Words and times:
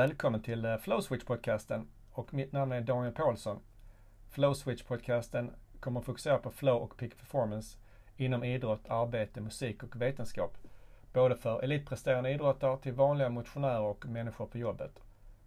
Välkommen 0.00 0.42
till 0.42 0.64
eh, 0.64 0.76
Flow 0.76 1.00
Flowswitch-podcasten 1.00 1.86
och 2.12 2.34
mitt 2.34 2.52
namn 2.52 2.72
är 2.72 2.80
Daniel 2.80 3.14
Paulsson. 3.14 3.60
Flowswitch-podcasten 4.30 5.50
kommer 5.80 6.00
att 6.00 6.06
fokusera 6.06 6.38
på 6.38 6.50
flow 6.50 6.82
och 6.82 6.96
peak 6.96 7.10
performance 7.18 7.78
inom 8.16 8.44
idrott, 8.44 8.80
arbete, 8.88 9.40
musik 9.40 9.82
och 9.82 10.02
vetenskap. 10.02 10.56
Både 11.12 11.36
för 11.36 11.62
elitpresterande 11.62 12.30
idrottare 12.30 12.78
till 12.78 12.92
vanliga 12.92 13.28
motionärer 13.28 13.80
och 13.80 14.06
människor 14.06 14.46
på 14.46 14.58
jobbet. 14.58 15.02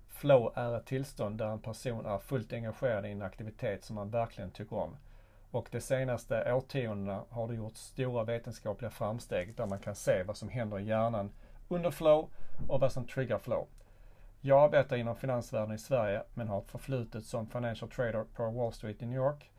Flow 0.08 0.54
är 0.56 0.78
ett 0.78 0.86
tillstånd 0.86 1.38
där 1.38 1.48
en 1.48 1.62
person 1.62 2.06
är 2.06 2.18
fullt 2.18 2.54
engagerad 2.54 3.06
i 3.06 3.12
en 3.12 3.22
aktivitet 3.22 3.84
som 3.84 3.96
man 3.96 4.10
verkligen 4.10 4.52
tycker 4.52 4.76
om. 4.76 4.98
Och 5.52 5.68
de 5.72 5.82
senaste 5.82 6.54
årtiondena 6.54 7.24
har 7.30 7.48
det 7.48 7.56
gjorts 7.56 7.82
stora 7.82 8.24
vetenskapliga 8.24 8.92
framsteg 8.92 9.56
där 9.56 9.66
man 9.66 9.80
kan 9.80 9.96
se 9.96 10.24
vad 10.24 10.38
som 10.38 10.50
händer 10.50 10.80
i 10.80 10.86
hjärnan 10.86 11.32
under 11.68 11.92
flow 11.92 12.30
och 12.68 12.80
vad 12.80 12.92
som 12.92 13.08
triggar 13.08 13.38
flow. 13.38 13.68
Jag 14.46 14.64
arbetar 14.64 14.96
inom 14.96 15.16
finansvärlden 15.16 15.76
i 15.76 15.78
Sverige 15.78 16.24
men 16.34 16.48
har 16.48 16.60
ett 16.62 16.72
förflutet 16.72 17.26
som 17.26 17.48
financial 17.48 17.92
trader 17.92 18.24
på 18.36 18.50
Wall 18.50 18.74
Street 18.74 19.02
i 19.02 19.06
New 19.06 19.16
York. 19.16 19.52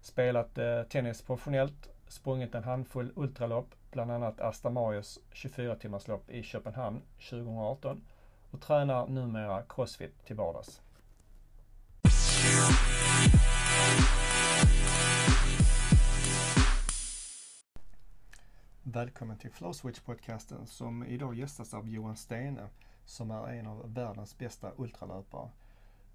Spelat 0.00 0.58
eh, 0.58 0.82
tennis 0.82 1.22
professionellt, 1.22 1.88
sprungit 2.08 2.54
en 2.54 2.64
handfull 2.64 3.12
ultralopp, 3.16 3.74
bland 3.90 4.10
annat 4.10 4.40
Asta 4.40 4.70
Marius 4.70 5.18
24-timmarslopp 5.32 6.30
i 6.30 6.42
Köpenhamn 6.42 7.02
2018 7.30 8.04
och 8.50 8.60
tränar 8.60 9.06
numera 9.06 9.62
crossfit 9.68 10.24
till 10.24 10.36
vardags. 10.36 10.80
Välkommen 18.82 19.38
till 19.38 19.50
Flowswitch-podcasten 19.50 20.64
som 20.66 21.06
idag 21.06 21.34
gästas 21.34 21.74
av 21.74 21.88
Johan 21.88 22.16
Stene 22.16 22.68
som 23.08 23.30
är 23.30 23.48
en 23.48 23.66
av 23.66 23.94
världens 23.94 24.38
bästa 24.38 24.72
ultralöpare. 24.76 25.48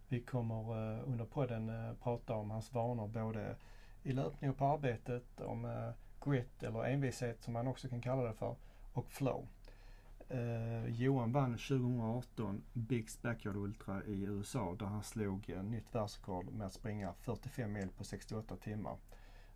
Vi 0.08 0.22
kommer 0.22 0.56
eh, 0.56 1.10
under 1.10 1.26
podden 1.26 1.70
eh, 1.70 1.94
prata 2.04 2.34
om 2.34 2.52
hans 2.52 2.74
vanor 2.74 3.08
både 3.08 3.56
i 4.04 4.12
löpning 4.12 4.50
och 4.50 4.58
på 4.58 4.66
arbetet, 4.66 5.42
om 5.42 5.66
eh, 5.66 5.90
grit 6.30 6.64
eller 6.64 6.86
envishet 6.86 7.44
som 7.44 7.54
man 7.54 7.68
också 7.68 7.90
kan 7.90 8.02
kalla 8.02 8.24
det 8.24 8.34
för 8.34 8.56
och 8.94 9.12
flow. 9.12 9.48
Johan 10.88 11.32
vann 11.32 11.52
2018 11.52 12.64
Bigs 12.74 13.22
Backyard 13.22 13.56
Ultra 13.56 14.04
i 14.04 14.24
USA 14.24 14.76
där 14.80 14.86
han 14.86 15.04
slog 15.04 15.56
nytt 15.64 15.96
världsrekord 15.96 16.54
med 16.54 16.68
att 16.68 16.74
springa 16.74 17.14
45 17.14 17.74
mil 17.74 17.90
på 17.98 18.04
68 18.04 18.56
timmar. 18.56 18.98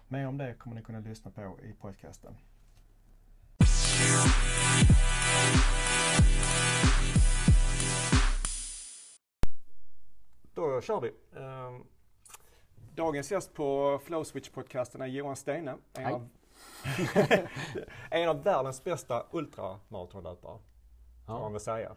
Mer 0.07 0.27
om 0.27 0.37
det 0.37 0.53
kommer 0.53 0.75
ni 0.75 0.81
kunna 0.81 0.99
lyssna 0.99 1.31
på 1.31 1.59
i 1.63 1.73
podcasten. 1.73 2.37
Då 10.57 10.81
kör 10.81 11.01
vi. 11.01 11.11
Ehm, 11.35 11.83
dagens 12.95 13.31
gäst 13.31 13.53
på 13.53 13.99
Flowswitch-podcasten 14.05 15.03
är 15.03 15.07
Johan 15.07 15.35
Stene. 15.35 15.77
En 15.93 16.13
av, 16.13 16.27
en 18.11 18.29
av 18.29 18.43
världens 18.43 18.83
bästa 18.83 19.25
ultramaratonlöpare. 19.31 20.59
Ja. 21.27 21.33
Kan 21.33 21.41
man 21.41 21.51
väl 21.51 21.61
säga. 21.61 21.95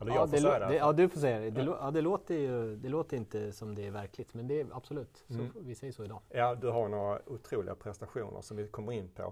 Eller 0.00 0.12
ja, 0.12 0.18
jag 0.18 0.30
får 0.30 0.36
säga 0.36 0.58
det. 0.58 0.66
det. 0.66 0.76
Ja, 0.76 0.92
du 0.92 1.08
får 1.08 1.20
säga 1.20 1.38
det. 1.38 1.50
Det, 1.50 1.62
ja, 1.62 1.90
det, 1.90 2.00
låter 2.00 2.34
ju, 2.34 2.76
det 2.76 2.88
låter 2.88 3.16
inte 3.16 3.52
som 3.52 3.74
det 3.74 3.86
är 3.86 3.90
verkligt, 3.90 4.34
men 4.34 4.48
det 4.48 4.60
är 4.60 4.66
absolut. 4.72 5.24
Så 5.28 5.34
mm. 5.34 5.52
Vi 5.56 5.74
säger 5.74 5.92
så 5.92 6.04
idag. 6.04 6.20
Ja, 6.28 6.54
du 6.54 6.68
har 6.68 6.88
några 6.88 7.20
otroliga 7.26 7.74
prestationer 7.74 8.40
som 8.40 8.56
vi 8.56 8.68
kommer 8.68 8.92
in 8.92 9.08
på. 9.08 9.22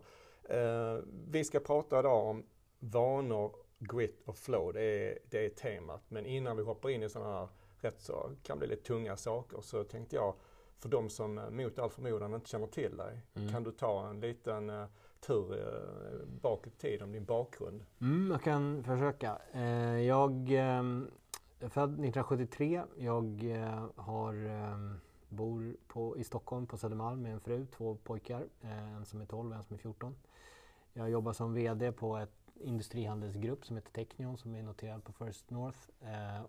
Uh, 0.54 1.02
vi 1.30 1.44
ska 1.44 1.60
prata 1.60 1.98
idag 1.98 2.26
om 2.26 2.44
vanor, 2.78 3.56
grit 3.78 4.22
och 4.26 4.36
flow. 4.36 4.72
Det 4.72 4.82
är, 4.82 5.18
det 5.30 5.46
är 5.46 5.50
temat. 5.50 6.02
Men 6.08 6.26
innan 6.26 6.56
vi 6.56 6.62
hoppar 6.62 6.90
in 6.90 7.02
i 7.02 7.08
sådana 7.08 7.32
här 7.32 7.48
rätt 7.84 8.00
så 8.00 8.30
kan 8.42 8.58
bli 8.58 8.68
lite 8.68 8.82
tunga 8.82 9.16
saker 9.16 9.60
så 9.60 9.84
tänkte 9.84 10.16
jag 10.16 10.34
för 10.78 10.88
de 10.88 11.10
som 11.10 11.40
mot 11.50 11.78
all 11.78 11.90
förmodan 11.90 12.34
inte 12.34 12.48
känner 12.48 12.66
till 12.66 12.96
dig, 12.96 13.20
mm. 13.34 13.52
kan 13.52 13.64
du 13.64 13.72
ta 13.72 14.08
en 14.08 14.20
liten 14.20 14.70
uh, 14.70 14.86
tur 15.20 15.52
uh, 15.52 16.26
bak 16.42 16.66
i 16.66 16.70
tiden 16.70 17.02
om 17.02 17.12
din 17.12 17.24
bakgrund? 17.24 17.84
Mm, 18.00 18.30
jag 18.30 18.42
kan 18.42 18.84
försöka. 18.84 19.38
Uh, 19.54 20.00
jag 20.00 20.50
är 20.50 21.68
född 21.68 21.90
1973. 21.90 22.82
Jag 22.96 23.42
har 23.96 24.34
um, 24.46 25.00
bor 25.28 25.76
på, 25.86 26.18
i 26.18 26.24
Stockholm 26.24 26.66
på 26.66 26.76
Södermalm 26.76 27.22
med 27.22 27.32
en 27.32 27.40
fru, 27.40 27.66
två 27.66 27.96
pojkar. 28.04 28.46
en 28.60 29.04
som 29.04 29.20
är 29.20 29.26
12 29.26 29.50
och 29.50 29.56
en 29.56 29.62
som 29.62 29.74
är 29.74 29.78
14. 29.78 30.16
Jag 30.92 31.10
jobbar 31.10 31.32
som 31.32 31.54
VD 31.54 31.92
på 31.92 32.16
ett 32.16 32.44
industrihandelsgrupp 32.60 33.66
som 33.66 33.76
heter 33.76 33.92
Technion 33.92 34.38
som 34.38 34.54
är 34.54 34.62
noterad 34.62 35.04
på 35.04 35.12
First 35.12 35.50
North. 35.50 35.78
Eh, 36.00 36.42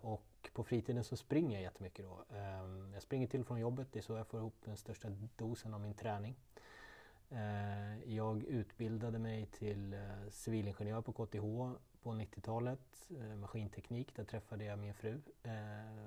och 0.48 0.54
på 0.54 0.64
fritiden 0.64 1.04
så 1.04 1.16
springer 1.16 1.56
jag 1.56 1.62
jättemycket 1.62 2.04
då. 2.04 2.36
Eh, 2.36 2.92
jag 2.92 3.02
springer 3.02 3.26
till 3.26 3.44
från 3.44 3.60
jobbet, 3.60 3.88
det 3.92 3.98
är 3.98 4.02
så 4.02 4.16
jag 4.16 4.26
får 4.26 4.40
ihop 4.40 4.56
den 4.64 4.76
största 4.76 5.08
dosen 5.36 5.74
av 5.74 5.80
min 5.80 5.94
träning. 5.94 6.36
Eh, 7.30 8.14
jag 8.14 8.42
utbildade 8.44 9.18
mig 9.18 9.46
till 9.46 9.92
eh, 9.92 10.00
civilingenjör 10.30 11.00
på 11.00 11.12
KTH 11.12 11.40
på 12.02 12.12
90-talet, 12.12 13.10
eh, 13.10 13.36
maskinteknik. 13.36 14.16
Där 14.16 14.24
träffade 14.24 14.64
jag 14.64 14.78
min 14.78 14.94
fru. 14.94 15.20
Eh, 15.42 15.52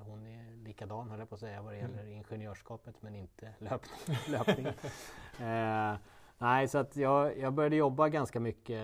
hon 0.05 0.27
är 0.27 0.55
likadan 0.63 1.09
höll 1.09 1.19
jag 1.19 1.29
på 1.29 1.35
att 1.35 1.41
säga 1.41 1.61
vad 1.61 1.73
det 1.73 1.77
gäller 1.77 2.03
mm. 2.03 2.11
ingenjörskapet 2.11 3.01
men 3.01 3.15
inte 3.15 3.53
löpning. 3.59 4.17
löpning. 4.27 4.67
Nej, 6.37 6.67
så 6.67 6.77
att 6.77 6.95
jag, 6.95 7.37
jag 7.37 7.53
började 7.53 7.75
jobba 7.75 8.09
ganska 8.09 8.39
mycket 8.39 8.81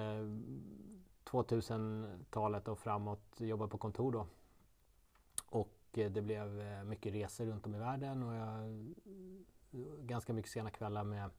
2000-talet 1.26 2.68
och 2.68 2.80
framåt, 2.80 3.22
jobba 3.38 3.68
på 3.68 3.78
kontor 3.78 4.12
då. 4.12 4.28
Eh, 5.98 6.12
det 6.12 6.22
blev 6.22 6.62
eh, 6.62 6.84
mycket 6.84 7.14
resor 7.14 7.46
runt 7.46 7.66
om 7.66 7.76
i 7.76 7.80
världen 7.80 8.24
och 8.24 8.36
jag, 8.36 8.94
ganska 10.00 10.34
mycket 10.34 10.52
sena 10.52 10.70
kvällar 10.70 11.04
med, 11.04 11.30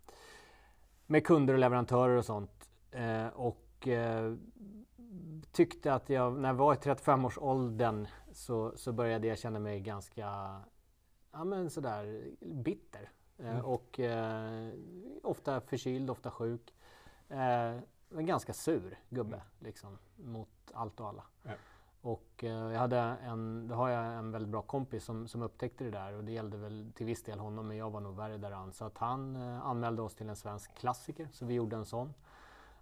med 1.06 1.26
kunder 1.26 1.54
och 1.54 1.60
leverantörer 1.60 2.16
och 2.16 2.24
sånt. 2.24 2.70
Eh, 2.90 3.26
och 3.26 3.88
eh, 3.88 4.34
tyckte 5.52 5.94
att 5.94 6.10
jag, 6.10 6.38
när 6.38 6.48
jag 6.48 6.54
var 6.54 6.74
i 6.74 6.76
35-årsåldern 6.76 8.06
så, 8.32 8.72
så 8.76 8.92
började 8.92 9.26
jag 9.26 9.38
känna 9.38 9.58
mig 9.58 9.80
ganska 9.80 10.60
ja, 11.32 11.44
men 11.44 11.70
sådär 11.70 12.30
bitter. 12.40 13.10
Mm. 13.38 13.64
och 13.64 14.00
eh, 14.00 14.72
ofta 15.22 15.60
förkyld, 15.60 16.10
ofta 16.10 16.30
sjuk. 16.30 16.74
Eh, 17.28 17.78
en 18.10 18.26
ganska 18.26 18.52
sur 18.52 18.98
gubbe 19.08 19.36
mm. 19.36 19.48
liksom, 19.58 19.98
mot 20.16 20.48
allt 20.72 21.00
och 21.00 21.08
alla. 21.08 21.24
Ja. 21.42 21.50
Och 22.06 22.44
eh, 22.44 22.50
jag 22.50 22.78
hade 22.78 22.98
en, 22.98 23.68
då 23.68 23.74
har 23.74 23.88
jag 23.88 24.14
en 24.14 24.32
väldigt 24.32 24.50
bra 24.50 24.62
kompis 24.62 25.04
som, 25.04 25.28
som 25.28 25.42
upptäckte 25.42 25.84
det 25.84 25.90
där 25.90 26.14
och 26.14 26.24
det 26.24 26.32
gällde 26.32 26.56
väl 26.56 26.92
till 26.94 27.06
viss 27.06 27.22
del 27.22 27.38
honom 27.38 27.68
men 27.68 27.76
jag 27.76 27.90
var 27.90 28.00
nog 28.00 28.16
värre 28.16 28.38
däran. 28.38 28.72
Så 28.72 28.84
att 28.84 28.98
han 28.98 29.36
eh, 29.36 29.66
anmälde 29.66 30.02
oss 30.02 30.14
till 30.14 30.28
en 30.28 30.36
svensk 30.36 30.74
klassiker 30.74 31.28
så 31.32 31.46
vi 31.46 31.54
gjorde 31.54 31.76
en 31.76 31.84
sån. 31.84 32.14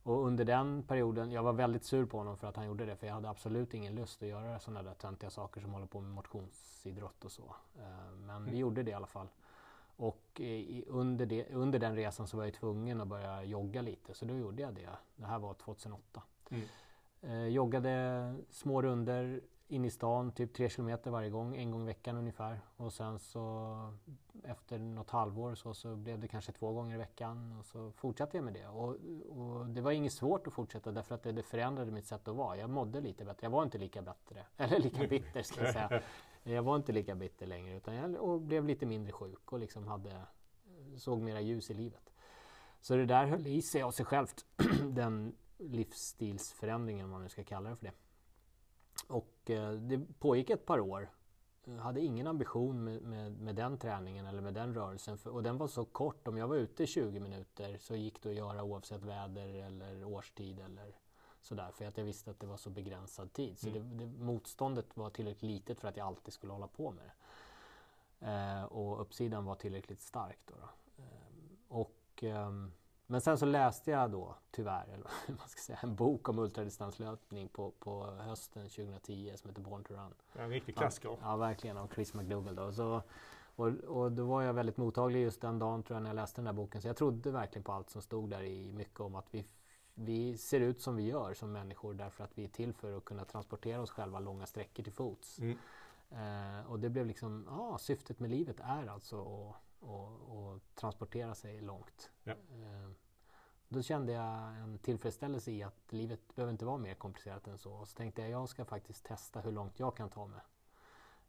Och 0.02 0.26
under 0.26 0.44
den 0.44 0.82
perioden, 0.82 1.32
jag 1.32 1.42
var 1.42 1.52
väldigt 1.52 1.84
sur 1.84 2.06
på 2.06 2.18
honom 2.18 2.36
för 2.36 2.46
att 2.46 2.56
han 2.56 2.66
gjorde 2.66 2.86
det 2.86 2.96
för 2.96 3.06
jag 3.06 3.14
hade 3.14 3.28
absolut 3.28 3.74
ingen 3.74 3.94
lust 3.94 4.22
att 4.22 4.28
göra 4.28 4.58
sådana 4.58 4.82
där 4.82 4.94
töntiga 4.94 5.30
saker 5.30 5.60
som 5.60 5.72
håller 5.72 5.86
på 5.86 6.00
med 6.00 6.10
motionsidrott 6.10 7.24
och 7.24 7.32
så. 7.32 7.54
Eh, 7.78 8.16
men 8.16 8.36
mm. 8.36 8.50
vi 8.50 8.56
gjorde 8.58 8.82
det 8.82 8.90
i 8.90 8.94
alla 8.94 9.06
fall. 9.06 9.28
Och 9.96 10.40
i, 10.40 10.84
under, 10.88 11.26
det, 11.26 11.46
under 11.52 11.78
den 11.78 11.96
resan 11.96 12.26
så 12.26 12.36
var 12.36 12.44
jag 12.44 12.54
tvungen 12.54 13.00
att 13.00 13.08
börja 13.08 13.44
jogga 13.44 13.82
lite 13.82 14.14
så 14.14 14.24
då 14.24 14.34
gjorde 14.34 14.62
jag 14.62 14.74
det. 14.74 14.90
Det 15.16 15.26
här 15.26 15.38
var 15.38 15.54
2008. 15.54 16.22
Mm. 16.50 16.64
Eh, 17.26 17.46
joggade 17.46 18.34
små 18.50 18.82
runder 18.82 19.40
in 19.68 19.84
i 19.84 19.90
stan, 19.90 20.32
typ 20.32 20.54
tre 20.54 20.68
kilometer 20.68 21.10
varje 21.10 21.30
gång, 21.30 21.56
en 21.56 21.70
gång 21.70 21.82
i 21.82 21.86
veckan 21.86 22.16
ungefär. 22.16 22.60
Och 22.76 22.92
sen 22.92 23.18
så 23.18 23.76
efter 24.44 24.78
något 24.78 25.10
halvår 25.10 25.54
så, 25.54 25.74
så 25.74 25.96
blev 25.96 26.20
det 26.20 26.28
kanske 26.28 26.52
två 26.52 26.72
gånger 26.72 26.94
i 26.94 26.98
veckan 26.98 27.56
och 27.58 27.64
så 27.64 27.92
fortsatte 27.92 28.36
jag 28.36 28.44
med 28.44 28.54
det. 28.54 28.66
Och, 28.66 28.96
och 29.28 29.66
det 29.66 29.80
var 29.80 29.92
inget 29.92 30.12
svårt 30.12 30.46
att 30.46 30.52
fortsätta 30.52 30.92
därför 30.92 31.14
att 31.14 31.22
det, 31.22 31.32
det 31.32 31.42
förändrade 31.42 31.90
mitt 31.90 32.06
sätt 32.06 32.28
att 32.28 32.36
vara. 32.36 32.56
Jag 32.56 32.70
mådde 32.70 33.00
lite 33.00 33.24
bättre, 33.24 33.44
jag 33.46 33.50
var 33.50 33.62
inte 33.62 33.78
lika 33.78 34.02
bättre, 34.02 34.46
eller 34.56 34.78
lika 34.78 35.06
bitter 35.06 35.42
ska 35.42 35.64
jag 35.64 35.72
säga. 35.72 36.02
Jag 36.42 36.62
var 36.62 36.76
inte 36.76 36.92
lika 36.92 37.14
bitter 37.14 37.46
längre 37.46 37.76
utan 37.76 37.94
jag 37.94 38.14
och 38.14 38.40
blev 38.40 38.64
lite 38.64 38.86
mindre 38.86 39.12
sjuk 39.12 39.52
och 39.52 39.58
liksom 39.58 39.86
hade, 39.86 40.20
såg 40.96 41.20
mera 41.20 41.40
ljus 41.40 41.70
i 41.70 41.74
livet. 41.74 42.12
Så 42.80 42.96
det 42.96 43.06
där 43.06 43.26
höll 43.26 43.46
i 43.46 43.62
sig 43.62 43.82
av 43.82 43.90
sig 43.90 44.06
självt, 44.06 44.44
den 44.92 45.34
livsstilsförändringen 45.68 47.04
om 47.04 47.10
man 47.10 47.22
nu 47.22 47.28
ska 47.28 47.44
kalla 47.44 47.70
det 47.70 47.76
för 47.76 47.86
det. 47.86 47.92
Och 49.08 49.50
eh, 49.50 49.72
det 49.72 50.18
pågick 50.18 50.50
ett 50.50 50.66
par 50.66 50.80
år. 50.80 51.10
Jag 51.64 51.74
hade 51.74 52.00
ingen 52.00 52.26
ambition 52.26 52.84
med, 52.84 53.02
med, 53.02 53.40
med, 53.40 53.56
den 53.56 53.78
träningen 53.78 54.26
eller 54.26 54.42
med 54.42 54.54
den 54.54 54.74
rörelsen. 54.74 55.18
För, 55.18 55.30
och 55.30 55.42
den 55.42 55.58
var 55.58 55.68
så 55.68 55.84
kort, 55.84 56.28
om 56.28 56.36
jag 56.36 56.48
var 56.48 56.56
ute 56.56 56.86
20 56.86 57.20
minuter 57.20 57.78
så 57.78 57.96
gick 57.96 58.22
det 58.22 58.28
att 58.28 58.34
göra 58.34 58.62
oavsett 58.62 59.02
väder 59.02 59.54
eller 59.54 60.04
årstid 60.04 60.60
eller 60.60 60.94
Sådär, 61.44 61.70
för 61.72 61.84
att 61.84 61.98
jag 61.98 62.04
visste 62.04 62.30
att 62.30 62.40
det 62.40 62.46
var 62.46 62.56
så 62.56 62.70
begränsad 62.70 63.32
tid. 63.32 63.58
Så 63.58 63.68
mm. 63.68 63.98
det, 63.98 64.04
det, 64.04 64.24
motståndet 64.24 64.96
var 64.96 65.10
tillräckligt 65.10 65.50
litet 65.50 65.80
för 65.80 65.88
att 65.88 65.96
jag 65.96 66.06
alltid 66.06 66.34
skulle 66.34 66.52
hålla 66.52 66.66
på 66.66 66.90
med 66.90 67.04
det. 67.04 67.12
Eh, 68.26 68.64
och 68.64 69.00
uppsidan 69.00 69.44
var 69.44 69.54
tillräckligt 69.54 70.00
stark. 70.00 70.38
Då, 70.44 70.54
då. 70.60 71.02
Eh, 71.02 71.08
och 71.68 72.24
eh, 72.24 72.50
men 73.06 73.20
sen 73.20 73.38
så 73.38 73.46
läste 73.46 73.90
jag 73.90 74.10
då 74.10 74.34
tyvärr 74.50 74.84
eller 74.84 75.04
vad 75.28 75.38
man 75.38 75.48
ska 75.48 75.60
säga, 75.60 75.78
en 75.82 75.94
bok 75.94 76.28
om 76.28 76.38
ultradistanslöpning 76.38 77.48
på, 77.48 77.70
på 77.70 78.04
hösten 78.04 78.68
2010 78.68 79.32
som 79.36 79.50
heter 79.50 79.62
Born 79.62 79.84
to 79.84 79.94
Run. 79.94 80.14
En 80.32 80.50
riktig 80.50 80.76
klassiker. 80.76 81.08
Ja, 81.08 81.16
ja, 81.22 81.36
verkligen 81.36 81.76
av 81.76 81.88
Chris 81.94 82.14
McDougall. 82.14 82.54
Då. 82.54 82.72
Så, 82.72 83.02
och, 83.56 83.68
och 83.68 84.12
då 84.12 84.24
var 84.24 84.42
jag 84.42 84.54
väldigt 84.54 84.76
mottaglig 84.76 85.22
just 85.22 85.40
den 85.40 85.58
dagen 85.58 85.82
tror 85.82 85.96
jag 85.96 86.02
när 86.02 86.10
jag 86.10 86.16
läste 86.16 86.40
den 86.40 86.46
här 86.46 86.54
boken. 86.54 86.82
Så 86.82 86.88
jag 86.88 86.96
trodde 86.96 87.30
verkligen 87.30 87.64
på 87.64 87.72
allt 87.72 87.90
som 87.90 88.02
stod 88.02 88.30
där 88.30 88.42
i 88.42 88.72
mycket 88.72 89.00
om 89.00 89.14
att 89.14 89.34
vi, 89.34 89.44
vi 89.94 90.38
ser 90.38 90.60
ut 90.60 90.80
som 90.80 90.96
vi 90.96 91.02
gör 91.02 91.34
som 91.34 91.52
människor 91.52 91.94
därför 91.94 92.24
att 92.24 92.38
vi 92.38 92.44
är 92.44 92.48
till 92.48 92.72
för 92.74 92.96
att 92.96 93.04
kunna 93.04 93.24
transportera 93.24 93.82
oss 93.82 93.90
själva 93.90 94.18
långa 94.18 94.46
sträckor 94.46 94.82
till 94.82 94.92
fots. 94.92 95.38
Mm. 95.38 95.58
Eh, 96.10 96.70
och 96.70 96.80
det 96.80 96.88
blev 96.88 97.06
liksom, 97.06 97.46
ja, 97.50 97.78
syftet 97.78 98.20
med 98.20 98.30
livet 98.30 98.60
är 98.60 98.86
alltså 98.86 99.20
att, 99.20 99.56
att, 99.84 100.30
att 100.30 100.74
transportera 100.74 101.34
sig 101.34 101.60
långt. 101.60 102.10
Ja. 102.24 102.32
Eh, 102.32 102.90
då 103.68 103.82
kände 103.82 104.12
jag 104.12 104.56
en 104.56 104.78
tillfredsställelse 104.78 105.50
i 105.50 105.62
att 105.62 105.92
livet 105.92 106.34
behöver 106.34 106.52
inte 106.52 106.64
vara 106.64 106.78
mer 106.78 106.94
komplicerat 106.94 107.46
än 107.46 107.58
så. 107.58 107.72
Och 107.72 107.88
så 107.88 107.96
tänkte 107.96 108.22
jag, 108.22 108.30
jag 108.30 108.48
ska 108.48 108.64
faktiskt 108.64 109.04
testa 109.04 109.40
hur 109.40 109.52
långt 109.52 109.80
jag 109.80 109.96
kan 109.96 110.10
ta 110.10 110.26
mig 110.26 110.40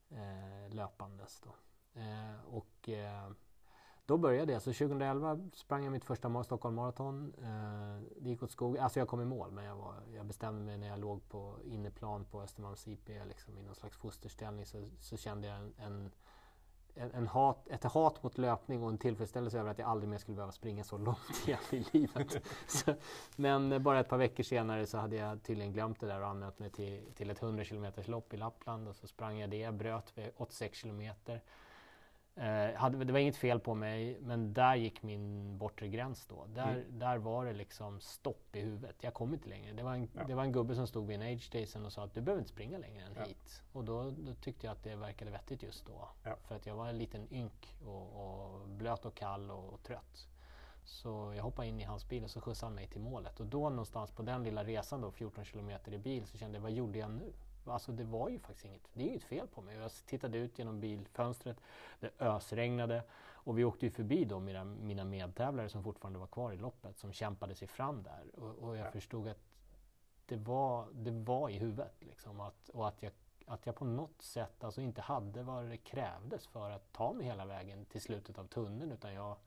eh, 0.10 0.74
löpandes. 0.74 1.42
Då. 1.42 1.56
Eh, 2.00 2.46
och 2.46 2.90
eh, 2.90 3.30
då 4.06 4.18
började 4.18 4.54
jag. 4.54 4.62
Så 4.62 4.74
2011 4.74 5.40
sprang 5.54 5.84
jag 5.84 5.92
mitt 5.92 6.06
första 6.06 6.44
Stockholm 6.44 6.76
Marathon. 6.76 7.34
Eh, 7.38 8.22
det 8.22 8.30
gick 8.30 8.44
åt 8.44 8.52
skogen. 8.52 8.84
Alltså 8.84 9.00
jag 9.00 9.08
kom 9.08 9.22
i 9.22 9.26
mål 9.26 9.52
men 9.52 9.66
jag, 9.66 9.76
var, 9.76 9.96
jag 10.14 10.26
bestämde 10.26 10.66
mig 10.66 10.78
när 10.78 10.88
jag 10.88 11.00
låg 11.00 11.30
på 11.30 11.60
inneplan 11.64 12.26
på 12.26 12.42
Östermalms 12.42 12.88
IP 12.88 13.10
liksom, 13.28 13.58
i 13.58 13.64
någon 13.64 13.76
slags 13.76 13.98
fosterställning 13.98 14.66
så, 14.66 14.90
så 15.00 15.18
kände 15.18 15.48
jag 15.48 15.58
en, 15.58 15.74
en 15.78 16.12
en, 16.96 17.12
en 17.12 17.28
hat, 17.28 17.68
ett 17.68 17.84
hat 17.84 18.24
mot 18.24 18.38
löpning 18.38 18.84
och 18.84 18.90
en 18.90 18.98
tillfredsställelse 18.98 19.60
över 19.60 19.72
att 19.72 19.80
jag 19.80 19.90
aldrig 19.90 20.10
mer 20.10 20.18
skulle 20.18 20.36
behöva 20.36 20.52
springa 20.52 20.84
så 20.84 20.98
långt 20.98 21.18
igen 21.48 21.60
i 21.70 21.86
livet. 21.92 22.46
så, 22.68 22.96
men 23.36 23.84
bara 23.84 24.00
ett 24.00 24.10
par 24.10 24.18
veckor 24.18 24.44
senare 24.44 24.86
så 24.86 24.98
hade 24.98 25.16
jag 25.16 25.44
tydligen 25.44 25.74
glömt 25.74 26.00
det 26.00 26.08
där 26.08 26.22
och 26.22 26.28
anmält 26.28 26.60
mig 26.60 26.70
till, 26.70 27.02
till 27.16 27.30
ett 27.30 27.42
100 27.42 27.66
km 27.66 27.86
lopp 28.06 28.34
i 28.34 28.38
Lappland 28.38 28.88
och 28.88 28.96
så 28.96 29.08
sprang 29.08 29.40
jag 29.40 29.50
det, 29.50 29.74
bröt 29.74 30.18
vid 30.18 30.30
86 30.38 30.78
kilometer. 30.78 31.42
Eh, 32.38 32.76
hade, 32.76 33.04
det 33.04 33.14
var 33.14 33.20
inget 33.20 33.36
fel 33.36 33.60
på 33.60 33.74
mig, 33.74 34.20
men 34.22 34.54
där 34.54 34.76
gick 34.76 35.04
min 35.04 35.58
bortre 35.58 35.88
gräns 35.88 36.26
då. 36.26 36.46
Där, 36.54 36.72
mm. 36.72 37.00
där 37.00 37.18
var 37.18 37.46
det 37.46 37.54
liksom 37.54 38.00
stopp 38.00 38.56
i 38.56 38.60
huvudet. 38.60 38.96
Jag 39.02 39.14
kom 39.14 39.34
inte 39.34 39.50
längre. 39.50 39.74
Det 39.74 39.84
var, 39.84 39.94
en, 39.94 40.10
ja. 40.14 40.24
det 40.28 40.34
var 40.34 40.44
en 40.44 40.52
gubbe 40.52 40.76
som 40.76 40.88
stod 40.88 41.08
vid 41.08 41.22
en 41.22 41.34
age 41.34 41.44
station 41.44 41.86
och 41.86 41.94
sa 41.94 42.04
att 42.04 42.14
du 42.14 42.22
behöver 42.22 42.42
inte 42.42 42.52
springa 42.52 42.78
längre 42.78 43.04
än 43.04 43.12
ja. 43.16 43.24
hit. 43.24 43.64
Och 43.74 43.84
då, 43.84 44.12
då, 44.18 44.34
tyckte 44.34 44.68
jag 44.68 44.72
att 44.72 44.84
det 44.84 44.96
verkade 44.96 45.32
vettigt 45.32 45.64
just 45.64 45.86
då. 45.86 46.10
Ja. 46.24 46.36
För 46.44 46.56
att 46.56 46.66
jag 46.66 46.76
var 46.76 46.88
en 46.88 46.98
liten 46.98 47.34
ynk 47.34 47.76
och, 47.86 48.26
och 48.26 48.68
blöt 48.68 49.06
och 49.06 49.16
kall 49.16 49.52
och, 49.52 49.74
och, 49.74 49.84
trött. 49.84 50.28
Så 50.84 51.34
jag 51.36 51.44
hoppade 51.44 51.68
in 51.68 51.80
i 51.80 51.84
hans 51.84 52.10
bil 52.10 52.24
och 52.24 52.30
så 52.30 52.42
skjutsade 52.42 52.70
han 52.70 52.76
mig 52.76 52.88
till 52.88 53.02
målet. 53.02 53.40
Och 53.40 53.46
då 53.46 53.70
någonstans 53.70 54.12
på 54.12 54.24
den 54.24 54.44
lilla 54.44 54.64
resan 54.64 55.02
då, 55.02 55.12
14 55.12 55.46
kilometer 55.46 55.94
i 55.94 55.98
bil, 55.98 56.26
så 56.26 56.38
kände 56.38 56.58
jag 56.58 56.62
vad 56.62 56.72
gjorde 56.72 57.00
jag 57.00 57.12
nu? 57.12 57.34
Alltså 57.68 57.92
det 57.92 58.04
var 58.04 58.30
ju 58.30 58.40
faktiskt 58.40 58.66
inget, 58.66 58.90
det 58.94 59.04
är 59.04 59.08
inget 59.08 59.24
fel 59.24 59.48
på 59.48 59.62
mig. 59.62 59.76
Jag 59.76 59.92
tittade 59.92 60.38
ut 60.38 60.60
genom 60.60 60.80
bilfönstret, 60.80 61.58
det 62.00 62.12
ösregnade 62.20 63.04
och 63.46 63.58
vi 63.58 63.64
åkte 63.64 63.86
ju 63.86 63.92
förbi 63.92 64.26
då 64.26 64.40
mina, 64.40 64.64
mina 64.64 65.04
medtävlare 65.04 65.70
som 65.70 65.84
fortfarande 65.84 66.20
var 66.20 66.28
kvar 66.28 66.52
i 66.52 66.58
loppet 66.58 66.98
som 66.98 67.14
kämpade 67.14 67.56
sig 67.56 67.68
fram 67.68 68.04
där. 68.04 68.40
Och, 68.40 68.56
och 68.56 68.78
jag 68.78 68.88
ja. 68.88 68.92
förstod 68.92 69.28
att 69.28 69.40
det 70.26 70.38
var, 70.38 70.88
det 70.92 71.12
var 71.12 71.50
i 71.50 71.58
huvudet 71.58 71.96
liksom. 72.00 72.40
Att, 72.40 72.70
och 72.70 72.88
att 72.88 73.04
jag, 73.04 73.12
att 73.46 73.66
jag 73.66 73.76
på 73.76 73.86
något 73.86 74.22
sätt 74.22 74.64
alltså 74.64 74.82
inte 74.82 75.02
hade 75.02 75.44
vad 75.44 75.66
det 75.66 75.78
krävdes 75.78 76.48
för 76.48 76.70
att 76.70 76.94
ta 76.94 77.14
mig 77.14 77.26
hela 77.26 77.46
vägen 77.46 77.86
till 77.86 78.02
slutet 78.02 78.38
av 78.38 78.48
tunneln 78.48 78.92
utan 78.92 79.14
jag, 79.14 79.38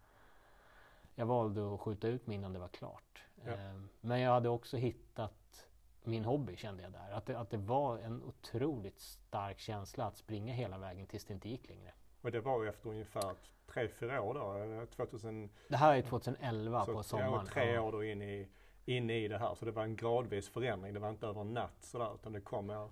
jag 1.14 1.26
valde 1.26 1.75
att 1.75 1.81
skjuta 1.81 2.09
ut 2.09 2.26
mig 2.26 2.37
innan 2.37 2.53
det 2.53 2.59
var 2.59 2.69
klart. 2.69 3.23
Ja. 3.44 3.53
Ehm, 3.53 3.88
men 4.00 4.21
jag 4.21 4.32
hade 4.32 4.49
också 4.49 4.76
hittat 4.76 5.68
min 6.09 6.25
hobby 6.25 6.57
kände 6.57 6.83
jag 6.83 6.93
där. 6.93 7.11
Att 7.13 7.27
det, 7.27 7.39
att 7.39 7.51
det 7.51 7.57
var 7.57 7.99
en 7.99 8.23
otroligt 8.23 9.01
stark 9.01 9.59
känsla 9.59 10.05
att 10.05 10.17
springa 10.17 10.55
hela 10.55 10.79
vägen 10.79 11.07
tills 11.07 11.25
det 11.25 11.35
inte 11.35 11.49
gick 11.49 11.69
längre. 11.69 11.93
Och 12.21 12.31
det 12.31 12.41
var 12.41 12.67
efter 12.67 12.91
ungefär 12.91 13.35
tre, 13.73 13.89
fyra 13.89 14.23
år 14.23 14.35
då? 14.35 14.87
2000... 14.87 15.51
Det 15.69 15.77
här 15.77 15.97
är 15.97 16.03
2011 16.03 16.85
så, 16.85 16.93
på 16.93 17.03
sommaren. 17.03 17.33
Ja, 17.33 17.45
tre 17.47 17.79
år 17.79 17.93
då 17.93 18.05
in 18.05 18.23
i, 18.23 18.49
in 18.85 19.11
i 19.11 19.29
det 19.29 19.39
här. 19.39 19.55
Så 19.55 19.65
det 19.65 19.71
var 19.71 19.83
en 19.83 19.97
gradvis 19.97 20.49
förändring. 20.49 20.95
Det 20.95 21.01
var 21.01 21.11
inte 21.11 21.27
över 21.27 21.41
en 21.41 21.55
natt 21.55 21.77
sådär 21.81 22.15
utan 22.15 22.33
det 22.33 22.41
kom, 22.41 22.67
det 22.67 22.75
kom 22.75 22.91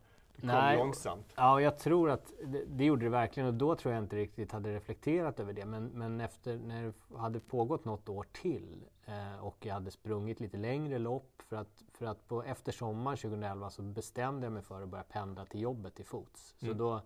Nej, 0.48 0.78
långsamt. 0.78 1.32
Ja, 1.36 1.60
jag 1.60 1.78
tror 1.78 2.10
att 2.10 2.32
det, 2.44 2.64
det, 2.64 2.84
gjorde 2.84 3.06
det 3.06 3.10
verkligen 3.10 3.46
och 3.46 3.54
då 3.54 3.74
tror 3.74 3.94
jag 3.94 4.02
inte 4.02 4.16
riktigt 4.16 4.52
hade 4.52 4.74
reflekterat 4.74 5.40
över 5.40 5.52
det. 5.52 5.64
Men, 5.64 5.86
men 5.86 6.20
efter 6.20 6.58
när 6.58 6.82
det 6.82 7.18
hade 7.18 7.40
pågått 7.40 7.84
något 7.84 8.08
år 8.08 8.26
till 8.32 8.84
eh, 8.84 8.95
och 9.40 9.66
jag 9.66 9.74
hade 9.74 9.90
sprungit 9.90 10.40
lite 10.40 10.56
längre 10.56 10.98
lopp 10.98 11.42
för 11.48 11.56
att, 11.56 11.84
för 11.92 12.06
att 12.06 12.28
på, 12.28 12.42
efter 12.42 12.72
sommaren 12.72 13.16
2011 13.16 13.70
så 13.70 13.82
bestämde 13.82 14.46
jag 14.46 14.52
mig 14.52 14.62
för 14.62 14.82
att 14.82 14.88
börja 14.88 15.04
pendla 15.04 15.44
till 15.44 15.60
jobbet 15.60 15.94
till 15.94 16.04
fots. 16.04 16.54
Så 16.58 16.66
mm. 16.66 16.78
då, 16.78 17.00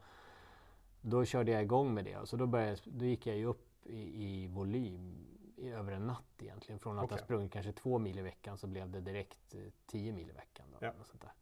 då 1.01 1.25
körde 1.25 1.53
jag 1.53 1.63
igång 1.63 1.95
med 1.95 2.05
det. 2.05 2.29
Så 2.29 2.37
då, 2.37 2.47
började, 2.47 2.77
då 2.85 3.05
gick 3.05 3.27
jag 3.27 3.37
ju 3.37 3.45
upp 3.45 3.87
i, 3.87 4.25
i 4.25 4.47
volym 4.47 5.27
i, 5.57 5.71
över 5.71 5.93
en 5.93 6.07
natt 6.07 6.43
egentligen. 6.43 6.79
Från 6.79 6.99
att 6.99 7.05
okay. 7.05 7.19
ha 7.19 7.25
sprungit 7.25 7.53
kanske 7.53 7.73
två 7.73 7.99
mil 7.99 8.19
i 8.19 8.23
veckan 8.23 8.59
så 8.59 8.67
blev 8.67 8.91
det 8.91 9.01
direkt 9.01 9.55
eh, 9.55 9.61
tio 9.87 10.13
mil 10.13 10.31
i 10.31 10.33
veckan. 10.33 10.67
Då, 10.73 10.79
ja. 10.87 10.93
och 11.01 11.07
sånt 11.07 11.23
där. 11.23 11.33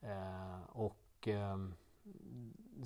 Eh, 0.00 0.60
och, 0.68 1.28
eh, 1.28 1.56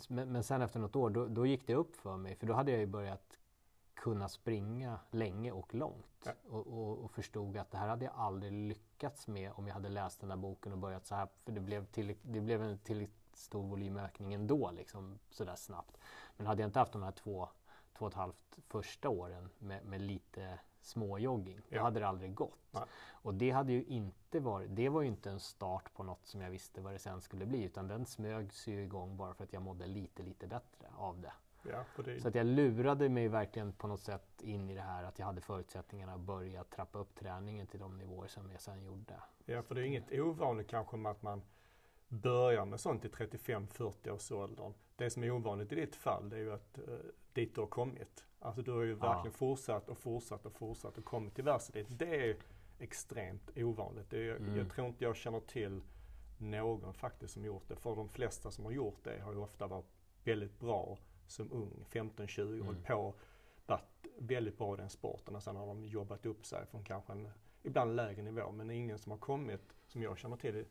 men, 0.08 0.32
men, 0.32 0.44
sen 0.44 0.62
efter 0.62 0.80
något 0.80 0.96
år 0.96 1.10
då, 1.10 1.26
då, 1.26 1.46
gick 1.46 1.66
det 1.66 1.74
upp 1.74 1.96
för 1.96 2.16
mig. 2.16 2.36
För 2.36 2.46
då 2.46 2.54
hade 2.54 2.70
jag 2.70 2.80
ju 2.80 2.86
börjat 2.86 3.37
kunna 3.98 4.28
springa 4.28 5.00
länge 5.10 5.52
och 5.52 5.74
långt. 5.74 6.06
Ja. 6.24 6.32
Och, 6.50 6.66
och, 6.66 6.98
och, 7.04 7.10
förstod 7.10 7.56
att 7.56 7.70
det 7.70 7.78
här 7.78 7.88
hade 7.88 8.04
jag 8.04 8.14
aldrig 8.14 8.52
lyckats 8.52 9.28
med 9.28 9.52
om 9.54 9.66
jag 9.66 9.74
hade 9.74 9.88
läst 9.88 10.20
den 10.20 10.30
här 10.30 10.36
boken 10.36 10.72
och 10.72 10.78
börjat 10.78 11.06
så 11.06 11.14
här. 11.14 11.28
För 11.44 11.52
det 11.52 11.60
blev, 11.60 11.86
till, 11.86 12.16
det 12.22 12.40
blev 12.40 12.62
en 12.62 12.78
tillräckligt 12.78 13.36
stor 13.36 13.62
volymökning 13.62 14.34
ändå, 14.34 14.70
liksom 14.70 15.18
sådär 15.30 15.56
snabbt. 15.56 15.96
Men 16.36 16.46
hade 16.46 16.62
jag 16.62 16.68
inte 16.68 16.78
haft 16.78 16.92
de 16.92 17.02
här 17.02 17.12
två, 17.12 17.48
två 17.98 18.04
och 18.04 18.10
ett 18.10 18.16
halvt 18.16 18.58
första 18.68 19.08
åren 19.08 19.50
med, 19.58 19.84
med 19.84 20.00
lite 20.00 20.58
småjogging, 20.80 21.60
ja. 21.68 21.78
då 21.78 21.84
hade 21.84 22.00
det 22.00 22.08
aldrig 22.08 22.34
gått. 22.34 22.58
Ja. 22.70 22.86
Och 23.10 23.34
det 23.34 23.50
hade 23.50 23.72
ju 23.72 23.84
inte 23.84 24.40
varit, 24.40 24.76
det 24.76 24.88
var 24.88 25.02
ju 25.02 25.08
inte 25.08 25.30
en 25.30 25.40
start 25.40 25.94
på 25.94 26.02
något 26.02 26.26
som 26.26 26.40
jag 26.40 26.50
visste 26.50 26.80
vad 26.80 26.92
det 26.92 26.98
sen 26.98 27.20
skulle 27.20 27.46
bli, 27.46 27.62
utan 27.62 27.88
den 27.88 28.06
smögs 28.06 28.66
ju 28.66 28.82
igång 28.82 29.16
bara 29.16 29.34
för 29.34 29.44
att 29.44 29.52
jag 29.52 29.62
mådde 29.62 29.86
lite, 29.86 30.22
lite 30.22 30.46
bättre 30.46 30.88
av 30.96 31.20
det. 31.20 31.32
Ja. 31.62 31.84
Så 32.22 32.28
att 32.28 32.34
jag 32.34 32.46
lurade 32.46 33.08
mig 33.08 33.28
verkligen 33.28 33.72
på 33.72 33.86
något 33.86 34.00
sätt 34.00 34.42
in 34.42 34.70
i 34.70 34.74
det 34.74 34.80
här 34.80 35.04
att 35.04 35.18
jag 35.18 35.26
hade 35.26 35.40
förutsättningarna 35.40 36.14
att 36.14 36.20
börja 36.20 36.64
trappa 36.64 36.98
upp 36.98 37.14
träningen 37.14 37.66
till 37.66 37.80
de 37.80 37.98
nivåer 37.98 38.28
som 38.28 38.50
jag 38.50 38.60
sen 38.60 38.84
gjorde. 38.84 39.14
Ja, 39.44 39.62
för 39.62 39.74
det 39.74 39.80
är 39.80 39.84
inget 39.84 40.12
ovanligt 40.12 40.68
kanske 40.68 40.96
med 40.96 41.12
att 41.12 41.22
man 41.22 41.42
börjar 42.08 42.64
med 42.64 42.80
sånt 42.80 43.04
i 43.04 43.08
35-40 43.08 44.10
års 44.10 44.32
åldern. 44.32 44.74
Det 44.96 45.10
som 45.10 45.24
är 45.24 45.30
ovanligt 45.30 45.72
i 45.72 45.74
ditt 45.74 45.96
fall 45.96 46.28
det 46.28 46.36
är 46.36 46.40
ju 46.40 46.52
att 46.52 46.78
uh, 46.88 46.94
dit 47.32 47.54
du 47.54 47.60
har 47.60 47.68
kommit. 47.68 48.24
Alltså 48.40 48.62
du 48.62 48.72
har 48.72 48.82
ju 48.82 48.94
verkligen 48.94 49.24
ja. 49.24 49.38
fortsatt 49.38 49.88
och 49.88 49.98
fortsatt 49.98 50.46
och 50.46 50.52
fortsatt 50.52 50.98
och 50.98 51.04
kommit 51.04 51.34
till 51.34 51.44
världselite. 51.44 51.94
Det 51.94 52.30
är 52.30 52.36
extremt 52.78 53.50
ovanligt. 53.56 54.12
Är, 54.12 54.36
mm. 54.36 54.56
Jag 54.56 54.70
tror 54.70 54.86
inte 54.86 55.04
jag 55.04 55.16
känner 55.16 55.40
till 55.40 55.80
någon 56.38 56.94
faktiskt 56.94 57.34
som 57.34 57.44
gjort 57.44 57.68
det. 57.68 57.76
För 57.76 57.96
de 57.96 58.08
flesta 58.08 58.50
som 58.50 58.64
har 58.64 58.72
gjort 58.72 59.04
det 59.04 59.20
har 59.20 59.32
ju 59.32 59.38
ofta 59.38 59.66
varit 59.66 59.86
väldigt 60.24 60.60
bra 60.60 60.98
som 61.28 61.52
ung, 61.52 61.84
15-20, 61.90 62.42
mm. 62.42 62.66
hållit 62.66 62.84
på, 62.84 63.14
varit 63.66 64.06
väldigt 64.18 64.58
bra 64.58 64.74
i 64.74 64.76
den 64.76 64.90
sporten 64.90 65.36
och 65.36 65.42
sen 65.42 65.56
har 65.56 65.66
de 65.66 65.84
jobbat 65.84 66.26
upp 66.26 66.46
sig 66.46 66.66
från 66.66 66.84
kanske 66.84 67.12
en 67.12 67.28
ibland 67.62 67.96
lägre 67.96 68.22
nivå. 68.22 68.52
Men 68.52 68.70
ingen 68.70 68.98
som 68.98 69.12
har 69.12 69.18
kommit, 69.18 69.74
som 69.86 70.02
jag 70.02 70.18
känner 70.18 70.36
till, 70.36 70.64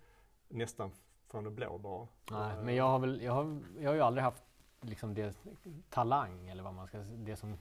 nästan 0.48 0.92
från 1.28 1.44
det 1.44 1.50
blå 1.50 1.78
bara. 1.78 2.08
Nej, 2.32 2.64
men 2.64 2.76
jag 2.76 2.84
har 2.84 3.00
väl, 3.00 3.22
jag 3.22 3.32
har, 3.32 3.60
jag 3.80 3.90
har 3.90 3.96
ju 3.96 4.02
aldrig 4.02 4.24
haft 4.24 4.44
liksom 4.82 5.14
det 5.14 5.38
talang 5.90 6.48
eller 6.48 6.64
vad 6.64 6.74
man 6.74 6.88
ska 6.88 6.98
det 6.98 7.36
som 7.36 7.58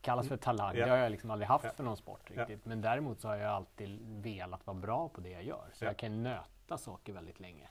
kallas 0.00 0.28
för 0.28 0.36
talang. 0.36 0.76
Yeah. 0.76 0.88
Det 0.88 0.94
har 0.94 1.02
jag 1.02 1.10
liksom 1.10 1.30
aldrig 1.30 1.48
haft 1.48 1.64
yeah. 1.64 1.76
för 1.76 1.84
någon 1.84 1.96
sport 1.96 2.30
riktigt. 2.30 2.48
Yeah. 2.48 2.60
Men 2.64 2.80
däremot 2.80 3.20
så 3.20 3.28
har 3.28 3.36
jag 3.36 3.52
alltid 3.52 4.00
velat 4.22 4.66
vara 4.66 4.78
bra 4.78 5.08
på 5.08 5.20
det 5.20 5.30
jag 5.30 5.42
gör. 5.42 5.70
Så 5.72 5.84
jag 5.84 5.96
kan 5.96 6.22
nöta 6.22 6.78
saker 6.78 7.12
väldigt 7.12 7.40
länge. 7.40 7.68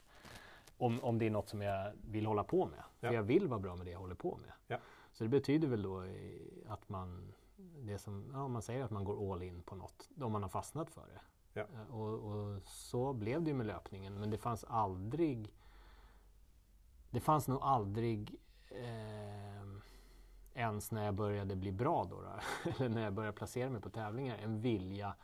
Om, 0.77 1.03
om 1.03 1.19
det 1.19 1.25
är 1.25 1.29
något 1.29 1.49
som 1.49 1.61
jag 1.61 1.91
vill 2.01 2.25
hålla 2.25 2.43
på 2.43 2.65
med. 2.65 2.83
För 2.99 3.13
jag 3.13 3.23
vill 3.23 3.47
vara 3.47 3.59
bra 3.59 3.75
med 3.75 3.85
det 3.85 3.91
jag 3.91 3.99
håller 3.99 4.15
på 4.15 4.37
med. 4.37 4.79
Så 5.11 5.23
det 5.23 5.29
betyder 5.29 5.67
väl 5.67 5.81
då 5.81 6.03
att 6.67 6.89
man, 6.89 7.33
det 7.81 7.97
som, 7.97 8.31
ja, 8.33 8.47
man 8.47 8.61
säger 8.61 8.83
att 8.83 8.91
man 8.91 9.03
går 9.03 9.33
all 9.33 9.43
in 9.43 9.61
på 9.61 9.75
något, 9.75 10.09
om 10.21 10.31
man 10.31 10.41
har 10.41 10.49
fastnat 10.49 10.89
för 10.89 11.07
det. 11.07 11.19
Ja. 11.53 11.65
Eh, 11.73 11.95
och, 11.95 12.31
och, 12.31 12.61
så 12.63 13.13
blev 13.13 13.43
det 13.43 13.49
ju 13.49 13.55
med 13.55 13.65
löpningen. 13.65 14.19
Men 14.19 14.29
det 14.29 14.37
fanns 14.37 14.63
aldrig... 14.63 15.53
Det 17.09 17.19
fanns 17.19 17.47
nog 17.47 17.61
aldrig 17.61 18.35
eh, 18.69 19.67
ens 20.53 20.91
när 20.91 21.05
jag 21.05 21.13
började 21.13 21.55
bli 21.55 21.71
bra 21.71 22.07
då, 22.09 22.21
då 22.21 22.39
eller 22.77 22.89
när 22.89 23.03
jag 23.03 23.13
började 23.13 23.37
placera 23.37 23.69
mig 23.69 23.81
på 23.81 23.89
tävlingar, 23.89 24.37
en 24.37 24.61
vilja 24.61 25.15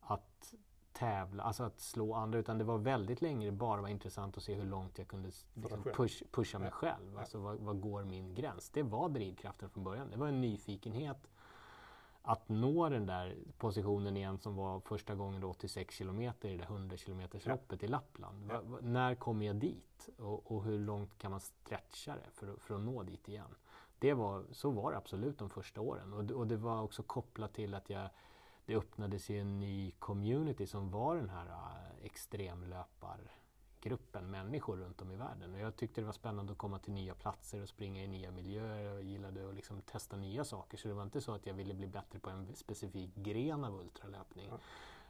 att 0.00 0.54
tävla, 0.98 1.42
alltså 1.42 1.62
att 1.62 1.80
slå 1.80 2.14
andra. 2.14 2.38
Utan 2.38 2.58
det 2.58 2.64
var 2.64 2.78
väldigt 2.78 3.22
länge 3.22 3.46
det 3.46 3.52
bara 3.52 3.80
var 3.80 3.88
intressant 3.88 4.36
att 4.36 4.42
se 4.42 4.54
hur 4.54 4.66
långt 4.66 4.98
jag 4.98 5.08
kunde 5.08 5.30
liksom, 5.54 5.82
push, 5.82 6.22
pusha 6.30 6.58
mig 6.58 6.68
ja. 6.68 6.76
själv. 6.76 7.18
Alltså 7.18 7.38
vad, 7.38 7.56
vad, 7.58 7.80
går 7.80 8.04
min 8.04 8.34
gräns? 8.34 8.70
Det 8.70 8.82
var 8.82 9.08
drivkraften 9.08 9.70
från 9.70 9.84
början. 9.84 10.10
Det 10.10 10.16
var 10.16 10.28
en 10.28 10.40
nyfikenhet 10.40 11.30
att 12.22 12.48
nå 12.48 12.88
den 12.88 13.06
där 13.06 13.36
positionen 13.58 14.16
igen 14.16 14.38
som 14.38 14.56
var 14.56 14.80
första 14.80 15.14
gången 15.14 15.40
då 15.40 15.48
86 15.48 15.94
kilometer 15.94 16.48
i 16.48 16.56
det 16.56 16.64
100 16.64 16.96
kilometers 16.96 17.46
loppet 17.46 17.82
ja. 17.82 17.86
i 17.86 17.90
Lappland. 17.90 18.50
Ja. 18.50 18.60
Va, 18.64 18.78
när 18.82 19.14
kommer 19.14 19.46
jag 19.46 19.56
dit? 19.56 20.08
Och, 20.18 20.52
och, 20.52 20.64
hur 20.64 20.78
långt 20.78 21.18
kan 21.18 21.30
man 21.30 21.40
stretcha 21.40 22.14
det 22.14 22.30
för, 22.32 22.56
för 22.56 22.74
att 22.74 22.80
nå 22.80 23.02
dit 23.02 23.28
igen? 23.28 23.54
Det 23.98 24.14
var, 24.14 24.44
så 24.52 24.70
var 24.70 24.90
det 24.90 24.96
absolut 24.96 25.38
de 25.38 25.50
första 25.50 25.80
åren. 25.80 26.12
Och, 26.12 26.30
och 26.30 26.46
det 26.46 26.56
var 26.56 26.82
också 26.82 27.02
kopplat 27.02 27.54
till 27.54 27.74
att 27.74 27.90
jag, 27.90 28.08
det 28.66 28.76
öppnades 28.76 29.30
ju 29.30 29.40
en 29.40 29.58
ny 29.58 29.90
community 29.90 30.66
som 30.66 30.90
var 30.90 31.16
den 31.16 31.28
här 31.28 31.46
uh, 31.46 32.04
extremlöpar 32.04 33.32
gruppen 33.80 34.30
människor 34.30 34.76
runt 34.76 35.02
om 35.02 35.10
i 35.10 35.16
världen. 35.16 35.54
Och 35.54 35.60
jag 35.60 35.76
tyckte 35.76 36.00
det 36.00 36.04
var 36.04 36.12
spännande 36.12 36.52
att 36.52 36.58
komma 36.58 36.78
till 36.78 36.92
nya 36.92 37.14
platser 37.14 37.62
och 37.62 37.68
springa 37.68 38.04
i 38.04 38.08
nya 38.08 38.30
miljöer 38.30 38.94
och 38.94 39.02
gillade 39.02 39.48
att 39.48 39.54
liksom 39.54 39.80
testa 39.82 40.16
nya 40.16 40.44
saker. 40.44 40.78
Så 40.78 40.88
det 40.88 40.94
var 40.94 41.02
inte 41.02 41.20
så 41.20 41.34
att 41.34 41.46
jag 41.46 41.54
ville 41.54 41.74
bli 41.74 41.86
bättre 41.86 42.18
på 42.18 42.30
en 42.30 42.54
specifik 42.54 43.14
gren 43.14 43.64
av 43.64 43.80
ultralöpning. 43.80 44.46
Mm. 44.46 44.60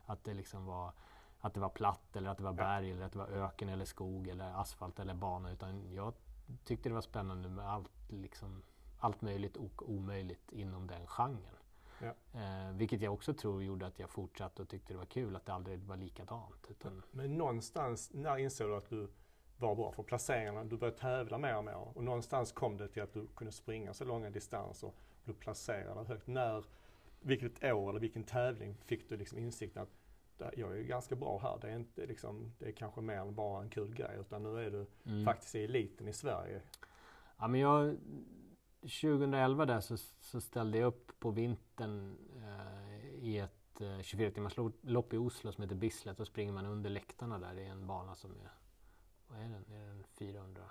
Att 0.06 0.24
det 0.24 0.34
liksom 0.34 0.66
var 0.66 0.92
att 1.40 1.54
det 1.54 1.60
var 1.60 1.68
platt 1.68 2.16
eller 2.16 2.30
att 2.30 2.38
det 2.38 2.44
var 2.44 2.52
berg 2.52 2.92
eller 2.92 3.04
att 3.04 3.12
det 3.12 3.18
var 3.18 3.28
öken 3.28 3.68
eller 3.68 3.84
skog 3.84 4.28
eller 4.28 4.60
asfalt 4.60 4.98
eller 4.98 5.14
bana. 5.14 5.52
Utan 5.52 5.94
jag 5.94 6.14
tyckte 6.64 6.88
det 6.88 6.94
var 6.94 7.00
spännande 7.00 7.48
med 7.48 7.68
allt, 7.68 7.90
liksom, 8.08 8.62
allt 8.98 9.22
möjligt 9.22 9.56
och 9.56 9.90
omöjligt 9.90 10.52
inom 10.52 10.86
den 10.86 11.06
genren. 11.06 11.55
Ja. 11.98 12.40
Eh, 12.40 12.72
vilket 12.72 13.00
jag 13.00 13.12
också 13.14 13.34
tror 13.34 13.62
gjorde 13.62 13.86
att 13.86 13.98
jag 13.98 14.10
fortsatte 14.10 14.62
och 14.62 14.68
tyckte 14.68 14.92
det 14.92 14.98
var 14.98 15.06
kul 15.06 15.36
att 15.36 15.46
det 15.46 15.52
aldrig 15.52 15.78
var 15.78 15.96
likadant. 15.96 16.66
Utan... 16.70 17.02
Men 17.10 17.38
någonstans, 17.38 18.10
när 18.14 18.38
insåg 18.38 18.68
du 18.68 18.76
att 18.76 18.90
du 18.90 19.08
var 19.56 19.74
bra? 19.74 19.92
För 19.92 20.02
placeringarna, 20.02 20.64
du 20.64 20.76
började 20.76 20.98
tävla 20.98 21.38
mer 21.38 21.56
och 21.56 21.64
mer 21.64 21.96
och 21.96 22.04
någonstans 22.04 22.52
kom 22.52 22.76
det 22.76 22.88
till 22.88 23.02
att 23.02 23.12
du 23.12 23.26
kunde 23.26 23.52
springa 23.52 23.94
så 23.94 24.04
långa 24.04 24.30
distanser 24.30 24.86
och 24.86 24.94
du 25.24 25.32
placerade 25.32 26.04
högt. 26.08 26.26
När, 26.26 26.64
vilket 27.20 27.64
år 27.64 27.90
eller 27.90 28.00
vilken 28.00 28.24
tävling 28.24 28.76
fick 28.84 29.08
du 29.08 29.16
liksom 29.16 29.38
insikten 29.38 29.82
att 29.82 29.90
jag 30.56 30.78
är 30.78 30.82
ganska 30.82 31.16
bra 31.16 31.38
här. 31.38 31.58
Det 31.60 31.68
är, 31.68 31.76
inte 31.76 32.06
liksom, 32.06 32.52
det 32.58 32.66
är 32.66 32.72
kanske 32.72 33.00
mer 33.00 33.18
än 33.18 33.34
bara 33.34 33.62
en 33.62 33.70
kul 33.70 33.94
grej 33.94 34.16
utan 34.20 34.42
nu 34.42 34.66
är 34.66 34.70
du 34.70 34.86
mm. 35.06 35.24
faktiskt 35.24 35.54
i 35.54 35.64
eliten 35.64 36.08
i 36.08 36.12
Sverige. 36.12 36.60
Ja, 37.38 37.48
men 37.48 37.60
jag, 37.60 37.96
2011 38.88 39.66
där 39.66 39.80
så, 39.80 39.96
så, 40.20 40.40
ställde 40.40 40.78
jag 40.78 40.86
upp 40.86 41.20
på 41.20 41.30
vintern 41.30 42.16
eh, 42.36 43.24
i 43.24 43.38
ett 43.38 43.80
eh, 43.80 44.00
24 44.00 44.30
timmars 44.30 44.56
lopp 44.80 45.12
i 45.12 45.16
Oslo 45.16 45.52
som 45.52 45.62
heter 45.62 45.76
Bislett. 45.76 46.18
Då 46.18 46.24
springer 46.24 46.52
man 46.52 46.66
under 46.66 46.90
läktarna 46.90 47.38
där. 47.38 47.54
Det 47.54 47.62
är 47.62 47.70
en 47.70 47.86
bana 47.86 48.14
som 48.14 48.30
är, 48.30 48.50
vad 49.28 49.38
är 49.38 49.48
den? 49.48 49.64
Är 49.72 49.86
den 49.86 50.04
400? 50.04 50.62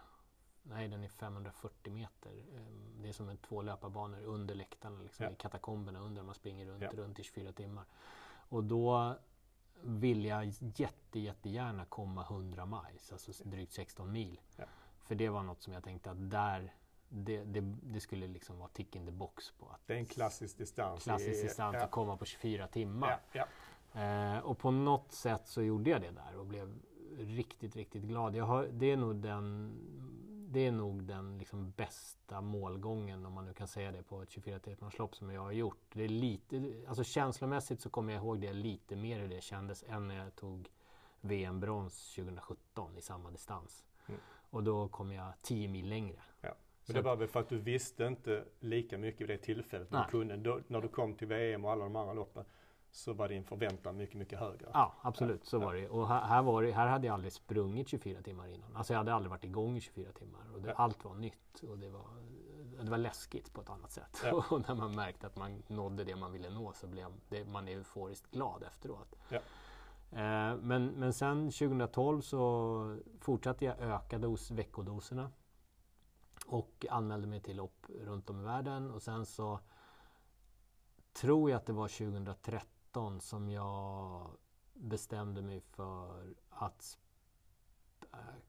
Nej, 0.64 0.88
den 0.88 1.04
är 1.04 1.08
540 1.08 1.94
meter. 1.94 2.30
Eh, 2.30 2.62
det 3.02 3.10
är 3.10 3.14
som 3.14 3.30
en 3.30 3.38
två 3.38 3.62
löparbanor 3.62 4.22
under 4.24 4.56
läktarna, 4.56 5.02
liksom, 5.02 5.26
ja. 5.26 5.32
i 5.32 5.36
katakomberna 5.36 6.00
under. 6.00 6.24
Man 6.24 6.36
springer 6.36 6.66
runt, 6.66 6.84
ja. 6.84 6.90
runt 6.94 7.20
i 7.20 7.24
24 7.24 7.52
timmar. 7.52 7.86
Och 8.50 8.64
då 8.64 9.16
vill 9.82 10.26
jag 10.26 10.54
jätte, 10.76 11.20
jättegärna 11.20 11.86
komma 11.86 12.24
100 12.24 12.66
miles, 12.66 13.12
alltså 13.12 13.44
drygt 13.44 13.74
16 13.74 14.12
mil. 14.12 14.42
Ja. 14.56 14.66
För 15.04 15.16
det 15.16 15.30
var 15.30 15.44
något 15.44 15.62
som 15.62 15.74
jag 15.74 15.84
tänkte 15.84 16.12
att 16.12 16.30
där 16.30 16.74
det, 17.10 17.44
det, 17.44 17.62
det, 17.84 18.00
skulle 18.00 18.28
liksom 18.28 18.60
vara 18.60 18.70
tick 18.70 18.96
in 18.96 19.06
the 19.06 19.12
box 19.12 19.52
på. 19.52 19.66
Att 19.66 19.82
det 19.86 19.94
är 19.94 19.98
en 19.98 20.06
klassisk 20.06 20.58
distans. 20.58 21.04
Klassisk 21.04 21.44
distans 21.44 21.76
att 21.76 21.92
komma 21.92 22.18
på 22.18 22.26
24 22.26 22.68
timmar. 22.68 23.20
Eh, 23.94 24.40
och 24.40 24.58
på 24.58 24.72
något 24.72 25.12
sätt 25.12 25.48
så 25.48 25.62
gjorde 25.62 25.90
jag 25.90 26.02
det 26.02 26.12
där 26.12 26.38
och 26.40 26.46
blev 26.46 26.80
riktigt, 27.18 27.76
riktigt 27.76 28.04
glad. 28.04 28.36
Jag 28.36 28.46
har, 28.46 28.68
det 28.72 28.92
är 28.92 28.98
nog 28.98 29.16
den, 29.16 29.74
det 30.50 30.68
är 30.68 30.72
nog 30.72 31.04
den 31.04 31.38
liksom 31.38 31.72
bästa 31.72 32.42
målgången, 32.42 33.26
om 33.26 33.34
man 33.34 33.46
nu 33.46 33.54
kan 33.54 33.68
säga 33.68 33.92
det, 33.92 34.04
på 34.04 34.22
ett 34.22 34.30
24 34.30 34.60
lopp 34.98 35.16
som 35.16 35.30
jag 35.30 35.42
har 35.42 35.52
gjort. 35.52 35.82
Det 35.94 36.04
är 36.04 36.10
lite, 36.10 36.74
alltså 36.88 37.04
känslomässigt 37.04 37.82
så 37.82 37.90
kommer 37.90 38.14
jag 38.14 38.24
ihåg 38.24 38.40
det 38.40 38.54
lite 38.54 38.96
mer 38.96 39.20
hur 39.20 39.28
det 39.28 39.42
kändes 39.42 39.84
än 39.84 40.08
när 40.08 40.16
jag 40.16 40.36
tog 40.36 40.70
VM-brons 41.22 42.16
2017 42.16 42.98
i 42.98 43.02
samma 43.02 43.32
distans. 43.32 43.86
Mm. 44.08 44.22
Och 44.50 44.64
då 44.64 44.88
kom 44.88 45.12
jag 45.12 45.34
10 45.42 45.68
mil 45.68 45.90
längre. 45.90 46.22
Ja. 46.42 46.56
Men 46.88 46.96
det 46.96 47.02
var 47.02 47.16
väl 47.16 47.28
för 47.28 47.40
att 47.40 47.50
du 47.50 47.58
visste 47.58 48.06
inte 48.06 48.44
lika 48.60 48.98
mycket 48.98 49.22
vid 49.22 49.30
det 49.30 49.38
tillfället. 49.38 49.90
Du 49.90 50.04
kunde, 50.10 50.38
då, 50.38 50.60
när 50.68 50.82
du 50.82 50.88
kom 50.88 51.14
till 51.14 51.28
VM 51.28 51.66
och 51.66 51.72
alla 51.72 51.84
de 51.84 51.96
andra 51.96 52.14
loppen 52.14 52.46
så 52.96 53.14
var 53.14 53.28
din 53.28 53.44
förväntan 53.44 53.98
mycket, 53.98 54.16
mycket 54.16 54.40
högre. 54.40 54.70
Ja, 54.74 54.94
absolut. 55.02 55.46
Så 55.46 55.56
ja. 55.56 55.60
var 55.60 55.74
det. 55.74 55.90
Och 55.90 56.08
här, 56.08 56.22
här, 56.22 56.42
var 56.42 56.64
det, 56.64 56.72
här 56.72 56.88
hade 56.88 57.08
jag 57.08 57.14
aldrig 57.14 57.34
sprungit 57.34 57.88
24 57.88 58.22
timmar 58.22 58.48
innan. 58.48 58.76
Alltså 58.76 58.94
jag 58.94 58.98
hade 58.98 59.14
aldrig 59.14 59.30
varit 59.30 59.44
igång 59.44 59.78
i 59.78 59.82
24 59.82 60.12
timmar. 60.12 60.42
Och 60.54 60.62
det, 60.62 60.70
ja. 60.70 60.74
Allt 60.74 61.06
var 61.06 61.16
nytt 61.16 61.64
och 61.70 61.78
det 61.78 61.90
var, 61.90 62.06
det 62.84 62.90
var 62.90 62.98
läskigt 62.98 63.54
på 63.54 63.62
ett 63.62 63.70
annat 63.70 63.92
sätt. 63.92 64.22
Ja. 64.24 64.44
och 64.50 64.68
när 64.68 64.76
man 64.76 64.96
märkte 64.96 65.28
att 65.28 65.38
man 65.38 65.64
nådde 65.68 66.04
det 66.04 66.16
man 66.16 66.32
ville 66.32 66.50
nå 66.50 66.74
så 66.74 66.88
blev 66.88 67.08
det, 67.30 67.46
man 67.46 67.68
euforiskt 67.68 68.32
glad 68.32 68.64
efteråt. 68.64 69.16
Eh, 70.12 70.56
men, 70.62 70.86
men 70.86 71.14
sen 71.14 71.52
2012 71.52 72.22
så 72.22 72.98
fortsatte 73.20 73.66
jag 73.66 73.80
öka 73.80 74.18
dos, 74.18 74.52
veckodoserna. 74.52 75.32
Och 76.46 76.86
anmälde 76.90 77.28
mig 77.28 77.40
till 77.40 77.58
lopp 77.58 77.86
runt 77.90 78.30
om 78.30 78.40
i 78.40 78.44
världen 78.44 78.92
och 78.92 79.02
sen 79.02 79.26
så 79.26 79.60
tror 81.14 81.50
jag 81.50 81.58
att 81.58 81.66
det 81.66 81.74
var 81.74 81.88
2013 81.88 83.22
som 83.22 83.50
jag 83.50 84.28
bestämde 84.74 85.42
mig 85.42 85.62
för 85.62 86.36
att 86.50 86.98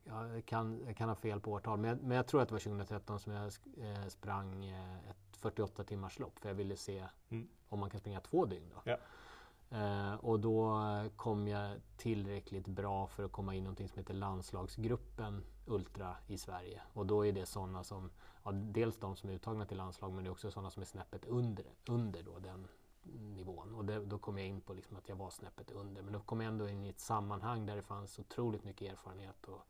jag 0.04 0.46
kan, 0.46 0.80
jag 0.86 0.96
kan 0.96 1.08
ha 1.08 1.16
fel 1.16 1.40
på 1.40 1.52
årtal, 1.52 1.78
men 1.78 1.90
jag, 1.90 2.02
men 2.02 2.16
jag 2.16 2.26
tror 2.26 2.42
att 2.42 2.48
det 2.48 2.54
var 2.54 2.60
2013 2.60 3.20
som 3.20 3.32
jag 3.32 3.44
eh, 3.76 4.06
sprang 4.08 4.64
eh, 4.64 5.10
ett 5.10 5.36
48 5.36 5.84
timmars 5.84 6.18
lopp 6.18 6.38
för 6.38 6.48
jag 6.48 6.54
ville 6.54 6.76
se 6.76 7.06
mm. 7.28 7.48
om 7.68 7.80
man 7.80 7.90
kan 7.90 8.00
springa 8.00 8.20
två 8.20 8.44
dygn. 8.44 8.70
Då. 8.74 8.82
Ja. 8.84 8.96
Eh, 9.70 10.14
och 10.14 10.40
då 10.40 10.80
kom 11.16 11.48
jag 11.48 11.80
tillräckligt 11.96 12.66
bra 12.66 13.06
för 13.06 13.24
att 13.24 13.32
komma 13.32 13.54
in 13.54 13.58
i 13.58 13.62
någonting 13.62 13.88
som 13.88 13.98
heter 13.98 14.14
landslagsgruppen 14.14 15.44
Ultra 15.66 16.16
i 16.26 16.38
Sverige. 16.38 16.82
Och 16.92 17.06
då 17.06 17.26
är 17.26 17.32
det 17.32 17.46
sådana 17.46 17.84
som, 17.84 18.10
ja, 18.44 18.52
dels 18.52 18.96
de 18.96 19.16
som 19.16 19.30
är 19.30 19.34
uttagna 19.34 19.66
till 19.66 19.76
landslag 19.76 20.12
men 20.12 20.24
det 20.24 20.28
är 20.28 20.32
också 20.32 20.50
sådana 20.50 20.70
som 20.70 20.80
är 20.80 20.86
snäppet 20.86 21.24
under, 21.24 21.66
under 21.86 22.22
då 22.22 22.38
den 22.38 22.68
nivån. 23.12 23.74
Och 23.74 23.84
det, 23.84 24.04
då 24.04 24.18
kom 24.18 24.38
jag 24.38 24.46
in 24.46 24.60
på 24.60 24.74
liksom 24.74 24.96
att 24.96 25.08
jag 25.08 25.16
var 25.16 25.30
snäppet 25.30 25.70
under. 25.70 26.02
Men 26.02 26.12
då 26.12 26.20
kom 26.20 26.40
jag 26.40 26.48
ändå 26.48 26.68
in 26.68 26.84
i 26.84 26.88
ett 26.88 27.00
sammanhang 27.00 27.66
där 27.66 27.76
det 27.76 27.82
fanns 27.82 28.18
otroligt 28.18 28.64
mycket 28.64 28.92
erfarenhet 28.92 29.44
och, 29.44 29.60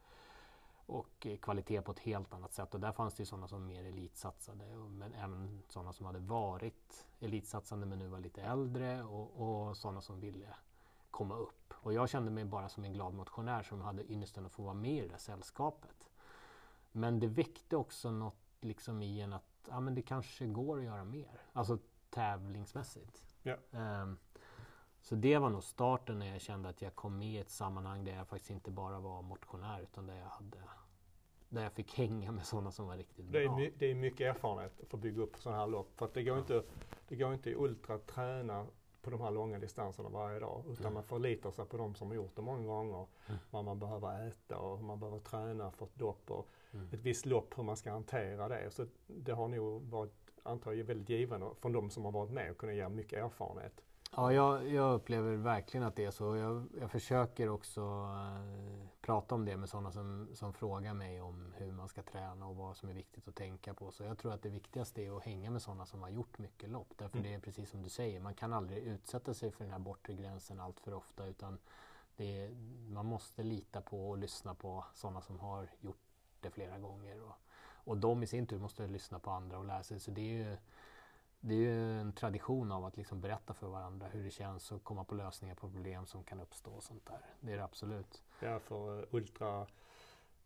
och 0.87 1.27
eh, 1.27 1.37
kvalitet 1.37 1.83
på 1.83 1.93
ett 1.93 1.99
helt 1.99 2.35
annat 2.35 2.53
sätt. 2.53 2.75
Och 2.75 2.81
där 2.81 2.93
fanns 2.93 3.15
det 3.15 3.21
ju 3.21 3.27
sådana 3.27 3.49
som 3.49 3.67
mer 3.67 3.85
elitsatsade 3.85 4.65
men 4.77 5.15
även 5.15 5.63
sådana 5.69 5.93
som 5.93 6.07
hade 6.07 6.19
varit 6.19 7.07
elitsatsande 7.21 7.87
men 7.87 7.99
nu 7.99 8.09
var 8.09 8.21
lite 8.21 8.43
äldre 8.43 9.03
och, 9.03 9.69
och 9.69 9.77
sådana 9.77 10.01
som 10.01 10.21
ville 10.21 10.55
komma 11.17 11.37
upp. 11.37 11.75
Och 11.75 11.93
jag 11.93 12.09
kände 12.09 12.31
mig 12.31 12.45
bara 12.45 12.69
som 12.69 12.85
en 12.85 12.93
glad 12.93 13.15
motionär 13.15 13.63
som 13.63 13.81
hade 13.81 14.13
ynnesten 14.13 14.47
att 14.47 14.53
få 14.53 14.63
vara 14.63 14.75
med 14.75 14.97
i 14.97 15.01
det 15.01 15.09
där 15.09 15.19
sällskapet. 15.19 16.11
Men 16.93 17.21
det 17.21 17.27
väckte 17.27 17.77
också 17.77 18.11
något 18.11 18.37
liksom 18.61 19.03
i 19.03 19.21
en 19.21 19.33
att 19.33 19.69
ja, 19.69 19.81
men 19.81 19.95
det 19.95 20.03
kanske 20.03 20.47
går 20.47 20.79
att 20.79 20.85
göra 20.85 21.05
mer. 21.05 21.41
Alltså 21.53 21.79
tävlingsmässigt. 22.11 23.25
Ja. 23.43 23.57
Um, 23.71 24.19
så 25.01 25.15
det 25.15 25.39
var 25.39 25.51
nog 25.51 25.63
starten 25.63 26.19
när 26.19 26.33
jag 26.33 26.41
kände 26.41 26.69
att 26.69 26.83
jag 26.83 26.95
kom 26.95 27.19
med 27.19 27.29
i 27.29 27.39
ett 27.39 27.51
sammanhang 27.51 28.05
där 28.05 28.15
jag 28.15 28.29
faktiskt 28.29 28.51
inte 28.51 28.71
bara 28.71 29.01
var 29.01 29.23
motionär 29.23 29.81
utan 29.83 30.07
där 30.07 30.17
jag 30.17 30.29
hade 30.29 30.59
där 31.49 31.63
jag 31.63 31.73
fick 31.73 31.95
hänga 31.95 32.33
med 32.33 32.47
sådana 32.47 32.73
som 32.73 32.87
var 32.87 32.97
riktigt 32.97 33.25
bra. 33.25 33.41
Det 33.41 33.47
är, 33.47 33.73
det 33.79 33.91
är 33.91 33.95
mycket 33.95 34.37
erfarenhet 34.37 34.73
för 34.89 34.97
att 34.97 35.03
bygga 35.03 35.23
upp 35.23 35.37
sådana 35.37 35.61
här 35.61 35.67
lopp. 35.67 35.99
För 35.99 36.07
att 36.07 36.15
det 36.15 36.23
går 36.23 36.39
inte, 36.39 36.63
det 37.09 37.17
går 37.17 37.35
inte 37.35 37.55
ultra 37.55 37.99
träna 37.99 38.67
på 39.07 39.11
de 39.11 39.21
här 39.21 39.31
långa 39.31 39.59
distanserna 39.59 40.09
varje 40.09 40.41
dag. 40.41 40.63
Utan 40.69 40.87
mm. 40.87 40.95
man 40.95 41.03
förlitar 41.03 41.51
sig 41.51 41.65
på 41.65 41.77
de 41.77 41.95
som 41.95 42.09
har 42.09 42.15
gjort 42.15 42.37
det 42.37 42.43
många 42.43 42.67
gånger. 42.67 43.07
Mm. 43.27 43.41
Vad 43.51 43.65
man 43.65 43.79
behöver 43.79 44.29
äta 44.29 44.59
och 44.59 44.79
hur 44.79 44.87
man 44.87 45.01
behöver 45.01 45.19
träna 45.19 45.71
för 45.71 45.87
ett 45.87 45.95
dopp 45.95 46.31
och 46.31 46.49
mm. 46.73 46.87
ett 46.93 47.01
visst 47.01 47.27
lopp 47.27 47.59
hur 47.59 47.63
man 47.63 47.77
ska 47.77 47.91
hantera 47.91 48.49
det. 48.49 48.71
Så 48.71 48.87
det 49.07 49.33
har 49.33 49.49
nog 49.49 49.83
varit, 49.83 50.13
antar 50.43 50.73
jag, 50.73 50.85
väldigt 50.85 51.09
givande 51.09 51.47
från 51.61 51.73
de 51.73 51.91
som 51.91 52.05
har 52.05 52.13
varit 52.13 52.31
med 52.31 52.51
och 52.51 52.59
kunnat 52.59 52.75
ge 52.75 52.89
mycket 52.89 53.25
erfarenhet. 53.25 53.83
Ja, 54.13 54.33
jag, 54.33 54.69
jag, 54.69 54.95
upplever 54.95 55.37
verkligen 55.37 55.87
att 55.87 55.97
det 55.97 56.05
är 56.05 56.11
så. 56.11 56.37
Jag, 56.37 56.69
jag 56.81 56.91
försöker 56.91 57.49
också 57.49 57.81
äh, 57.81 58.89
prata 59.01 59.35
om 59.35 59.45
det 59.45 59.57
med 59.57 59.69
sådana 59.69 59.93
som, 59.93 60.29
som 60.35 60.53
frågar 60.53 60.95
mig 60.95 61.21
om 61.21 61.55
hur 61.57 61.73
man 61.73 61.89
ska 61.89 62.03
träna 62.03 62.47
och 62.47 62.57
vad 62.57 62.77
som 62.77 62.89
är 62.89 62.95
viktigt 62.95 63.29
att 63.29 63.35
tänka 63.35 63.75
på. 63.75 63.91
Så 63.91 64.05
jag 64.05 64.19
tror 64.19 64.33
att 64.33 64.43
det 64.43 64.49
viktigaste 64.49 65.03
är 65.03 65.17
att 65.17 65.25
hänga 65.25 65.51
med 65.51 65.63
sådana 65.63 65.87
som 65.87 66.03
har 66.03 66.09
gjort 66.09 66.39
mycket 66.39 66.71
lopp. 66.71 66.93
Därför 66.97 67.19
mm. 67.19 67.31
det 67.31 67.35
är 67.35 67.41
precis 67.41 67.71
som 67.71 67.83
du 67.83 67.89
säger, 67.89 68.21
man 68.21 68.35
kan 68.35 68.53
aldrig 68.53 68.79
utsätta 68.79 69.35
sig 69.35 69.51
för 69.51 69.65
den 69.65 69.73
här 69.73 69.79
bortre 69.79 70.15
gränsen 70.15 70.61
allt 70.61 70.81
för 70.81 70.95
ofta. 70.95 71.27
Utan 71.27 71.59
är, 72.17 72.51
man 72.91 73.07
måste 73.07 73.43
lita 73.43 73.81
på 73.81 74.11
och 74.11 74.19
lyssna 74.19 74.55
på 74.55 74.85
sådana 74.95 75.21
som 75.21 75.41
har 75.41 75.69
gjort 75.81 75.97
det 76.41 76.51
flera 76.51 76.79
gånger. 76.79 77.23
Och, 77.23 77.35
och 77.85 77.97
de 77.97 78.23
i 78.23 78.27
sin 78.27 78.47
tur 78.47 78.59
måste 78.59 78.87
lyssna 78.87 79.19
på 79.19 79.31
andra 79.31 79.59
och 79.59 79.65
lära 79.65 79.83
sig. 79.83 80.01
Så 80.01 80.11
det 80.11 80.21
är 80.21 80.49
ju, 80.49 80.57
det 81.47 81.55
är 81.55 81.59
ju 81.59 82.01
en 82.01 82.13
tradition 82.13 82.73
av 82.73 82.85
att 82.85 82.97
liksom 82.97 83.21
berätta 83.21 83.55
för 83.55 83.67
varandra 83.67 84.07
hur 84.07 84.25
det 84.25 84.31
känns 84.31 84.73
och 84.73 84.85
komma 84.85 85.05
på 85.05 85.15
lösningar 85.15 85.55
på 85.55 85.71
problem 85.71 86.07
som 86.07 86.25
kan 86.25 86.41
uppstå 86.41 86.71
och 86.71 86.83
sånt 86.83 87.07
där. 87.07 87.21
Det 87.41 87.53
är 87.53 87.57
det 87.57 87.65
absolut. 87.65 88.23
Ja, 88.41 88.59
för 88.59 88.99
eh, 88.99 89.05
ultra 89.11 89.67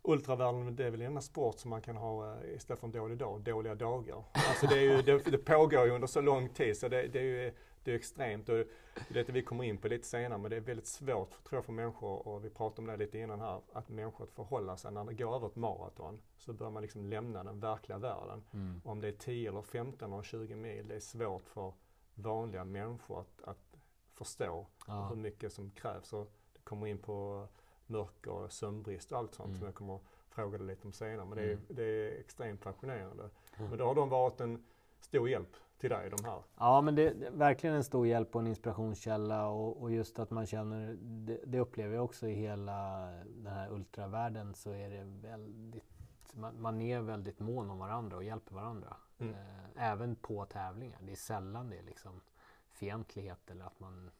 Ultravärlden, 0.02 0.76
det 0.76 0.87
är 0.87 0.90
väl 0.90 1.00
enda 1.00 1.21
sport 1.21 1.59
som 1.59 1.71
man 1.71 1.83
kan 1.83 1.97
ha 1.97 2.37
eh, 2.37 2.54
istället 2.57 2.80
för 2.80 2.87
en 2.87 2.92
dålig 2.92 3.19
dag, 3.19 3.40
dåliga 3.40 3.75
dagar. 3.75 4.25
Alltså 4.33 4.66
det, 4.66 4.75
är 4.75 4.83
ju, 4.83 5.02
det, 5.02 5.30
det, 5.30 5.38
pågår 5.38 5.87
ju 5.87 5.90
under 5.90 6.09
så 6.09 6.21
lång 6.21 6.49
tid 6.49 6.76
så 6.76 6.88
det, 6.88 7.09
det 7.09 7.19
är 7.19 7.23
ju 7.23 7.54
det 7.84 7.90
är 7.90 7.94
extremt 7.94 8.49
och 8.49 8.64
det 9.08 9.28
är 9.28 9.32
vi 9.32 9.42
kommer 9.42 9.64
in 9.64 9.78
på 9.78 9.88
lite 9.88 10.06
senare 10.06 10.38
men 10.38 10.50
det 10.50 10.56
är 10.56 10.60
väldigt 10.60 10.87
svårt 10.87 11.30
tror 11.30 11.56
jag 11.58 11.64
för 11.64 11.72
människor 11.72 12.28
och 12.28 12.44
vi 12.44 12.50
pratade 12.50 12.80
om 12.80 12.87
det 12.87 13.04
lite 13.04 13.18
innan 13.18 13.40
här 13.40 13.60
att 13.72 13.88
människor 13.88 14.25
att 14.25 14.32
förhålla 14.32 14.76
sig 14.76 14.92
när 14.92 15.04
det 15.04 15.14
går 15.14 15.37
över 15.37 15.46
ett 15.46 15.56
maraton 15.56 16.20
så 16.37 16.52
bör 16.52 16.70
man 16.70 16.82
liksom 16.82 17.06
lämna 17.06 17.44
den 17.44 17.60
verkliga 17.60 17.99
världen. 17.99 18.42
Mm. 18.52 18.80
Om 18.84 19.00
det 19.00 19.08
är 19.08 19.12
10 19.12 19.49
eller 19.49 19.62
15 19.62 20.12
eller 20.12 20.22
20 20.22 20.54
mil 20.54 20.88
det 20.88 20.94
är 20.94 21.00
svårt 21.00 21.49
för 21.49 21.72
vanliga 22.14 22.64
människor 22.64 23.20
att, 23.20 23.42
att 23.42 23.76
förstå 24.14 24.66
ja. 24.87 25.08
hur 25.08 25.16
mycket 25.16 25.52
som 25.52 25.70
krävs. 25.70 26.12
Och 26.12 26.32
det 26.52 26.60
kommer 26.64 26.87
in 26.87 26.99
på 26.99 27.49
mörker, 27.87 28.49
sömnbrist 28.49 29.12
och 29.12 29.18
allt 29.18 29.34
sånt 29.34 29.49
mm. 29.49 29.58
som 29.58 29.66
jag 29.66 29.75
kommer 29.75 30.00
fråga 30.28 30.58
dig 30.58 30.66
lite 30.66 30.87
om 30.87 30.92
senare. 30.92 31.26
Men 31.26 31.38
det 31.38 31.44
är, 31.44 31.52
mm. 31.52 31.64
det 31.68 31.82
är 31.82 32.20
extremt 32.20 32.62
fascinerande. 32.62 33.30
Mm. 33.56 33.70
Men 33.70 33.78
då 33.78 33.84
har 33.84 33.94
de 33.94 34.08
varit 34.08 34.40
en 34.40 34.64
stor 35.00 35.28
hjälp 35.28 35.56
till 35.80 35.90
dig, 35.90 36.10
de 36.10 36.25
här? 36.25 36.42
Ja, 36.56 36.80
men 36.80 36.94
det 36.94 37.08
är 37.08 37.30
verkligen 37.30 37.76
en 37.76 37.84
stor 37.84 38.06
hjälp 38.06 38.34
och 38.34 38.40
en 38.40 38.46
inspirationskälla 38.46 39.46
och, 39.46 39.82
och 39.82 39.92
just 39.92 40.18
att 40.18 40.30
man 40.30 40.46
känner, 40.46 40.96
det, 41.00 41.40
det, 41.46 41.58
upplever 41.58 41.94
jag 41.94 42.04
också 42.04 42.28
i 42.28 42.34
hela 42.34 43.10
den 43.26 43.52
här 43.52 43.72
ultravärlden 43.72 44.54
så 44.54 44.70
är 44.70 44.90
det 44.90 45.04
väldigt, 45.28 46.34
man, 46.34 46.60
man 46.62 46.80
är 46.80 47.00
väldigt 47.00 47.40
mån 47.40 47.70
om 47.70 47.78
varandra 47.78 48.16
och 48.16 48.25
hjälper 48.25 48.54
varandra. 48.54 48.96
Mm. 49.18 49.34
Eh, 49.34 49.90
även 49.90 50.16
på 50.16 50.44
tävlingar. 50.44 50.99
Det 51.02 51.12
är 51.12 51.16
sällan 51.16 51.70
det 51.70 51.78
är 51.78 51.82
liksom 51.82 52.20
fientlighet 52.72 53.50
eller 53.50 53.64
att 53.64 53.80
man 53.80 54.10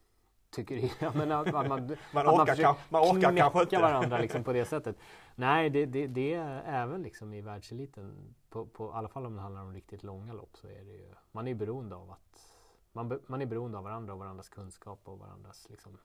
tycker 0.51 0.93
ja, 1.01 1.13
men 1.15 1.33
att, 1.33 1.53
man, 1.53 1.69
man, 1.69 1.97
man, 2.15 2.27
orkar, 2.27 2.47
man, 2.47 2.57
kan, 2.57 2.75
man 2.89 3.03
orkar 3.03 3.37
kanske 3.37 3.63
inte. 3.63 3.81
varandra 3.81 4.19
liksom 4.23 4.45
på 4.45 4.53
det 4.53 4.65
sättet. 4.65 4.97
Nej, 5.35 5.71
det, 5.71 5.87
det, 5.87 6.07
det 6.07 6.35
är 6.35 6.63
även 6.67 7.03
liksom 7.03 7.35
i 7.35 7.41
världseliten, 7.41 8.35
på, 8.49 8.67
på, 8.67 8.87
i 8.87 8.91
alla 8.93 9.09
fall 9.09 9.27
om 9.27 9.37
det 9.37 9.43
handlar 9.43 9.63
om 9.63 9.73
riktigt 9.73 10.03
långa 10.03 10.33
lopp, 10.33 10.57
så 10.57 10.67
är 10.67 10.85
det 10.85 10.93
ju, 10.93 11.15
man 11.33 11.49
är 11.49 11.55
beroende 11.55 11.97
av 11.97 12.11
att 12.11 12.53
man, 12.93 13.21
man 13.27 13.43
är 13.43 13.47
beroende 13.47 13.79
av 13.79 13.85
varandra 13.85 14.13
och 14.13 14.19
varandras 14.19 14.49
kunskap 14.49 15.01
och 15.05 15.19
varandras 15.19 15.67
liksom, 15.71 15.99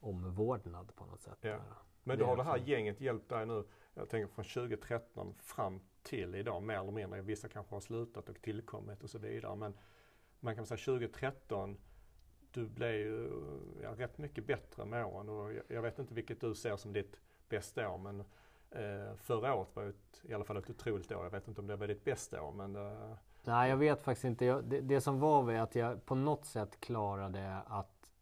omvårdnad 0.00 0.94
på 0.96 1.06
något 1.06 1.22
sätt. 1.22 1.38
Ja. 1.40 1.58
Men 2.04 2.18
då 2.18 2.26
har 2.26 2.36
det 2.36 2.42
här 2.42 2.56
gänget 2.56 3.00
hjälpt 3.00 3.28
dig 3.28 3.46
nu, 3.46 3.64
jag 3.94 4.08
tänker 4.08 4.34
från 4.34 4.44
2013 4.44 5.34
fram 5.38 5.80
till 6.02 6.34
idag 6.34 6.62
mer 6.62 6.74
eller 6.74 6.92
mindre. 6.92 7.22
Vissa 7.22 7.48
kanske 7.48 7.74
har 7.74 7.80
slutat 7.80 8.28
och 8.28 8.42
tillkommit 8.42 9.02
och 9.02 9.10
så 9.10 9.18
vidare. 9.18 9.56
Men 9.56 9.74
man 10.40 10.56
kan 10.56 10.66
säga 10.66 10.78
2013 10.78 11.78
du 12.52 12.66
blev 12.66 12.94
ju 12.94 13.30
ja, 13.82 13.94
rätt 13.96 14.18
mycket 14.18 14.46
bättre 14.46 14.84
med 14.84 15.04
åren 15.04 15.28
och 15.28 15.52
jag, 15.52 15.62
jag, 15.68 15.82
vet 15.82 15.98
inte 15.98 16.14
vilket 16.14 16.40
du 16.40 16.54
ser 16.54 16.76
som 16.76 16.92
ditt 16.92 17.16
bästa 17.48 17.88
år 17.88 17.98
men 17.98 18.20
eh, 18.70 19.16
förra 19.16 19.54
året 19.54 19.76
var 19.76 19.84
ett, 19.84 20.20
i 20.22 20.34
alla 20.34 20.44
fall 20.44 20.56
ett 20.56 20.70
otroligt 20.70 21.12
år. 21.12 21.24
Jag 21.24 21.30
vet 21.30 21.48
inte 21.48 21.60
om 21.60 21.66
det 21.66 21.76
var 21.76 21.86
ditt 21.86 22.04
bästa 22.04 22.42
år 22.42 22.52
men 22.52 22.76
eh... 22.76 23.16
Nej 23.44 23.70
jag 23.70 23.76
vet 23.76 24.02
faktiskt 24.02 24.24
inte. 24.24 24.44
Jag, 24.44 24.64
det, 24.64 24.80
det, 24.80 25.00
som 25.00 25.20
var 25.20 25.42
var 25.42 25.52
att 25.54 25.74
jag 25.74 26.06
på 26.06 26.14
något 26.14 26.44
sätt 26.44 26.80
klarade 26.80 27.56
att, 27.66 28.12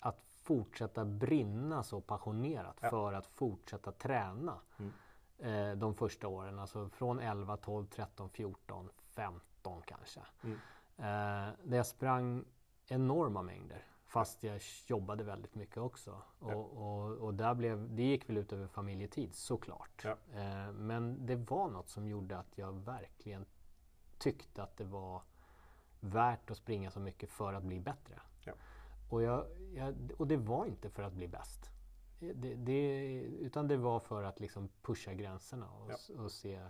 att 0.00 0.24
fortsätta 0.42 1.04
brinna 1.04 1.82
så 1.82 2.00
passionerat 2.00 2.78
ja. 2.80 2.90
för 2.90 3.12
att 3.12 3.26
fortsätta 3.26 3.92
träna. 3.92 4.60
Mm. 4.78 4.92
Eh, 5.38 5.76
de 5.76 5.94
första 5.94 6.28
åren, 6.28 6.58
alltså 6.58 6.88
från 6.88 7.20
11, 7.20 7.56
12, 7.56 7.86
13, 7.86 8.30
14, 8.30 8.90
15 9.14 9.82
kanske. 9.86 10.20
Mm. 10.42 10.56
Eh, 10.96 11.54
där 11.62 11.76
jag 11.76 11.86
sprang 11.86 12.44
enorma 12.88 13.42
mängder. 13.42 13.84
Fast 14.06 14.42
jag 14.42 14.60
jobbade 14.86 15.24
väldigt 15.24 15.54
mycket 15.54 15.76
också. 15.76 16.22
Och, 16.38 16.50
ja. 16.50 16.56
och, 16.56 17.10
och, 17.10 17.34
där 17.34 17.54
blev, 17.54 17.94
det 17.94 18.02
gick 18.02 18.28
väl 18.28 18.36
ut 18.36 18.52
över 18.52 18.66
familjetid 18.66 19.34
såklart. 19.34 20.04
Ja. 20.04 20.16
Eh, 20.34 20.72
men 20.72 21.26
det 21.26 21.36
var 21.36 21.68
något 21.68 21.88
som 21.88 22.08
gjorde 22.08 22.38
att 22.38 22.58
jag 22.58 22.72
verkligen 22.72 23.46
tyckte 24.18 24.62
att 24.62 24.76
det 24.76 24.84
var 24.84 25.22
värt 26.00 26.50
att 26.50 26.56
springa 26.56 26.90
så 26.90 27.00
mycket 27.00 27.30
för 27.30 27.52
att 27.52 27.62
bli 27.62 27.80
bättre. 27.80 28.20
Ja. 28.44 28.52
Och, 29.10 29.22
jag, 29.22 29.46
jag, 29.74 29.94
och 30.18 30.26
det 30.26 30.36
var 30.36 30.66
inte 30.66 30.90
för 30.90 31.02
att 31.02 31.12
bli 31.12 31.28
bäst. 31.28 31.70
Det, 32.20 32.54
det, 32.54 33.20
utan 33.22 33.68
det 33.68 33.76
var 33.76 34.00
för 34.00 34.22
att 34.22 34.40
liksom 34.40 34.68
pusha 34.82 35.12
gränserna 35.12 35.70
och, 35.70 36.20
och 36.24 36.32
se 36.32 36.60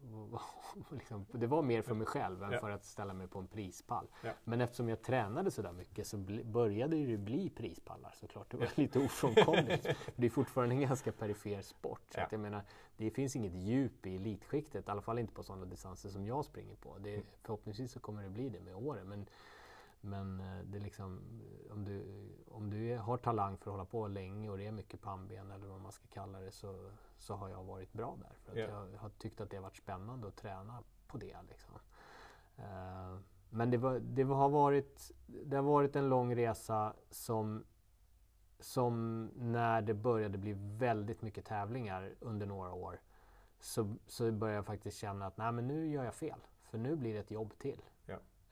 liksom, 0.90 1.26
det 1.32 1.46
var 1.46 1.62
mer 1.62 1.82
för 1.82 1.94
mig 1.94 2.06
själv 2.06 2.42
än 2.42 2.52
ja. 2.52 2.60
för 2.60 2.70
att 2.70 2.84
ställa 2.84 3.14
mig 3.14 3.28
på 3.28 3.38
en 3.38 3.46
prispall. 3.46 4.06
Ja. 4.24 4.30
Men 4.44 4.60
eftersom 4.60 4.88
jag 4.88 5.02
tränade 5.02 5.50
så 5.50 5.62
där 5.62 5.72
mycket 5.72 6.06
så 6.06 6.16
började 6.44 7.06
det 7.06 7.16
bli 7.16 7.50
prispallar 7.50 8.12
såklart. 8.20 8.50
Det 8.50 8.56
var 8.56 8.68
lite 8.74 8.98
ofrånkomligt. 8.98 9.88
det 10.16 10.26
är 10.26 10.30
fortfarande 10.30 10.74
en 10.74 10.80
ganska 10.80 11.12
perifer 11.12 11.62
sport. 11.62 12.00
Så 12.08 12.20
jag 12.30 12.40
menar, 12.40 12.62
det 12.96 13.10
finns 13.10 13.36
inget 13.36 13.54
djup 13.54 14.06
i 14.06 14.16
elitskiktet, 14.16 14.88
i 14.88 14.90
alla 14.90 15.02
fall 15.02 15.18
inte 15.18 15.34
på 15.34 15.42
sådana 15.42 15.64
distanser 15.64 16.08
som 16.08 16.26
jag 16.26 16.44
springer 16.44 16.74
på. 16.74 16.98
Det, 16.98 17.14
mm. 17.14 17.26
förhoppningsvis 17.42 17.92
så 17.92 18.00
kommer 18.00 18.22
det 18.22 18.28
bli 18.28 18.48
det 18.48 18.60
med 18.60 18.74
åren. 18.74 19.08
Men 19.08 19.26
men 20.00 20.40
eh, 20.40 20.64
det 20.64 20.78
är 20.78 20.82
liksom, 20.82 21.20
om 21.70 21.84
du, 21.84 22.04
om 22.48 22.70
du 22.70 22.96
har 22.96 23.16
talang 23.16 23.56
för 23.56 23.70
att 23.70 23.72
hålla 23.72 23.84
på 23.84 24.08
länge 24.08 24.50
och 24.50 24.58
det 24.58 24.66
är 24.66 24.72
mycket 24.72 25.00
pannben 25.00 25.50
eller 25.50 25.66
vad 25.66 25.80
man 25.80 25.92
ska 25.92 26.06
kalla 26.06 26.40
det 26.40 26.52
så, 26.52 26.90
så 27.18 27.34
har 27.34 27.48
jag 27.48 27.64
varit 27.64 27.92
bra 27.92 28.16
där. 28.20 28.36
För 28.44 28.52
att 28.52 28.58
yeah. 28.58 28.90
Jag 28.92 28.98
har 28.98 29.10
tyckt 29.10 29.40
att 29.40 29.50
det 29.50 29.56
har 29.56 29.62
varit 29.62 29.76
spännande 29.76 30.28
att 30.28 30.36
träna 30.36 30.82
på 31.06 31.18
det. 31.18 31.36
Liksom. 31.48 31.74
Uh, 32.58 33.18
men 33.50 33.70
det, 33.70 33.78
var, 33.78 33.98
det, 33.98 34.22
har 34.22 34.48
varit, 34.48 35.12
det 35.26 35.56
har 35.56 35.62
varit 35.62 35.96
en 35.96 36.08
lång 36.08 36.36
resa 36.36 36.94
som, 37.10 37.64
som 38.60 39.24
när 39.36 39.82
det 39.82 39.94
började 39.94 40.38
bli 40.38 40.54
väldigt 40.58 41.22
mycket 41.22 41.44
tävlingar 41.44 42.14
under 42.20 42.46
några 42.46 42.72
år 42.72 43.00
så, 43.60 43.94
så 44.06 44.32
började 44.32 44.56
jag 44.56 44.66
faktiskt 44.66 44.98
känna 44.98 45.26
att 45.26 45.36
nej 45.36 45.52
men 45.52 45.66
nu 45.66 45.88
gör 45.88 46.04
jag 46.04 46.14
fel. 46.14 46.40
För 46.62 46.78
nu 46.78 46.96
blir 46.96 47.14
det 47.14 47.20
ett 47.20 47.30
jobb 47.30 47.58
till. 47.58 47.82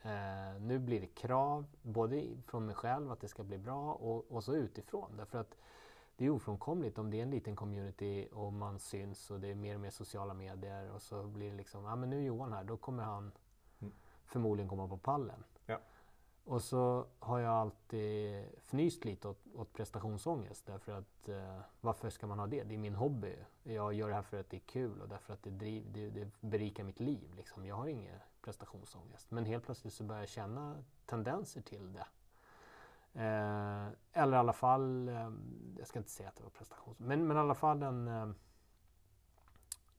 Eh, 0.03 0.61
nu 0.61 0.79
blir 0.79 1.01
det 1.01 1.07
krav, 1.07 1.67
både 1.83 2.27
från 2.47 2.67
mig 2.67 2.75
själv 2.75 3.11
att 3.13 3.21
det 3.21 3.29
ska 3.29 3.43
bli 3.43 3.59
bra 3.59 3.93
och, 3.93 4.31
och 4.31 4.45
så 4.45 4.55
utifrån. 4.55 5.17
Därför 5.17 5.39
att 5.39 5.57
det 6.17 6.27
är 6.27 6.31
ofrånkomligt 6.31 6.99
om 6.99 7.11
det 7.11 7.19
är 7.19 7.23
en 7.23 7.31
liten 7.31 7.57
community 7.57 8.29
och 8.33 8.53
man 8.53 8.79
syns 8.79 9.31
och 9.31 9.41
det 9.41 9.49
är 9.49 9.55
mer 9.55 9.75
och 9.75 9.81
mer 9.81 9.91
sociala 9.91 10.35
medier 10.35 10.91
och 10.91 11.03
så 11.03 11.23
blir 11.23 11.51
det 11.51 11.57
liksom, 11.57 11.85
ja 11.85 11.93
ah, 11.93 11.97
men 11.97 12.11
nu 12.11 12.19
är 12.19 12.23
Johan 12.23 12.53
här, 12.53 12.65
då 12.65 12.77
kommer 12.77 13.03
han 13.03 13.33
mm. 13.81 13.95
förmodligen 14.27 14.69
komma 14.69 14.89
på 14.89 14.97
pallen. 14.97 15.45
Ja. 15.67 15.79
Och 16.47 16.63
så 16.63 17.07
har 17.19 17.39
jag 17.39 17.53
alltid 17.53 18.45
fnyst 18.67 19.05
lite 19.05 19.29
åt, 19.29 19.47
åt 19.55 19.73
prestationsångest 19.73 20.67
därför 20.67 20.93
att 20.93 21.29
eh, 21.29 21.61
varför 21.81 22.11
ska 22.11 22.27
man 22.27 22.39
ha 22.39 22.47
det? 22.47 22.63
Det 22.63 22.75
är 22.75 22.79
min 22.79 22.95
hobby. 22.95 23.37
Jag 23.63 23.95
gör 23.95 24.09
det 24.09 24.15
här 24.15 24.23
för 24.23 24.41
att 24.41 24.51
det 24.51 24.57
är 24.57 24.61
kul 24.67 25.01
och 25.01 25.09
därför 25.09 25.33
att 25.33 25.43
det, 25.43 25.51
driv, 25.51 25.93
det, 25.93 26.11
det 26.11 26.31
berikar 26.41 26.85
mitt 26.85 27.01
liv. 27.01 27.35
Liksom. 27.37 27.67
Jag 27.67 27.77
har 27.77 27.87
ingen 27.87 28.19
prestationsångest. 28.43 29.31
Men 29.31 29.45
helt 29.45 29.65
plötsligt 29.65 29.93
så 29.93 30.05
börjar 30.05 30.23
jag 30.23 30.29
känna 30.29 30.85
tendenser 31.07 31.61
till 31.61 31.93
det. 31.93 32.07
Eh, 33.13 33.89
eller 34.13 34.37
i 34.37 34.41
alla 34.41 34.53
fall, 34.53 35.09
eh, 35.09 35.33
jag 35.79 35.87
ska 35.87 35.99
inte 35.99 36.11
säga 36.11 36.29
att 36.29 36.37
det 36.37 36.43
var 36.43 36.51
prestationsångest, 36.51 37.01
men, 37.01 37.27
men 37.27 37.37
i 37.37 37.41
alla 37.41 37.55
fall 37.55 37.83
en 37.83 38.09
eh, 38.09 38.29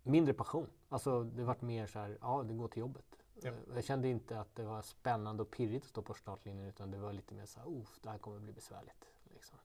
mindre 0.03 0.33
passion. 0.33 0.69
Alltså 0.89 1.23
det 1.23 1.43
vart 1.43 1.61
mer 1.61 1.87
så 1.87 1.99
här, 1.99 2.17
ja 2.21 2.43
det 2.43 2.53
går 2.53 2.67
till 2.67 2.79
jobbet. 2.79 3.16
Ja. 3.41 3.49
Eh, 3.49 3.55
jag 3.75 3.83
kände 3.83 4.07
inte 4.07 4.39
att 4.39 4.55
det 4.55 4.63
var 4.63 4.81
spännande 4.81 5.43
och 5.43 5.51
pirrigt 5.51 5.85
att 5.85 5.89
stå 5.89 6.01
på 6.01 6.13
startlinjen 6.13 6.67
utan 6.67 6.91
det 6.91 6.97
var 6.97 7.13
lite 7.13 7.33
mer 7.33 7.45
så 7.45 7.59
här, 7.59 7.85
det 8.01 8.09
här 8.09 8.17
kommer 8.17 8.39
bli 8.39 8.53
besvärligt. 8.53 9.05
Liksom. 9.33 9.57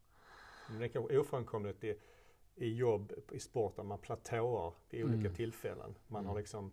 Men 0.68 0.78
det 0.78 0.84
är 0.84 0.88
kanske 0.88 1.18
ofrånkomligt 1.18 1.84
i, 1.84 1.98
i 2.54 2.74
jobb, 2.74 3.12
i 3.32 3.40
sport, 3.40 3.76
där 3.76 3.82
man 3.82 3.98
platåar 3.98 4.74
vid 4.90 5.04
olika 5.04 5.20
mm. 5.20 5.34
tillfällen. 5.34 5.94
Man 6.08 6.20
mm. 6.20 6.28
har 6.28 6.38
liksom 6.38 6.72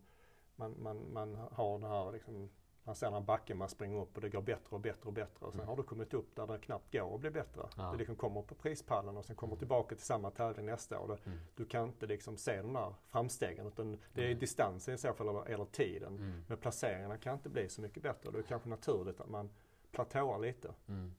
man, 0.59 0.75
man, 0.79 1.13
man 1.13 1.35
har 1.51 1.79
det 1.79 1.87
här 1.87 2.11
liksom, 2.11 2.49
man 2.89 2.95
ser 2.95 3.11
den 3.11 3.25
backen 3.25 3.57
man 3.57 3.69
springer 3.69 4.01
upp 4.01 4.15
och 4.15 4.21
det 4.21 4.29
går 4.29 4.41
bättre 4.41 4.75
och 4.75 4.79
bättre 4.79 5.07
och 5.07 5.13
bättre. 5.13 5.45
Och 5.45 5.51
sen 5.51 5.59
mm. 5.59 5.69
har 5.69 5.77
du 5.77 5.83
kommit 5.83 6.13
upp 6.13 6.35
där 6.35 6.47
det 6.47 6.57
knappt 6.59 6.93
går 6.93 7.15
att 7.15 7.21
bli 7.21 7.29
bättre. 7.29 7.61
Ja. 7.77 7.91
Du 7.91 7.97
liksom 7.97 8.15
kommer 8.15 8.41
på 8.41 8.55
prispallen 8.55 9.17
och 9.17 9.25
sen 9.25 9.35
kommer 9.35 9.53
mm. 9.53 9.59
tillbaka 9.59 9.95
till 9.95 10.05
samma 10.05 10.31
tävling 10.31 10.65
nästa 10.65 10.99
år. 10.99 11.19
Mm. 11.25 11.39
Du 11.55 11.65
kan 11.65 11.83
inte 11.83 12.05
liksom 12.05 12.37
se 12.37 12.61
de 12.61 12.73
där 12.73 12.93
framstegen 13.09 13.67
utan 13.67 13.97
det 14.13 14.21
är 14.21 14.25
mm. 14.25 14.39
distansen 14.39 14.93
i 14.93 14.97
så 14.97 15.13
fall 15.13 15.29
eller, 15.29 15.49
eller 15.49 15.65
tiden. 15.65 16.17
Mm. 16.17 16.43
Men 16.47 16.57
placeringarna 16.57 17.17
kan 17.17 17.33
inte 17.33 17.49
bli 17.49 17.69
så 17.69 17.81
mycket 17.81 18.03
bättre. 18.03 18.31
Det 18.31 18.37
är 18.39 18.43
kanske 18.43 18.69
naturligt 18.69 19.21
att 19.21 19.29
man 19.29 19.49
platåar 19.91 20.39
lite. 20.39 20.73
Mm. 20.87 21.15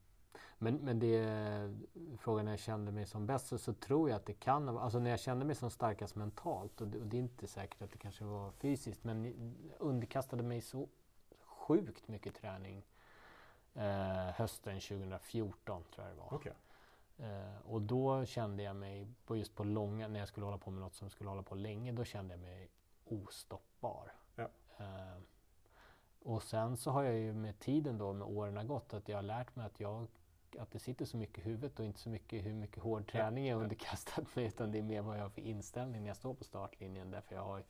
Men, 0.59 0.77
men 0.77 0.99
det, 0.99 1.75
frågan 2.19 2.45
när 2.45 2.53
jag 2.53 2.59
kände 2.59 2.93
mig 2.93 3.07
som 3.07 3.27
bäst 3.27 3.47
så, 3.47 3.59
så 3.59 3.73
tror 3.73 4.11
jag 4.11 4.17
att 4.17 4.27
det 4.27 4.33
kan 4.33 4.69
Alltså 4.69 4.99
när 4.99 5.11
jag 5.11 5.21
kände 5.21 5.45
mig 5.45 5.55
som 5.55 5.71
starkast 5.71 6.15
mentalt 6.17 6.81
och 6.81 6.89
det, 6.89 6.99
och 6.99 7.07
det 7.07 7.17
är 7.17 7.19
inte 7.19 7.47
säkert 7.47 7.83
att 7.83 7.91
det 7.91 7.99
kanske 7.99 8.25
var 8.25 8.51
fysiskt 8.51 9.05
men 9.05 9.35
underkastade 9.79 10.43
mig 10.43 10.61
så 10.61 10.89
sjukt 11.71 12.09
mycket 12.09 12.35
träning 12.35 12.83
eh, 13.75 14.31
hösten 14.35 14.81
2014 14.81 15.85
tror 15.95 16.07
jag 16.07 16.17
det 16.17 16.21
var. 16.21 16.35
Okay. 16.35 16.53
Eh, 17.19 17.61
och 17.65 17.83
då 17.83 18.25
kände 18.25 18.63
jag 18.63 18.77
mig, 18.77 19.09
på 19.27 19.37
just 19.37 19.55
på 19.55 19.65
långa, 19.65 20.09
när 20.09 20.21
jag 20.21 20.29
skulle 20.29 20.47
hålla 20.47 20.59
på 20.59 20.71
med 20.71 20.81
något 20.81 20.95
som 20.95 21.11
skulle 21.11 21.31
hålla 21.31 21.43
på 21.43 21.55
länge, 21.55 21.93
då 21.93 22.05
kände 22.05 22.35
jag 22.35 22.41
mig 22.41 22.71
ostoppbar. 23.05 24.13
Ja. 24.35 24.49
Eh, 24.79 25.19
och 26.23 26.43
sen 26.43 26.77
så 26.77 26.91
har 26.91 27.03
jag 27.03 27.15
ju 27.15 27.33
med 27.33 27.59
tiden 27.59 27.99
då, 27.99 28.13
med 28.13 28.29
åren 28.29 28.67
gått, 28.67 28.95
att 28.95 29.09
jag 29.09 29.17
har 29.17 29.23
lärt 29.23 29.57
mig 29.57 29.67
att 29.67 29.81
jag 29.81 30.07
att 30.59 30.71
det 30.71 30.79
sitter 30.79 31.05
så 31.05 31.17
mycket 31.17 31.39
i 31.39 31.41
huvudet 31.49 31.79
och 31.79 31.85
inte 31.85 32.01
så 32.01 32.11
mycket 32.11 32.45
hur 32.45 32.55
mycket 32.55 32.83
hård 32.83 33.11
träning 33.11 33.47
jag 33.47 33.63
underkastat 33.63 34.37
mig 34.37 34.45
utan 34.45 34.73
det 34.73 34.79
är 34.79 34.83
mer 34.83 35.03
vad 35.03 35.19
jag 35.19 35.23
har 35.23 35.31
för 35.31 35.41
inställning 35.41 36.01
när 36.01 36.09
jag 36.09 36.17
står 36.17 36.35
på 36.35 36.45
startlinjen 36.45 37.11
därför 37.11 37.35
jag 37.35 37.43
har 37.43 37.65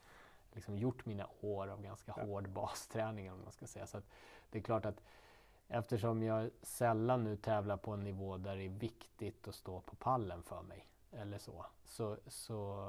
liksom 0.54 0.78
gjort 0.78 1.06
mina 1.06 1.26
år 1.40 1.68
av 1.68 1.82
ganska 1.82 2.14
ja. 2.16 2.22
hård 2.22 2.48
basträning 2.48 3.32
om 3.32 3.42
man 3.42 3.52
ska 3.52 3.66
säga. 3.66 3.86
Så 3.86 4.02
det 4.50 4.58
är 4.58 4.62
klart 4.62 4.86
att 4.86 5.02
eftersom 5.68 6.22
jag 6.22 6.50
sällan 6.62 7.24
nu 7.24 7.36
tävlar 7.36 7.76
på 7.76 7.90
en 7.90 8.00
nivå 8.00 8.36
där 8.36 8.56
det 8.56 8.64
är 8.64 8.68
viktigt 8.68 9.48
att 9.48 9.54
stå 9.54 9.80
på 9.80 9.96
pallen 9.96 10.42
för 10.42 10.62
mig. 10.62 10.86
Eller 11.12 11.38
så. 11.38 11.66
Så, 11.84 12.16
så 12.26 12.84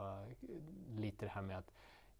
lite 0.89 1.25
det 1.25 1.31
här 1.31 1.41
med 1.41 1.57
att 1.57 1.71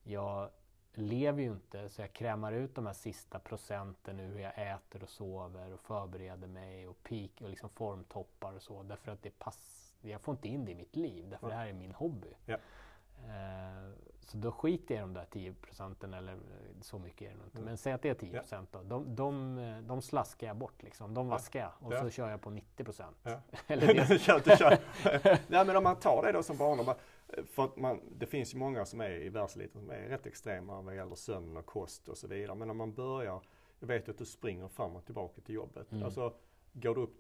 jag 0.04 0.49
lever 0.93 1.41
ju 1.41 1.51
inte 1.51 1.89
så 1.89 2.01
jag 2.01 2.13
krämar 2.13 2.51
ut 2.51 2.75
de 2.75 2.86
här 2.86 2.93
sista 2.93 3.39
procenten 3.39 4.19
ur 4.19 4.34
hur 4.34 4.39
jag 4.39 4.71
äter 4.71 5.04
och 5.04 5.10
sover 5.10 5.73
och 5.73 5.80
förbereder 5.80 6.47
mig 6.47 6.88
och 6.88 7.04
peak 7.04 7.41
och 7.41 7.49
liksom 7.49 7.69
formtoppar 7.69 8.54
och 8.54 8.62
så. 8.62 8.84
Därför 8.84 9.12
att 9.12 9.21
det 9.21 9.39
pass, 9.39 9.93
jag 10.01 10.21
får 10.21 10.36
inte 10.36 10.47
in 10.47 10.65
det 10.65 10.71
i 10.71 10.75
mitt 10.75 10.95
liv 10.95 11.30
därför 11.30 11.49
det 11.49 11.56
här 11.56 11.67
är 11.67 11.73
min 11.73 11.93
hobby. 11.93 12.34
Ja. 12.45 12.58
Eh, 13.25 13.91
så 14.32 14.38
då 14.38 14.52
skiter 14.52 14.96
jag 14.96 15.00
i 15.00 15.02
de 15.02 15.13
där 15.13 15.26
10 15.32 15.54
procenten 15.54 16.13
eller 16.13 16.34
eh, 16.34 16.38
så 16.82 17.00
mycket 17.00 17.22
är 17.22 17.36
det 17.36 17.44
inte. 17.44 17.58
Mm. 17.58 17.65
Men 17.65 17.78
säg 17.78 17.94
att 17.94 18.02
det 18.02 18.10
är 18.10 18.13
10 18.13 18.39
procent 18.39 18.70
då. 18.72 18.82
De, 18.84 19.15
de, 19.15 19.58
eh, 19.60 19.78
de 19.78 20.02
slaskar 20.02 20.48
jag 20.48 20.58
bort 20.58 20.84
liksom. 20.84 21.13
De 21.13 21.28
vaskar 21.28 21.60
jag 21.60 21.72
och 21.80 21.94
Ja. 21.94 22.02
så 22.02 22.10
kör 22.10 22.30
jag 22.30 22.41
på 22.41 22.50
90 22.50 22.84
procent. 22.84 23.17
Ja. 23.24 23.41
eller 23.67 23.94
det. 23.94 24.20
kör, 24.22 24.41
du 24.46 24.58
kör. 24.58 24.78
Nej 25.52 25.65
men 25.65 25.76
om 25.76 25.84
man 25.84 25.96
tar 25.96 26.24
det 26.24 26.32
då 26.32 26.44
som 26.44 26.58
barn. 26.58 26.96
För 27.46 27.70
man, 27.80 28.00
det 28.17 28.26
finns 28.26 28.54
ju 28.54 28.58
många 28.58 28.86
som 28.86 29.02
är 29.02 29.10
i 29.10 29.30
världseliten 29.30 29.82
som 29.82 29.91
är 29.91 30.02
rätt 30.10 30.26
extrema 30.26 30.82
vad 30.82 30.96
gäller 30.96 31.15
sömn 31.15 31.58
och 31.58 31.65
kost 31.65 32.08
och 32.08 32.17
så 32.17 32.28
vidare. 32.28 32.56
Men 32.56 32.70
om 32.70 32.78
man 32.78 32.94
börjar, 32.94 33.41
jag 33.80 33.88
vet 33.88 34.10
att 34.10 34.17
du 34.17 34.26
springer 34.26 34.67
fram 34.67 34.96
och 34.96 35.06
tillbaka 35.06 35.41
till 35.41 35.56
jobbet. 35.56 35.91
Mm. 35.91 36.04
Alltså, 36.04 36.34
går 36.74 36.96
du 36.96 37.02
upp, 37.02 37.15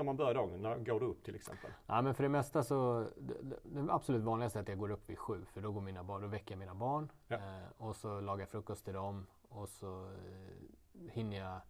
om 0.00 0.06
man 0.06 0.16
börjar 0.16 0.34
dagen, 0.34 0.62
när 0.62 0.78
går 0.78 1.00
du 1.00 1.06
upp 1.06 1.24
till 1.24 1.34
exempel? 1.34 1.70
Ja 1.86 2.02
men 2.02 2.14
för 2.14 2.22
det 2.22 2.28
mesta 2.28 2.62
så, 2.62 3.06
det, 3.16 3.34
det- 3.62 3.92
absolut 3.92 4.22
vanligaste 4.22 4.58
är 4.58 4.62
att 4.62 4.68
jag 4.68 4.78
går 4.78 4.90
upp 4.90 5.10
vid 5.10 5.18
sju 5.18 5.44
för 5.44 5.60
då 5.60 5.72
går 5.72 5.80
mina 5.80 6.04
barn, 6.04 6.22
då 6.22 6.28
väcker 6.28 6.52
jag 6.54 6.58
mina 6.58 6.74
barn 6.74 7.08
Ja. 7.28 7.36
eh, 7.36 7.68
och 7.78 7.96
så 7.96 8.20
lagar 8.20 8.40
jag 8.42 8.48
frukost 8.48 8.84
till 8.84 8.94
dem 8.94 9.26
och 9.48 9.68
så 9.68 10.04
eh, 10.04 11.10
hinner 11.10 11.36
jag 11.38 11.60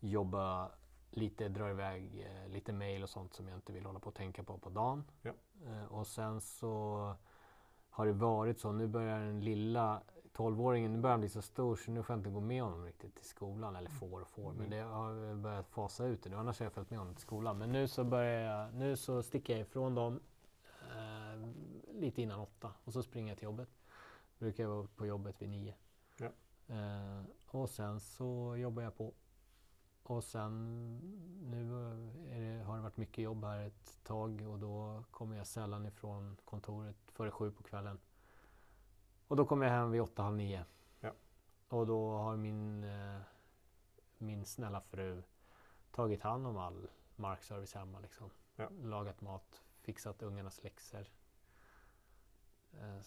jobba 0.00 0.70
lite, 1.10 1.48
dra 1.48 1.70
iväg 1.70 2.26
eh, 2.30 2.48
lite 2.52 2.72
mail 2.72 3.02
och 3.02 3.10
sånt 3.10 3.34
som 3.34 3.48
jag 3.48 3.56
inte 3.56 3.72
vill 3.72 3.86
hålla 3.86 3.98
på 3.98 4.08
och 4.08 4.14
tänka 4.14 4.42
på 4.42 4.58
på 4.58 4.70
dagen. 4.70 5.04
Ja. 5.22 5.32
Eh, 5.66 5.84
och 5.92 6.06
sen 6.06 6.40
så 6.40 7.14
har 7.90 8.06
det 8.06 8.12
varit 8.12 8.60
så, 8.60 8.72
nu 8.72 8.86
börjar 8.86 9.18
den 9.18 9.40
lilla 9.40 10.02
12-åringen, 10.36 10.92
nu 10.92 10.98
börjar 11.00 11.12
han 11.12 11.20
bli 11.20 11.28
så 11.28 11.42
stor 11.42 11.76
så 11.76 11.90
nu 11.90 12.02
får 12.02 12.12
jag 12.14 12.20
inte 12.20 12.30
gå 12.30 12.40
med 12.40 12.62
honom 12.62 12.84
riktigt 12.84 13.14
till 13.14 13.24
skolan. 13.24 13.76
Eller 13.76 13.90
får 13.90 14.20
och 14.20 14.28
får, 14.28 14.52
men 14.52 14.66
Mm. 14.66 14.70
det 14.70 14.80
har 14.84 15.34
börjat 15.34 15.68
fasa 15.68 16.04
ut 16.06 16.22
det 16.22 16.30
nu. 16.30 16.36
Annars 16.36 16.58
har 16.58 16.66
jag 16.66 16.72
följt 16.72 16.90
med 16.90 16.98
honom 16.98 17.14
till 17.14 17.22
skolan. 17.22 17.58
Men 17.58 17.72
nu 17.72 17.88
så 17.88 18.04
börjar 18.04 18.40
jag, 18.40 18.74
nu 18.74 18.96
så 18.96 19.22
sticker 19.22 19.52
jag 19.52 19.62
ifrån 19.62 19.94
dem 19.94 20.20
eh, 20.80 21.48
lite 21.94 22.22
innan 22.22 22.40
åtta 22.40 22.72
och 22.84 22.92
så 22.92 23.02
springer 23.02 23.28
jag 23.28 23.38
till 23.38 23.44
jobbet. 23.44 23.68
Brukar 24.38 24.62
jag 24.64 24.70
vara 24.70 24.86
på 24.96 25.06
jobbet 25.06 25.42
vid 25.42 25.48
nio. 25.48 25.74
Ja. 26.16 26.28
Eh, 26.74 27.22
och 27.46 27.70
sen 27.70 28.00
så 28.00 28.56
jobbar 28.56 28.82
jag 28.82 28.96
på. 28.96 29.12
Och 30.02 30.24
sen 30.24 30.52
nu 31.42 31.64
det, 32.28 32.64
har 32.64 32.76
det 32.76 32.82
varit 32.82 32.96
mycket 32.96 33.24
jobb 33.24 33.44
här 33.44 33.66
ett 33.66 34.00
tag 34.04 34.42
och 34.48 34.58
då 34.58 35.04
kommer 35.10 35.36
jag 35.36 35.46
sällan 35.46 35.86
ifrån 35.86 36.36
kontoret 36.44 36.96
före 37.12 37.30
sju 37.30 37.50
på 37.50 37.62
kvällen. 37.62 37.98
Och 39.32 39.36
då 39.36 39.44
kommer 39.44 39.66
jag 39.66 39.72
hem 39.72 39.90
vid 39.90 40.00
åtta, 40.00 40.22
halv 40.22 40.36
nio. 40.36 40.64
Ja. 41.00 41.12
Och 41.68 41.86
då 41.86 42.10
har 42.10 42.36
min, 42.36 42.84
eh, 42.84 43.20
min 44.18 44.44
snälla 44.44 44.80
fru 44.80 45.22
tagit 45.90 46.22
hand 46.22 46.46
om 46.46 46.56
all 46.56 46.88
markservice 47.16 47.74
hemma. 47.74 47.98
Liksom. 48.00 48.30
Ja. 48.56 48.68
Lagat 48.82 49.20
mat, 49.20 49.62
fixat 49.80 50.22
ungarnas 50.22 50.62
läxor. 50.62 51.06
Eh, 52.72 53.00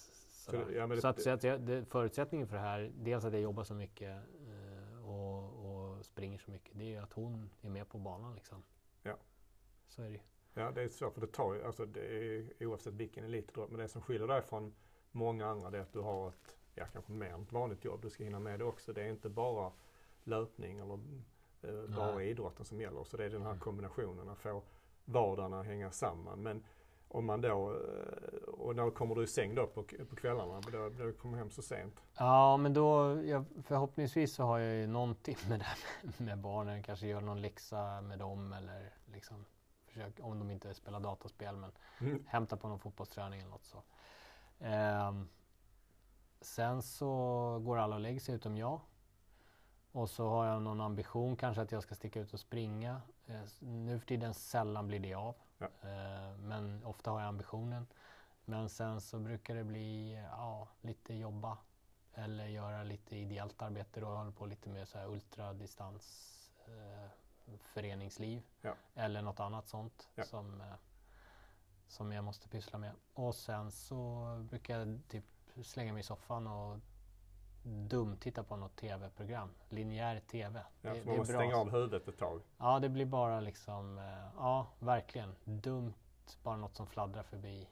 ja, 0.75 0.87
det- 0.87 1.01
så 1.01 1.07
att, 1.07 1.21
så 1.21 1.29
att 1.29 1.43
jag, 1.43 1.61
det, 1.61 1.85
förutsättningen 1.85 2.47
för 2.47 2.55
det 2.55 2.61
här, 2.61 2.91
dels 2.95 3.25
att 3.25 3.33
jag 3.33 3.41
jobbar 3.41 3.63
så 3.63 3.73
mycket 3.73 4.23
eh, 4.47 5.05
och, 5.09 5.65
och 5.65 6.05
springer 6.05 6.37
så 6.39 6.51
mycket, 6.51 6.77
det 6.77 6.83
är 6.83 6.89
ju 6.89 6.97
att 6.97 7.13
hon 7.13 7.49
är 7.61 7.69
med 7.69 7.89
på 7.89 7.97
banan. 7.97 8.35
Liksom. 8.35 8.63
Ja. 9.03 9.17
Så 9.87 10.01
är 10.01 10.05
det 10.05 10.11
ju. 10.13 10.19
Ja 10.53 10.71
det 10.71 10.81
är 10.81 10.87
svårt 10.87 11.13
för 11.13 11.21
det 11.21 11.27
tar 11.27 11.53
ju, 11.53 11.63
alltså 11.63 11.85
det 11.85 11.99
är 11.99 12.65
oavsett 12.65 12.93
vilken 12.93 13.23
elitidrott. 13.23 13.69
Men 13.69 13.79
det 13.79 13.87
som 13.87 14.01
skiljer 14.01 14.27
dig 14.27 14.41
från 14.41 14.73
många 15.15 15.47
andra 15.47 15.69
det 15.69 15.77
är 15.77 15.81
att 15.81 15.93
du 15.93 15.99
har 15.99 16.29
ett, 16.29 16.57
ja 16.75 16.85
kanske 16.93 17.11
mer 17.11 17.29
än 17.29 17.41
ett 17.41 17.51
vanligt 17.51 17.85
jobb. 17.85 17.99
Du 18.01 18.09
ska 18.09 18.23
hinna 18.23 18.39
med 18.39 18.59
det 18.59 18.65
också. 18.65 18.93
Det 18.93 19.01
är 19.03 19.09
inte 19.09 19.29
bara 19.29 19.71
löpning 20.23 20.79
eller 20.79 20.99
eh, 21.61 21.95
bara 21.97 22.23
idrotten 22.23 22.65
som 22.65 22.81
gäller. 22.81 23.03
Så 23.03 23.17
det 23.17 23.25
är 23.25 23.29
den 23.29 23.41
här 23.45 23.57
kombinationen 23.57 24.29
att 24.29 24.39
få 24.39 24.61
vardagen 25.05 25.53
att 25.53 25.65
hänga 25.65 25.91
samman. 25.91 26.43
Men 26.43 26.63
om 27.07 27.25
man 27.25 27.41
då, 27.41 27.71
eh, 27.73 28.49
och 28.49 28.75
när 28.75 28.91
kommer 28.91 29.15
du 29.15 29.23
i 29.23 29.27
säng 29.27 29.55
då 29.55 29.67
på, 29.67 29.83
på 30.09 30.15
kvällarna? 30.15 30.61
Då, 30.71 30.89
då 30.89 31.11
kommer 31.13 31.37
hem 31.37 31.51
så 31.51 31.61
sent. 31.61 32.03
Ja, 32.17 32.57
men 32.57 32.73
då 32.73 33.21
jag, 33.25 33.45
förhoppningsvis 33.63 34.33
så 34.35 34.43
har 34.43 34.59
jag 34.59 34.75
ju 34.75 34.87
någon 34.87 35.15
timme 35.15 35.57
där 35.57 35.77
med, 36.03 36.21
med 36.27 36.37
barnen. 36.39 36.83
Kanske 36.83 37.07
gör 37.07 37.21
någon 37.21 37.41
läxa 37.41 38.01
med 38.01 38.19
dem 38.19 38.53
eller 38.53 38.93
liksom 39.05 39.45
försök, 39.85 40.19
om 40.21 40.39
de 40.39 40.51
inte 40.51 40.73
spelar 40.73 40.99
dataspel, 40.99 41.55
men 41.55 41.71
Mm. 41.99 42.23
hämta 42.27 42.57
på 42.57 42.67
någon 42.67 42.79
fotbollsträning 42.79 43.39
eller 43.39 43.49
något 43.51 43.65
så. 43.65 43.83
Ehm, 44.59 45.29
sen 46.41 46.81
så 46.81 47.09
går 47.65 47.77
alla 47.77 47.95
och 47.95 48.01
lägger 48.01 48.19
sig 48.19 48.35
utom 48.35 48.57
jag. 48.57 48.81
Och 49.91 50.09
så 50.09 50.29
har 50.29 50.45
jag 50.45 50.61
någon 50.61 50.81
ambition 50.81 51.35
kanske 51.35 51.61
att 51.61 51.71
jag 51.71 51.83
ska 51.83 51.95
sticka 51.95 52.19
ut 52.19 52.33
och 52.33 52.39
springa. 52.39 53.01
Eh, 53.25 53.41
nu 53.59 53.99
för 53.99 54.07
tiden 54.07 54.33
sällan 54.33 54.87
blir 54.87 54.99
det 54.99 55.13
av. 55.13 55.35
Ja. 55.57 55.65
Eh, 55.65 56.37
men 56.37 56.83
ofta 56.83 57.11
har 57.11 57.19
jag 57.19 57.27
ambitionen. 57.27 57.87
Men 58.45 58.69
sen 58.69 59.01
så 59.01 59.19
brukar 59.19 59.55
det 59.55 59.63
bli 59.63 60.13
ja, 60.31 60.67
lite 60.81 61.13
jobba. 61.13 61.57
Eller 62.13 62.45
göra 62.45 62.83
lite 62.83 63.15
ideellt 63.17 63.61
arbete. 63.61 63.99
Då 63.99 64.07
jag 64.07 64.17
håller 64.17 64.31
på 64.31 64.45
lite 64.45 64.69
med 64.69 64.87
så 64.87 64.97
här 64.97 65.07
ultradistans 65.07 66.31
eh, 66.65 67.09
föreningsliv. 67.59 68.43
Ja. 68.61 68.73
Eller 68.95 69.21
något 69.21 69.39
annat 69.39 69.67
sånt 69.67 70.09
Ja. 70.15 70.23
som, 70.23 70.61
eh, 70.61 70.67
som 71.87 72.11
jag 72.11 72.23
måste 72.23 72.49
pyssla 72.49 72.79
med. 72.79 72.91
Och 73.13 73.35
sen 73.35 73.71
så 73.71 74.25
brukar 74.49 74.79
jag 74.79 74.99
typ 75.07 75.25
slänga 75.63 75.93
mig 75.93 75.99
i 75.99 76.03
soffan 76.03 76.47
och 76.47 76.79
dumtitta 77.65 78.43
på 78.43 78.55
något 78.55 78.75
tv-program. 78.75 79.49
Linjär 79.69 80.19
tv. 80.19 80.65
Ja, 80.81 80.93
det, 80.93 80.99
för 80.99 81.07
man 81.07 81.17
måste 81.17 81.33
bra. 81.33 81.41
stänga 81.41 81.57
av 81.57 81.71
huvudet 81.71 82.07
ett 82.07 82.17
tag. 82.17 82.41
Ja, 82.57 82.79
det 82.79 82.89
blir 82.89 83.05
bara 83.05 83.39
liksom, 83.39 83.97
eh, 83.97 84.03
ja 84.37 84.67
verkligen 84.79 85.35
dumt. 85.43 85.93
Bara 86.43 86.57
något 86.57 86.75
som 86.75 86.87
fladdrar 86.87 87.23
förbi. 87.23 87.69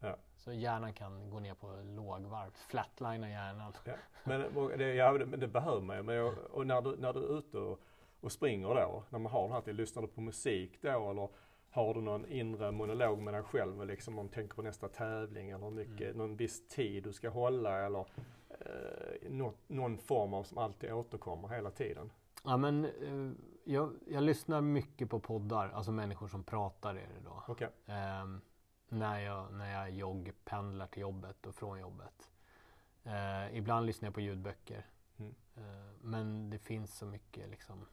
Ja. 0.00 0.16
Så 0.36 0.52
hjärnan 0.52 0.92
kan 0.92 1.30
gå 1.30 1.40
ner 1.40 1.54
på 1.54 1.82
lågvarv. 1.82 2.50
Flatlina 2.50 3.30
hjärnan. 3.30 3.72
Ja. 3.84 3.92
Men 4.24 4.40
det, 4.78 4.94
ja, 4.94 5.12
det, 5.12 5.26
men 5.26 5.40
det 5.40 5.48
behöver 5.48 5.80
man 5.80 5.96
ju. 5.96 6.02
Men 6.02 6.14
jag, 6.14 6.38
och 6.38 6.66
när 6.66 6.82
du, 6.82 6.96
när 6.96 7.12
du 7.12 7.20
är 7.20 7.38
ute 7.38 7.58
och, 7.58 7.80
och 8.20 8.32
springer 8.32 8.68
då, 8.68 9.02
när 9.10 9.18
man 9.18 9.32
har 9.32 9.48
det 9.48 9.54
här 9.54 9.72
lyssnar 9.72 10.02
du 10.02 10.08
på 10.08 10.20
musik 10.20 10.82
då 10.82 11.10
eller 11.10 11.28
har 11.72 11.94
du 11.94 12.00
någon 12.00 12.26
inre 12.26 12.72
monolog 12.72 13.18
med 13.18 13.34
dig 13.34 13.42
själv 13.42 13.86
liksom 13.86 14.18
om 14.18 14.26
du 14.26 14.32
tänker 14.32 14.54
på 14.54 14.62
nästa 14.62 14.88
tävling 14.88 15.50
eller 15.50 15.64
hur 15.64 15.70
mycket, 15.70 16.00
Mm. 16.06 16.16
någon 16.18 16.36
viss 16.36 16.68
tid 16.68 17.02
du 17.04 17.12
ska 17.12 17.28
hålla 17.28 17.86
eller 17.86 18.06
eh, 18.48 19.30
något, 19.30 19.56
någon 19.68 19.98
form 19.98 20.34
av 20.34 20.42
som 20.44 20.58
alltid 20.58 20.92
återkommer 20.92 21.48
hela 21.48 21.70
tiden? 21.70 22.10
Ja, 22.44 22.56
men 22.56 22.84
eh, 22.84 23.32
jag, 23.64 23.92
jag 24.06 24.22
lyssnar 24.22 24.60
mycket 24.60 25.10
på 25.10 25.20
poddar. 25.20 25.68
Alltså 25.70 25.92
människor 25.92 26.28
som 26.28 26.44
pratar 26.44 26.90
är 26.90 26.94
det 27.14 27.20
då. 27.24 27.42
Okej, 27.48 27.68
Ehm, 27.86 28.40
när, 28.88 29.20
jag, 29.20 29.52
när 29.52 29.72
jag 29.72 29.90
joggpendlar 29.90 30.86
till 30.86 31.02
jobbet 31.02 31.46
och 31.46 31.54
från 31.54 31.80
jobbet. 31.80 32.30
Eh, 33.04 33.56
ibland 33.56 33.86
lyssnar 33.86 34.06
jag 34.06 34.14
på 34.14 34.20
ljudböcker. 34.20 34.86
Mm. 35.18 35.34
Eh, 35.56 35.92
men 36.00 36.50
det 36.50 36.58
finns 36.58 36.98
så 36.98 37.06
mycket 37.06 37.50
liksom, 37.50 37.86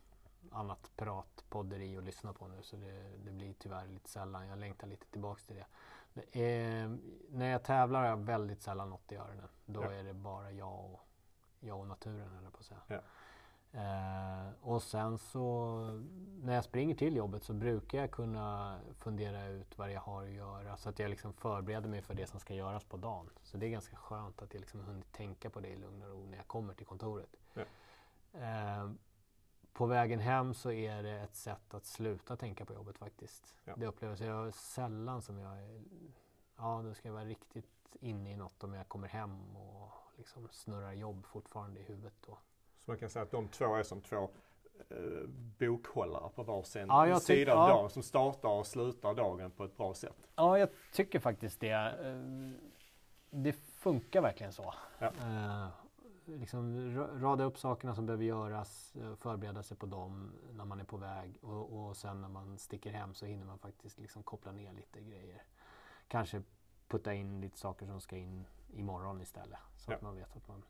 annat 0.52 0.92
prat, 0.96 1.44
podderi 1.50 1.98
att 1.98 2.04
lyssna 2.04 2.34
på 2.34 2.48
nu 2.48 2.62
så 2.62 2.76
det, 2.76 3.18
det 3.26 3.32
blir 3.32 3.54
tyvärr 3.60 3.88
lite 3.88 4.10
sällan. 4.10 4.48
Jag 4.48 4.60
längtar 4.60 4.88
lite 4.88 5.06
tillbaks 5.06 5.44
till 5.46 5.56
det. 5.56 5.66
är, 6.42 6.98
när 7.30 7.52
jag 7.52 7.64
tävlar 7.64 8.00
har 8.02 8.08
jag 8.08 8.18
väldigt 8.18 8.62
sällan 8.62 8.90
något 8.90 9.12
i 9.12 9.16
öronen. 9.16 9.48
Då 9.66 9.84
Ja. 9.84 9.92
är 9.92 10.04
det 10.04 10.14
bara 10.14 10.52
jag 10.52 10.86
och, 10.86 11.00
jag 11.60 11.80
och 11.80 11.88
naturen 11.88 12.38
eller 12.38 12.50
på 12.50 12.58
att 12.60 12.66
säga. 12.66 12.82
Ja. 12.88 13.00
Eh, 13.72 14.50
och 14.62 14.84
sen 14.84 15.18
så 15.18 15.76
när 16.44 16.54
jag 16.56 16.64
springer 16.64 16.96
till 16.96 17.16
jobbet 17.16 17.44
så 17.44 17.54
brukar 17.54 17.98
jag 17.98 18.12
kunna 18.12 18.80
fundera 18.94 19.48
ut 19.48 19.78
vad 19.78 19.92
jag 19.92 20.02
har 20.02 20.24
att 20.24 20.32
göra 20.32 20.78
så 20.78 20.90
att 20.90 21.00
jag 21.00 21.10
liksom 21.10 21.34
förbereder 21.34 21.90
mig 21.90 22.02
för 22.02 22.14
det 22.14 22.28
som 22.28 22.40
ska 22.40 22.54
göras 22.54 22.84
på 22.84 22.98
dagen. 22.98 23.30
Så 23.44 23.58
det 23.58 23.66
är 23.66 23.70
ganska 23.70 23.96
skönt 23.96 24.42
att 24.42 24.54
jag 24.54 24.60
liksom 24.60 24.82
hunnit 24.82 25.12
tänka 25.12 25.50
på 25.50 25.60
det 25.60 25.68
i 25.68 25.76
lugn 25.76 26.04
och 26.04 26.10
ro 26.10 26.26
när 26.26 26.38
jag 26.38 26.48
kommer 26.48 26.74
till 26.74 26.86
kontoret. 26.86 27.30
Ja. 27.54 27.62
Eh, 28.40 28.90
på 29.80 29.86
vägen 29.86 30.20
hem 30.20 30.54
så 30.54 30.72
är 30.72 31.04
det 31.04 31.12
ett 31.12 31.36
sätt 31.36 31.74
att 31.74 31.86
sluta 31.86 32.36
tänka 32.36 32.66
på 32.66 32.74
jobbet 32.74 32.98
faktiskt. 32.98 33.56
Ja. 33.66 33.74
Det 33.78 33.86
upplever 33.88 34.26
jag 34.26 34.54
sällan 34.54 35.22
som 35.22 35.38
jag 35.40 35.58
ja 36.58 36.82
då 36.86 36.94
ska 36.94 37.08
jag 37.08 37.14
vara 37.14 37.26
riktigt 37.26 37.96
inne 38.00 38.32
i 38.32 38.36
något 38.38 38.64
om 38.64 38.74
jag 38.74 38.88
kommer 38.88 39.08
hem 39.08 39.56
och 39.58 39.92
liksom 40.18 40.48
snurrar 40.52 40.94
jobb 40.94 41.26
fortfarande 41.26 41.80
i 41.80 41.84
huvudet 41.84 42.14
då. 42.28 42.38
så 42.80 42.92
man 42.92 42.98
kan 42.98 43.10
säga 43.10 43.24
att 43.24 43.32
de 43.32 43.48
två 43.48 43.76
är 43.76 43.84
som 43.84 44.02
två 44.02 44.30
eh, 44.90 45.28
bokhållare 45.60 46.30
på 46.36 46.44
varsin 46.44 46.88
Ja, 46.88 47.20
sida 47.20 47.54
av 47.56 47.70
ja. 47.70 47.76
dagen 47.76 47.90
som 47.90 48.04
startar 48.04 48.50
och 48.50 48.68
slutar 48.68 49.14
dagen 49.14 49.52
på 49.52 49.64
ett 49.64 49.78
bra 49.78 49.94
sätt. 49.94 50.28
Ja, 50.36 50.58
jag 50.60 50.70
tycker 50.94 51.20
faktiskt 51.20 51.60
det. 51.60 51.72
Eh, 51.72 52.52
Det 53.32 53.54
funkar 53.54 54.22
verkligen 54.22 54.54
så. 54.54 54.74
Ja. 55.00 55.08
Eh, 55.08 55.68
liksom 56.38 56.96
rada 57.22 57.44
upp 57.44 57.58
sakerna 57.58 57.96
som 57.96 58.06
behöver 58.06 58.24
göras, 58.24 58.96
eh, 58.96 59.16
förbereda 59.16 59.64
sig 59.64 59.78
på 59.78 59.86
dem 59.86 60.32
när 60.52 60.66
man 60.66 60.80
är 60.80 60.84
på 60.84 60.98
väg 60.98 61.38
och, 61.42 61.88
och 61.88 61.98
sen 61.98 62.22
när 62.22 62.30
man 62.30 62.58
sticker 62.58 62.92
hem 62.92 63.14
så 63.14 63.26
hinner 63.26 63.46
man 63.46 63.60
faktiskt 63.60 64.00
liksom 64.00 64.24
koppla 64.24 64.52
ner 64.52 64.74
lite 64.74 65.02
grejer. 65.02 65.44
Kanske 66.08 66.44
putta 66.88 67.14
in 67.14 67.42
lite 67.42 67.58
saker 67.58 67.86
som 67.86 68.02
ska 68.02 68.18
in 68.18 68.46
imorgon 68.74 69.22
istället 69.22 69.60
så 69.78 69.92
ja. 69.92 69.96
att 69.96 70.02
man 70.02 70.16
vet 70.16 70.36
att 70.36 70.48
man 70.48 70.64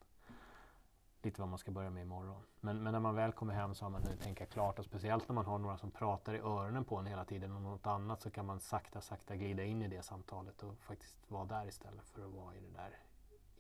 lite 1.21 1.41
vad 1.41 1.49
man 1.49 1.59
ska 1.59 1.71
börja 1.71 1.89
med 1.89 2.01
imorgon. 2.01 2.41
Men, 2.59 2.83
men 2.83 2.93
när 2.93 2.99
man 2.99 3.15
väl 3.15 3.31
kommer 3.31 3.53
hem 3.53 3.75
så 3.75 3.85
har 3.85 3.89
man 3.89 4.03
hunnit 4.03 4.21
tänka 4.21 4.45
klart 4.45 4.79
och 4.79 4.85
speciellt 4.85 5.27
när 5.27 5.33
man 5.33 5.45
har 5.45 5.57
några 5.57 5.77
som 5.77 5.91
pratar 5.91 6.33
i 6.33 6.39
öronen 6.39 6.85
på 6.85 6.95
en 6.97 7.05
hela 7.05 7.25
tiden 7.25 7.51
om 7.51 7.63
något 7.63 7.87
annat 7.87 8.21
så 8.21 8.31
kan 8.31 8.45
man 8.45 8.59
sakta 8.59 9.01
sakta 9.01 9.35
glida 9.35 9.63
in 9.63 9.81
i 9.81 9.87
det 9.87 10.01
samtalet 10.01 10.63
och 10.63 10.77
faktiskt 10.77 11.31
vara 11.31 11.45
där 11.45 11.67
istället 11.67 12.09
för 12.09 12.25
att 12.25 12.31
vara 12.31 12.55
i 12.55 12.59
det 12.59 12.77
där 12.77 12.99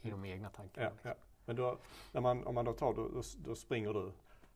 i 0.01 0.09
de 0.09 0.25
egna 0.25 0.49
tankarna. 0.49 0.85
Ja, 0.85 0.91
liksom. 0.91 1.09
ja. 1.09 1.15
Men 1.49 1.55
då, 1.55 1.77
när 2.11 2.21
man, 2.21 2.43
om 2.43 2.55
man 2.55 2.65
då 2.65 2.73
tar, 2.73 2.93
då, 2.93 3.21
då 3.37 3.55
springer 3.55 3.93
du 3.93 4.11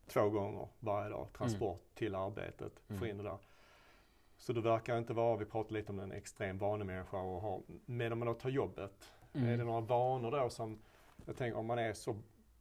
två 0.08 0.30
gånger 0.30 0.68
varje 0.80 1.10
dag, 1.10 1.28
transport 1.34 1.80
mm. 1.80 1.94
till 1.96 2.16
arbetet, 2.16 2.82
mm. 2.88 3.00
få 3.00 3.08
in 3.08 3.18
det 3.18 3.24
där. 3.24 3.38
Så 4.38 4.54
du 4.54 4.62
verkar 4.62 4.98
inte 4.98 5.14
vara, 5.14 5.38
vi 5.38 5.46
pratade 5.46 5.74
lite 5.74 5.92
om 5.92 6.00
en 6.00 6.12
extrem 6.12 6.58
vanemänniska 6.58 7.18
och 7.18 7.42
har, 7.42 7.62
men 7.86 8.12
om 8.12 8.20
man 8.20 8.28
då 8.28 8.34
tar 8.34 8.50
jobbet, 8.50 9.12
mm. 9.34 9.48
är 9.48 9.58
det 9.58 9.64
några 9.64 9.82
vanor 9.82 10.32
då 10.32 10.50
som, 10.50 10.80
jag 11.26 11.38
tänker 11.38 11.60
om 11.60 11.66
man 11.66 11.80
är 11.80 11.94
så 11.94 12.16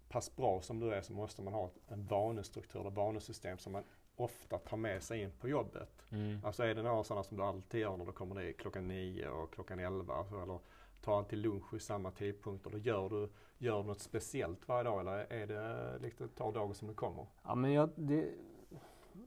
pass 0.08 0.36
bra 0.36 0.60
som 0.60 0.80
du 0.80 0.94
är 0.94 1.02
så 1.02 1.12
måste 1.12 1.42
man 1.42 1.52
ha 1.52 1.70
en 1.88 2.06
vanestruktur 2.06 2.86
och 2.86 2.94
vanesystem 2.94 3.58
som 3.58 3.72
man 3.72 3.84
ofta 4.16 4.58
tar 4.58 4.76
med 4.76 5.02
sig 5.02 5.22
in 5.22 5.30
på 5.40 5.48
jobbet. 5.48 6.06
Mm. 6.10 6.40
Alltså 6.44 6.62
är 6.62 6.74
det 6.74 6.82
några 6.82 7.04
sådana 7.04 7.24
som 7.24 7.36
du 7.36 7.42
alltid 7.42 7.80
gör 7.80 7.96
när 7.96 8.06
du 8.06 8.12
kommer 8.12 8.42
dit 8.42 8.58
klockan 8.58 8.88
nio 8.88 9.28
och 9.28 9.54
klockan 9.54 9.78
elva 9.78 10.14
alltså, 10.14 10.42
eller 10.42 10.58
tar 11.02 11.18
alltid 11.18 11.38
lunch 11.38 11.72
vid 11.72 11.82
samma 11.82 12.10
tidpunkt 12.10 12.66
och 12.66 12.72
då 12.72 12.78
gör 12.78 13.08
du, 13.08 13.28
gör 13.62 13.82
du 13.82 13.88
något 13.88 14.00
speciellt 14.00 14.68
varje 14.68 14.84
dag 14.84 15.00
eller 15.00 15.32
är 15.32 15.46
det 15.46 15.98
liksom, 15.98 16.28
tar 16.28 16.52
dagen 16.52 16.74
som 16.74 16.88
det 16.88 16.94
kommer? 16.94 17.26
Ja 17.42 17.54
men 17.54 17.72
jag, 17.72 17.90
det, 17.94 18.30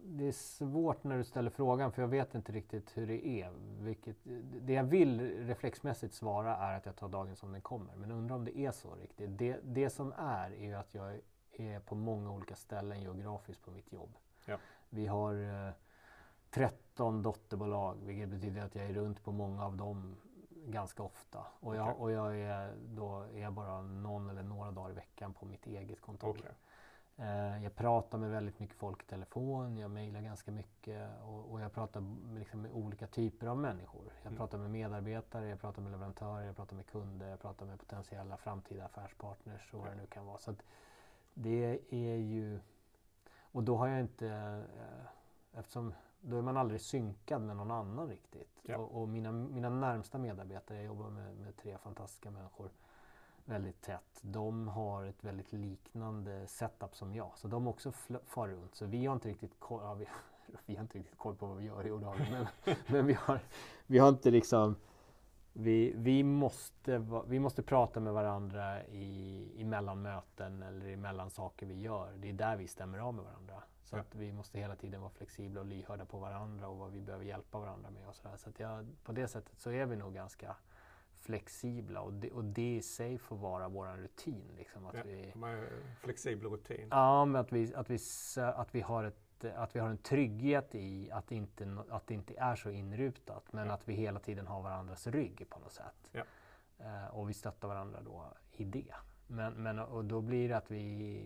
det 0.06 0.28
är 0.28 0.32
svårt 0.32 1.04
när 1.04 1.17
du 1.17 1.24
ställer 1.24 1.50
frågan 1.50 1.91
för 1.91 2.02
jag 2.02 2.10
vet 2.10 2.36
inte 2.36 2.52
riktigt 2.52 2.98
hur 2.98 3.08
det 3.08 3.28
är. 3.28 3.52
Vilket, 3.80 4.17
det 4.62 4.74
jag 4.74 4.84
vill 4.84 5.19
reflexmässigt 5.48 6.13
svara 6.13 6.56
är 6.58 6.78
att 6.78 6.86
jag 6.86 6.95
tar 6.95 7.10
dagen 7.10 7.36
som 7.36 7.52
den 7.52 7.62
kommer. 7.62 7.95
Men 7.95 8.12
undrar 8.12 8.36
om 8.36 8.45
det 8.45 8.58
är 8.58 8.71
så 8.71 8.95
riktigt. 8.95 9.38
Det, 9.38 9.60
det 9.63 9.89
som 9.89 10.13
är 10.17 10.52
är 10.52 10.65
ju 10.65 10.74
att 10.74 10.93
jag 10.93 11.19
är 11.52 11.80
på 11.80 11.95
många 11.95 12.32
olika 12.32 12.56
ställen 12.56 13.02
geografiskt 13.02 13.65
på 13.65 13.71
mitt 13.71 13.93
jobb. 13.93 14.17
Ja. 14.45 14.58
Vi 14.89 15.08
har 15.08 15.34
eh, 15.67 15.74
13 16.50 17.21
dotterbolag 17.21 17.98
vilket 18.04 18.30
betyder 18.30 18.62
att 18.62 18.76
jag 18.76 18.86
är 18.86 18.93
runt 18.93 19.24
på 19.24 19.32
många 19.32 19.65
av 19.65 19.78
dem 19.78 20.15
ganska 20.65 21.04
ofta. 21.04 21.45
Och 21.60 21.75
jag, 21.75 21.88
okay. 21.88 22.01
och 22.01 22.12
jag 22.12 22.39
är, 22.39 22.75
då 22.88 23.21
är 23.21 23.41
jag 23.41 23.54
bara 23.54 23.82
någon 23.82 24.30
eller 24.30 24.43
några 24.43 24.71
dagar 24.71 24.89
i 24.89 24.93
veckan 24.93 25.34
på 25.34 25.45
mitt 25.45 25.67
eget 25.67 26.01
kontor. 26.01 26.30
Okay. 26.30 26.51
Eh, 27.17 27.63
jag 27.63 27.75
pratar 27.75 28.17
med 28.17 28.30
väldigt 28.30 28.60
mycket 28.60 28.75
folk 28.75 29.04
i 29.04 29.06
telefon, 29.06 29.78
jag 29.78 29.91
mejlar 29.91 30.21
ganska 30.21 30.51
mycket 30.51 31.21
och, 31.23 31.51
och 31.51 31.62
jag 31.62 31.73
pratar 31.73 32.04
liksom 32.36 32.62
med 32.62 32.71
olika 32.71 33.08
typer 33.08 33.47
av 33.47 33.58
människor. 33.58 34.13
Jag 34.21 34.28
mm. 34.28 34.38
pratar 34.38 34.58
med 34.58 34.71
medarbetare, 34.71 35.47
jag 35.47 35.60
pratar 35.60 35.82
med 35.82 35.91
leverantörer, 35.91 36.45
jag 36.45 36.56
pratar 36.56 36.75
med 36.75 36.86
kunder, 36.86 37.30
jag 37.30 37.39
pratar 37.39 37.65
med 37.65 37.80
potentiella 37.80 38.38
framtida 38.38 38.86
affärspartners 38.86 39.73
och 39.73 39.80
vad 39.80 39.89
det 39.89 39.95
nu 39.95 40.06
kan 40.06 40.25
vara. 40.25 40.38
Så 40.38 40.56
det 41.34 41.80
är 41.89 42.15
ju... 42.15 42.60
Och 43.39 43.63
då 43.63 43.78
har 43.78 43.88
jag 43.88 43.99
inte... 43.99 44.28
Eh, 44.28 45.60
eftersom 45.60 45.93
då 46.25 46.38
är 46.38 46.41
man 46.41 46.57
aldrig 46.57 46.81
synkad 46.81 47.41
med 47.41 47.55
någon 47.55 47.71
annan 47.71 48.09
riktigt. 48.09 48.59
Ja. 48.61 48.77
Och, 48.77 49.01
och, 49.01 49.09
mina, 49.09 49.31
mina 49.31 49.69
närmsta 49.69 50.17
medarbetare, 50.17 50.77
jag 50.77 50.85
jobbar 50.85 51.09
med, 51.09 51.35
med 51.35 51.57
tre 51.57 51.77
fantastiska 51.77 52.31
människor 52.31 52.69
väldigt 53.45 53.81
tätt. 53.81 54.19
De 54.21 54.67
har 54.67 55.05
ett 55.05 55.23
väldigt 55.23 55.53
liknande 55.53 56.47
setup 56.47 56.95
som 56.95 57.15
jag. 57.15 57.31
Så 57.35 57.47
de 57.47 57.67
också 57.67 57.91
far 58.25 58.47
runt. 58.47 58.75
Så 58.75 58.85
vi 58.85 59.05
har 59.05 59.13
inte 59.13 59.29
riktigt 59.29 59.59
koll, 59.59 59.81
ja, 59.83 59.93
vi, 59.93 60.07
vi, 60.65 60.75
har 60.75 60.81
inte 60.81 60.97
riktigt 60.97 61.17
koll 61.17 61.35
på 61.35 61.45
vad 61.45 61.57
vi 61.57 61.65
gör 61.65 61.88
i 61.88 61.91
olaget. 61.91 62.27
Men, 62.31 62.75
men 62.88 63.05
vi, 63.05 63.13
har, 63.13 63.39
vi 63.88 63.97
har 63.97 64.09
inte 64.09 64.31
liksom 64.31 64.75
vi, 65.57 65.93
vi, 65.95 66.23
måste, 66.23 67.05
vi 67.27 67.39
måste 67.39 67.63
prata 67.63 67.99
med 67.99 68.13
varandra 68.13 68.85
i, 68.85 69.51
i 69.55 69.63
mellanmöten 69.63 70.63
eller 70.63 70.88
i 70.88 70.95
mellan 70.95 71.29
saker 71.29 71.65
vi 71.65 71.81
gör. 71.81 72.13
Det 72.17 72.29
är 72.29 72.33
där 72.33 72.55
vi 72.57 72.67
stämmer 72.67 72.99
av 72.99 73.13
med 73.13 73.23
varandra. 73.23 73.63
Så 73.86 73.95
ja. 73.95 74.02
att 74.02 74.15
vi 74.15 74.32
måste 74.32 74.60
hela 74.60 74.76
tiden 74.76 75.02
vara 75.02 75.12
flexibla 75.12 75.60
och 75.60 75.65
lyhörda 75.65 76.06
på 76.06 76.19
varandra 76.19 76.67
och 76.67 76.78
vad 76.78 76.91
vi 76.91 77.02
behöver 77.02 77.26
hjälpa 77.26 77.60
varandra 77.60 77.89
med. 77.89 78.08
Och 78.08 78.15
så 78.15 78.28
där. 78.28 78.38
så 78.38 78.50
att 78.50 78.60
jag, 78.60 78.95
på 79.04 79.12
det 79.12 79.28
sättet 79.28 79.60
så 79.60 79.71
är 79.71 79.86
vi 79.86 79.95
nog 79.95 80.13
ganska 80.13 80.56
flexibla 81.19 82.02
och 82.02 82.13
det, 82.13 82.32
och 82.32 82.43
det 82.43 82.76
i 82.76 82.82
sig 82.82 83.17
får 83.17 83.36
vara 83.36 83.67
vår 83.67 83.98
rutin. 83.98 84.52
Liksom, 84.58 84.86
att 84.86 84.95
ja, 84.95 85.04
vi, 85.06 85.34
flexibel 86.00 86.50
rutin. 86.50 86.88
Ja, 86.91 87.26
men 87.26 87.41
att 87.41 87.52
vi, 87.52 87.76
att 87.76 87.89
vi, 87.89 88.00
att 88.38 88.76
vi 88.76 88.82
har 88.82 89.04
ett 89.04 89.21
att 89.56 89.76
vi 89.76 89.80
har 89.80 89.89
en 89.89 89.98
trygghet 89.98 90.76
i 90.76 91.12
att 91.12 91.32
inte, 91.32 91.78
att 91.89 92.08
det 92.08 92.13
inte 92.13 92.34
är 92.38 92.56
så 92.56 92.69
inrutat 92.69 93.54
men 93.54 93.67
ja. 93.67 93.74
att 93.74 93.88
vi 93.88 93.93
hela 93.93 94.19
tiden 94.19 94.48
har 94.48 94.62
varandras 94.62 95.08
rygg 95.08 95.50
på 95.50 95.60
något 95.60 95.71
sätt. 95.71 96.10
Ja. 96.12 96.24
Eh, 96.78 97.08
och 97.08 97.30
vi 97.30 97.34
stöttar 97.34 97.67
varandra 97.67 98.02
då 98.02 98.34
i 98.52 98.63
det. 98.63 98.93
Men, 99.28 99.54
men 99.54 99.80
och 99.80 100.06
då 100.06 100.21
blir 100.21 100.50
det 100.50 100.58
att 100.58 100.71
vi, 100.71 101.24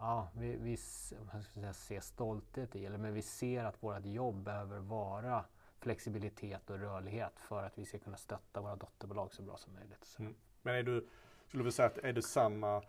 ja, 0.00 0.28
vi, 0.34 0.56
vi 0.56 0.76
säga, 0.76 1.72
ser 1.72 2.00
stolthet 2.00 2.76
i, 2.76 2.86
eller 2.86 2.98
men 2.98 3.14
vi 3.14 3.22
ser 3.22 3.64
att 3.64 3.82
vårt 3.82 4.04
jobb 4.04 4.42
behöver 4.42 4.78
vara 4.78 5.44
flexibilitet 5.78 6.70
och 6.70 6.78
rörlighet 6.78 7.32
för 7.40 7.62
att 7.62 7.78
vi 7.78 7.84
ska 7.84 7.98
kunna 7.98 8.16
stötta 8.16 8.60
våra 8.60 8.76
dotterbolag 8.76 9.32
så 9.32 9.42
bra 9.42 9.56
som 9.56 9.74
möjligt. 9.74 10.16
Mm. 10.18 10.34
Men 10.62 10.74
är 10.74 10.82
du, 10.82 11.06
skulle 11.48 11.64
du 11.64 11.72
säga 11.72 11.86
att 11.86 11.98
är 11.98 12.12
du 12.12 12.22
samma 12.22 12.82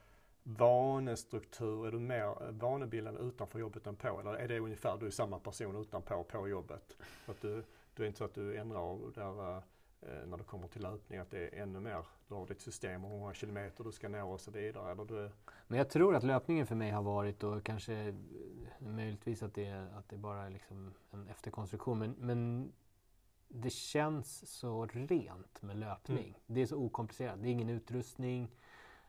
vanestruktur, 0.44 1.88
är 1.88 1.92
du 1.92 2.00
mer 2.00 2.52
vanebildande 2.52 3.22
utanför 3.22 3.60
jobbet 3.60 3.88
än 3.88 3.96
på? 3.96 4.20
Eller 4.20 4.34
är 4.34 4.48
det 4.48 4.60
ungefär, 4.60 4.98
du 4.98 5.06
är 5.06 5.12
samma 5.12 5.40
person 5.40 5.76
utanpå 5.76 6.24
på 6.24 6.48
jobbet? 6.48 6.98
att 7.26 7.42
du, 7.42 7.64
du 7.96 8.04
är 8.04 8.08
inte 8.08 8.18
så 8.18 8.26
att 8.26 8.34
du 8.34 8.58
ändrar 8.58 9.12
där 9.14 9.58
eh, 9.58 9.64
när 10.02 10.38
det 10.38 10.44
kommer 10.44 10.68
till 10.68 10.82
löpning, 10.82 11.20
att 11.20 11.32
det 11.32 11.48
är 11.48 11.62
ännu 11.62 11.80
mer, 11.80 12.04
du 12.28 12.36
har 12.36 12.48
ditt 12.48 12.62
system 12.62 13.06
och 13.06 13.12
hur 13.12 13.20
många 13.20 13.34
kilometer 13.34 13.84
du 13.84 13.92
ska 13.92 14.10
nå 14.10 14.34
och 14.34 14.42
så 14.42 14.52
vidare? 14.52 14.92
Eller 14.92 15.06
du... 15.06 15.32
Men 15.68 15.78
jag 15.78 15.90
tror 15.90 16.16
att 16.16 16.24
löpningen 16.24 16.68
för 16.68 16.76
mig 16.76 16.92
har 16.92 17.04
varit, 17.04 17.44
och 17.44 17.64
kanske 17.64 17.94
eh, 17.94 18.16
möjligtvis 18.80 19.44
att 19.44 19.54
det, 19.54 19.88
att 19.98 20.10
det 20.10 20.18
bara 20.18 20.46
är 20.46 20.50
liksom 20.50 20.94
en 21.12 21.28
efterkonstruktion, 21.28 22.00
men, 22.00 22.16
men 22.20 22.72
det 23.48 23.70
känns 23.70 24.58
så 24.60 24.86
rent 24.86 25.62
med 25.62 25.78
löpning. 25.78 26.26
Mm. 26.26 26.40
Det 26.46 26.62
är 26.62 26.66
så 26.66 26.78
okomplicerat. 26.78 27.42
Det 27.42 27.50
är 27.50 27.52
ingen 27.52 27.70
utrustning. 27.70 28.52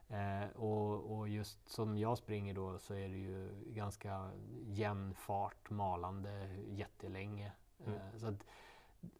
Eh, 0.08 0.56
och, 0.56 1.16
och, 1.16 1.28
just 1.28 1.68
som 1.68 1.98
jag 1.98 2.18
springer 2.18 2.54
då 2.54 2.78
så 2.78 2.94
är 2.94 3.08
det 3.08 3.16
ju 3.16 3.50
ganska 3.66 4.30
jämn 4.66 5.14
fart, 5.14 5.70
malande 5.70 6.56
jättelänge. 6.68 7.52
Mm. 7.86 7.94
Eh, 7.94 8.16
så 8.16 8.26
att, 8.26 8.44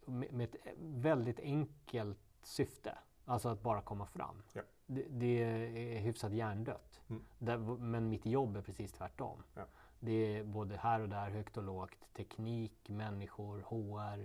med, 0.05 0.33
med, 0.33 0.55
ett 0.55 0.73
väldigt 0.77 1.39
enkelt 1.39 2.17
syfte. 2.43 2.97
Alltså 3.25 3.49
att 3.49 3.61
bara 3.61 3.81
komma 3.81 4.05
fram. 4.05 4.43
Ja. 4.53 4.61
Det, 4.85 5.05
det, 5.09 5.43
är 5.43 5.99
hyfsat 5.99 6.33
hjärndött. 6.33 7.01
Mm. 7.09 7.23
Där, 7.39 7.57
men 7.77 8.09
mitt 8.09 8.25
jobb 8.25 8.57
är 8.57 8.61
precis 8.61 8.91
tvärtom. 8.91 9.43
Ja. 9.53 9.65
Det 9.99 10.11
är 10.11 10.43
både 10.43 10.77
här 10.77 10.99
och 10.99 11.09
där, 11.09 11.29
högt 11.29 11.57
och 11.57 11.63
lågt. 11.63 12.13
Teknik, 12.13 12.89
människor, 12.89 13.59
HR, 13.59 14.19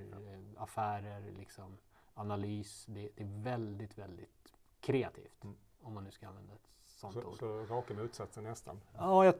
ja. 0.55 0.63
affärer, 0.63 1.31
liksom, 1.31 1.79
analys. 2.15 2.87
Det, 2.87 3.09
det, 3.17 3.23
är 3.23 3.43
väldigt, 3.43 3.99
väldigt 3.99 4.55
kreativt. 4.81 5.45
Mm. 5.45 5.57
Om 5.81 5.95
man 5.95 6.05
nu 6.05 6.11
ska 6.11 6.29
använda 6.29 6.55
ett 6.55 6.69
sånt 6.87 7.15
så, 7.15 7.23
ord. 7.23 7.39
Så 7.39 7.65
raka 7.65 7.95
motsatsen 7.95 8.45
nästan? 8.45 8.81
Ja, 8.97 9.25
jag, 9.25 9.35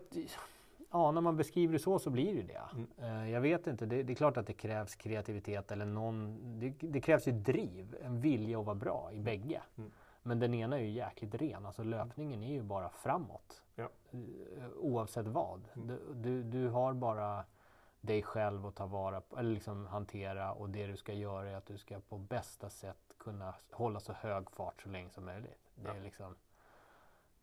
ja, 0.91 1.11
när 1.11 1.21
man 1.21 1.37
beskriver 1.37 1.73
det 1.73 1.79
så 1.79 1.99
så 1.99 2.11
blir 2.11 2.35
det 2.35 2.43
det. 2.43 2.63
Mm. 2.73 2.89
Uh, 2.99 3.31
jag 3.31 3.41
vet 3.41 3.67
inte, 3.67 3.87
det, 3.87 4.03
det, 4.03 4.13
är 4.13 4.15
klart 4.15 4.37
att 4.37 4.47
det 4.47 4.53
krävs 4.53 4.95
kreativitet 4.95 5.73
eller 5.73 5.87
någon... 5.87 6.39
Det, 6.61 6.71
det, 6.81 7.01
krävs 7.01 7.29
ju 7.29 7.33
driv, 7.33 7.97
en 8.03 8.21
vilja 8.21 8.61
att 8.61 8.67
vara 8.67 8.75
bra 8.75 9.11
i 9.13 9.21
bägge. 9.21 9.63
Mm. 9.79 9.91
Men 10.23 10.39
den 10.39 10.55
ena 10.55 10.77
är 10.79 10.83
ju 10.83 10.91
jäkligt 10.91 11.35
ren, 11.35 11.67
alltså 11.67 11.83
löpningen 11.83 12.43
är 12.43 12.53
ju 12.53 12.63
bara 12.63 12.91
framåt. 12.91 13.63
Ja. 13.75 13.89
Uh, 14.15 14.21
oavsett 14.77 15.27
vad. 15.27 15.69
Mm. 15.77 15.89
Du, 15.89 16.15
du, 16.15 16.43
du, 16.43 16.69
har 16.69 16.93
bara 16.93 17.45
dig 18.01 18.23
själv 18.23 18.67
att 18.67 18.75
ta 18.75 18.87
vara 18.87 19.21
på, 19.21 19.39
eller 19.39 19.51
liksom 19.51 19.87
hantera 19.87 20.53
och 20.53 20.71
det 20.71 20.87
du 20.87 20.97
ska 20.97 21.13
göra 21.13 21.51
är 21.51 21.55
att 21.55 21.67
du 21.67 21.79
ska 21.79 22.01
på 22.09 22.19
bästa 22.19 22.71
sätt 22.71 23.15
kunna 23.19 23.55
hålla 23.71 24.01
så 24.01 24.13
hög 24.13 24.51
fart 24.51 24.83
så 24.83 24.89
länge 24.89 25.11
som 25.11 25.25
möjligt. 25.25 25.71
Det 25.75 25.89
är 25.89 26.01
liksom 26.01 26.35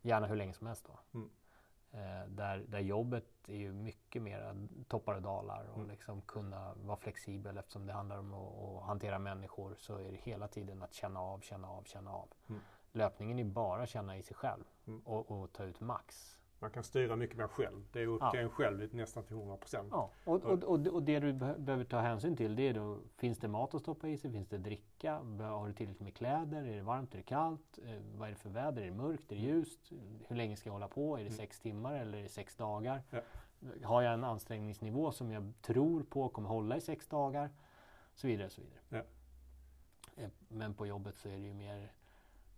Gärna 0.06 0.26
hur 0.26 0.36
länge 0.36 0.52
som 0.52 0.66
helst 0.66 0.84
då. 0.86 1.18
Mm. 1.18 1.30
Eh, 1.92 2.28
där, 2.28 2.64
där 2.68 2.80
jobbet 2.80 3.24
är 3.48 3.56
ju 3.56 3.72
mycket 3.72 4.22
mer 4.22 4.68
toppar 4.88 5.14
och 5.14 5.22
dalar 5.22 5.64
och 5.70 5.76
mm. 5.76 5.90
liksom 5.90 6.22
kunna 6.22 6.74
vara 6.74 6.96
flexibel 6.96 7.58
eftersom 7.58 7.86
det 7.86 7.92
handlar 7.92 8.18
om 8.18 8.34
att, 8.34 8.80
att, 8.82 8.82
hantera 8.82 9.18
människor 9.18 9.74
så 9.78 9.96
är 9.96 10.10
det 10.10 10.18
hela 10.22 10.48
tiden 10.48 10.82
att 10.82 10.94
känna 10.94 11.20
av, 11.20 11.40
känna 11.40 11.68
av, 11.68 11.82
känna 11.82 12.12
av. 12.12 12.28
Mm. 12.48 12.60
Löpningen 12.92 13.38
är 13.38 13.44
bara 13.44 13.82
att 13.82 13.88
känna 13.88 14.16
i 14.16 14.22
sig 14.22 14.36
själv 14.36 14.64
mm. 14.86 15.00
och, 15.00 15.30
och, 15.30 15.52
ta 15.52 15.64
ut 15.64 15.80
max. 15.80 16.38
Man 16.58 16.70
kan 16.70 16.84
styra 16.84 17.16
mycket 17.16 17.36
mer 17.36 17.48
själv. 17.48 17.84
Det 17.92 18.00
är 18.02 18.06
upp 18.06 18.18
Ja. 18.20 18.30
till 18.30 18.40
en 18.40 18.50
själv 18.50 18.94
nästan 18.94 19.24
till 19.24 19.36
100 19.36 19.56
procent. 19.56 19.88
Ja, 19.92 20.10
och, 20.24 20.44
och, 20.44 20.64
och, 20.64 20.86
och 20.86 21.02
det 21.02 21.20
du 21.20 21.32
be- 21.32 21.54
behöver 21.58 21.84
ta 21.84 21.98
hänsyn 22.00 22.36
till 22.36 22.56
det 22.56 22.62
är 22.68 22.74
då, 22.74 22.98
finns 23.16 23.38
det 23.38 23.48
mat 23.48 23.74
att 23.74 23.80
stoppa 23.82 24.08
i 24.08 24.18
sig? 24.18 24.32
Finns 24.32 24.48
det 24.48 24.58
dricka? 24.58 25.12
Har 25.40 25.66
du 25.66 25.72
tillräckligt 25.74 26.00
med 26.02 26.14
kläder? 26.16 26.64
Är 26.64 26.76
det 26.76 26.82
varmt? 26.82 27.14
Är 27.14 27.16
det 27.18 27.22
kallt? 27.22 27.78
Eh, 27.84 28.00
vad 28.16 28.28
är 28.28 28.32
det 28.32 28.38
för 28.38 28.50
väder? 28.50 28.82
Är 28.82 28.86
det 28.86 28.92
mörkt? 28.92 29.32
Är 29.32 29.36
det 29.36 29.42
ljust? 29.42 29.92
Hur 30.28 30.36
länge 30.36 30.56
ska 30.56 30.68
jag 30.68 30.72
hålla 30.72 30.88
på? 30.88 31.14
Är 31.14 31.20
det 31.20 31.26
Mm. 31.26 31.36
sex 31.38 31.60
timmar 31.60 31.94
eller 31.94 32.18
är 32.18 32.22
det 32.22 32.28
sex 32.28 32.56
dagar? 32.56 33.02
Ja. 33.10 33.20
Har 33.84 34.02
jag 34.02 34.14
en 34.14 34.24
ansträngningsnivå 34.24 35.12
som 35.12 35.30
jag 35.30 35.52
tror 35.62 36.02
på 36.02 36.28
kommer 36.28 36.48
hålla 36.48 36.76
i 36.76 36.80
sex 36.80 37.06
dagar? 37.08 37.50
Så 38.14 38.26
vidare, 38.26 38.50
så 38.50 38.60
vidare. 38.62 38.78
Ja. 40.16 40.22
Eh, 40.22 40.28
Men 40.48 40.74
på 40.74 40.86
jobbet 40.86 41.16
så 41.18 41.28
är 41.28 41.32
det 41.32 41.38
ju 41.46 41.54
mer 41.54 41.92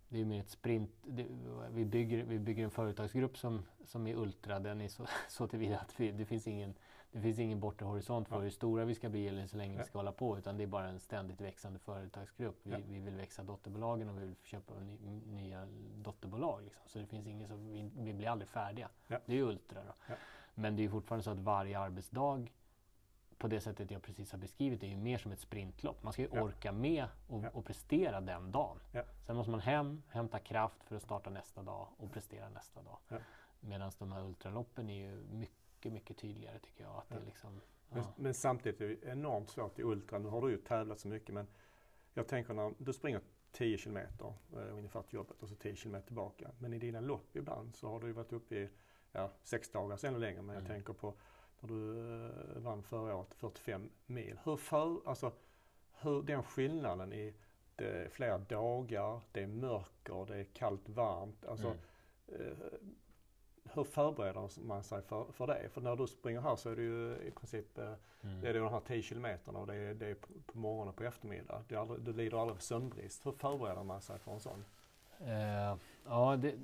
det 0.09 0.21
är 0.21 0.25
mer 0.25 0.39
ett 0.39 0.49
sprint. 0.49 0.91
Det, 1.03 1.25
vi, 1.71 1.85
bygger, 1.85 2.23
vi 2.23 2.39
bygger 2.39 2.63
en 2.63 2.71
företagsgrupp 2.71 3.37
som, 3.37 3.65
som 3.85 4.07
är 4.07 4.15
ultra. 4.15 4.59
Den 4.59 4.81
är 4.81 4.87
så, 4.87 5.05
så 5.29 5.47
tillvida 5.47 5.79
att 5.79 5.99
vi, 5.99 6.11
det, 6.11 6.25
finns 6.25 6.47
ingen, 6.47 6.73
det 7.11 7.21
finns 7.21 7.39
ingen 7.39 7.59
bortre 7.59 7.85
horisont 7.85 8.27
för 8.27 8.35
Ja. 8.35 8.41
hur 8.41 8.49
stora 8.49 8.85
vi 8.85 8.95
ska 8.95 9.09
bli 9.09 9.27
eller 9.27 9.47
så 9.47 9.57
länge 9.57 9.73
Ja. 9.73 9.81
vi 9.81 9.87
ska 9.87 9.99
hålla 9.99 10.11
på. 10.11 10.37
Utan 10.37 10.57
det 10.57 10.63
är 10.63 10.67
bara 10.67 10.87
en 10.87 10.99
ständigt 10.99 11.41
växande 11.41 11.79
företagsgrupp. 11.79 12.59
Vi, 12.63 12.71
Ja. 12.71 12.77
vi 12.89 12.99
vill 12.99 13.15
växa 13.15 13.43
dotterbolagen 13.43 14.09
och 14.09 14.15
vi 14.21 14.25
vill 14.25 14.35
köpa 14.43 14.73
ny, 14.79 15.21
nya 15.25 15.67
dotterbolag. 15.95 16.63
Liksom. 16.63 16.83
Så 16.87 16.99
det 16.99 17.05
finns 17.05 17.27
ingen 17.27 17.47
som, 17.47 17.67
vi, 17.73 17.91
vi 17.97 18.13
blir 18.13 18.27
aldrig 18.27 18.49
färdiga. 18.49 18.89
Det 19.25 19.37
är 19.37 19.41
ultra. 19.41 19.79
Då. 19.83 20.13
Men 20.55 20.75
det 20.75 20.85
är 20.85 20.89
fortfarande 20.89 21.23
så 21.23 21.31
att 21.31 21.39
varje 21.39 21.79
arbetsdag 21.79 22.47
på 23.39 23.47
det 23.47 23.61
sättet 23.61 23.91
jag 23.91 24.01
precis 24.01 24.31
har 24.31 24.39
beskrivit 24.39 24.83
är 24.83 24.87
ju 24.87 24.97
mer 24.97 25.17
som 25.17 25.31
ett 25.31 25.39
sprintlopp. 25.39 26.03
Man 26.03 26.13
ska 26.13 26.21
ju 26.21 26.27
Ja. 26.33 26.41
orka 26.41 26.71
med 26.71 27.05
och, 27.27 27.43
Ja. 27.43 27.49
och 27.53 27.65
prestera 27.65 28.21
den 28.21 28.51
dagen. 28.51 28.79
Ja. 28.91 29.03
Sen 29.25 29.35
måste 29.35 29.51
man 29.51 29.59
hem, 29.59 30.01
hämta 30.09 30.39
kraft 30.39 30.83
för 30.83 30.95
att 30.95 31.01
starta 31.01 31.29
nästa 31.29 31.63
dag 31.63 31.87
och 31.97 32.11
prestera 32.11 32.49
nästa 32.49 32.81
dag. 32.81 32.97
Medan 33.59 33.91
de 33.99 34.11
här 34.11 34.23
ultraloppen 34.23 34.89
är 34.89 34.93
ju 35.09 35.21
mycket, 35.31 35.93
mycket 35.93 36.17
tydligare 36.17 36.59
tycker 36.59 36.83
jag. 36.83 36.95
Att 36.97 37.09
det 37.09 37.25
liksom, 37.25 37.61
Men, 37.89 38.03
men 38.15 38.33
samtidigt 38.33 38.81
är 38.81 38.87
det 38.87 39.03
enormt 39.11 39.49
svårt 39.49 39.79
i 39.79 39.83
ultra. 39.83 40.19
Nu 40.19 40.27
har 40.29 40.41
du 40.41 40.51
ju 40.51 40.57
tävlat 40.57 40.99
så 40.99 41.07
mycket 41.07 41.33
men 41.33 41.47
jag 42.13 42.27
tänker 42.27 42.53
när 42.53 42.73
du 42.77 42.93
springer 42.93 43.21
10 43.51 43.77
kilometer 43.77 44.33
eh, 44.53 44.57
ungefär 44.77 45.01
till 45.01 45.15
jobbet 45.15 45.41
och 45.43 45.49
så 45.49 45.55
10 45.55 45.75
kilometer 45.75 46.05
tillbaka. 46.07 46.51
Men 46.59 46.73
i 46.73 46.79
dina 46.79 46.99
lopp 46.99 47.35
ibland 47.35 47.75
så 47.75 47.89
har 47.89 47.99
du 47.99 48.07
ju 48.07 48.13
varit 48.13 48.33
uppe 48.33 48.55
i 48.55 48.69
ja, 49.11 49.31
sex 49.43 49.71
dagar 49.71 50.05
ännu 50.05 50.19
längre. 50.19 50.41
Men 50.41 50.55
jag 50.55 50.63
Mm. 50.65 50.71
tänker 50.75 50.93
på 50.93 51.13
när 51.59 51.69
du 51.69 51.99
eh, 52.25 52.61
vann 52.61 52.83
förra 52.83 53.15
året 53.15 53.33
45 53.33 53.89
mil. 54.05 54.39
Hur, 54.43 54.57
för, 54.57 55.09
alltså, 55.09 55.31
hur 56.01 56.21
den 56.23 56.43
skillnaden 56.43 57.13
i 57.13 57.33
det 57.75 57.85
är 57.89 58.09
flera 58.09 58.37
dagar, 58.37 59.21
det 59.31 59.43
är 59.43 59.47
mörker, 59.47 60.25
det 60.25 60.37
är 60.37 60.43
kallt, 60.43 60.89
varmt. 60.89 61.45
Alltså, 61.45 61.67
Mm. 61.67 62.51
eh, 62.51 62.57
hur 63.73 63.83
förbereder 63.83 64.61
man 64.61 64.83
sig 64.83 65.01
för, 65.01 65.31
för 65.31 65.47
det? 65.47 65.69
För 65.69 65.81
när 65.81 65.95
du 65.95 66.07
springer 66.07 66.41
här 66.41 66.55
så 66.55 66.69
är 66.69 66.75
det 66.75 66.81
ju 66.81 67.15
i 67.27 67.31
princip 67.31 67.77
eh, 67.77 67.93
Mm. 68.23 68.41
det 68.41 68.49
är 68.49 68.53
de 68.53 68.69
här 68.73 68.79
10 68.79 69.01
kilometerna 69.01 69.59
och 69.59 69.67
det 69.67 69.75
är, 69.75 69.93
det 69.93 70.07
är 70.07 70.15
på, 70.15 70.57
morgonen 70.57 70.89
och 70.89 70.95
på 70.95 71.03
eftermiddag. 71.03 71.63
Det 71.67 71.75
är 71.75 71.79
aldrig, 71.79 72.01
du 72.01 72.13
lider 72.13 72.37
aldrig 72.37 72.55
av 72.55 72.59
sömnbrist. 72.59 73.25
Hur 73.25 73.31
förbereder 73.31 73.83
man 73.83 74.01
sig 74.01 74.19
för 74.19 74.31
en 74.31 74.39
sån? 74.39 74.65
Eh, 75.19 75.75
ja, 76.05 76.37
det, 76.37 76.55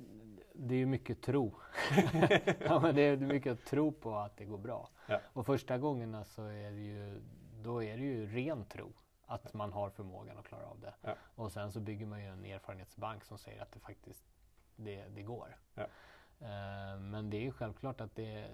det 0.58 0.74
är 0.74 0.78
ju 0.78 0.86
mycket 0.86 1.22
tro. 1.22 1.54
ja, 2.64 2.80
men 2.80 2.94
det 2.94 3.02
är 3.02 3.16
mycket 3.16 3.52
att 3.52 3.64
tro 3.64 3.92
på 3.92 4.16
att 4.16 4.36
det 4.36 4.44
går 4.44 4.58
bra. 4.58 4.88
Ja. 5.06 5.20
Och 5.32 5.46
första 5.46 5.78
gångerna 5.78 6.24
så 6.24 6.42
är 6.42 6.70
det 6.70 6.80
ju, 6.80 7.20
då 7.62 7.82
är 7.82 7.96
det 7.96 8.04
ju 8.04 8.26
ren 8.26 8.64
tro. 8.64 8.92
Att 9.26 9.54
man 9.54 9.72
har 9.72 9.90
förmågan 9.90 10.38
att 10.38 10.44
klara 10.44 10.66
av 10.66 10.80
det. 10.80 10.94
Ja. 11.00 11.14
Och 11.34 11.52
sen 11.52 11.72
så 11.72 11.80
bygger 11.80 12.06
man 12.06 12.20
ju 12.20 12.26
en 12.26 12.44
erfarenhetsbank 12.44 13.24
som 13.24 13.38
säger 13.38 13.62
att 13.62 13.72
det 13.72 13.80
faktiskt 13.80 14.26
det, 14.76 15.04
det 15.08 15.22
går. 15.22 15.56
Ja. 15.74 15.82
Eh, 16.40 16.98
men 17.00 17.30
det 17.30 17.36
är 17.36 17.42
ju 17.42 17.52
självklart 17.52 18.00
att 18.00 18.14
det, 18.14 18.50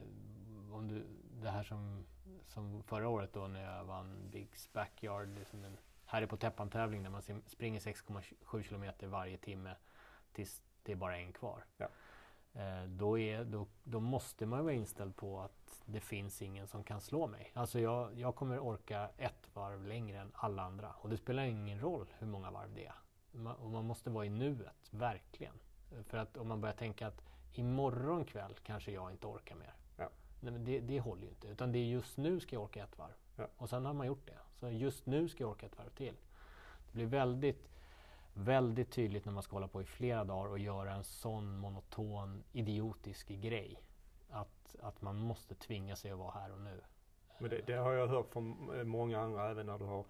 om 0.73 0.89
du, 0.89 1.07
det 1.43 1.51
här 1.51 1.63
som, 1.63 2.07
som 2.47 2.83
förra 2.83 3.09
året 3.09 3.33
då 3.33 3.47
när 3.47 3.77
jag 3.77 3.85
vann 3.85 4.31
Bigs 4.31 4.73
Backyard, 4.73 5.29
liksom 5.29 5.65
en 5.65 5.77
Harry 6.05 6.27
på 6.27 6.37
täppan-tävling 6.37 7.03
där 7.03 7.11
man 7.11 7.23
springer 7.47 7.81
6,7 7.81 8.63
kilometer 8.63 9.07
varje 9.07 9.37
timme 9.37 9.75
tills 10.33 10.63
det 10.83 10.93
är 10.93 10.97
bara 10.97 11.17
en 11.19 11.33
kvar. 11.33 11.65
Ja. 11.77 11.89
Eh, 12.55 12.85
då, 12.85 13.19
är, 13.19 13.45
då, 13.45 13.67
då 13.85 14.01
måste 14.01 14.47
man 14.47 14.65
vara 14.65 14.75
inställd 14.75 15.17
på 15.17 15.41
att 15.41 15.83
det 15.85 16.01
finns 16.01 16.43
ingen 16.43 16.67
som 16.67 16.85
kan 16.85 17.01
slå 17.01 17.27
mig. 17.27 17.53
Alltså 17.55 17.81
jag, 17.81 18.19
jag 18.19 18.35
kommer 18.35 18.59
orka 18.59 19.09
ett 19.17 19.49
varv 19.55 19.87
längre 19.87 20.19
än 20.19 20.33
alla 20.35 20.63
andra. 20.63 20.93
Och 20.93 21.09
det 21.09 21.17
spelar 21.17 21.43
ingen 21.43 21.81
roll 21.81 22.07
hur 22.19 22.27
många 22.27 22.51
varv 22.51 22.75
det 22.75 22.87
är. 22.87 22.95
Man, 23.33 23.57
och 23.57 23.71
man 23.71 23.85
måste 23.85 24.11
vara 24.11 24.27
i 24.27 24.31
nuet, 24.31 24.89
verkligen. 24.91 25.55
För 26.05 26.19
att 26.19 26.37
om 26.37 26.49
man 26.49 26.61
börjar 26.61 26.75
tänka 26.75 27.07
att 27.07 27.23
imorgon 27.53 28.25
kväll 28.25 28.55
kanske 28.63 28.93
jag 28.93 29.11
inte 29.11 29.27
orkar 29.27 29.57
mer. 29.57 29.75
Ja. 29.97 30.09
Nej, 30.41 30.53
men 30.53 30.65
det, 30.65 30.81
det 30.81 31.01
håller 31.01 31.23
ju 31.23 31.29
inte. 31.29 31.49
Utan 31.49 31.73
det 31.73 31.79
är 31.79 31.85
just 31.85 32.17
nu 32.17 32.41
ska 32.41 32.57
jag 32.57 32.63
orka 32.63 32.85
ett 32.85 32.99
varv. 32.99 33.15
Ja. 33.37 33.49
Och 33.57 33.71
sen 33.71 33.85
har 33.85 33.93
man 33.93 34.07
gjort 34.07 34.27
det. 34.27 34.39
Så 34.53 34.71
just 34.71 35.07
nu 35.07 35.29
ska 35.29 35.45
jag 35.45 35.51
orka 35.51 35.67
ett 35.67 35.79
varv 35.79 35.91
till. 35.91 36.15
Det 36.87 36.93
blir 36.93 37.07
väldigt, 37.07 37.69
väldigt 38.35 38.91
tydligt 38.91 39.25
när 39.25 39.33
man 39.33 39.43
ska 39.43 39.57
hålla 39.57 39.69
på 39.69 39.83
i 39.83 39.85
flera 39.85 40.25
dagar 40.25 40.51
och 40.51 40.59
göra 40.59 40.93
en 40.93 41.05
sån 41.05 41.59
monoton, 41.59 42.43
idiotisk 42.53 43.29
grej. 43.29 43.81
Att, 44.31 44.77
att 44.81 45.03
man 45.03 45.17
måste 45.17 45.55
tvinga 45.55 45.97
sig 45.97 46.11
att 46.11 46.19
vara 46.19 46.31
här 46.31 46.53
och 46.53 46.61
nu. 46.61 46.81
Men 47.39 47.51
det, 47.51 47.61
det 47.67 47.77
har 47.77 47.93
jag 47.93 48.07
hört 48.07 48.33
från 48.33 48.71
eh, 48.79 48.85
många 48.85 49.21
andra 49.21 49.51
även 49.51 49.67
när 49.67 49.79
du 49.79 49.85
har 49.85 50.05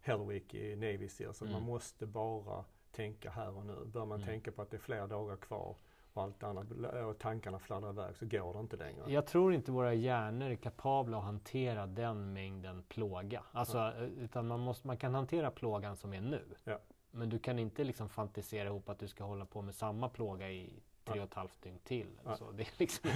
Hell 0.00 0.26
Week 0.26 0.54
i 0.54 0.76
Navy 0.76 1.08
Seals. 1.08 1.42
Mm. 1.42 1.52
Man 1.52 1.62
måste 1.62 2.06
bara 2.06 2.64
tänka 2.92 3.30
här 3.30 3.56
och 3.56 3.66
nu. 3.66 3.84
Bör 3.84 4.04
man 4.04 4.18
Mm. 4.18 4.28
tänka 4.28 4.52
på 4.52 4.62
att 4.62 4.70
det 4.70 4.76
är 4.76 4.78
flera 4.78 5.06
dagar 5.06 5.36
kvar 5.36 5.76
och 6.12 6.22
allt 6.22 6.42
annat 6.42 6.70
och 7.06 7.18
tankarna 7.18 7.58
fladdrar 7.58 7.90
iväg 7.90 8.16
så 8.16 8.26
går 8.26 8.52
det 8.54 8.60
inte 8.60 8.76
längre. 8.76 9.12
Jag 9.12 9.26
tror 9.26 9.54
inte 9.54 9.72
våra 9.72 9.94
hjärnor 9.94 10.50
är 10.50 10.56
kapabla 10.56 11.18
att 11.18 11.24
hantera 11.24 11.86
den 11.86 12.32
mängden 12.32 12.82
plåga. 12.82 13.42
Alltså, 13.52 13.78
eh, 13.78 14.02
utan 14.04 14.46
man, 14.46 14.60
måste, 14.60 14.86
man 14.86 14.96
kan 14.96 15.14
hantera 15.14 15.50
plågan 15.50 15.96
som 15.96 16.12
är 16.14 16.20
nu. 16.20 16.44
Ja. 16.64 16.78
Men 17.14 17.28
du 17.28 17.38
kan 17.38 17.58
inte 17.58 17.84
liksom 17.84 18.08
fantisera 18.08 18.68
ihop 18.68 18.88
att 18.88 18.98
du 18.98 19.08
ska 19.08 19.24
hålla 19.24 19.46
på 19.46 19.62
med 19.62 19.74
samma 19.74 20.08
plåga 20.08 20.50
i 20.50 20.82
tre 21.04 21.20
och 21.20 21.26
ett 21.26 21.34
halvt 21.34 21.62
dygn 21.62 21.78
till. 21.84 22.06
Ja. 22.24 22.36
Så 22.36 22.52
det 22.52 22.62
är 22.62 22.72
liksom, 22.78 23.10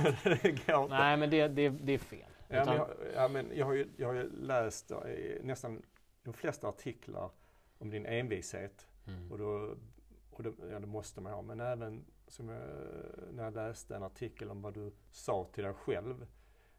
nej, 0.91 1.17
men 1.17 1.31
det, 1.31 1.49
det, 1.49 1.69
det 1.69 1.93
är 1.93 1.99
fel. 1.99 2.31
Ja, 2.49 2.55
men 2.55 2.63
Utan- 2.63 2.77
jag, 2.77 2.89
ja, 3.15 3.29
men 3.29 3.51
jag, 3.55 3.67
har 3.67 3.73
ju, 3.73 3.89
jag 3.97 4.09
har 4.09 4.15
ju 4.15 4.31
läst 4.31 4.93
nästan 5.43 5.83
de 6.23 6.35
flesta 6.35 6.69
artiklar 6.69 7.31
om 7.79 7.91
din 7.91 8.07
envishet. 8.07 8.87
Mm. 9.07 9.33
Och, 9.33 9.39
då, 9.39 9.75
och 10.31 10.43
det, 10.43 10.53
ja, 10.71 10.81
det 10.81 10.87
måste 10.87 11.21
man 11.21 11.33
ha. 11.33 11.43
Men 11.43 11.61
även 11.61 12.05
som 12.27 12.49
jag, 12.49 12.63
när 13.33 13.45
jag 13.45 13.55
läste 13.55 13.97
en 13.97 14.03
artikel 14.03 14.51
om 14.51 14.63
vad 14.63 14.75
du 14.75 14.93
sa 15.11 15.45
till 15.53 15.65
dig 15.65 15.75
själv. 15.75 16.27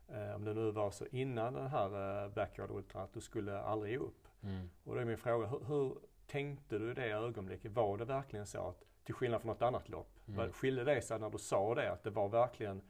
Eh, 0.08 0.36
om 0.36 0.46
det 0.46 0.54
nu 0.54 0.72
var 0.72 0.92
så 0.92 1.06
innan 1.12 1.54
den 1.54 1.68
här 1.68 2.24
eh, 2.24 2.32
Backyard 2.32 2.72
Ultra 2.72 3.02
att 3.02 3.14
du 3.14 3.22
skulle 3.22 3.60
aldrig 3.60 3.92
ge 3.92 3.98
upp. 3.98 4.28
Mm. 4.42 4.70
Och 4.84 4.96
då 4.96 5.02
är 5.02 5.06
min 5.06 5.18
fråga, 5.18 5.48
hur, 5.48 5.66
hur 5.66 5.98
tänkte 6.30 6.78
du 6.78 6.92
i 6.92 6.94
det 6.94 7.12
ögonblicket? 7.12 7.72
Var 7.72 7.98
det 7.98 8.06
verkligen 8.06 8.46
så 8.46 8.68
att, 8.68 8.84
till 9.04 9.13
skillnad 9.15 9.42
från 9.42 9.50
något 9.50 9.62
annat 9.62 9.89
lopp, 9.89 10.10
Mm. 10.28 10.52
skilde 10.54 10.84
det 10.84 11.02
sig 11.02 11.20
när 11.20 11.30
du 11.30 11.38
sa 11.38 11.76
det? 11.76 11.92
Att 11.92 12.04
det 12.04 12.10
var 12.10 12.30
verkligen, 12.30 12.82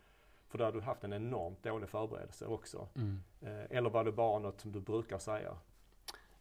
för 0.47 0.57
då 0.57 0.63
hade 0.65 0.77
du 0.77 0.81
haft 0.81 1.03
en 1.03 1.13
enormt 1.13 1.63
dålig 1.63 1.89
förberedelse 1.89 2.45
också. 2.45 2.87
Mm. 2.95 3.21
Eh, 3.41 3.77
eller 3.77 3.89
var 3.89 4.03
det 4.03 4.11
bara 4.11 4.39
något 4.39 4.61
som 4.61 4.71
du 4.71 4.79
brukar 4.81 5.17
säga? 5.17 5.57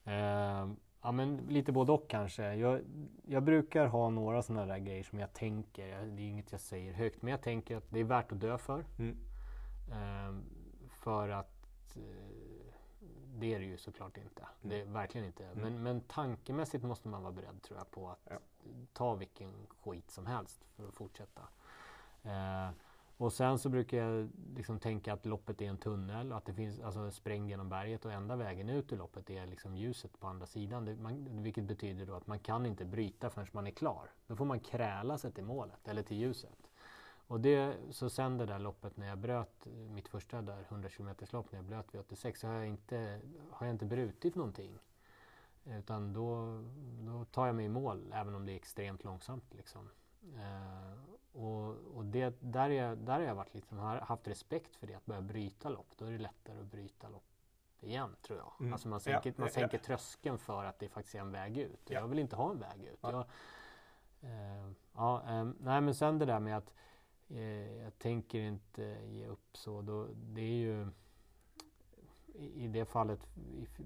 Eh, 0.05 0.69
ja, 1.03 1.13
men 1.13 1.37
lite 1.49 1.73
både 1.73 1.93
och 1.93 2.09
kanske. 2.09 2.55
Jag, 2.55 2.81
jag 3.27 3.43
brukar 3.43 3.87
ha 3.87 4.11
några 4.11 4.43
sådana 4.43 4.67
där 4.67 4.79
grejer 4.79 5.03
som 5.05 5.19
jag 5.19 5.33
tänker. 5.33 5.87
Det 5.89 6.23
är 6.23 6.29
inget 6.29 6.53
jag 6.53 6.61
säger 6.61 6.93
högt, 6.93 7.23
men 7.23 7.31
jag 7.31 7.43
tänker 7.43 7.77
att 7.77 7.91
det 7.91 8.01
är 8.01 8.05
värt 8.05 8.33
att 8.33 8.41
dö 8.41 8.59
för. 8.59 8.85
Mm. 8.99 9.17
Eh, 9.91 10.35
för 10.91 11.29
att 11.29 11.97
eh, 11.97 12.03
det 13.39 13.55
är 13.55 13.59
det 13.59 13.65
ju 13.65 13.77
såklart 13.77 14.17
inte. 14.17 14.47
Det 14.63 14.81
är 14.81 14.85
verkligen 14.85 15.27
inte. 15.27 15.45
Mm. 15.45 15.59
Men, 15.59 15.83
men 15.83 16.01
tankemässigt 16.01 16.85
måste 16.85 17.09
man 17.09 17.23
vara 17.23 17.33
beredd 17.33 17.63
tror 17.63 17.79
jag 17.79 17.91
på 17.91 18.09
att 18.11 18.19
Ja. 18.31 18.37
ta 18.93 19.15
vilken 19.15 19.53
skit 19.83 20.11
som 20.11 20.27
helst 20.27 20.65
för 20.77 20.89
att 20.89 20.95
fortsätta. 20.95 21.43
Eh, 22.23 22.71
och 23.17 23.33
sen 23.33 23.59
så 23.59 23.69
brukar 23.69 23.99
jag 23.99 24.31
liksom 24.57 24.79
tänka 24.79 25.13
att 25.13 25.27
loppet 25.27 25.61
är 25.63 25.67
en 25.67 25.77
tunnel, 25.77 26.33
att 26.33 26.45
det 26.45 26.55
finns 26.55 26.81
alltså 26.81 27.11
sprängd 27.11 27.49
genom 27.51 27.69
berget 27.69 28.05
och 28.05 28.13
enda 28.13 28.37
vägen 28.37 28.69
ut 28.69 28.93
ur 28.93 28.97
loppet 28.97 29.31
är 29.31 29.47
liksom 29.47 29.77
ljuset 29.77 30.21
på 30.21 30.27
andra 30.27 30.47
sidan. 30.47 30.85
Det, 30.85 30.97
man, 30.97 31.43
vilket 31.43 31.65
betyder 31.65 32.07
då 32.07 32.15
att 32.15 32.27
man 32.27 32.39
kan 32.39 32.67
inte 32.67 32.85
bryta 32.85 33.31
förrän 33.31 33.47
man 33.53 33.67
är 33.67 33.71
klar. 33.71 34.11
Då 34.27 34.37
får 34.37 34.45
man 34.45 34.61
kräla 34.61 35.19
sig 35.19 35.33
till 35.33 35.45
målet 35.45 35.89
eller 35.89 36.03
till 36.03 36.17
ljuset. 36.17 36.68
Och 37.29 37.41
det, 37.41 37.77
så 37.91 38.11
sen 38.11 38.39
det 38.39 38.47
där 38.47 38.59
loppet 38.59 38.97
när 38.97 39.09
jag 39.09 39.19
bröt 39.19 39.67
eh, 39.67 39.73
mitt 39.73 40.09
första 40.09 40.43
där 40.43 40.65
100 40.69 40.89
km 40.89 41.15
lopp 41.31 41.53
när 41.53 41.59
jag 41.59 41.67
bröt 41.67 41.95
vid 41.95 42.01
86 42.01 42.41
så 42.41 42.47
har 42.47 42.55
jag 42.55 42.67
inte, 42.67 43.21
har 43.51 43.67
jag 43.67 43.75
inte 43.75 43.85
brutit 43.85 44.35
någonting. 44.35 44.79
Utan 45.65 46.13
då, 46.13 46.61
då 47.01 47.25
tar 47.25 47.47
jag 47.47 47.55
mig 47.55 47.65
i 47.65 47.69
mål 47.69 48.13
även 48.15 48.35
om 48.35 48.47
det 48.47 48.53
är 48.53 48.57
extremt 48.57 49.05
långsamt. 49.05 49.55
Liksom. 49.55 49.91
Eh, 50.37 50.93
och 51.33 51.77
och 51.95 52.05
det, 52.05 52.35
där, 52.41 52.71
är, 52.71 52.97
där 52.97 53.13
har 53.13 53.21
jag 53.21 53.35
varit 53.35 53.55
liksom, 53.55 53.79
har 53.79 53.97
haft 53.97 54.29
respekt 54.29 54.77
för 54.77 54.87
det, 54.87 54.95
att 54.95 55.07
börja 55.07 55.21
bryta 55.21 55.69
lopp. 55.69 55.89
Då 55.97 56.05
är 56.05 56.11
det 56.11 56.19
lättare 56.19 56.61
att 56.61 56.67
bryta 56.67 57.09
lopp 57.09 57.25
igen 57.81 58.17
tror 58.23 58.39
jag. 58.39 58.53
Mm. 58.61 58.73
Alltså 58.73 58.89
man 58.89 58.97
Ja, 58.97 59.01
sänker, 59.01 59.35
man 59.37 59.47
ja, 59.47 59.53
sänker 59.53 59.79
tröskeln 59.79 60.39
för 60.39 60.65
att 60.65 60.79
det 60.79 60.89
faktiskt 60.89 61.15
är 61.15 61.21
en 61.21 61.33
väg 61.33 61.59
ut. 61.59 61.81
Ja. 61.85 62.01
Jag 62.01 62.09
vill 62.09 62.19
inte 62.19 62.37
ha 62.37 62.51
en 62.51 62.59
väg 62.59 62.85
ut. 62.85 62.99
Ja. 63.01 63.11
Jag, 64.21 64.31
eh, 64.31 64.71
ja, 64.95 65.23
eh, 65.29 65.45
nej 65.61 65.81
men 65.81 65.95
sen 65.95 66.19
det 66.19 66.25
där 66.25 66.41
med 66.41 66.57
att 66.57 66.75
eh, 67.29 67.83
jag 67.83 67.99
tänker 67.99 68.41
inte 68.41 68.97
ge 69.07 69.27
upp 69.27 69.57
så. 69.57 69.83
Då, 69.83 70.09
det 70.15 70.41
är 70.41 70.57
ju 70.57 70.87
i, 72.35 72.69
det 72.69 72.85
fallet 72.85 73.21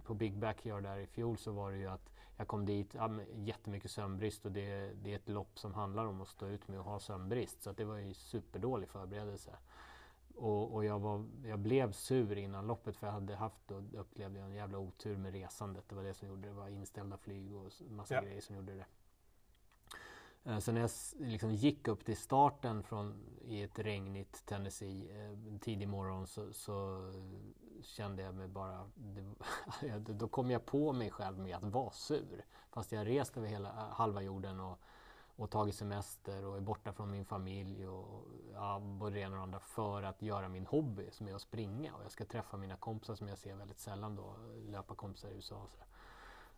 på 0.05 0.15
Big 0.15 0.39
Backyard 0.39 0.83
där 0.83 0.99
i 0.99 1.07
fjol 1.07 1.39
så 1.39 1.53
var 1.53 1.71
det 1.71 1.79
ju 1.79 1.89
att 1.89 2.13
jag 2.37 2.49
kom 2.49 2.67
dit, 2.67 2.95
ja, 2.95 3.11
jättemycket 3.35 3.91
sömnbrist 3.91 4.47
och 4.47 4.53
det, 4.53 4.93
det 5.03 5.13
är 5.13 5.17
ett 5.17 5.29
lopp 5.29 5.59
som 5.59 5.75
handlar 5.75 6.07
om 6.07 6.21
att 6.21 6.29
stå 6.29 6.47
ut 6.47 6.69
med 6.69 6.81
att 6.81 6.87
ha 6.87 7.01
sömnbrist. 7.01 7.63
Så 7.63 7.73
det 7.73 7.85
var 7.85 7.97
ju 7.97 8.15
superdålig 8.15 8.89
förberedelse. 8.89 9.57
Och, 10.35 10.75
och 10.75 10.85
jag, 10.85 10.99
var, 10.99 11.27
jag 11.45 11.59
blev 11.59 11.93
sur 11.93 12.39
innan 12.39 12.67
loppet 12.67 12.97
för 12.97 13.07
jag 13.07 13.15
hade 13.15 13.37
haft 13.37 13.71
och 13.71 13.83
upplevde 13.93 14.41
en 14.41 14.55
jävla 14.55 14.79
otur 14.79 15.17
med 15.17 15.33
resandet. 15.33 15.85
Det 15.89 15.95
var 15.95 16.03
det 16.03 16.15
som 16.15 16.29
gjorde 16.29 16.43
det. 16.43 16.49
Det 16.49 16.55
var 16.55 16.69
inställda 16.69 17.17
flyg 17.17 17.57
och 17.57 17.73
massa 17.89 18.15
ja. 18.15 18.21
grejer 18.21 18.41
som 18.41 18.57
gjorde 18.57 18.75
det. 18.75 18.87
Eh, 20.45 20.59
så 20.59 20.73
när 20.73 20.81
jag 20.81 20.91
liksom 21.19 21.55
gick 21.55 21.89
upp 21.89 22.05
till 22.05 22.17
starten 22.17 22.83
från, 22.83 23.15
i 23.45 23.63
ett 23.63 23.79
regnigt 23.79 24.47
Tennessee 24.47 25.27
eh, 25.27 25.59
tidig 25.61 25.89
morgon 25.89 26.27
så, 26.27 26.53
så 26.53 27.09
kände 27.83 28.23
jag 28.23 28.35
mig 28.35 28.49
bara... 28.49 28.91
Det, 28.95 29.99
då 29.99 30.29
kom 30.29 30.51
jag 30.51 30.67
på 30.67 30.93
mig 30.93 31.11
själv 31.11 31.39
med 31.39 31.57
att 31.57 31.65
vara 31.65 31.91
sur. 31.91 32.45
Fast 32.71 32.93
jag 32.93 33.07
rest 33.07 33.37
över 33.37 33.49
hela 33.49 33.69
eh, 33.69 33.75
halva 33.75 34.23
jorden 34.23 34.61
och, 34.61 34.79
och 35.37 35.51
tagit 35.51 35.75
semester 35.75 36.45
och 36.45 36.57
är 36.57 36.61
borta 36.61 36.93
från 36.93 37.11
min 37.11 37.25
familj 37.25 37.89
och 37.89 38.25
ja, 38.53 38.81
både 38.81 39.15
det 39.15 39.21
ena 39.21 39.31
och 39.31 39.37
det 39.37 39.43
andra 39.43 39.61
för 39.61 40.03
att 40.03 40.23
göra 40.23 40.49
min 40.49 40.67
hobby 40.67 41.11
som 41.11 41.29
är 41.29 41.35
att 41.35 41.43
springa. 41.43 41.95
Och 41.95 42.05
jag 42.05 42.13
ska 42.13 42.25
träffa 42.25 42.57
mina 42.57 42.77
kompisar 42.77 43.15
som 43.15 43.29
jag 43.29 43.39
ser 43.39 43.55
väldigt 43.55 43.81
sällan 43.81 44.17
då, 44.17 44.37
löparkompisar 44.69 45.29
i 45.29 45.35
USA. 45.35 45.57
Och 45.57 45.71
så, 45.71 45.79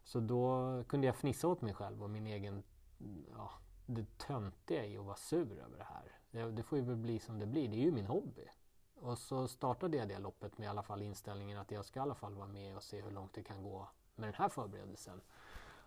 så 0.04 0.20
då 0.20 0.84
kunde 0.88 1.06
jag 1.06 1.16
fnissa 1.16 1.48
åt 1.48 1.62
mig 1.62 1.74
själv 1.74 2.02
och 2.02 2.10
min 2.10 2.26
egen 2.26 2.62
ja, 3.36 3.50
det 3.86 4.18
töntiga 4.18 4.86
i 4.86 4.96
att 4.96 5.04
vara 5.04 5.16
sur 5.16 5.58
över 5.58 5.78
det 5.78 5.84
här. 5.84 6.18
Det, 6.30 6.52
det 6.52 6.62
får 6.62 6.78
ju 6.78 6.84
väl 6.84 6.96
bli 6.96 7.18
som 7.18 7.38
det 7.38 7.46
blir. 7.46 7.68
Det 7.68 7.76
är 7.76 7.84
ju 7.84 7.92
min 7.92 8.06
hobby. 8.06 8.48
Och 8.94 9.18
så 9.18 9.48
startade 9.48 9.96
jag 9.96 10.08
det 10.08 10.18
loppet 10.18 10.58
med 10.58 10.66
i 10.66 10.68
alla 10.68 10.82
fall 10.82 11.02
inställningen 11.02 11.58
att 11.58 11.70
jag 11.70 11.84
ska 11.84 12.00
i 12.00 12.02
alla 12.02 12.14
fall 12.14 12.34
vara 12.34 12.48
med 12.48 12.76
och 12.76 12.82
se 12.82 13.00
hur 13.00 13.10
långt 13.10 13.32
det 13.32 13.42
kan 13.42 13.62
gå 13.62 13.88
med 14.14 14.28
den 14.28 14.34
här 14.34 14.48
förberedelsen. 14.48 15.20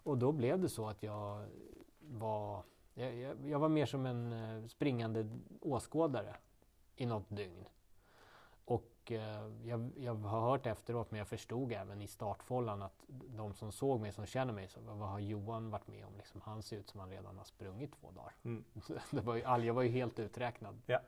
Och 0.04 0.18
då 0.18 0.32
blev 0.32 0.60
det 0.60 0.70
så 0.70 0.88
att 0.88 1.04
jag 1.04 1.48
var, 2.00 2.64
jag, 2.94 3.16
jag, 3.16 3.50
jag 3.50 3.60
var 3.60 3.70
mer 3.70 3.86
som 3.86 4.06
en 4.06 4.34
eh, 4.34 4.68
springande 4.68 5.30
åskådare 5.62 6.36
i 6.96 7.06
något 7.06 7.30
dygn. 7.30 7.66
Och 9.08 9.12
eh, 9.12 9.52
jag, 9.66 9.90
jag, 9.98 10.16
har 10.16 10.42
hört 10.42 10.66
efteråt, 10.66 11.12
men 11.12 11.18
jag 11.18 11.28
förstod 11.28 11.72
även 11.72 12.02
i 12.02 12.08
startfållan 12.08 12.82
att 12.82 13.04
de 13.08 13.54
som 13.54 13.72
såg 13.72 14.00
mig, 14.02 14.12
som 14.12 14.26
känner 14.26 14.54
mig, 14.54 14.68
så, 14.68 14.80
vad 14.82 15.10
har 15.10 15.20
Johan 15.20 15.70
varit 15.70 15.88
med 15.88 16.06
om? 16.06 16.18
Liksom, 16.18 16.42
han 16.42 16.64
ser 16.64 16.78
ut 16.78 16.90
som 16.90 17.00
han 17.00 17.10
redan 17.10 17.38
har 17.38 17.44
sprungit 17.44 17.92
två 18.02 18.12
dagar. 18.12 18.34
Mm. 18.44 18.64
Det 19.12 19.22
var 19.22 19.36
ju, 19.36 19.42
jag 19.66 19.74
var 19.74 19.82
ju 19.82 19.90
helt 19.90 20.20
uträknad 20.20 20.82
ja. 20.86 21.00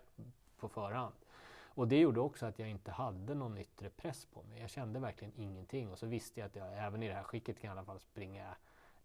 på 0.60 0.70
förhand. 0.70 1.14
Och 1.62 1.88
det 1.88 2.00
gjorde 2.00 2.20
också 2.20 2.45
att 2.45 2.60
jag 2.60 2.70
inte 2.70 2.91
hade 2.91 3.36
någon 3.36 3.58
yttre 3.58 3.89
press 3.89 4.26
på 4.26 4.43
mig. 4.43 4.62
Jag 4.62 4.70
kände 4.70 5.00
verkligen 5.00 5.34
ingenting. 5.36 5.91
Och 5.91 6.00
så 6.00 6.06
visste 6.06 6.39
jag 6.39 6.47
att 6.47 6.56
jag 6.56 6.78
även 6.78 7.04
i 7.04 7.08
det 7.08 7.14
här 7.14 7.24
skicket 7.24 7.60
kan 7.60 7.68
i 7.68 7.72
alla 7.72 7.86
fall 7.86 8.00
springa 8.00 8.56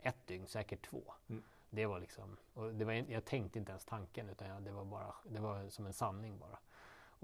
ett 0.03 0.27
dygn, 0.27 0.47
säkert 0.47 0.87
två. 0.91 1.03
Mm. 1.29 1.43
Det 1.71 1.87
var 1.87 2.01
liksom, 2.01 2.37
och 2.55 2.75
det 2.75 2.85
var, 2.85 2.93
jag 2.93 3.25
tänkte 3.25 3.59
inte 3.59 3.71
ens 3.71 3.85
tanken 3.85 4.29
utan 4.29 4.49
jag, 4.49 4.63
det, 4.63 4.73
var 4.73 4.85
bara, 4.85 5.15
det 5.25 5.41
var 5.41 5.69
som 5.69 5.87
en 5.87 5.93
sanning 5.93 6.39
bara. 6.39 6.59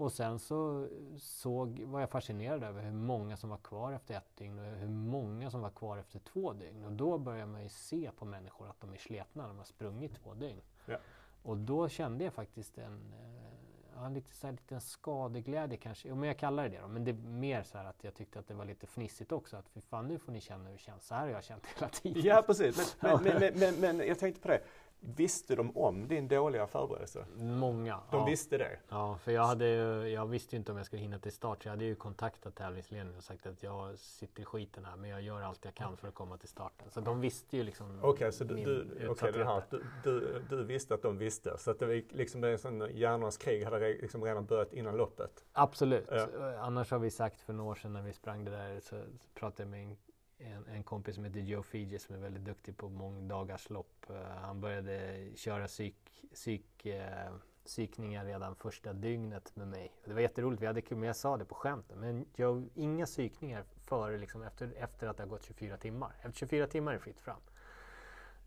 Och 0.01 0.11
sen 0.11 0.39
så 0.39 0.87
såg, 1.17 1.79
var 1.79 1.99
jag 1.99 2.09
fascinerad 2.09 2.63
över 2.63 2.81
hur 2.81 2.91
många 2.91 3.37
som 3.37 3.49
var 3.49 3.57
kvar 3.57 3.91
efter 3.91 4.15
ett 4.15 4.37
dygn 4.37 4.59
och 4.59 4.65
hur 4.65 4.89
många 4.89 5.51
som 5.51 5.61
var 5.61 5.69
kvar 5.69 5.97
efter 5.97 6.19
två 6.19 6.53
dygn. 6.53 6.83
Och 6.83 6.91
då 6.91 7.17
börjar 7.17 7.45
man 7.45 7.63
ju 7.63 7.69
se 7.69 8.11
på 8.17 8.25
människor 8.25 8.69
att 8.69 8.81
de 8.81 8.93
är 8.93 8.97
sletna 8.97 9.41
när 9.41 9.49
de 9.49 9.57
har 9.57 9.65
sprungit 9.65 10.15
två 10.23 10.33
dygn. 10.33 10.61
Ja. 10.85 10.97
Och 11.43 11.57
då 11.57 11.89
kände 11.89 12.23
jag 12.23 12.33
faktiskt 12.33 12.77
en, 12.77 13.13
eh, 13.13 14.01
ja, 14.01 14.09
lite 14.09 14.33
så 14.33 14.47
här, 14.47 14.51
liten 14.51 14.81
skadeglädje 14.81 15.77
kanske. 15.77 16.09
Jo, 16.09 16.15
men 16.15 16.27
jag 16.27 16.37
kallar 16.37 16.63
det 16.63 16.69
det 16.69 16.81
då. 16.81 16.87
Men 16.87 17.03
det 17.03 17.11
är 17.11 17.15
mer 17.15 17.63
så 17.63 17.77
här 17.77 17.85
att 17.85 18.03
jag 18.03 18.13
tyckte 18.13 18.39
att 18.39 18.47
det 18.47 18.53
var 18.53 18.65
lite 18.65 18.87
fnissigt 18.87 19.31
också. 19.31 19.57
Att 19.57 19.69
för 19.69 19.81
fan, 19.81 20.07
nu 20.07 20.19
får 20.19 20.31
ni 20.31 20.41
känna 20.41 20.63
hur 20.63 20.71
det 20.71 20.77
känns. 20.77 21.07
Så 21.07 21.15
här 21.15 21.21
har 21.21 21.29
jag 21.29 21.43
känt 21.43 21.65
hela 21.65 21.89
tiden. 21.89 22.23
Ja, 22.25 22.43
precis. 22.45 22.97
Men, 22.99 23.23
men, 23.23 23.39
men, 23.39 23.59
men, 23.59 23.97
men 23.97 24.07
jag 24.07 24.19
tänkte 24.19 24.41
på 24.41 24.47
det. 24.47 24.61
Visste 25.03 25.55
de 25.55 25.77
om 25.77 26.07
din 26.07 26.27
dåliga 26.27 26.67
förberedelse? 26.67 27.25
Många. 27.35 27.99
De 28.11 28.19
ja. 28.19 28.25
visste 28.25 28.57
det? 28.57 28.79
Ja, 28.89 29.17
för 29.17 29.31
jag, 29.31 29.43
hade, 29.43 29.67
jag 30.09 30.25
visste 30.25 30.55
inte 30.55 30.71
om 30.71 30.77
jag 30.77 30.85
skulle 30.85 31.01
hinna 31.01 31.19
till 31.19 31.31
start. 31.31 31.63
Så 31.63 31.67
jag 31.67 31.71
hade 31.71 31.85
ju 31.85 31.95
kontaktat 31.95 32.55
tävlingsledningen 32.55 33.17
och 33.17 33.23
sagt 33.23 33.45
att 33.45 33.63
jag 33.63 33.99
sitter 33.99 34.41
i 34.41 34.45
skiten 34.45 34.85
här 34.85 34.95
men 34.95 35.09
jag 35.09 35.21
gör 35.21 35.41
allt 35.41 35.65
jag 35.65 35.75
kan 35.75 35.97
för 35.97 36.07
att 36.07 36.13
komma 36.13 36.37
till 36.37 36.49
starten. 36.49 36.91
Så 36.91 37.01
de 37.01 37.21
visste 37.21 37.57
ju 37.57 37.63
liksom 37.63 37.99
Okej, 37.99 38.09
okay, 38.09 38.31
så 38.31 38.43
du, 38.43 38.55
du, 38.55 39.07
okay, 39.07 39.43
här, 39.43 39.63
du, 39.69 39.83
du, 40.03 40.45
du, 40.49 40.63
visste 40.63 40.93
att 40.93 41.01
de 41.01 41.17
visste. 41.17 41.57
Så 41.57 41.71
att 41.71 41.79
det 41.79 41.85
var 41.85 42.15
liksom 42.15 42.43
en 42.43 42.59
sån 42.59 42.87
hjärnornas 42.93 43.37
krig 43.37 43.63
hade 43.63 43.79
liksom 43.79 44.23
redan 44.23 44.45
börjat 44.45 44.73
innan 44.73 44.97
loppet? 44.97 45.45
Absolut. 45.53 46.07
Ja. 46.11 46.27
Annars 46.59 46.91
har 46.91 46.99
vi 46.99 47.11
sagt 47.11 47.41
för 47.41 47.53
några 47.53 47.71
år 47.71 47.75
sedan 47.75 47.93
när 47.93 48.01
vi 48.01 48.13
sprang 48.13 48.45
det 48.45 48.51
där 48.51 48.79
så 48.79 48.95
pratade 49.33 49.63
jag 49.63 49.69
med 49.69 49.83
en 49.83 49.97
en, 50.45 50.75
en 50.75 50.83
kompis 50.83 51.15
som 51.15 51.23
heter 51.23 51.39
Joe 51.39 51.63
Fiji 51.63 51.99
som 51.99 52.15
är 52.15 52.19
väldigt 52.19 52.45
duktig 52.45 52.77
på 52.77 52.89
mångdagars 52.89 53.69
lopp. 53.69 54.05
Uh, 54.09 54.15
han 54.15 54.61
började 54.61 55.27
köra 55.35 55.67
psyk, 55.67 56.25
psyk, 56.33 56.85
uh, 56.85 57.35
psykningar 57.65 58.25
redan 58.25 58.55
första 58.55 58.93
dygnet 58.93 59.55
med 59.55 59.67
mig. 59.67 59.91
Det 60.05 60.13
var 60.13 60.21
jätteroligt, 60.21 60.61
vi 60.61 60.67
hade 60.67 60.81
kul, 60.81 60.97
men 60.97 61.07
jag 61.07 61.15
sa 61.15 61.37
det 61.37 61.45
på 61.45 61.55
skämt. 61.55 61.91
Men 61.95 62.25
Joe, 62.35 62.69
inga 62.75 63.05
psykningar 63.05 63.63
före, 63.85 64.17
liksom, 64.17 64.43
efter, 64.43 64.73
efter 64.77 65.07
att 65.07 65.17
det 65.17 65.23
har 65.23 65.29
gått 65.29 65.43
24 65.43 65.77
timmar. 65.77 66.15
Efter 66.17 66.31
24 66.31 66.67
timmar 66.67 66.91
är 66.91 66.95
det 66.95 67.03
fritt 67.03 67.19
fram. 67.19 67.41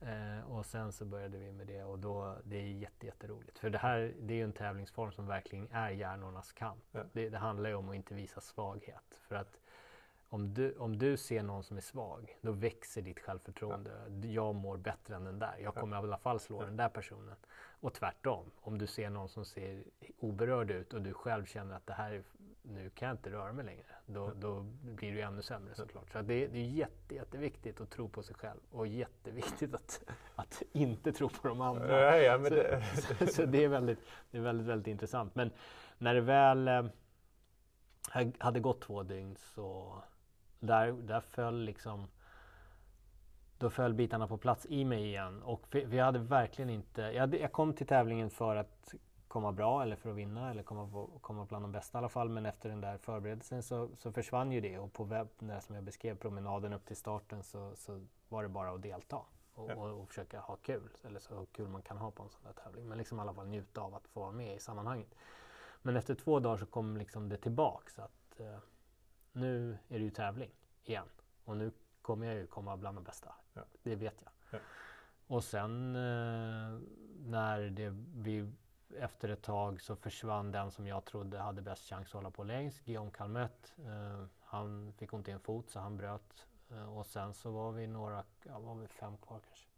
Uh, 0.02 0.52
och 0.52 0.66
sen 0.66 0.92
så 0.92 1.04
började 1.04 1.38
vi 1.38 1.52
med 1.52 1.66
det 1.66 1.84
och 1.84 1.98
då, 1.98 2.36
det 2.44 2.56
är 2.56 2.62
jätte, 2.62 3.06
jätteroligt. 3.06 3.58
För 3.58 3.70
det 3.70 3.78
här 3.78 4.14
det 4.20 4.34
är 4.34 4.36
ju 4.36 4.44
en 4.44 4.52
tävlingsform 4.52 5.12
som 5.12 5.26
verkligen 5.26 5.68
är 5.70 5.90
hjärnornas 5.90 6.52
kamp. 6.52 6.84
Ja. 6.92 7.00
Det, 7.12 7.28
det 7.28 7.38
handlar 7.38 7.70
ju 7.70 7.76
om 7.76 7.88
att 7.88 7.94
inte 7.94 8.14
visa 8.14 8.40
svaghet. 8.40 9.18
För 9.28 9.34
att 9.34 9.60
om 10.34 10.54
du, 10.54 10.76
om 10.76 10.98
du 10.98 11.16
ser 11.16 11.42
någon 11.42 11.62
som 11.62 11.76
är 11.76 11.80
svag, 11.80 12.38
då 12.40 12.52
växer 12.52 13.02
ditt 13.02 13.20
självförtroende. 13.20 13.90
Ja. 14.22 14.28
Jag 14.28 14.54
mår 14.54 14.76
bättre 14.76 15.16
än 15.16 15.24
den 15.24 15.38
där. 15.38 15.56
Jag 15.62 15.74
kommer 15.74 15.96
ja. 15.96 16.02
i 16.02 16.06
alla 16.06 16.18
fall 16.18 16.40
slå 16.40 16.62
ja. 16.62 16.66
den 16.66 16.76
där 16.76 16.88
personen. 16.88 17.36
Och 17.80 17.94
tvärtom, 17.94 18.50
om 18.60 18.78
du 18.78 18.86
ser 18.86 19.10
någon 19.10 19.28
som 19.28 19.44
ser 19.44 19.84
oberörd 20.18 20.70
ut 20.70 20.94
och 20.94 21.02
du 21.02 21.12
själv 21.12 21.44
känner 21.44 21.76
att 21.76 21.86
det 21.86 21.92
här, 21.92 22.22
nu 22.62 22.90
kan 22.90 23.08
jag 23.08 23.14
inte 23.14 23.30
röra 23.30 23.52
mig 23.52 23.64
längre. 23.64 23.84
Då, 24.06 24.32
då 24.36 24.60
blir 24.82 25.12
du 25.12 25.20
ännu 25.20 25.42
sämre 25.42 25.74
såklart. 25.74 26.12
Så 26.12 26.22
det, 26.22 26.46
det 26.46 26.58
är 26.58 26.68
jätte, 26.68 27.14
jätteviktigt 27.14 27.80
att 27.80 27.90
tro 27.90 28.08
på 28.08 28.22
sig 28.22 28.34
själv 28.34 28.60
och 28.70 28.86
jätteviktigt 28.86 29.74
att, 29.74 30.04
att 30.34 30.62
inte 30.72 31.12
tro 31.12 31.28
på 31.28 31.48
de 31.48 31.60
andra. 31.60 32.22
Ja, 32.22 32.38
så, 32.44 32.50
det... 32.50 32.82
så, 33.18 33.26
så, 33.26 33.46
det 33.46 33.64
är 33.64 33.68
väldigt, 33.68 33.98
det 34.30 34.38
är 34.38 34.42
väldigt, 34.42 34.66
väldigt 34.66 34.88
intressant. 34.88 35.34
Men 35.34 35.50
när 35.98 36.14
det 36.14 36.20
väl 36.20 36.68
eh, 36.68 36.84
hade 38.38 38.60
gått 38.60 38.80
två 38.80 39.02
dygn 39.02 39.36
så 39.36 40.02
där, 40.66 40.92
där 40.92 41.20
föll 41.20 41.64
liksom 41.64 42.06
då 43.58 43.70
föll 43.70 43.94
bitarna 43.94 44.26
på 44.28 44.36
plats 44.36 44.66
i 44.66 44.84
mig 44.84 45.04
igen. 45.04 45.42
Och 45.42 45.66
vi 45.70 45.98
hade 45.98 46.18
verkligen 46.18 46.70
inte... 46.70 47.02
Jag, 47.02 47.34
jag, 47.34 47.52
kom 47.52 47.72
till 47.72 47.86
tävlingen 47.86 48.30
för 48.30 48.56
att 48.56 48.94
komma 49.28 49.52
bra 49.52 49.82
eller 49.82 49.96
för 49.96 50.10
att 50.10 50.16
vinna 50.16 50.50
eller 50.50 50.62
komma, 50.62 50.88
på, 50.88 51.10
komma 51.20 51.44
bland 51.44 51.64
de 51.64 51.72
bästa 51.72 51.98
i 51.98 52.00
alla 52.00 52.08
fall. 52.08 52.28
Men 52.28 52.46
efter 52.46 52.68
den 52.68 52.80
där 52.80 52.98
förberedelsen 52.98 53.62
så, 53.62 53.88
så 53.96 54.12
försvann 54.12 54.52
ju 54.52 54.60
det. 54.60 54.78
Och 54.78 54.92
på 54.92 55.04
webben 55.04 55.48
där 55.48 55.60
som 55.60 55.74
jag 55.74 55.84
beskrev, 55.84 56.16
promenaden 56.16 56.72
upp 56.72 56.86
till 56.86 56.96
starten, 56.96 57.42
så, 57.42 57.76
så 57.76 58.06
var 58.28 58.42
det 58.42 58.48
bara 58.48 58.70
att 58.70 58.82
delta. 58.82 59.20
Och, 59.54 59.70
ja. 59.70 59.74
och, 59.74 60.00
och, 60.00 60.08
försöka 60.08 60.40
ha 60.40 60.56
kul. 60.56 60.88
Eller 61.04 61.20
så 61.20 61.46
kul 61.52 61.68
man 61.68 61.82
kan 61.82 61.96
ha 61.96 62.10
på 62.10 62.22
en 62.22 62.30
sån 62.30 62.42
där 62.44 62.62
tävling. 62.62 62.88
Men 62.88 62.98
liksom 62.98 63.18
i 63.18 63.20
alla 63.20 63.34
fall 63.34 63.48
njuta 63.48 63.80
av 63.80 63.94
att 63.94 64.08
få 64.08 64.20
vara 64.20 64.32
med 64.32 64.56
i 64.56 64.58
sammanhanget. 64.58 65.14
Men 65.82 65.96
efter 65.96 66.14
två 66.14 66.40
dagar 66.40 66.56
så 66.56 66.66
kom 66.66 66.96
liksom 66.96 67.28
det 67.28 67.36
tillbaks. 67.36 67.98
Att, 67.98 68.40
eh, 68.40 68.58
nu 69.34 69.78
är 69.88 69.98
det 69.98 70.04
ju 70.04 70.10
tävling 70.10 70.50
igen. 70.84 71.06
Och 71.44 71.56
nu 71.56 71.72
kommer 72.02 72.26
jag 72.26 72.36
ju 72.36 72.46
komma 72.46 72.76
bland 72.76 72.96
de 72.96 73.04
bästa. 73.04 73.34
Ja. 73.52 73.62
Det 73.82 73.94
vet 73.94 74.22
jag. 74.22 74.32
Ja. 74.50 74.58
Och 75.26 75.44
sen 75.44 75.96
eh, 75.96 76.80
när 77.18 77.70
det 77.70 77.90
vi, 78.14 78.52
efter 78.98 79.28
ett 79.28 79.42
tag 79.42 79.80
så 79.80 79.96
försvann 79.96 80.52
den 80.52 80.70
som 80.70 80.86
jag 80.86 81.04
trodde 81.04 81.38
hade 81.38 81.62
bäst 81.62 81.88
chans 81.88 82.06
att 82.06 82.12
hålla 82.12 82.30
på 82.30 82.44
längst, 82.44 82.84
Guillaume 82.84 83.10
Calmette. 83.10 83.68
Eh, 83.78 84.24
han 84.40 84.92
fick 84.92 85.12
ont 85.12 85.28
i 85.28 85.30
en 85.30 85.40
fot 85.40 85.70
så 85.70 85.80
han 85.80 85.96
bröt. 85.96 86.46
Eh, 86.70 86.98
och 86.98 87.06
sen 87.06 87.34
så 87.34 87.50
var 87.50 87.72
vi 87.72 87.86
några, 87.86 88.24
ja, 88.44 88.58
var 88.58 88.74
vi 88.74 88.88
fem 88.88 89.16
kvar 89.16 89.40
kanske. 89.48 89.68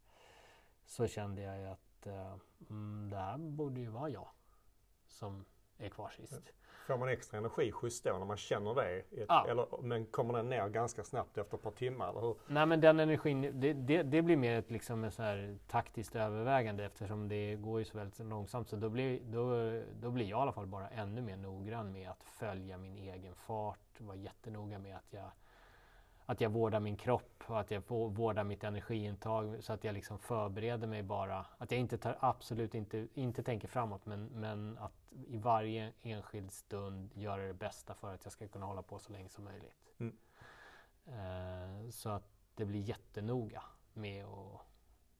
Så 0.86 1.06
kände 1.06 1.42
jag 1.42 1.58
ju 1.58 1.66
att 1.66 2.06
eh, 2.06 2.36
mm, 2.70 3.10
det 3.10 3.16
här 3.16 3.38
borde 3.38 3.80
ju 3.80 3.88
vara 3.88 4.08
jag 4.08 4.28
som 5.06 5.44
är 5.78 5.88
kvar 5.88 6.10
sist. 6.10 6.52
Får 6.86 6.98
man 6.98 7.08
extra 7.08 7.38
energiskjuts 7.38 8.02
då 8.02 8.18
när 8.18 8.26
man 8.26 8.36
känner 8.36 8.74
det? 8.74 9.02
ja. 9.28 9.46
eller, 9.48 9.66
men 9.82 10.06
kommer 10.06 10.34
den 10.34 10.48
ner 10.48 10.68
ganska 10.68 11.04
snabbt 11.04 11.38
efter 11.38 11.56
ett 11.56 11.62
par 11.62 11.70
timmar? 11.70 12.10
Eller 12.10 12.20
hur? 12.20 12.36
Nej 12.46 12.66
men 12.66 12.80
den 12.80 13.00
energin, 13.00 13.60
det, 13.60 13.72
det, 13.72 14.02
det 14.02 14.22
blir 14.22 14.36
mer 14.36 14.58
ett 14.58 14.70
liksom 14.70 15.04
ett 15.04 15.14
så 15.14 15.22
här 15.22 15.58
taktiskt 15.68 16.16
övervägande 16.16 16.84
eftersom 16.84 17.28
det 17.28 17.54
går 17.54 17.78
ju 17.78 17.84
så 17.84 17.98
väldigt 17.98 18.18
långsamt. 18.18 18.68
Så 18.68 18.76
då 18.76 18.88
blir, 18.88 19.20
då, 19.24 19.72
då 20.00 20.10
blir 20.10 20.26
jag 20.26 20.38
i 20.38 20.42
alla 20.42 20.52
fall 20.52 20.66
bara 20.66 20.88
ännu 20.88 21.22
mer 21.22 21.36
noggrann 21.36 21.92
med 21.92 22.10
att 22.10 22.22
följa 22.22 22.78
min 22.78 22.98
egen 22.98 23.34
fart. 23.34 24.00
Vara 24.00 24.16
jättenoga 24.16 24.78
med 24.78 24.96
att 24.96 25.12
jag 25.12 25.30
att 26.26 26.40
jag 26.40 26.50
vårdar 26.50 26.80
min 26.80 26.96
kropp 26.96 27.44
och 27.46 27.60
att 27.60 27.70
jag 27.70 27.82
vårdar 27.88 28.44
mitt 28.44 28.64
energiintag 28.64 29.56
så 29.64 29.72
att 29.72 29.84
jag 29.84 29.94
liksom 29.94 30.18
förbereder 30.18 30.86
mig 30.86 31.02
bara. 31.02 31.46
Att 31.58 31.70
jag 31.70 31.80
inte 31.80 31.98
tar, 31.98 32.16
absolut 32.20 32.74
inte, 32.74 33.08
inte 33.14 33.42
tänker 33.42 33.68
framåt 33.68 34.06
men, 34.06 34.26
men 34.26 34.78
att 34.78 35.12
i 35.26 35.38
varje 35.38 35.92
enskild 36.02 36.52
stund 36.52 37.10
göra 37.14 37.42
det 37.46 37.54
bästa 37.54 37.94
för 37.94 38.14
att 38.14 38.24
jag 38.24 38.32
ska 38.32 38.48
kunna 38.48 38.66
hålla 38.66 38.82
på 38.82 38.98
så 38.98 39.12
länge 39.12 39.28
som 39.28 39.44
möjligt. 39.44 39.76
Mm. 39.98 40.16
Eh, 41.06 41.90
så 41.90 42.08
att 42.08 42.28
det 42.54 42.64
blir 42.64 42.80
jättenoga 42.80 43.62
med 43.92 44.24
att 44.24 44.66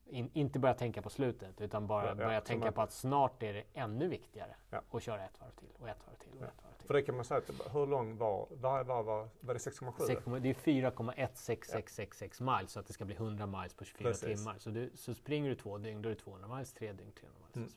in, 0.07 0.31
inte 0.33 0.59
börja 0.59 0.75
tänka 0.75 1.03
på 1.03 1.11
slutet 1.11 1.61
utan 1.61 1.87
bara 1.87 2.07
ja, 2.07 2.15
börja 2.15 2.33
ja, 2.33 2.41
tänka 2.41 2.65
man... 2.65 2.73
på 2.73 2.83
att 2.83 2.93
snart 2.93 3.43
är 3.43 3.55
det 3.55 3.65
ännu 3.75 4.09
viktigare 4.09 4.57
ja. 4.71 4.83
att 4.91 5.03
köra 5.03 5.25
ett 5.25 5.41
varv 5.41 5.51
till 5.51 5.73
och 5.79 5.89
ett 5.89 6.07
varv 6.07 6.17
till 6.17 6.39
och 6.39 6.47
ett 6.47 6.63
varv 6.63 6.73
till. 6.73 6.76
För 6.87 6.95
det 6.95 7.03
kan 7.03 7.17
man 7.17 7.25
säga, 7.25 7.39
att, 7.39 7.75
hur 7.75 7.87
lång 7.87 8.17
var, 8.17 8.47
var, 8.51 8.85
var, 8.85 9.03
var, 9.03 9.29
var 9.41 9.55
det 9.55 9.61
6,7? 9.61 10.41
Det 10.41 10.51
är 10.51 10.55
4,16666 10.55 12.59
miles 12.59 12.73
så 12.73 12.81
att 12.81 12.87
det 12.87 12.93
ska 12.93 13.05
bli 13.05 13.15
100 13.15 13.47
miles 13.47 13.75
på 13.75 13.85
24 13.85 14.09
Precis. 14.09 14.39
timmar. 14.39 14.59
Så, 14.59 14.71
du, 14.71 14.91
så 14.95 15.15
springer 15.15 15.51
du 15.51 15.57
två 15.57 15.79
dygn 15.79 16.03
då 16.03 16.09
är 16.09 16.15
det 16.15 16.21
200 16.21 16.57
miles, 16.57 16.73
tre 16.73 16.93
dygn 16.93 17.13
300 17.13 17.39
miles. 17.43 17.57
Mm. 17.57 17.69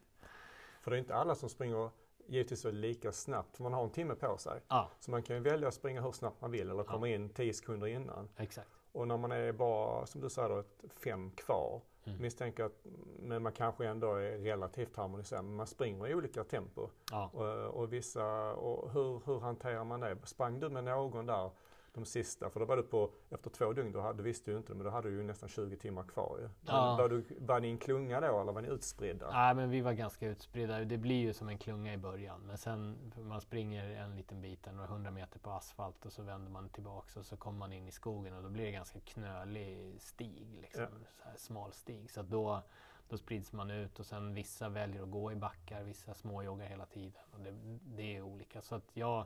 För 0.81 0.91
det 0.91 0.97
är 0.97 0.99
inte 0.99 1.15
alla 1.15 1.35
som 1.35 1.49
springer 1.49 1.89
givetvis 2.27 2.65
lika 2.65 3.11
snabbt, 3.11 3.57
för 3.57 3.63
man 3.63 3.73
har 3.73 3.83
en 3.83 3.89
timme 3.89 4.15
på 4.15 4.37
sig. 4.37 4.61
Ja. 4.67 4.91
Så 4.99 5.11
man 5.11 5.23
kan 5.23 5.43
välja 5.43 5.67
att 5.67 5.73
springa 5.73 6.01
hur 6.01 6.11
snabbt 6.11 6.41
man 6.41 6.51
vill 6.51 6.69
eller 6.69 6.83
komma 6.83 7.07
in 7.07 7.29
10 7.29 7.53
sekunder 7.53 7.87
innan. 7.87 8.29
Exakt. 8.37 8.78
Och 8.91 9.07
när 9.07 9.17
man 9.17 9.31
är 9.31 9.51
bara, 9.51 10.05
som 10.05 10.21
du 10.21 10.29
säger, 10.29 10.63
fem 11.03 11.31
kvar 11.31 11.81
Mm. 12.09 12.21
Misstänker 12.21 12.63
att 12.63 12.85
men 13.19 13.43
man 13.43 13.51
kanske 13.51 13.87
ändå 13.87 14.13
är 14.13 14.37
relativt 14.37 14.95
harmoniserad. 14.95 15.45
Men 15.45 15.55
man 15.55 15.67
springer 15.67 16.07
i 16.07 16.15
olika 16.15 16.43
tempo. 16.43 16.89
Ja. 17.11 17.29
Och, 17.33 17.81
och, 17.81 17.93
vissa, 17.93 18.53
och 18.53 18.91
hur, 18.91 19.21
hur 19.25 19.39
hanterar 19.39 19.83
man 19.83 19.99
det? 19.99 20.17
Sprang 20.23 20.59
du 20.59 20.69
med 20.69 20.83
någon 20.83 21.25
där 21.25 21.51
de 21.93 22.05
sista? 22.05 22.49
För 22.49 22.59
då 22.59 22.65
var 22.65 22.77
du 22.77 22.83
på, 22.83 23.11
efter 23.29 23.49
två 23.49 23.73
dygn, 23.73 23.91
då 23.91 24.01
hade, 24.01 24.23
visste 24.23 24.51
du 24.51 24.57
inte 24.57 24.73
men 24.73 24.83
då 24.83 24.89
hade 24.89 25.09
du 25.09 25.15
ju 25.15 25.23
nästan 25.23 25.49
20 25.49 25.77
timmar 25.77 26.03
kvar 26.03 26.37
ju. 26.41 26.49
Ja. 26.65 26.95
Var, 26.97 27.09
du, 27.09 27.23
var 27.39 27.59
ni 27.59 27.69
en 27.69 27.77
klunga 27.77 28.21
då 28.21 28.41
eller 28.41 28.51
var 28.51 28.61
ni 28.61 28.67
utspridda? 28.67 29.31
Nej 29.31 29.55
men 29.55 29.69
vi 29.69 29.81
var 29.81 29.93
ganska 29.93 30.27
utspridda. 30.27 30.79
Det 30.79 30.97
blir 30.97 31.15
ju 31.19 31.33
som 31.33 31.49
en 31.49 31.57
klunga 31.57 31.93
i 31.93 31.97
början. 31.97 32.41
Men 32.41 32.57
sen 32.57 33.11
man 33.17 33.41
springer 33.41 33.89
en 33.89 34.15
liten 34.15 34.41
bit, 34.41 34.65
några 34.65 34.87
hundra 34.87 35.11
meter 35.11 35.39
på 35.39 35.51
asfalt 35.51 36.05
och 36.05 36.11
så 36.11 36.23
vänder 36.23 36.51
man 36.51 36.69
tillbaks 36.69 37.17
och 37.17 37.25
så 37.25 37.37
kommer 37.37 37.59
man 37.59 37.73
in 37.73 37.87
i 37.87 37.91
skogen 37.91 38.33
och 38.33 38.43
då 38.43 38.49
blir 38.49 38.65
det 38.65 38.71
ganska 38.71 38.99
knölig 38.99 40.01
stig. 40.01 40.59
Liksom, 40.61 41.05
ja. 41.23 41.31
smal 41.35 41.73
stig. 41.73 42.11
Så 42.11 42.21
då, 42.21 42.61
då 43.09 43.17
sprids 43.17 43.53
man 43.53 43.71
ut 43.71 43.99
och 43.99 44.05
sen 44.05 44.33
vissa 44.33 44.69
väljer 44.69 45.03
att 45.03 45.11
gå 45.11 45.31
i 45.31 45.35
backar, 45.35 45.83
vissa 45.83 46.13
småjoggar 46.13 46.67
hela 46.67 46.85
tiden. 46.85 47.21
Och 47.31 47.39
det, 47.39 47.51
det 47.83 48.17
är 48.17 48.21
olika. 48.21 48.61
Så 48.61 48.75
att 48.75 48.89
jag 48.93 49.25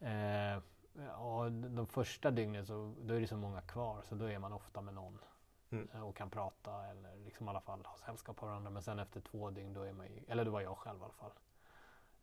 eh, 0.00 0.58
Ja, 0.98 1.48
de 1.50 1.86
första 1.86 2.30
dygnen 2.30 2.66
så 2.66 2.94
då 3.00 3.14
är 3.14 3.20
det 3.20 3.26
så 3.26 3.36
många 3.36 3.60
kvar 3.60 4.02
så 4.08 4.14
då 4.14 4.30
är 4.30 4.38
man 4.38 4.52
ofta 4.52 4.80
med 4.80 4.94
någon 4.94 5.18
mm. 5.70 5.88
Eh, 5.94 6.02
och 6.02 6.16
kan 6.16 6.30
prata 6.30 6.86
eller 6.86 7.16
liksom 7.16 7.46
i 7.46 7.50
alla 7.50 7.60
fall 7.60 7.84
ha 7.84 7.96
sällskap 7.96 8.42
av 8.42 8.48
varandra. 8.48 8.70
Men 8.70 8.82
sen 8.82 8.98
efter 8.98 9.20
två 9.20 9.50
dygn 9.50 9.72
då 9.72 9.82
är 9.82 9.92
man 9.92 10.06
ju, 10.06 10.22
eller 10.28 10.44
då 10.44 10.50
var 10.50 10.60
jag 10.60 10.78
själv 10.78 11.00
i 11.00 11.04
alla 11.04 11.12
fall. 11.12 11.32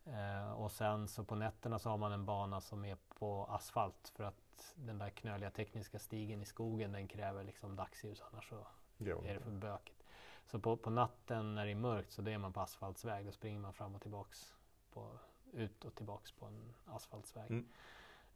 Eh, 0.04 0.52
och 0.52 0.72
sen 0.72 1.08
så 1.08 1.24
på 1.24 1.34
nätterna 1.34 1.78
så 1.78 1.90
har 1.90 1.96
man 1.96 2.12
en 2.12 2.26
bana 2.26 2.60
som 2.60 2.84
är 2.84 2.96
på 3.18 3.44
asfalt 3.44 4.12
för 4.14 4.24
att 4.24 4.74
den 4.74 4.98
där 4.98 5.10
knöliga 5.10 5.50
tekniska 5.50 5.98
stigen 5.98 6.42
i 6.42 6.44
skogen 6.44 6.92
den 6.92 7.08
kräver 7.08 7.44
liksom 7.44 7.76
dagsljus 7.76 8.22
annars 8.32 8.48
så 8.48 8.66
jo. 8.98 9.24
är 9.26 9.34
det 9.34 9.40
för 9.40 9.50
bökigt. 9.50 10.02
Så 10.46 10.58
på, 10.58 10.76
på 10.76 10.90
natten 10.90 11.54
när 11.54 11.64
det 11.64 11.70
är 11.70 11.76
mörkt 11.76 12.12
så 12.12 12.22
då 12.22 12.30
är 12.30 12.38
man 12.38 12.52
på 12.52 12.60
asfaltsväg. 12.60 13.26
Då 13.26 13.32
springer 13.32 13.60
man 13.60 13.72
fram 13.72 13.94
och 13.94 14.02
tillbaks 14.02 14.54
på, 14.92 15.18
ut 15.52 15.84
och 15.84 15.94
tillbaks 15.94 16.32
på 16.32 16.46
en 16.46 16.74
asfaltsväg. 16.86 17.50
Mm. 17.50 17.68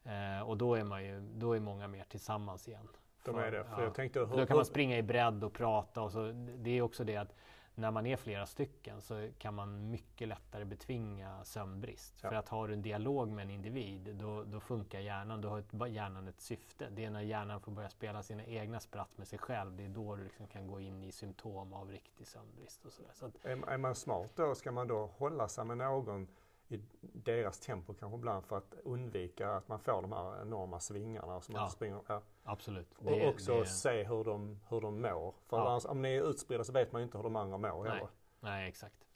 Eh, 0.07 0.49
och 0.49 0.57
då 0.57 0.75
är, 0.75 0.85
man 0.85 1.05
ju, 1.05 1.21
då 1.21 1.53
är 1.53 1.61
många 1.61 1.89
mer 1.89 2.05
tillsammans 2.05 2.69
igen. 2.69 2.89
De 3.25 3.39
är 3.39 3.51
det. 3.51 3.65
För 3.65 3.73
ja. 3.79 3.83
jag 3.83 3.95
tänkte, 3.95 4.19
hur, 4.19 4.37
då 4.37 4.47
kan 4.47 4.57
man 4.57 4.67
springa 4.67 4.99
i 4.99 5.03
bredd 5.03 5.45
och 5.45 5.53
prata. 5.53 6.03
Och 6.03 6.13
så, 6.13 6.33
det 6.57 6.71
är 6.71 6.83
också 6.83 7.05
det 7.05 7.17
att 7.17 7.35
när 7.75 7.91
man 7.91 8.07
är 8.07 8.17
flera 8.17 8.47
stycken 8.47 9.01
så 9.01 9.29
kan 9.39 9.55
man 9.55 9.91
mycket 9.91 10.29
lättare 10.29 10.65
betvinga 10.65 11.45
sömnbrist. 11.45 12.15
Ja. 12.23 12.29
För 12.29 12.37
att 12.37 12.49
har 12.49 12.69
du 12.69 12.75
en 12.75 12.83
dialog 12.83 13.29
med 13.29 13.43
en 13.43 13.51
individ 13.51 14.17
då, 14.21 14.45
då 14.45 14.61
funkar 14.61 15.01
hjärnan. 15.01 15.41
Då 15.41 15.49
har 15.49 15.87
hjärnan 15.87 16.29
ett 16.29 16.41
syfte. 16.41 16.89
Det 16.91 17.05
är 17.05 17.11
när 17.11 17.21
hjärnan 17.21 17.61
får 17.61 17.73
börja 17.73 17.91
spela 17.91 18.23
sina 18.23 18.45
egna 18.45 18.81
spratt 18.81 19.19
med 19.19 19.29
sig 19.29 19.39
själv. 19.39 19.77
Det 19.77 19.85
är 19.85 19.89
då 19.89 20.17
du 20.17 20.25
liksom 20.25 20.47
kan 20.47 20.67
gå 20.67 20.81
in 20.81 21.05
i 21.05 21.13
symptom 21.13 21.73
av 21.73 21.91
riktig 21.91 22.27
sömnbrist. 22.27 22.85
Och 22.85 22.93
så, 22.93 23.03
så 23.13 23.27
att, 23.27 23.45
är, 23.45 23.69
är 23.69 23.79
man 23.79 23.95
smart 23.95 24.31
då 24.35 24.55
ska 24.55 24.73
man 24.73 24.89
då 24.89 25.07
hålla 25.07 25.49
sig 25.49 25.65
med 25.65 25.79
någon 25.79 26.29
i 26.69 26.81
deras 27.01 27.61
tempo 27.61 27.95
kanske 27.95 28.17
ibland 28.17 28.47
för 28.47 28.57
att 28.57 28.75
undvika 28.85 29.51
att 29.51 29.69
man 29.69 29.81
får 29.81 30.03
de 30.03 30.13
här 30.13 30.43
enorma 30.43 30.81
svingarna. 30.81 31.41
Som 31.41 31.55
ja, 31.55 31.69
springer, 31.69 32.01
ja. 32.07 32.23
Absolut. 32.45 32.95
Och 32.99 33.05
det, 33.05 33.29
också 33.29 33.61
det... 33.61 33.67
se 33.67 34.05
hur 34.05 34.25
de, 34.25 34.61
hur 34.69 34.81
de 34.81 35.01
mår. 35.01 35.35
För 35.47 35.57
ja. 35.57 35.69
annars, 35.69 35.85
om 35.85 36.03
ni 36.03 36.15
är 36.15 36.31
utspridda 36.31 36.65
så 36.65 36.73
vet 36.73 36.93
man 36.93 37.01
ju 37.01 37.05
inte 37.05 37.19
hur 37.19 37.25
de 37.25 37.37
andra 37.37 37.59
mår 37.59 37.85
Nej, 37.85 37.93
heller. 37.93 38.09
Nej 38.41 38.69
exakt. 38.69 39.07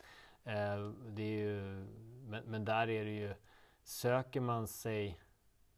Eh, 0.44 0.90
det 1.06 1.22
är 1.22 1.38
ju, 1.38 1.60
men, 2.26 2.44
men, 2.44 2.64
där 2.64 2.88
är 2.88 3.04
det 3.04 3.10
ju, 3.10 3.34
söker 3.82 4.40
man 4.40 4.68
sig, 4.68 5.20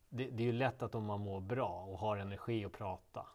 det, 0.09 0.25
det 0.25 0.43
är 0.43 0.47
ju 0.47 0.53
lätt 0.53 0.83
att 0.83 0.95
om 0.95 1.05
man 1.05 1.21
mår 1.21 1.41
bra 1.41 1.85
och 1.89 1.99
har 1.99 2.17
energi 2.17 2.65
att 2.65 2.73
prata, 2.73 3.27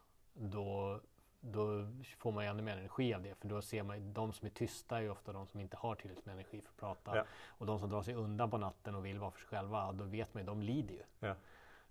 får 2.17 2.31
man 2.31 2.43
ju 2.43 2.49
ännu 2.49 2.63
mer 2.63 2.77
energi 2.77 3.13
av 3.13 3.21
det. 3.21 3.35
För 3.35 3.47
då 3.47 3.61
ser 3.61 3.83
man 3.83 4.13
de 4.13 4.33
som 4.33 4.45
är 4.45 4.49
tysta 4.49 4.97
är 4.97 5.01
ju 5.01 5.09
ofta 5.09 5.33
de 5.33 5.47
som 5.47 5.59
inte 5.59 5.77
har 5.77 5.95
tillräckligt 5.95 6.25
med 6.25 6.33
energi 6.33 6.61
för 6.61 6.69
att 6.69 6.77
prata. 6.77 7.17
Ja. 7.17 7.23
Och 7.47 7.65
de 7.65 7.79
som 7.79 7.89
drar 7.89 8.01
sig 8.01 8.13
undan 8.13 8.49
på 8.49 8.57
natten 8.57 8.95
och 8.95 9.05
vill 9.05 9.19
vara 9.19 9.31
för 9.31 9.39
sig 9.39 9.47
själva, 9.47 9.91
då 9.91 10.03
vet 10.03 10.33
man 10.33 10.43
ju, 10.43 10.47
de 10.47 10.61
lider 10.61 10.93
ju. 10.93 11.03
Ja. 11.19 11.35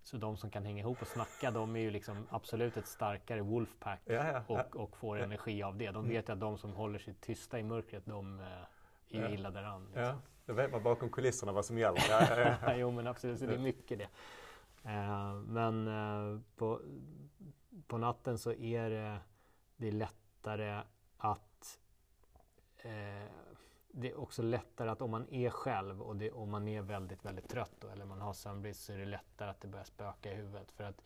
Så 0.03 0.17
de 0.17 0.37
som 0.37 0.49
kan 0.49 0.65
hänga 0.65 0.79
ihop 0.79 1.01
och 1.01 1.07
snacka, 1.07 1.51
de 1.51 1.75
är 1.75 1.79
ju 1.79 1.91
liksom 1.91 2.27
absolut 2.29 2.77
ett 2.77 2.87
starkare 2.87 3.41
wolfpack 3.41 4.01
ja, 4.05 4.43
och, 4.47 4.75
och, 4.75 4.97
får 4.97 5.19
energi 5.19 5.63
av 5.63 5.77
det. 5.77 5.85
De 5.85 5.95
mm. 5.95 6.09
vet 6.09 6.29
ju 6.29 6.33
att 6.33 6.39
de 6.39 6.57
som 6.57 6.73
håller 6.73 6.99
sig 6.99 7.13
tysta 7.13 7.59
i 7.59 7.63
mörkret, 7.63 8.05
de 8.05 8.39
eh, 8.39 8.45
är 9.09 9.29
ju 9.29 9.33
illa 9.33 9.51
däran. 9.51 9.85
Liksom. 9.85 10.03
Ja, 10.03 10.15
då 10.45 10.53
vet 10.53 10.71
man 10.71 10.83
bakom 10.83 11.09
kulisserna 11.09 11.51
vad 11.51 11.65
som 11.65 11.77
gäller. 11.77 12.01
Ja, 12.61 12.75
jo 12.75 12.91
men 12.91 13.07
absolut, 13.07 13.39
så 13.39 13.45
det 13.45 13.53
är 13.53 13.59
mycket 13.59 13.99
det. 13.99 14.09
Uh, 14.85 15.33
men 15.33 15.87
uh, 15.87 16.39
på, 16.55 16.81
på 17.87 17.97
natten 17.97 18.37
så 18.37 18.53
är 18.53 18.89
det 18.89 19.19
det 19.77 19.87
är 19.87 19.91
lättare 19.91 20.83
att 21.17 21.79
eh, 22.77 23.31
det 23.91 24.11
är 24.11 24.19
också 24.19 24.41
lättare 24.41 24.89
att 24.89 25.01
om 25.01 25.11
man 25.11 25.33
är 25.33 25.49
själv 25.49 26.01
och 26.01 26.15
det, 26.15 26.31
om 26.31 26.49
man 26.49 26.67
är 26.67 26.81
väldigt, 26.81 27.25
väldigt 27.25 27.49
trött 27.49 27.73
då, 27.79 27.87
eller 27.87 28.05
man 28.05 28.21
har 28.21 28.33
sömnbrist 28.33 28.83
så 28.83 28.93
är 28.93 28.97
det 28.97 29.05
lättare 29.05 29.49
att 29.49 29.61
det 29.61 29.67
börjar 29.67 29.85
spöka 29.85 30.31
i 30.31 30.35
huvudet. 30.35 30.71
För 30.71 30.83
att 30.83 31.01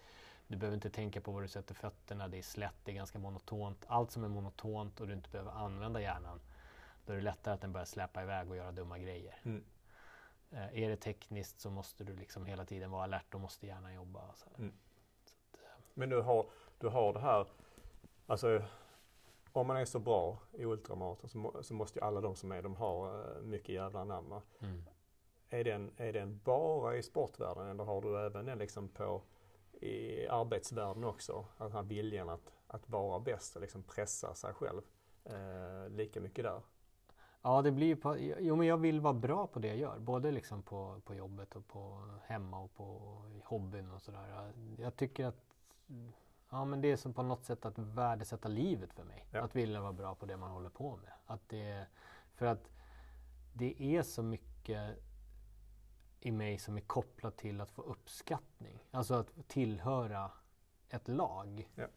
du 0.48 0.58
behöver 0.58 0.76
inte 0.76 0.90
tänka 0.90 1.22
på 1.22 1.32
var 1.32 1.42
du 1.42 1.48
sätter 1.48 1.76
fötterna, 1.76 2.28
det 2.28 2.38
är 2.38 2.42
slätt, 2.42 2.76
det 2.84 2.92
är 2.92 2.96
ganska 2.96 3.20
monotont. 3.20 3.86
Allt 3.88 4.12
som 4.12 4.24
är 4.24 4.28
monotont 4.28 5.02
och 5.02 5.08
du 5.08 5.14
inte 5.14 5.30
behöver 5.30 5.52
använda 5.52 6.02
hjärnan, 6.02 6.42
då 7.06 7.14
är 7.14 7.18
det 7.18 7.24
lättare 7.24 7.54
att 7.54 7.62
den 7.62 7.74
börjar 7.74 7.86
släppa 7.86 8.24
iväg 8.24 8.50
och 8.50 8.56
göra 8.56 8.72
dumma 8.72 8.98
grejer. 8.98 9.40
Mm. 9.44 9.64
Eh, 10.52 10.84
är 10.84 10.90
det 10.90 10.98
tekniskt 10.98 11.60
så 11.60 11.70
måste 11.70 12.04
du 12.04 12.16
liksom 12.16 12.46
hela 12.46 12.66
tiden 12.66 12.92
vara 12.92 13.04
alert 13.04 13.34
och 13.34 13.42
måste 13.42 13.68
hjärnan 13.68 13.94
jobba. 13.94 14.20
Mm. 14.58 14.70
Att, 14.70 15.54
eh. 15.54 15.70
Men 15.94 16.10
du 16.10 16.22
har, 16.22 16.46
du 16.78 16.88
har 16.88 17.14
det 17.14 17.20
här 17.20 17.48
Alltså, 18.26 18.62
om 19.52 19.68
man 19.68 19.78
är 19.78 19.86
så 19.86 20.00
bra 20.00 20.38
i 20.52 20.66
ultramaraton 20.66 21.30
så, 21.30 21.64
så, 21.64 21.74
måste 21.74 22.00
ju 22.00 22.06
alla 22.06 22.22
de 22.22 22.36
som 22.36 22.52
är, 22.52 22.62
de 22.62 22.76
har 22.76 23.20
uh, 23.38 23.42
mycket 23.42 23.76
jävla 23.76 24.04
namn. 24.04 24.42
Mm. 24.60 24.84
Är, 25.50 25.64
den, 25.64 25.92
är 25.98 26.14
den 26.14 26.40
bara 26.44 26.98
i 26.98 27.04
sportvärlden 27.04 27.68
eller 27.68 27.84
har 27.84 28.02
du 28.02 28.26
även 28.26 28.46
den 28.46 28.58
liksom 28.58 28.90
på 28.90 29.22
i 29.72 30.28
arbetsvärlden 30.28 31.04
också? 31.04 31.46
Den 31.58 31.72
här 31.72 31.84
viljan 31.84 32.30
att, 32.30 32.54
att 32.68 32.90
vara 32.90 33.20
bäst 33.20 33.56
och 33.56 33.62
liksom 33.62 33.84
pressa 33.84 34.34
sig 34.34 34.54
själv 34.54 34.82
uh, 35.30 35.90
lika 35.90 36.22
mycket 36.22 36.44
där. 36.44 36.62
Ja, 37.42 37.62
det 37.62 37.72
blir 37.72 37.96
på, 37.96 38.18
jo, 38.20 38.56
men 38.56 38.68
jag 38.68 38.78
vill 38.78 39.02
vara 39.02 39.14
bra 39.14 39.48
på 39.48 39.60
det 39.60 39.68
jag 39.68 39.78
gör. 39.78 40.00
Både 40.00 40.32
liksom 40.32 40.64
på, 40.64 41.02
på 41.06 41.16
jobbet 41.16 41.56
och 41.56 41.68
på 41.68 42.04
hemma 42.24 42.60
och 42.60 42.74
på 42.74 43.18
hobbyn 43.44 43.92
och 43.92 44.02
sådär. 44.02 44.54
Jag 44.78 44.96
tycker 44.96 45.26
att 45.26 45.44
Ja 46.54 46.66
men 46.66 46.82
det 46.82 46.92
är 46.92 46.98
som 46.98 47.14
på 47.14 47.24
något 47.24 47.46
sätt 47.46 47.66
att 47.66 47.78
värdesätta 47.78 48.50
livet 48.50 48.94
för 48.94 49.04
mig. 49.04 49.28
Ja. 49.32 49.42
Att 49.42 49.56
vilja 49.56 49.82
vara 49.82 49.94
bra 49.94 50.16
på 50.16 50.26
det 50.26 50.38
man 50.38 50.52
håller 50.52 50.70
på 50.70 50.98
med. 50.98 51.12
Att 51.26 51.50
det, 51.50 51.88
för 52.34 52.46
att 52.46 52.72
det 53.54 53.84
är 53.84 54.04
så 54.04 54.24
mycket 54.24 54.98
i 56.20 56.32
mig 56.32 56.58
som 56.58 56.78
är 56.78 56.82
kopplat 56.82 57.38
till 57.38 57.62
att 57.62 57.72
få 57.72 57.82
uppskattning. 57.82 58.84
Alltså 58.92 59.14
att 59.14 59.48
tillhöra 59.48 60.32
ett 60.90 61.08
lag. 61.08 61.70
Ja. 61.76 61.88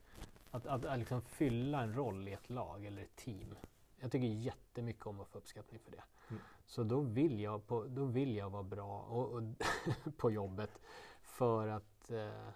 Att, 0.51 0.67
att, 0.67 0.85
att 0.85 0.99
liksom 0.99 1.23
fylla 1.23 1.83
en 1.83 1.95
roll 1.95 2.29
i 2.29 2.33
ett 2.33 2.51
lag 2.51 2.85
eller 2.85 3.03
ett 3.03 3.17
team. 3.17 3.55
Jag 3.97 4.13
tycker 4.13 4.27
jättemycket 4.27 5.07
om 5.07 5.21
att 5.21 5.29
få 5.29 5.39
uppskattning 5.39 5.81
för 5.81 5.91
det. 5.91 6.03
Mm. 6.31 6.43
Så 6.67 6.85
då 6.85 7.01
vill 7.01 7.41
jag, 7.41 7.67
på, 7.67 7.85
då 7.85 8.05
vill 8.05 8.37
jag 8.37 8.51
vara 8.51 8.63
bra 8.63 9.01
och, 9.01 9.33
och 9.33 9.43
på 10.17 10.31
jobbet 10.31 10.81
för 11.23 11.69
att 11.69 12.11
eh, 12.11 12.49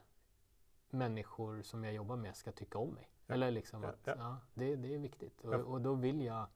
människor 0.93 1.63
som 1.63 1.85
jag 1.85 1.95
jobbar 1.95 2.17
med 2.17 2.37
ska 2.37 2.53
tycka 2.53 2.79
om 2.79 2.91
mig. 2.91 3.11
Ja. 3.27 3.35
Eller 3.35 3.51
liksom 3.51 3.85
att, 3.85 3.99
ja, 4.05 4.15
ja. 4.19 4.37
det, 4.55 4.77
det 4.77 4.95
är 4.95 4.99
viktigt. 4.99 5.41
Och, 5.41 5.55
och, 5.55 5.81
då 5.81 5.95
vill 5.95 6.23
jag 6.23 6.47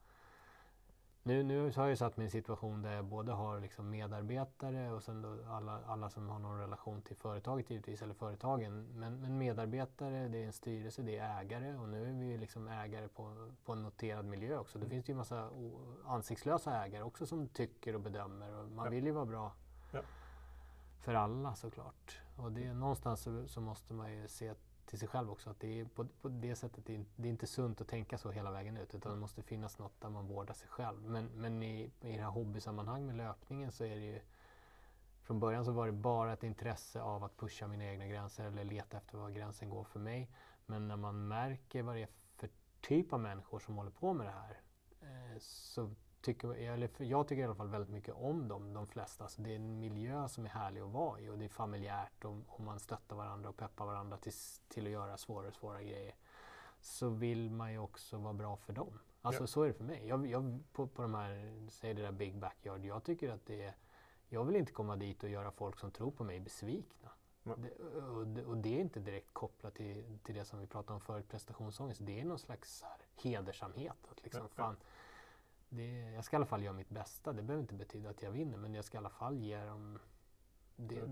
nu, 1.24 1.42
nu 1.42 1.70
har 1.76 1.88
jag 1.88 1.98
satt 1.98 2.16
mig 2.16 2.24
i 2.24 2.26
en 2.26 2.30
situation 2.30 2.82
där 2.82 2.92
jag 2.92 3.04
både 3.04 3.32
har 3.32 3.60
liksom 3.60 3.90
medarbetare 3.90 4.92
och 4.92 5.02
sen 5.02 5.22
då 5.22 5.38
alla, 5.50 5.80
alla 5.86 6.10
som 6.10 6.28
har 6.28 6.38
någon 6.38 6.58
relation 6.58 7.02
till 7.02 7.16
företaget 7.16 7.70
givetvis, 7.70 8.02
eller 8.02 8.14
företagen. 8.14 8.86
Men, 8.94 9.20
men 9.20 9.38
medarbetare, 9.38 10.28
det 10.28 10.38
är 10.38 10.46
en 10.46 10.52
styrelse, 10.52 11.02
det 11.02 11.16
är 11.16 11.40
ägare 11.40 11.74
och 11.74 11.88
nu 11.88 12.08
är 12.08 12.12
vi 12.12 12.38
liksom 12.38 12.68
ägare 12.68 13.08
på, 13.08 13.52
på 13.64 13.72
en 13.72 13.82
noterad 13.82 14.24
miljö 14.24 14.58
också. 14.58 14.78
Det 14.78 14.88
finns 14.88 15.08
ju 15.08 15.12
en 15.12 15.18
massa 15.18 15.50
ansiktslösa 16.04 16.84
ägare 16.84 17.02
också 17.02 17.26
som 17.26 17.48
tycker 17.48 17.94
och 17.94 18.00
bedömer 18.00 18.58
och 18.58 18.68
man 18.68 18.90
vill 18.90 19.04
ju 19.04 19.12
vara 19.12 19.26
bra. 19.26 19.52
För 21.02 21.14
alla 21.14 21.54
såklart. 21.54 22.20
Och 22.36 22.52
det, 22.52 22.74
någonstans 22.74 23.20
så, 23.20 23.48
så 23.48 23.60
måste 23.60 23.94
man 23.94 24.12
ju 24.12 24.28
se 24.28 24.54
till 24.86 24.98
sig 24.98 25.08
själv 25.08 25.30
också. 25.30 25.50
Att 25.50 25.60
det 25.60 25.80
är 25.80 25.84
på, 25.84 26.06
på 26.20 26.28
det 26.28 26.56
sättet, 26.56 26.86
det 26.86 26.94
är, 26.94 27.04
det 27.16 27.28
är, 27.28 27.30
inte 27.30 27.46
sunt 27.46 27.80
att 27.80 27.88
tänka 27.88 28.18
så 28.18 28.30
hela 28.30 28.50
vägen 28.50 28.76
ut 28.76 28.94
utan 28.94 29.12
det 29.12 29.18
måste 29.18 29.42
finnas 29.42 29.78
något 29.78 30.00
där 30.00 30.08
man 30.08 30.26
vårdar 30.26 30.54
sig 30.54 30.68
själv. 30.68 31.02
Men, 31.02 31.26
men 31.26 31.62
i, 31.62 31.82
i 32.00 32.16
det 32.16 32.22
här 32.22 32.30
hobbysammanhang 32.30 33.06
med 33.06 33.16
löpningen 33.16 33.72
så 33.72 33.84
är 33.84 33.96
det 33.96 34.04
ju 34.04 34.20
från 35.22 35.40
början 35.40 35.64
så 35.64 35.72
var 35.72 35.86
det 35.86 35.92
bara 35.92 36.32
ett 36.32 36.42
intresse 36.42 37.02
av 37.02 37.24
att 37.24 37.36
pusha 37.36 37.66
mina 37.66 37.84
egna 37.84 38.06
gränser 38.06 38.44
eller 38.44 38.64
leta 38.64 38.96
efter 38.96 39.18
var 39.18 39.30
gränsen 39.30 39.70
går 39.70 39.84
för 39.84 40.00
mig. 40.00 40.30
Men 40.66 40.88
när 40.88 40.96
man 40.96 41.28
märker 41.28 41.82
vad 41.82 41.96
det 41.96 42.02
är 42.02 42.08
för 42.36 42.48
typ 42.80 43.12
av 43.12 43.20
människor 43.20 43.58
som 43.58 43.76
håller 43.76 43.90
på 43.90 44.12
med 44.12 44.26
det 44.26 44.32
här 44.32 44.60
eh, 45.00 45.38
så 45.40 45.90
tycker, 46.22 46.54
eller 46.54 46.90
jag 46.98 47.28
tycker 47.28 47.42
i 47.42 47.44
alla 47.44 47.54
fall 47.54 47.68
väldigt 47.68 47.90
mycket 47.90 48.14
om 48.14 48.48
dem, 48.48 48.74
de 48.74 48.86
flesta. 48.86 49.28
Så 49.28 49.42
det 49.42 49.50
är 49.50 49.56
en 49.56 49.80
miljö 49.80 50.28
som 50.28 50.44
är 50.44 50.50
härlig 50.50 50.80
att 50.80 50.90
vara 50.90 51.20
i 51.20 51.28
och 51.28 51.38
det 51.38 51.44
är 51.44 51.48
familjärt 51.48 52.24
och, 52.24 52.36
och 52.46 52.60
man 52.60 52.80
stöttar 52.80 53.16
varandra 53.16 53.48
och 53.48 53.56
peppar 53.56 53.86
varandra 53.86 54.16
till, 54.16 54.32
till 54.68 54.86
att 54.86 54.92
göra 54.92 55.16
svåra 55.16 55.48
och 55.48 55.54
svåra 55.54 55.82
grejer. 55.82 56.14
Så 56.80 57.08
vill 57.08 57.50
man 57.50 57.72
ju 57.72 57.78
också 57.78 58.16
vara 58.16 58.34
bra 58.34 58.56
för 58.56 58.72
dem. 58.72 58.98
Alltså 59.22 59.42
ja. 59.42 59.46
så 59.46 59.62
är 59.62 59.68
det 59.68 59.74
för 59.74 59.84
mig. 59.84 60.06
Jag, 60.06 60.26
jag, 60.26 60.58
på, 60.72 60.86
på 60.86 61.02
de 61.02 61.14
här, 61.14 61.52
säg 61.70 61.94
det 61.94 62.02
där 62.02 62.12
Big 62.12 62.38
Backyard, 62.38 62.84
jag 62.84 63.04
tycker 63.04 63.30
att 63.30 63.46
det 63.46 63.62
är, 63.62 63.74
jag 64.28 64.44
vill 64.44 64.56
inte 64.56 64.72
komma 64.72 64.96
dit 64.96 65.22
och 65.22 65.30
göra 65.30 65.50
folk 65.50 65.78
som 65.78 65.90
tror 65.90 66.10
på 66.10 66.24
mig 66.24 66.40
besvikna. 66.40 67.10
Det, 67.42 67.52
och, 68.00 68.26
det, 68.26 68.44
och, 68.44 68.56
det 68.56 68.76
är 68.76 68.80
inte 68.80 69.00
direkt 69.00 69.32
kopplat 69.34 69.74
till, 69.74 70.18
till 70.22 70.34
det 70.34 70.44
som 70.44 70.58
vi 70.58 70.66
pratade 70.66 70.94
om 70.94 71.00
förut, 71.00 71.28
prestationsångest. 71.28 72.00
Det 72.04 72.20
är 72.20 72.24
någon 72.24 72.38
slags 72.38 72.82
här, 72.82 73.30
hedersamhet. 73.30 73.96
Att 74.10 74.22
liksom, 74.22 74.42
ja, 74.42 74.48
fan, 74.48 74.76
det, 75.72 76.12
jag 76.14 76.24
ska 76.24 76.36
i 76.36 76.38
alla 76.38 76.46
fall 76.46 76.62
göra 76.62 76.74
mitt 76.74 76.88
bästa. 76.88 77.32
Det 77.32 77.42
behöver 77.42 77.62
inte 77.62 77.74
betyda 77.74 78.10
att 78.10 78.22
jag 78.22 78.30
vinner, 78.30 78.58
men 78.58 78.74
jag 78.74 78.84
ska 78.84 78.96
i 78.96 78.98
alla 78.98 79.10
fall 79.10 79.36
ge 79.36 79.64
dem 79.64 79.98
det, 80.76 81.06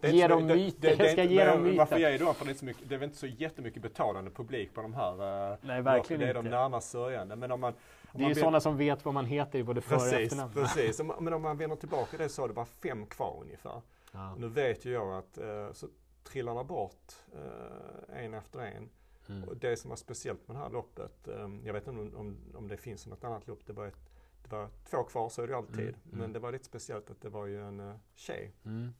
det, 0.00 0.10
ge 0.10 0.28
dem 0.28 0.46
myter. 0.46 1.02
jag 1.02 1.10
ska 1.12 1.24
ge 1.24 1.44
dem 1.44 1.62
myter. 1.62 1.78
Varför 1.78 1.98
ger 1.98 2.12
du 2.12 2.18
dem? 2.18 2.34
För 2.34 2.44
det 2.44 2.50
är, 2.50 2.54
så 2.54 2.64
mycket, 2.64 2.88
det 2.88 2.94
är 2.94 2.98
väl 2.98 3.06
inte 3.06 3.18
så 3.18 3.26
jättemycket 3.26 3.82
betalande 3.82 4.30
publik 4.30 4.74
på 4.74 4.82
de 4.82 4.94
här. 4.94 5.50
Eh, 5.52 5.58
Nej, 5.60 5.82
verkligen 5.82 6.20
Det 6.20 6.28
är 6.28 6.34
de 6.34 6.44
närmast 6.44 6.90
sörjande. 6.90 7.36
Men 7.36 7.52
om 7.52 7.60
man, 7.60 7.72
om 8.12 8.20
det 8.20 8.24
är 8.24 8.28
ju 8.28 8.34
sådana 8.34 8.60
som 8.60 8.76
vet 8.76 9.04
vad 9.04 9.14
man 9.14 9.26
heter 9.26 9.58
i 9.58 9.62
både 9.62 9.80
för 9.80 9.96
och 9.96 10.06
efternamn. 10.06 10.52
Precis, 10.52 11.00
men 11.20 11.32
om 11.32 11.42
man 11.42 11.56
vänder 11.56 11.76
tillbaka 11.76 12.16
det 12.16 12.28
så 12.28 12.42
har 12.42 12.48
det 12.48 12.54
bara 12.54 12.66
fem 12.66 13.06
kvar 13.06 13.38
ungefär. 13.42 13.82
Ja. 14.12 14.34
Nu 14.38 14.48
vet 14.48 14.84
ju 14.84 14.92
jag 14.92 15.18
att 15.18 15.38
eh, 15.38 15.72
så 15.72 15.88
trillar 16.22 16.54
det 16.54 16.64
bort 16.64 17.12
eh, 17.34 18.24
en 18.24 18.34
efter 18.34 18.58
en. 18.60 18.88
Mm. 19.28 19.48
Och 19.48 19.56
det 19.56 19.76
som 19.76 19.88
var 19.88 19.96
speciellt 19.96 20.48
med 20.48 20.56
det 20.56 20.60
här 20.60 20.70
loppet, 20.70 21.28
um, 21.28 21.62
jag 21.64 21.72
vet 21.72 21.86
inte 21.86 22.00
om, 22.00 22.16
om, 22.16 22.36
om 22.54 22.68
det 22.68 22.76
finns 22.76 23.06
något 23.06 23.24
annat 23.24 23.46
lopp, 23.46 23.66
det 23.66 23.72
var, 23.72 23.86
ett, 23.86 24.10
det 24.42 24.50
var 24.56 24.68
två 24.90 25.02
kvar, 25.02 25.28
så 25.28 25.42
är 25.42 25.46
det 25.46 25.56
alltid. 25.56 25.88
Mm. 25.88 26.00
Men 26.04 26.20
mm. 26.20 26.32
det 26.32 26.38
var 26.38 26.52
lite 26.52 26.64
speciellt 26.64 27.10
att 27.10 27.20
det 27.20 27.28
var 27.28 27.46
ju 27.46 27.64
en 27.64 27.80
uh, 27.80 27.96
tjej. 28.14 28.52
Mm. 28.64 28.92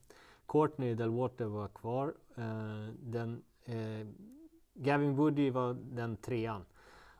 Courtney 0.47 0.95
Delwater 0.95 1.45
var 1.45 1.67
kvar. 1.67 2.13
Uh, 2.37 2.89
den, 2.99 3.43
uh, 3.69 4.07
Gavin 4.73 5.15
Woody 5.15 5.51
var 5.51 5.73
den 5.73 6.17
trean. 6.17 6.65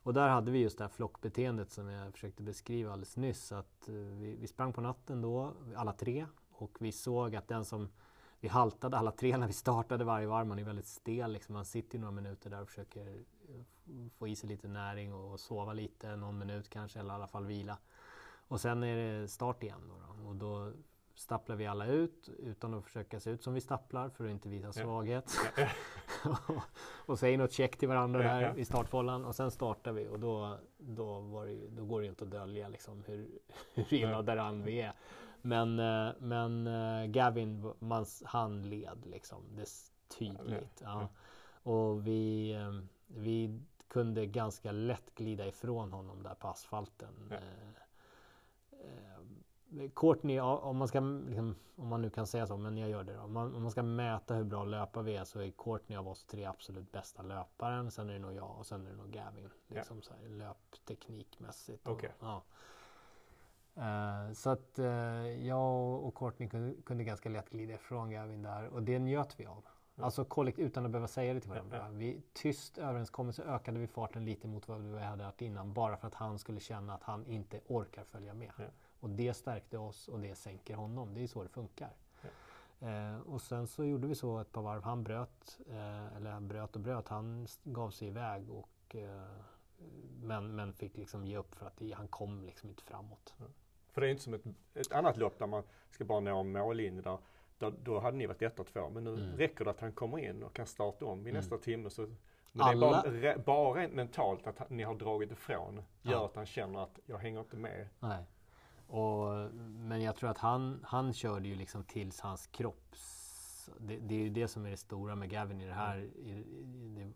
Och 0.04 0.14
där 0.14 0.28
hade 0.28 0.52
vi 0.52 0.60
just 0.60 0.78
det 0.78 0.84
här 0.84 0.90
flockbeteendet 0.90 1.72
som 1.72 1.88
jag 1.88 2.14
försökte 2.14 2.44
beskriva 2.44 2.92
alldeles 2.92 3.18
nyss. 3.18 3.52
Att 3.52 3.90
vi, 3.90 4.36
vi 4.36 4.48
sprang 4.48 4.74
på 4.74 4.82
natten 4.82 5.22
då, 5.22 5.54
alla 5.76 5.94
tre. 5.94 6.26
Och 6.52 6.78
vi 6.80 6.92
såg 6.92 7.36
att 7.36 7.48
den 7.48 7.66
som 7.66 7.90
vi 8.40 8.48
haltade 8.48 8.98
alla 8.98 9.12
tre 9.12 9.38
när 9.38 9.48
vi 9.48 9.54
startade 9.54 10.04
varje 10.04 10.28
varv. 10.28 10.48
Man 10.48 10.60
är 10.60 10.64
väldigt 10.64 10.88
stel. 10.88 11.32
Liksom. 11.32 11.54
Man 11.54 11.66
sitter 11.66 11.96
ju 11.96 12.02
några 12.02 12.12
minuter 12.12 12.50
där 12.50 12.62
och 12.62 12.68
försöker 12.68 13.08
eh, 13.08 13.62
få 14.18 14.28
i 14.28 14.36
sig 14.36 14.50
lite 14.50 14.68
näring 14.68 15.14
och 15.14 15.40
sova 15.40 15.74
lite, 15.74 16.16
någon 16.16 16.38
minut 16.38 16.70
kanske, 16.70 17.00
eller 17.00 17.14
i 17.14 17.16
alla 17.16 17.28
fall 17.28 17.46
vila. 17.46 17.78
Och 18.48 18.62
sen 18.62 18.84
är 18.84 18.96
det 18.96 19.28
start 19.28 19.64
igen. 19.64 19.82
Då, 19.88 20.24
då. 20.24 20.30
Och 20.30 20.36
då 20.36 20.72
stapplar 21.20 21.56
vi 21.56 21.68
alla 21.68 21.86
ut 21.86 22.30
utan 22.40 22.74
att 22.74 22.84
försöka 22.84 23.20
se 23.20 23.30
ut 23.30 23.44
som 23.44 23.54
vi 23.54 23.62
stapplar 23.62 24.10
för 24.10 24.26
att 24.26 24.32
inte 24.32 24.50
visa 24.50 24.74
svaghet. 24.74 25.32
Ja. 25.58 25.68
Ja. 26.24 26.38
och 27.06 27.20
säger 27.20 27.38
något 27.38 27.52
check 27.52 27.78
till 27.78 27.88
varandra 27.88 28.24
ja, 28.24 28.34
där 28.34 28.58
i 28.58 28.66
startfållan 28.66 29.26
och 29.26 29.36
sen 29.36 29.52
startar 29.52 29.92
vi 29.92 30.08
och 30.08 30.20
då, 30.20 30.58
då, 30.78 31.44
det, 31.46 31.68
då 31.68 31.86
går 31.86 32.02
det 32.02 32.08
inte 32.08 32.24
att 32.24 32.32
dölja 32.32 32.68
liksom 32.68 33.04
hur, 33.08 33.28
hur 33.74 33.94
illa 33.94 34.22
däran 34.22 34.64
vi 34.64 34.82
är. 34.82 34.94
Men, 35.42 35.80
eh, 35.80 36.14
men 36.20 36.68
eh, 36.68 37.06
Gavin, 37.06 37.74
han 38.24 38.70
led 38.70 39.06
liksom. 39.06 39.44
Det 39.56 39.62
är 39.62 39.68
tydligt. 40.18 40.82
Ja. 40.84 41.08
Och 41.64 42.08
vi, 42.08 42.52
eh, 42.54 42.80
vi 43.08 43.60
kunde 43.88 44.26
ganska 44.26 44.72
lätt 44.72 45.16
glida 45.16 45.48
ifrån 45.48 45.92
honom 45.92 46.24
där 46.24 46.36
på 46.36 46.48
asfalten. 46.48 47.34
Courtney, 49.96 50.40
om 50.40 50.78
man, 50.78 50.88
ska, 50.88 51.00
liksom, 51.00 51.56
om 51.76 51.88
man 51.88 52.02
nu 52.02 52.10
kan 52.10 52.28
säga 52.28 52.48
så, 52.48 52.58
men 52.58 52.78
jag 52.78 52.90
gör 52.90 53.04
det 53.04 53.14
då. 53.14 53.22
Om 53.22 53.34
man, 53.34 53.56
om 53.56 53.62
man 53.62 53.72
ska 53.72 53.84
mäta 53.84 54.36
hur 54.36 54.44
bra 54.44 54.64
löpare 54.64 55.04
vi 55.04 55.16
är 55.16 55.24
så 55.24 55.40
är 55.40 55.52
Courtney 55.52 55.98
av 55.98 56.08
oss 56.08 56.26
tre 56.26 56.46
absolut 56.46 56.92
bästa 56.92 57.24
löparen. 57.24 57.92
Sen 57.92 58.10
är 58.10 58.14
det 58.14 58.20
nog 58.20 58.34
jag 58.34 58.56
och 58.58 58.66
sen 58.66 58.86
är 58.86 58.90
det 58.90 58.96
nog 58.96 59.12
Gavin. 59.12 59.50
Liksom 59.68 59.98
ja. 59.98 60.02
så 60.02 60.14
här, 60.14 60.30
löpteknikmässigt. 60.30 61.88
Okay. 61.88 62.10
Och, 62.10 62.16
ja. 62.26 62.44
Uh, 63.78 64.34
så 64.34 64.50
att 64.50 64.80
uh, 64.80 65.48
jag 65.48 66.04
och 66.04 66.16
Courtney 66.16 66.50
kunde, 66.50 66.82
kunde, 66.82 67.04
ganska 67.04 67.30
lätt 67.30 67.50
glida 67.50 67.74
ifrån 67.74 68.10
Gavin 68.10 68.42
där 68.42 68.68
och 68.68 68.84
det 68.84 69.00
njöt 69.00 69.40
vi 69.40 69.46
av. 69.46 69.54
Mm. 69.54 70.06
Alltså 70.06 70.26
kollekt, 70.26 70.60
utan 70.60 70.86
att 70.86 70.92
behöva 70.92 71.08
säga 71.08 71.34
det 71.34 71.40
till 71.40 71.50
varandra. 71.50 71.86
Mm. 71.86 71.98
Vi, 71.98 72.22
tyst 72.34 72.78
överenskommelse 72.78 73.44
ökade 73.44 73.80
vi 73.80 73.88
farten 73.88 74.26
lite 74.26 74.48
mot 74.48 74.68
vad 74.68 74.82
vi 74.82 75.00
hade 75.00 75.24
haft 75.24 75.42
innan 75.42 75.74
bara 75.74 75.98
för 75.98 76.08
att 76.08 76.14
han 76.14 76.40
skulle 76.40 76.60
känna 76.60 76.94
att 76.94 77.04
han 77.04 77.26
inte 77.26 77.60
orkar 77.68 78.04
följa 78.04 78.34
med. 78.34 78.52
Mm. 78.58 78.72
Och 79.00 79.10
det 79.10 79.34
stärkte 79.34 79.78
oss 79.78 80.08
och 80.08 80.20
det 80.20 80.36
sänker 80.36 80.76
honom. 80.76 81.14
Det 81.14 81.24
är 81.24 81.28
så 81.28 81.44
det 81.44 81.50
funkar. 81.50 81.92
Uh, 82.84 83.20
och 83.20 83.42
sen 83.42 83.68
så 83.68 83.86
gjorde 83.86 84.08
vi 84.08 84.16
så 84.16 84.40
ett 84.40 84.52
par 84.52 84.62
varv. 84.62 84.84
Han 84.84 85.04
bröt, 85.04 85.60
eller 86.18 86.32
han 86.32 86.48
bröt 86.48 86.76
och 86.76 86.82
bröt. 86.82 87.08
Han 87.08 87.48
gav 87.64 87.92
sig 87.92 88.08
iväg 88.08 88.50
och 88.50 88.96
men, 90.22 90.56
men 90.56 90.74
fick 90.74 90.98
liksom 90.98 91.26
ge 91.26 91.38
upp 91.38 91.56
för 91.56 91.66
att 91.66 91.82
han 91.94 92.08
kom 92.08 92.44
liksom 92.44 92.70
inte 92.70 92.84
framåt. 92.84 93.36
För 93.92 94.02
det 94.02 94.08
är 94.08 94.12
inte 94.12 94.24
som 94.24 94.34
ett, 94.34 94.44
ett 94.74 94.92
annat 94.92 95.18
lopp 95.18 95.40
där 95.40 95.48
man 95.48 95.64
ska 95.90 96.06
bara 96.06 96.20
nå 96.20 96.40
en 96.40 96.52
mållinje 96.52 97.02
där, 97.02 97.18
där 97.58 97.74
då 97.84 98.00
hade 98.00 98.18
ni 98.18 98.26
varit 98.26 98.42
1 98.42 98.60
två. 98.74 98.90
Men 98.90 99.04
nu 99.04 99.14
mm. 99.14 99.38
räcker 99.38 99.66
det 99.66 99.72
att 99.72 99.80
han 99.80 99.92
kommer 99.92 100.20
in 100.20 100.44
och 100.44 100.54
kan 100.54 100.66
starta 100.66 101.06
om 101.06 101.24
vid 101.24 101.34
mm. 101.34 101.40
nästa 101.40 101.58
timme. 101.58 101.90
Så, 101.90 102.08
men 102.52 102.68
Alla... 102.68 103.02
det 103.02 103.28
är 103.28 103.38
bara, 103.38 103.74
bara 103.74 103.88
mentalt 103.88 104.48
att 104.48 104.70
ni 104.70 104.84
har 104.84 104.96
dragit 104.96 105.32
ifrån 105.32 105.84
gör 106.02 106.12
ja. 106.12 106.26
att 106.26 106.36
han 106.36 106.46
känner 106.46 106.80
att 106.84 107.00
jag 107.06 107.18
hänger 107.18 107.40
inte 107.40 107.58
med. 107.58 107.88
Nej. 108.00 108.24
Och, 108.88 109.52
men 109.62 110.02
jag 110.02 110.16
tror 110.16 110.30
att 110.30 110.38
han, 110.38 110.86
han 110.88 111.14
körde 111.14 111.48
ju 111.48 111.56
liksom 111.56 111.84
tills 111.84 112.22
hans 112.22 112.48
kropps... 112.48 113.19
Det, 113.80 113.98
det 113.98 114.16
är 114.16 114.20
ju 114.20 114.30
det 114.30 114.48
som 114.48 114.66
är 114.66 114.70
det 114.70 114.78
stora 114.78 115.16
med 115.16 115.30
Gavin 115.30 115.62
i 115.62 115.66
det 115.66 115.74
här. 115.74 115.98
I, 115.98 116.30
i, 116.30 116.66
det, 116.96 117.12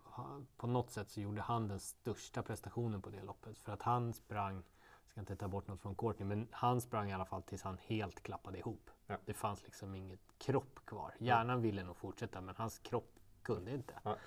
på 0.57 0.67
något 0.67 0.91
sätt 0.91 1.09
så 1.09 1.21
gjorde 1.21 1.41
han 1.41 1.67
den 1.67 1.79
största 1.79 2.43
prestationen 2.43 3.01
på 3.01 3.09
det 3.09 3.23
loppet. 3.23 3.59
För 3.59 3.71
att 3.71 3.81
han 3.81 4.13
sprang 4.13 4.63
ska 5.05 5.19
inte 5.19 5.35
ta 5.35 5.47
bort 5.47 5.67
något 5.67 5.81
från 5.81 5.95
Courtney, 5.95 6.27
men 6.27 6.47
han 6.51 6.81
sprang 6.81 7.09
i 7.09 7.13
alla 7.13 7.25
fall 7.25 7.43
tills 7.43 7.63
han 7.63 7.77
helt 7.81 8.23
klappade 8.23 8.57
ihop. 8.57 8.89
Ja. 9.07 9.17
Det 9.25 9.33
fanns 9.33 9.63
liksom 9.63 9.95
inget 9.95 10.19
kropp 10.37 10.79
kvar. 10.85 11.15
Hjärnan 11.19 11.61
ville 11.61 11.83
nog 11.83 11.97
fortsätta, 11.97 12.41
men 12.41 12.55
hans 12.55 12.79
kropp 12.79 13.19
kunde 13.41 13.73
inte. 13.73 13.93
Ja. 14.03 14.17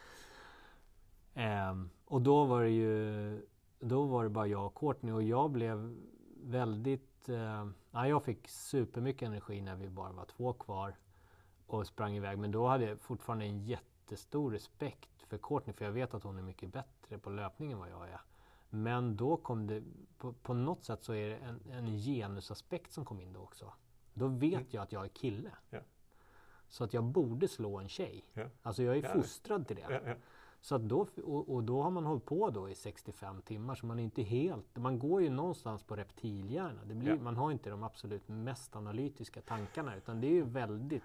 Um, 1.70 1.90
och 2.04 2.22
då 2.22 2.44
var 2.44 2.62
det 2.62 2.70
ju 2.70 3.46
då 3.78 4.04
var 4.04 4.24
det 4.24 4.30
bara 4.30 4.46
jag 4.46 4.66
och 4.66 4.74
Courtney 4.74 5.12
och 5.12 5.22
jag 5.22 5.50
blev 5.50 5.96
väldigt... 6.42 7.28
Ja, 7.90 8.08
jag 8.08 8.24
fick 8.24 8.48
supermycket 8.48 9.26
energi 9.26 9.60
när 9.60 9.76
vi 9.76 9.88
bara 9.88 10.12
var 10.12 10.24
två 10.24 10.52
kvar 10.52 10.96
och 11.66 11.86
sprang 11.86 12.16
iväg. 12.16 12.38
Men 12.38 12.50
då 12.50 12.66
hade 12.66 12.84
jag 12.84 13.00
fortfarande 13.00 13.44
en 13.44 13.58
jättestor 13.58 14.50
respekt 14.50 15.22
för 15.22 15.38
Courtney, 15.38 15.76
för 15.76 15.84
jag 15.84 15.92
vet 15.92 16.14
att 16.14 16.22
hon 16.22 16.38
är 16.38 16.42
mycket 16.42 16.72
bättre 16.72 17.18
på 17.18 17.30
löpning 17.30 17.72
än 17.72 17.78
vad 17.78 17.90
jag 17.90 18.08
är. 18.08 18.20
Men 18.70 19.16
då 19.16 19.36
kom 19.36 19.66
det, 19.66 19.82
på, 20.18 20.32
på 20.32 20.54
något 20.54 20.84
sätt 20.84 21.02
så 21.02 21.12
är 21.12 21.28
det 21.28 21.36
en, 21.36 21.60
en 21.70 21.98
genusaspekt 21.98 22.92
som 22.92 23.04
kom 23.04 23.20
in 23.20 23.32
då 23.32 23.40
också. 23.40 23.72
Då 24.14 24.28
vet 24.28 24.54
mm. 24.54 24.66
jag 24.70 24.82
att 24.82 24.92
jag 24.92 25.04
är 25.04 25.08
kille. 25.08 25.50
Ja. 25.70 25.80
Så 26.68 26.84
att 26.84 26.94
jag 26.94 27.04
borde 27.04 27.48
slå 27.48 27.78
en 27.78 27.88
tjej. 27.88 28.24
Ja. 28.32 28.46
Alltså 28.62 28.82
jag 28.82 28.96
är 28.96 29.14
fostrad 29.14 29.66
till 29.66 29.76
det. 29.76 30.16
Så 30.66 30.74
att 30.74 30.82
då, 30.82 31.06
och, 31.24 31.54
och, 31.54 31.64
då 31.64 31.82
har 31.82 31.90
man 31.90 32.06
hållit 32.06 32.24
på 32.24 32.50
då 32.50 32.68
i 32.68 32.74
65 32.74 33.42
timmar 33.42 33.74
så 33.74 33.86
man 33.86 33.98
är 33.98 34.02
inte 34.02 34.22
helt, 34.22 34.76
man 34.76 34.98
går 34.98 35.22
ju 35.22 35.30
någonstans 35.30 35.82
på 35.82 35.96
reptilhjärna. 35.96 36.84
Det 36.84 36.94
blir, 36.94 37.18
Man 37.18 37.36
har 37.36 37.52
inte 37.52 37.70
de 37.70 37.82
absolut 37.82 38.28
mest 38.28 38.76
analytiska 38.76 39.40
tankarna 39.40 39.96
utan 39.96 40.20
det 40.20 40.26
är 40.26 40.32
ju 40.32 40.42
väldigt 40.42 41.02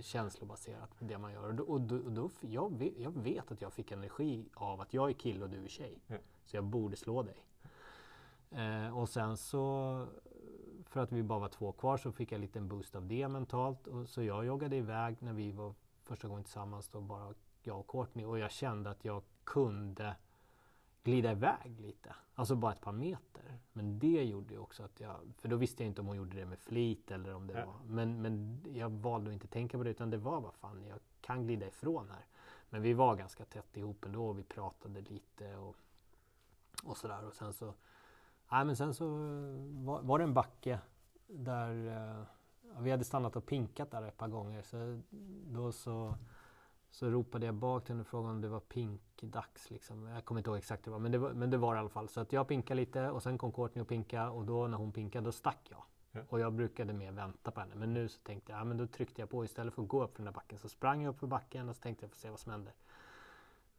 känslobaserat 0.00 0.90
det 0.98 1.18
man 1.18 1.32
gör. 1.32 1.48
Och, 1.48 1.54
då, 1.54 1.64
och 1.64 2.12
då, 2.12 2.30
jag, 2.40 2.78
vet, 2.78 2.98
jag, 2.98 3.10
vet, 3.10 3.52
att 3.52 3.62
jag 3.62 3.72
fick 3.72 3.92
energi 3.92 4.48
av 4.54 4.80
att 4.80 4.94
jag 4.94 5.08
är 5.08 5.14
kille 5.14 5.44
och 5.44 5.50
du 5.50 5.64
är 5.64 5.68
tjej. 5.68 5.98
Så 6.44 6.56
jag 6.56 6.64
borde 6.64 6.96
slå 6.96 7.22
dig. 7.22 7.44
Eh, 8.50 8.98
och 8.98 9.08
sen 9.08 9.36
så 9.36 10.06
för 10.86 11.00
att 11.00 11.12
vi 11.12 11.22
bara 11.22 11.38
var 11.38 11.48
två 11.48 11.72
kvar 11.72 11.96
så 11.96 12.12
fick 12.12 12.32
jag 12.32 12.36
en 12.36 12.42
liten 12.42 12.68
boost 12.68 12.96
av 12.96 13.06
det 13.06 13.28
mentalt. 13.28 13.86
Och, 13.86 14.08
så 14.08 14.22
jag 14.22 14.44
joggade 14.46 14.76
iväg 14.76 15.16
när 15.18 15.32
vi 15.32 15.52
var 15.52 15.74
första 16.02 16.28
gången 16.28 16.44
tillsammans 16.44 16.88
då 16.88 17.00
bara 17.00 17.34
jag 17.66 17.80
och 17.80 17.88
Courtney 17.88 18.24
och 18.24 18.38
jag 18.38 18.50
kände 18.50 18.90
att 18.90 19.04
jag 19.04 19.22
kunde 19.44 20.16
glida 21.02 21.32
iväg 21.32 21.80
lite. 21.80 22.14
Alltså 22.34 22.54
bara 22.56 22.72
ett 22.72 22.80
par 22.80 22.92
meter. 22.92 23.58
Men 23.72 23.98
det 23.98 24.24
gjorde 24.24 24.54
ju 24.54 24.60
också 24.60 24.82
att 24.82 25.00
jag, 25.00 25.16
för 25.38 25.48
då 25.48 25.56
visste 25.56 25.82
jag 25.82 25.90
inte 25.90 26.00
om 26.00 26.06
hon 26.06 26.16
gjorde 26.16 26.36
det 26.36 26.46
med 26.46 26.58
flit 26.58 27.10
eller 27.10 27.34
om 27.34 27.46
det 27.46 27.58
ja. 27.58 27.66
var, 27.66 27.74
men, 27.86 28.22
men 28.22 28.62
jag 28.74 28.90
valde 28.90 29.30
att 29.30 29.34
inte 29.34 29.46
tänka 29.46 29.78
på 29.78 29.84
det 29.84 29.90
utan 29.90 30.10
det 30.10 30.16
var 30.16 30.40
bara 30.40 30.52
fan, 30.52 30.84
jag 30.88 30.98
kan 31.20 31.46
glida 31.46 31.66
ifrån 31.66 32.10
här. 32.10 32.26
Men 32.70 32.82
vi 32.82 32.92
var 32.92 33.16
ganska 33.16 33.44
tätt 33.44 33.76
ihop 33.76 34.04
ändå 34.04 34.26
och 34.26 34.38
vi 34.38 34.42
pratade 34.42 35.00
lite 35.00 35.56
och, 35.56 35.76
och 36.84 36.96
sådär 36.96 37.26
och 37.26 37.34
sen 37.34 37.52
så, 37.52 37.74
nej 38.50 38.64
men 38.64 38.76
sen 38.76 38.94
så 38.94 39.06
var, 39.84 40.02
var 40.02 40.18
det 40.18 40.24
en 40.24 40.34
backe 40.34 40.78
där 41.26 41.86
eh, 41.86 42.24
vi 42.78 42.90
hade 42.90 43.04
stannat 43.04 43.36
och 43.36 43.46
pinkat 43.46 43.90
där 43.90 44.02
ett 44.02 44.16
par 44.16 44.28
gånger 44.28 44.62
så 44.62 45.00
då 45.46 45.72
så 45.72 46.14
så 46.92 47.10
ropade 47.10 47.46
jag 47.46 47.54
bak 47.54 47.84
till 47.84 47.92
henne 47.92 48.00
och 48.00 48.06
frågade 48.06 48.34
om 48.34 48.40
det 48.40 48.48
var 48.48 48.60
pinkdags. 48.60 49.70
Liksom. 49.70 50.06
Jag 50.06 50.24
kommer 50.24 50.40
inte 50.40 50.50
ihåg 50.50 50.58
exakt 50.58 50.86
hur 50.86 50.90
det 50.90 50.92
var 50.92 50.98
men, 50.98 51.12
det 51.12 51.18
var, 51.18 51.32
men 51.32 51.50
det 51.50 51.56
var 51.56 51.74
det 51.74 51.78
i 51.78 51.80
alla 51.80 51.88
fall. 51.88 52.08
Så 52.08 52.20
att 52.20 52.32
jag 52.32 52.48
pinkade 52.48 52.80
lite 52.80 53.10
och 53.10 53.22
sen 53.22 53.38
kom 53.38 53.52
Courtney 53.52 53.82
och 53.82 53.88
pinka 53.88 54.30
och 54.30 54.44
då 54.44 54.66
när 54.66 54.78
hon 54.78 54.92
pinkade 54.92 55.24
då 55.24 55.32
stack 55.32 55.68
jag. 55.70 55.82
Ja. 56.12 56.20
Och 56.28 56.40
jag 56.40 56.52
brukade 56.52 56.92
mer 56.92 57.12
vänta 57.12 57.50
på 57.50 57.60
henne. 57.60 57.74
Men 57.74 57.94
nu 57.94 58.08
så 58.08 58.20
tänkte 58.22 58.52
jag, 58.52 58.60
ja 58.60 58.64
men 58.64 58.76
då 58.76 58.86
tryckte 58.86 59.22
jag 59.22 59.30
på 59.30 59.44
istället 59.44 59.74
för 59.74 59.82
att 59.82 59.88
gå 59.88 60.02
upp 60.04 60.16
för 60.16 60.22
den 60.22 60.32
där 60.32 60.32
backen. 60.32 60.58
Så 60.58 60.68
sprang 60.68 61.02
jag 61.02 61.10
upp 61.10 61.18
för 61.18 61.26
backen 61.26 61.68
och 61.68 61.76
så 61.76 61.82
tänkte 61.82 62.04
jag 62.04 62.10
få 62.10 62.16
se 62.16 62.30
vad 62.30 62.40
som 62.40 62.52
händer. 62.52 62.74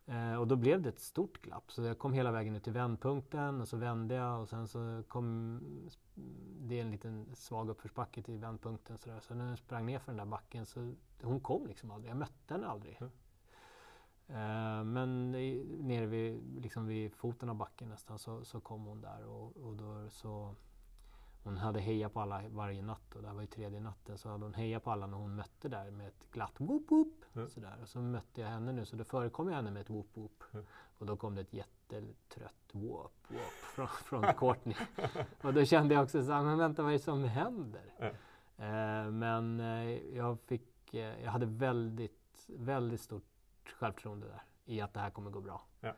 Eh, 0.05 0.35
och 0.35 0.47
då 0.47 0.55
blev 0.55 0.81
det 0.81 0.89
ett 0.89 0.99
stort 0.99 1.41
glapp. 1.41 1.71
Så 1.71 1.81
jag 1.81 1.99
kom 1.99 2.13
hela 2.13 2.31
vägen 2.31 2.55
ut 2.55 2.63
till 2.63 2.73
vändpunkten 2.73 3.61
och 3.61 3.67
så 3.67 3.77
vände 3.77 4.15
jag 4.15 4.41
och 4.41 4.49
sen 4.49 4.67
så 4.67 5.03
kom 5.07 5.59
det 6.59 6.79
en 6.79 6.91
liten 6.91 7.35
svag 7.35 7.69
uppförsbacke 7.69 8.21
till 8.23 8.37
vändpunkten. 8.37 8.97
Så, 8.97 9.09
där. 9.09 9.19
så 9.19 9.35
när 9.35 9.49
jag 9.49 9.59
sprang 9.59 9.85
ner 9.85 9.99
för 9.99 10.11
den 10.11 10.17
där 10.17 10.25
backen 10.25 10.65
så 10.65 10.93
hon 11.21 11.39
kom 11.39 11.67
liksom 11.67 11.91
aldrig. 11.91 12.09
Jag 12.11 12.17
mötte 12.17 12.53
henne 12.53 12.67
aldrig. 12.67 12.97
Mm. 13.01 13.11
Eh, 14.27 14.83
men 14.83 15.35
i, 15.35 15.77
nere 15.79 16.05
vid, 16.05 16.61
liksom 16.61 16.87
vid 16.87 17.13
foten 17.13 17.49
av 17.49 17.55
backen 17.55 17.89
nästan 17.89 18.19
så, 18.19 18.45
så 18.45 18.59
kom 18.59 18.85
hon 18.85 19.01
där 19.01 19.25
och, 19.25 19.57
och 19.57 19.75
då 19.75 20.09
så 20.09 20.55
hon 21.43 21.57
hade 21.57 21.79
hejat 21.79 22.13
på 22.13 22.21
alla 22.21 22.41
varje 22.49 22.81
natt 22.81 23.15
och 23.15 23.21
det 23.21 23.27
här 23.27 23.35
var 23.35 23.41
ju 23.41 23.47
tredje 23.47 23.79
natten 23.79 24.17
så 24.17 24.29
hade 24.29 24.43
hon 24.43 24.53
hejat 24.53 24.83
på 24.83 24.91
alla 24.91 25.07
när 25.07 25.17
hon 25.17 25.35
mötte 25.35 25.69
där 25.69 25.91
med 25.91 26.07
ett 26.07 26.31
glatt 26.31 26.55
whoop 26.57 26.91
whoop. 26.91 27.25
Mm. 27.35 27.49
Sådär. 27.49 27.79
Och 27.81 27.87
så 27.87 27.99
mötte 27.99 28.41
jag 28.41 28.47
henne 28.47 28.71
nu 28.71 28.85
så 28.85 28.95
då 28.95 29.03
förekom 29.03 29.47
jag 29.47 29.55
henne 29.55 29.71
med 29.71 29.81
ett 29.81 29.89
whoop 29.89 30.07
whoop. 30.13 30.43
Mm. 30.53 30.65
Och 30.97 31.05
då 31.05 31.17
kom 31.17 31.35
det 31.35 31.41
ett 31.41 31.53
jättetrött 31.53 32.69
whoop 32.71 33.13
whoop 33.27 33.41
från, 33.75 33.87
från 33.87 34.33
Courtney. 34.33 34.75
och 35.41 35.53
då 35.53 35.65
kände 35.65 35.93
jag 35.93 36.03
också 36.03 36.23
så 36.23 36.31
här, 36.31 36.43
men 36.43 36.57
vänta 36.57 36.83
vad 36.83 36.91
är 36.91 36.97
det 36.97 37.03
som 37.03 37.23
händer? 37.23 37.93
Mm. 37.97 38.15
Eh, 38.57 39.11
men 39.11 39.59
eh, 39.59 40.17
jag 40.17 40.39
fick, 40.39 40.93
eh, 40.93 41.23
jag 41.23 41.31
hade 41.31 41.45
väldigt, 41.45 42.49
väldigt 42.57 43.01
stort 43.01 43.23
självförtroende 43.65 44.27
där 44.27 44.43
i 44.65 44.81
att 44.81 44.93
det 44.93 44.99
här 44.99 45.09
kommer 45.09 45.31
gå 45.31 45.41
bra. 45.41 45.61
Ja. 45.79 45.93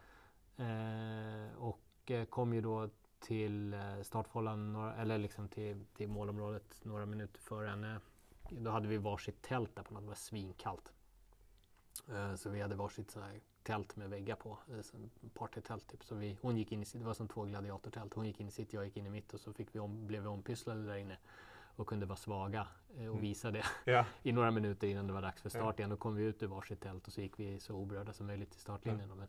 Eh, 0.63 1.55
och 1.57 2.11
eh, 2.11 2.25
kom 2.25 2.53
ju 2.53 2.61
då 2.61 2.89
till 3.19 3.73
eh, 3.73 4.01
startfållan, 4.01 4.75
eller 4.75 5.17
liksom 5.17 5.47
till, 5.47 5.85
till 5.93 6.09
målområdet 6.09 6.79
några 6.83 7.05
minuter 7.05 7.41
före 7.41 7.67
henne. 7.67 7.99
Då 8.49 8.71
hade 8.71 8.87
vi 8.87 8.97
varsitt 8.97 9.41
tält 9.41 9.75
där 9.75 9.83
på 9.83 9.93
något, 9.93 10.03
det 10.03 10.07
var 10.07 10.15
svinkallt. 10.15 10.93
Eh, 12.09 12.35
så 12.35 12.49
vi 12.49 12.61
hade 12.61 12.75
varsitt 12.75 13.11
så 13.11 13.19
här 13.19 13.39
tält 13.63 13.95
med 13.95 14.09
väggar 14.09 14.35
på, 14.35 14.57
eh, 14.67 14.99
partytält 15.33 15.87
typ. 15.87 16.03
Så 16.03 16.15
vi, 16.15 16.37
hon 16.41 16.57
gick 16.57 16.71
in 16.71 16.81
i 16.81 16.85
sitt, 16.85 17.01
det 17.01 17.05
var 17.05 17.13
som 17.13 17.27
två 17.27 17.43
gladiatortält. 17.43 18.13
Hon 18.13 18.25
gick 18.25 18.39
in 18.39 18.47
i 18.47 18.51
sitt, 18.51 18.73
jag 18.73 18.85
gick 18.85 18.97
in 18.97 19.05
i 19.05 19.09
mitt 19.09 19.33
och 19.33 19.39
så 19.39 19.53
fick 19.53 19.75
vi 19.75 19.79
om, 19.79 20.07
blev 20.07 20.21
vi 20.21 20.27
ompysslade 20.27 20.85
där 20.85 20.95
inne 20.95 21.17
och 21.75 21.87
kunde 21.87 22.05
vara 22.05 22.17
svaga 22.17 22.67
och 22.89 23.01
mm. 23.01 23.21
visa 23.21 23.51
det 23.51 23.65
ja. 23.85 24.05
i 24.23 24.31
några 24.31 24.51
minuter 24.51 24.87
innan 24.87 25.07
det 25.07 25.13
var 25.13 25.21
dags 25.21 25.41
för 25.41 25.49
start 25.49 25.79
igen. 25.79 25.89
Då 25.89 25.97
kom 25.97 26.15
vi 26.15 26.23
ut 26.23 26.43
ur 26.43 26.47
varsitt 26.47 26.81
tält 26.81 27.07
och 27.07 27.13
så 27.13 27.21
gick 27.21 27.39
vi 27.39 27.59
så 27.59 27.75
oberörda 27.75 28.13
som 28.13 28.27
möjligt 28.27 28.51
till 28.51 28.61
startlinjen. 28.61 29.09
Ja. 29.09 29.27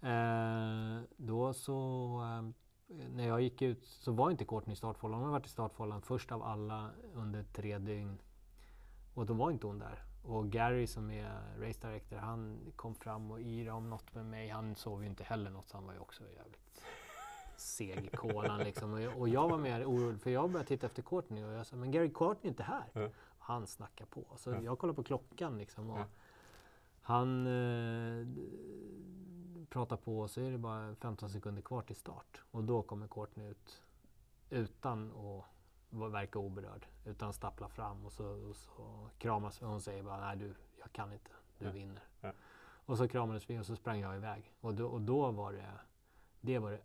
Men, 0.00 0.98
eh, 0.98 1.02
då 1.16 1.52
så 1.52 2.20
när 2.88 3.28
jag 3.28 3.40
gick 3.42 3.62
ut 3.62 3.86
så 3.86 4.12
var 4.12 4.30
inte 4.30 4.44
Courtney 4.44 4.72
i 4.72 4.76
startfållan. 4.76 5.18
Hon 5.18 5.26
har 5.26 5.32
varit 5.32 5.46
i 5.46 5.50
startfållan 5.50 6.02
först 6.02 6.32
av 6.32 6.42
alla 6.42 6.90
under 7.14 7.42
tre 7.42 7.78
dygn. 7.78 8.18
Och 9.14 9.26
då 9.26 9.34
var 9.34 9.50
inte 9.50 9.66
hon 9.66 9.78
där. 9.78 10.02
Och 10.22 10.50
Gary 10.50 10.86
som 10.86 11.10
är 11.10 11.58
race 11.60 11.88
director, 11.88 12.16
han 12.16 12.58
kom 12.76 12.94
fram 12.94 13.30
och 13.30 13.40
yrade 13.40 13.76
om 13.76 13.90
något 13.90 14.14
med 14.14 14.26
mig. 14.26 14.48
Han 14.48 14.74
sov 14.74 15.02
ju 15.02 15.08
inte 15.08 15.24
heller 15.24 15.50
något 15.50 15.68
så 15.68 15.76
han 15.76 15.86
var 15.86 15.92
ju 15.92 15.98
också 15.98 16.24
jävligt 16.36 16.82
seg 17.56 18.04
i 18.04 18.16
kolan 18.16 18.58
liksom. 18.58 19.10
Och 19.16 19.28
jag 19.28 19.48
var 19.48 19.58
mer 19.58 19.84
orolig 19.84 20.20
för 20.20 20.30
jag 20.30 20.50
började 20.50 20.68
titta 20.68 20.86
efter 20.86 21.02
Courtney 21.02 21.44
och 21.44 21.52
jag 21.52 21.66
sa, 21.66 21.76
men 21.76 21.90
Gary 21.90 22.10
Courtney 22.10 22.48
är 22.48 22.48
inte 22.48 22.62
här. 22.62 22.90
Mm. 22.94 23.10
Han 23.38 23.66
snackar 23.66 24.06
på. 24.06 24.24
Så 24.36 24.50
mm. 24.50 24.64
jag 24.64 24.78
kollade 24.78 24.96
på 24.96 25.02
klockan 25.02 25.58
liksom. 25.58 25.90
Och 25.90 26.06
Han 27.06 27.46
eh, 27.46 28.26
pratar 29.68 29.96
på 29.96 30.20
och 30.20 30.30
så 30.30 30.40
är 30.40 30.50
det 30.50 30.58
bara 30.58 30.94
15 30.94 31.30
sekunder 31.30 31.62
kvar 31.62 31.82
till 31.82 31.96
start. 31.96 32.42
Och 32.50 32.64
då 32.64 32.82
kommer 32.82 33.08
Courtney 33.08 33.50
ut 33.50 33.82
utan 34.50 35.12
att 35.12 36.12
verka 36.12 36.38
oberörd. 36.38 36.86
Utan 37.04 37.32
stappla 37.32 37.68
fram 37.68 38.06
och 38.06 38.12
så, 38.12 38.26
och 38.48 38.56
så 38.56 39.08
kramas 39.18 39.62
vi. 39.62 39.66
Hon 39.66 39.80
säger 39.80 40.02
bara 40.02 40.20
nej 40.20 40.36
du, 40.36 40.54
jag 40.78 40.92
kan 40.92 41.12
inte. 41.12 41.30
Du 41.58 41.66
ja. 41.66 41.72
vinner. 41.72 42.02
Ja. 42.20 42.32
Och 42.86 42.98
så 42.98 43.08
kramades 43.08 43.50
vi 43.50 43.58
och 43.58 43.66
så 43.66 43.76
sprang 43.76 44.00
jag 44.00 44.16
iväg. 44.16 44.52
Och 44.60 44.74
då, 44.74 44.86
och 44.86 45.00
då 45.00 45.30
var 45.30 45.52
det, 45.52 45.72
det 46.40 46.58
var 46.58 46.70
det. 46.70 46.80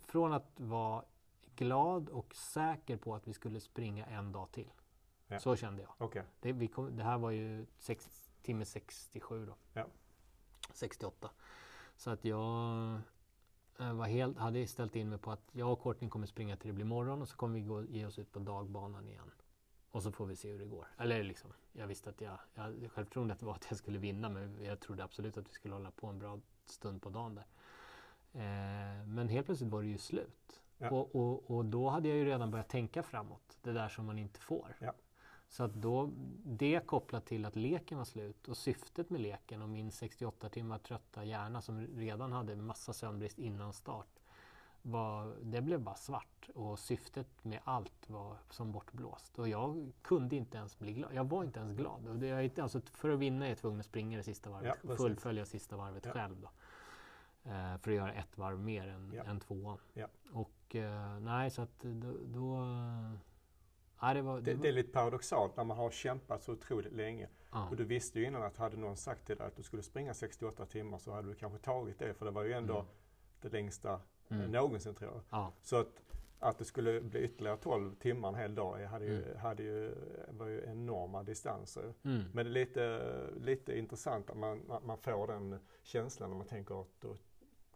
Från 0.00 0.32
att 0.32 0.60
vara 0.60 1.04
glad 1.56 2.08
och 2.08 2.34
säker 2.34 2.96
på 2.96 3.14
att 3.14 3.28
vi 3.28 3.32
skulle 3.32 3.60
springa 3.60 4.06
en 4.06 4.32
dag 4.32 4.52
till. 4.52 4.72
Ja. 5.28 5.38
Så 5.38 5.56
kände 5.56 5.82
jag. 5.82 6.06
Okay. 6.06 6.22
Det, 6.40 6.68
kom, 6.68 6.96
det 6.96 7.04
här 7.04 7.18
var 7.18 7.30
ju 7.30 7.66
sex, 7.78 8.25
timme 8.46 8.64
67 8.64 9.46
då. 9.46 9.56
Ja. 9.72 9.86
68. 10.72 11.30
Så 11.96 12.10
att 12.10 12.24
jag 12.24 13.00
eh, 13.78 13.92
var 13.92 14.06
helt, 14.06 14.38
hade 14.38 14.66
ställt 14.66 14.96
in 14.96 15.08
mig 15.08 15.18
på 15.18 15.30
att 15.30 15.48
jag 15.52 15.72
och 15.72 15.82
Courtney 15.82 16.10
kommer 16.10 16.26
springa 16.26 16.56
till 16.56 16.68
det 16.68 16.74
blir 16.74 16.84
morgon 16.84 17.22
och 17.22 17.28
så 17.28 17.36
kommer 17.36 17.54
vi 17.54 17.60
gå, 17.60 17.84
ge 17.84 18.06
oss 18.06 18.18
ut 18.18 18.32
på 18.32 18.38
dagbanan 18.38 19.08
igen. 19.08 19.30
Och 19.90 20.02
så 20.02 20.12
får 20.12 20.26
vi 20.26 20.36
se 20.36 20.52
hur 20.52 20.58
det 20.58 20.64
går. 20.64 20.86
Eller 20.98 21.22
liksom, 21.22 21.52
jag 21.72 21.86
visste 21.86 22.10
att 22.10 22.20
jag, 22.20 22.38
jag 22.54 22.92
självförtroendet 22.92 23.42
var 23.42 23.54
att 23.54 23.66
jag 23.68 23.78
skulle 23.78 23.98
vinna 23.98 24.28
men 24.28 24.64
jag 24.64 24.80
trodde 24.80 25.04
absolut 25.04 25.36
att 25.36 25.48
vi 25.48 25.52
skulle 25.52 25.74
hålla 25.74 25.90
på 25.90 26.06
en 26.06 26.18
bra 26.18 26.40
stund 26.66 27.02
på 27.02 27.10
dagen 27.10 27.34
där. 27.34 27.46
Eh, 28.32 29.06
men 29.06 29.28
helt 29.28 29.46
plötsligt 29.46 29.70
var 29.70 29.82
det 29.82 29.88
ju 29.88 29.98
slut. 29.98 30.62
Ja. 30.78 30.90
Och, 30.90 31.16
och, 31.16 31.50
och, 31.50 31.64
då 31.64 31.88
hade 31.88 32.08
jag 32.08 32.16
ju 32.16 32.24
redan 32.24 32.50
börjat 32.50 32.68
tänka 32.68 33.02
framåt. 33.02 33.58
Det 33.62 33.72
där 33.72 33.88
som 33.88 34.06
man 34.06 34.18
inte 34.18 34.40
får. 34.40 34.76
Ja. 34.78 34.92
Så 35.48 35.62
att 35.62 35.74
då, 35.74 36.10
det 36.44 36.86
kopplat 36.86 37.26
till 37.26 37.44
att 37.44 37.56
leken 37.56 37.98
var 37.98 38.04
slut 38.04 38.48
och 38.48 38.56
syftet 38.56 39.10
med 39.10 39.20
leken 39.20 39.62
och 39.62 39.68
min 39.68 39.90
68 39.90 40.48
timmar 40.48 40.78
trötta 40.78 41.24
hjärna 41.24 41.62
som 41.62 41.80
redan 41.80 42.32
hade 42.32 42.56
massa 42.56 42.92
sömnbrist 42.92 43.38
innan 43.38 43.72
start. 43.72 44.06
Var, 44.82 45.36
det 45.42 45.60
blev 45.60 45.80
bara 45.80 45.94
svart 45.94 46.48
och 46.54 46.78
syftet 46.78 47.44
med 47.44 47.60
allt 47.64 48.10
var 48.10 48.36
som 48.50 48.72
bortblåst. 48.72 49.38
Och 49.38 49.48
jag 49.48 49.92
kunde 50.02 50.36
inte 50.36 50.58
ens 50.58 50.78
bli 50.78 50.92
glad. 50.92 51.14
Jag 51.14 51.24
var 51.24 51.44
inte 51.44 51.60
ens 51.60 51.72
glad. 51.72 52.08
Och 52.08 52.16
det, 52.16 52.58
alltså, 52.58 52.80
för 52.80 53.08
att 53.08 53.18
vinna 53.18 53.44
är 53.44 53.48
jag 53.48 53.58
tvungen 53.58 53.80
att 53.80 53.86
springa 53.86 54.16
det 54.16 54.22
sista 54.22 54.50
varvet. 54.50 54.78
Ja, 54.82 54.96
fullfölja 54.96 55.44
sista 55.44 55.76
varvet 55.76 56.04
ja. 56.04 56.12
själv. 56.12 56.40
Då. 56.40 56.50
Eh, 57.50 57.78
för 57.78 57.90
att 57.90 57.96
göra 57.96 58.12
ett 58.12 58.38
varv 58.38 58.58
mer 58.58 58.88
än, 58.88 59.12
ja. 59.16 59.24
än 59.24 59.40
tvåan. 59.40 59.78
Ja. 59.94 60.06
Och 60.32 60.76
eh, 60.76 61.18
nej, 61.20 61.50
så 61.50 61.62
att 61.62 61.80
då, 61.80 62.14
då 62.26 62.62
Ja, 64.00 64.14
det, 64.14 64.22
var, 64.22 64.40
det, 64.40 64.54
var... 64.54 64.62
det, 64.62 64.68
är 64.68 64.72
lite 64.72 64.92
paradoxalt 64.92 65.56
när 65.56 65.64
man 65.64 65.76
har 65.76 65.90
kämpat 65.90 66.42
så 66.42 66.52
otroligt 66.52 66.92
länge. 66.92 67.28
Ja. 67.52 67.68
Och 67.70 67.76
du 67.76 67.84
visste 67.84 68.20
ju 68.20 68.26
innan 68.26 68.42
att 68.42 68.56
hade 68.56 68.76
någon 68.76 68.96
sagt 68.96 69.26
till 69.26 69.36
dig 69.36 69.46
att 69.46 69.56
du 69.56 69.62
skulle 69.62 69.82
springa 69.82 70.14
68 70.14 70.66
timmar 70.66 70.98
så 70.98 71.12
hade 71.12 71.28
du 71.28 71.34
kanske 71.34 71.58
tagit 71.58 71.98
det 71.98 72.14
för 72.14 72.24
det 72.24 72.30
var 72.30 72.44
ju 72.44 72.52
ändå 72.52 72.74
mm. 72.74 72.86
det 73.40 73.52
längsta 73.52 74.00
mm. 74.28 74.50
någonsin 74.50 74.94
tror 74.94 75.12
jag. 75.12 75.22
Ja. 75.30 75.52
Så 75.62 75.76
att, 75.76 76.02
att 76.38 76.58
det 76.58 76.64
skulle 76.64 77.00
bli 77.00 77.20
ytterligare 77.20 77.56
12 77.56 77.94
timmar 77.94 78.28
en 78.28 78.34
hel 78.34 78.54
dag 78.54 78.84
hade 78.84 79.04
ju, 79.04 79.22
mm. 79.24 79.38
hade 79.38 79.62
ju, 79.62 79.94
var 80.28 80.46
ju 80.46 80.64
enorma 80.66 81.22
distanser. 81.22 81.94
Mm. 82.02 82.22
Men 82.32 82.46
det 82.46 82.50
är 82.50 82.52
lite, 82.52 83.02
lite 83.40 83.78
intressant 83.78 84.30
att 84.30 84.36
man, 84.36 84.70
att 84.70 84.84
man 84.84 84.98
får 84.98 85.26
den 85.26 85.58
känslan 85.82 86.30
när 86.30 86.36
man 86.36 86.46
tänker 86.46 86.80
att 86.80 87.00
då 87.00 87.16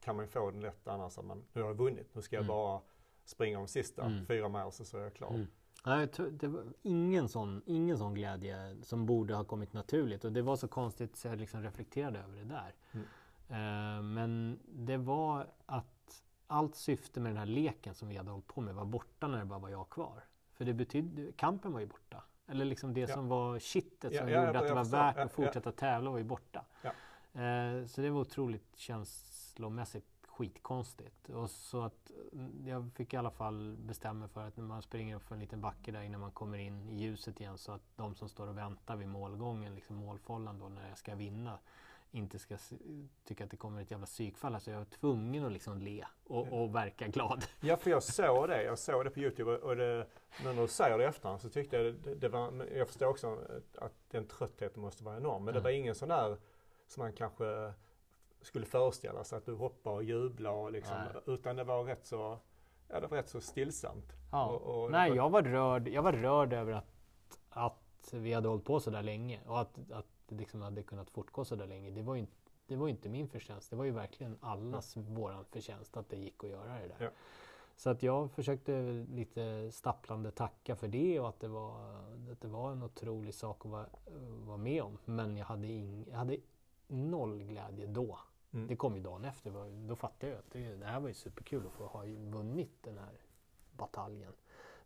kan 0.01 0.17
man 0.17 0.25
ju 0.25 0.31
få 0.31 0.51
den 0.51 0.61
lätt 0.61 0.89
annars 0.89 1.19
att 1.19 1.25
man, 1.25 1.45
nu 1.53 1.61
har 1.61 1.69
jag 1.69 1.77
vunnit, 1.77 2.15
nu 2.15 2.23
ska 2.23 2.37
jag 2.37 2.45
mm. 2.45 2.49
bara 2.49 2.81
springa 3.25 3.59
de 3.59 3.69
sista 3.69 4.05
mm. 4.05 4.27
fyra 4.27 4.49
milen 4.49 4.73
så 4.73 4.99
är 4.99 5.03
jag 5.03 5.15
klar. 5.15 5.47
Nej, 5.87 6.09
det 6.31 6.49
var 6.49 6.65
ingen 6.83 7.29
sån, 7.29 7.63
ingen 7.67 7.99
sån 7.99 8.15
glädje 8.15 8.77
som 8.83 9.07
borde 9.07 9.35
ha 9.35 9.45
kommit 9.45 9.73
naturligt. 9.73 10.25
Och 10.25 10.33
det 10.33 10.43
var 10.43 10.57
så 10.57 10.69
konstigt 10.69 11.17
så 11.17 11.29
jag 11.29 11.39
liksom 11.39 11.63
reflekterade 11.63 12.19
över 12.19 12.37
det 12.37 12.45
där. 12.45 12.75
Mm. 12.93 13.07
Uh, 13.51 14.03
men 14.03 14.59
det 14.65 14.97
var 14.97 15.47
att 15.67 16.23
allt 16.47 16.77
syfte 16.77 17.21
med 17.21 17.31
den 17.31 17.39
här 17.39 17.47
leken 17.47 17.95
som 17.95 18.09
vi 18.09 18.17
hade 18.17 18.31
hållit 18.31 18.47
på 18.47 18.61
med 18.61 18.75
var 18.75 18.85
borta 18.85 19.29
när 19.29 19.39
det 19.39 19.45
bara 19.45 19.59
var 19.59 19.69
jag 19.69 19.91
kvar. 19.91 20.25
För 20.53 20.65
det 20.65 20.75
betydde, 20.75 21.33
kampen 21.33 21.73
var 21.73 21.81
ju 21.81 21.87
borta. 21.87 22.25
Eller 22.47 22.65
liksom 22.65 22.95
det 22.95 23.01
ja. 23.01 23.09
som 23.09 23.29
var 23.29 23.59
kittet 23.59 24.17
som 24.17 24.29
ja, 24.29 24.47
gjorde 24.47 24.59
att 24.59 24.69
det 24.69 24.75
var 24.75 24.85
värt 24.85 25.19
att 25.19 25.33
fortsätta 25.33 25.73
tävla 25.73 26.11
var 26.11 26.19
ju 26.19 26.25
borta. 26.25 26.65
Uh, 27.37 27.87
så 27.87 28.01
det 28.01 28.11
var 28.11 28.21
otroligt 28.21 28.77
känslomässigt 28.77 30.10
skitkonstigt. 30.41 31.29
Och 31.29 31.51
så 31.51 31.83
att 31.83 32.11
mm, 32.33 32.67
jag 32.67 32.91
fick 32.95 33.15
i 33.15 33.17
alla 33.17 33.31
fall 33.31 33.77
bestämma 33.79 34.29
för 34.29 34.47
att 34.47 34.57
när 34.57 34.65
man 34.65 34.83
springer 34.83 35.17
upp 35.17 35.23
för 35.23 35.35
en 35.35 35.41
liten 35.41 35.61
backe 35.61 35.93
där 35.93 36.03
innan 36.03 36.21
man 36.21 36.31
kommer 36.31 36.59
in 36.59 36.89
i 36.89 36.97
ljuset 36.97 37.41
igen 37.41 37.59
så 37.59 37.73
att 37.73 37.83
de 37.97 38.15
som 38.15 38.29
står 38.29 38.47
och 38.47 38.59
väntar 38.59 38.97
vid 38.97 39.09
målgången, 39.09 39.75
liksom 39.75 39.97
målfållan 39.97 40.59
då 40.59 40.69
när 40.69 40.89
jag 40.89 40.99
ska 40.99 41.15
vinna, 41.15 41.59
inte 42.11 42.39
ska 42.39 42.57
tycka 43.25 43.45
att 43.45 43.51
det 43.51 43.57
kommer 43.57 43.83
ett 43.83 43.91
jävla 43.91 44.07
psykfall. 44.07 44.55
Alltså 44.55 44.71
jag 44.71 44.79
var 44.79 44.85
tvungen 44.85 45.45
att 45.45 45.53
liksom 45.53 45.79
le 45.79 46.05
och, 46.25 46.63
och 46.63 46.75
verka 46.75 47.07
glad. 47.09 47.45
Ja, 47.61 47.77
för 47.77 47.91
jag 47.91 48.03
såg 48.03 48.49
det. 48.49 48.63
Jag 48.63 48.79
såg 48.79 49.05
det 49.05 49.11
på 49.11 49.21
Youtube 49.21 49.57
och 49.57 49.77
det, 49.77 50.07
när 50.45 50.55
du 50.55 50.69
säger 50.69 50.99
det 50.99 51.05
i 51.05 51.07
efterhand 51.07 51.41
så 51.41 51.49
tyckte 51.49 51.77
jag 51.77 51.95
det, 51.95 52.15
det 52.15 52.29
var, 52.29 52.67
jag 52.77 52.87
förstår 52.87 53.07
också 53.07 53.39
att 53.79 53.93
den 54.11 54.27
tröttheten 54.27 54.83
måste 54.83 55.05
vara 55.05 55.17
enorm. 55.17 55.45
Men 55.45 55.55
mm. 55.55 55.55
det 55.55 55.61
var 55.61 55.71
ingen 55.71 55.95
sån 55.95 56.09
där 56.09 56.37
som 56.87 57.03
man 57.03 57.13
kanske 57.13 57.73
skulle 58.43 58.67
föreställa 58.67 59.25
sig 59.25 59.39
att 59.39 59.47
du 59.47 59.55
hoppar 59.55 59.91
och 59.91 60.05
jublar 60.05 60.53
och 60.53 60.73
liksom, 60.73 60.97
utan 61.27 61.57
det 61.57 61.65
var 61.65 61.85
rätt 61.85 62.07
så, 62.07 62.39
ja, 62.89 63.01
det 63.01 63.07
var 63.07 63.17
rätt 63.17 63.29
så 63.29 63.41
stillsamt. 63.41 64.13
Ja. 64.33 64.47
Och, 64.47 64.83
och 64.83 64.91
Nej, 64.91 65.13
jag 65.13 65.31
var 65.31 65.43
rörd, 65.43 65.89
jag 65.89 66.03
var 66.03 66.13
rörd 66.13 66.53
över 66.53 66.73
att, 66.73 66.95
att 67.51 68.13
vi 68.13 68.33
hade 68.33 68.49
hållit 68.49 68.65
på 68.65 68.81
så 68.81 68.91
där 68.91 69.03
länge 69.03 69.41
och 69.47 69.61
att, 69.61 69.79
att 69.93 70.07
det 70.27 70.35
liksom 70.35 70.63
hade 70.63 70.83
kunnat 70.83 71.11
fortgå 71.11 71.45
så 71.45 71.57
där 71.57 71.67
länge. 71.67 71.91
Det 71.91 72.03
var 72.03 72.15
ju 72.15 72.21
inte, 72.21 72.33
det 72.67 72.77
var 72.77 72.89
inte 72.89 73.09
min 73.09 73.29
förtjänst. 73.29 73.71
Det 73.71 73.77
var 73.77 73.85
ju 73.85 73.91
verkligen 73.91 74.39
allas 74.41 74.97
mm. 74.97 75.15
våran 75.15 75.45
förtjänst 75.45 75.97
att 75.97 76.09
det 76.09 76.17
gick 76.17 76.45
att 76.45 76.51
göra 76.51 76.79
det 76.79 76.89
där. 76.89 76.97
Ja. 76.99 77.11
Så 77.77 77.91
att 77.91 78.03
jag 78.03 78.31
försökte 78.31 79.07
lite 79.09 79.73
stapplande 79.73 80.31
tacka 80.31 80.77
för 80.77 80.89
det 80.89 81.21
och 81.21 81.29
att 81.29 81.41
det 81.41 81.49
var, 81.49 81.95
att 82.33 82.41
det 82.41 82.49
var 82.49 82.73
en 82.73 82.83
otrolig 82.83 83.35
sak 83.35 83.65
att 83.65 83.71
vara, 83.71 83.87
vara 84.47 84.57
med 84.57 84.83
om. 84.83 84.99
Men 85.05 85.37
jag 85.37 85.47
hade, 85.47 85.67
ing, 85.67 86.07
jag 86.11 86.19
hade 86.19 86.37
noll 86.87 87.43
glädje 87.43 87.87
då. 87.87 88.19
Mm. 88.53 88.67
Det 88.67 88.77
kom 88.77 88.97
ju 88.97 89.03
dagen 89.03 89.25
efter. 89.25 89.53
Då 89.89 89.97
fattade 89.97 90.33
jag 90.33 90.39
att 90.39 90.51
det, 90.51 90.77
det 90.77 90.87
här 90.87 91.01
var 91.01 91.09
ju 91.09 91.15
superkul 91.15 91.67
att 91.67 91.73
få 91.73 91.87
ha 91.87 92.05
vunnit 92.31 92.83
den 92.83 92.99
här 92.99 93.21
bataljen. 93.73 94.33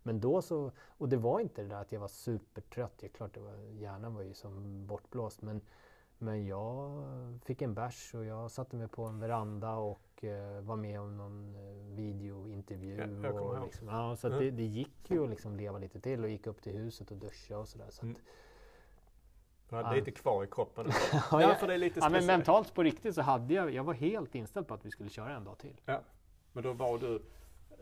Men 0.03 0.19
då 0.19 0.41
så, 0.41 0.71
och 0.87 1.09
det 1.09 1.17
var 1.17 1.39
inte 1.39 1.61
det 1.61 1.67
där 1.67 1.81
att 1.81 1.91
jag 1.91 1.99
var 1.99 2.07
supertrött. 2.07 2.97
Det 2.97 3.07
är 3.07 3.09
klart, 3.09 3.33
det 3.33 3.39
var, 3.39 3.55
hjärnan 3.71 4.15
var 4.15 4.21
ju 4.21 4.33
som 4.33 4.85
bortblåst. 4.87 5.41
Men, 5.41 5.61
men 6.17 6.47
jag 6.47 7.03
fick 7.45 7.61
en 7.61 7.73
bärs 7.73 8.15
och 8.15 8.25
jag 8.25 8.51
satte 8.51 8.75
mig 8.75 8.87
på 8.87 9.03
en 9.03 9.19
veranda 9.19 9.75
och 9.75 10.23
eh, 10.23 10.61
var 10.61 10.75
med 10.75 11.01
om 11.01 11.17
någon 11.17 11.55
eh, 11.55 11.95
videointervju. 11.95 13.19
Ja, 13.23 13.29
och 13.29 13.65
liksom, 13.65 13.87
ja, 13.87 14.15
så 14.15 14.27
mm. 14.27 14.39
det, 14.39 14.51
det, 14.51 14.63
gick 14.63 15.11
ju 15.11 15.23
att 15.23 15.29
liksom 15.29 15.55
leva 15.55 15.77
lite 15.77 15.99
till 15.99 16.23
och 16.23 16.29
gick 16.29 16.47
upp 16.47 16.61
till 16.61 16.73
huset 16.73 17.11
och 17.11 17.17
duscha 17.17 17.57
och 17.57 17.67
sådär. 17.67 17.89
Så 17.89 18.05
mm. 18.05 18.17
Du 19.69 19.75
hade 19.75 19.89
ja. 19.89 19.95
lite 19.95 20.11
kvar 20.11 20.43
i 20.43 20.47
kroppen. 20.47 20.85
ja, 21.31 21.41
ja, 21.41 21.55
för 21.55 21.67
det 21.67 21.73
är 21.73 21.77
lite 21.77 21.99
ja, 21.99 22.09
men 22.09 22.25
mentalt 22.25 22.73
på 22.73 22.83
riktigt 22.83 23.15
så 23.15 23.21
hade 23.21 23.53
jag, 23.53 23.73
jag 23.73 23.83
var 23.83 23.93
helt 23.93 24.35
inställd 24.35 24.67
på 24.67 24.73
att 24.73 24.85
vi 24.85 24.91
skulle 24.91 25.09
köra 25.09 25.35
en 25.35 25.43
dag 25.43 25.57
till. 25.57 25.81
Ja. 25.85 26.01
Men 26.53 26.63
då 26.63 26.73
var 26.73 26.97
du, 26.97 27.21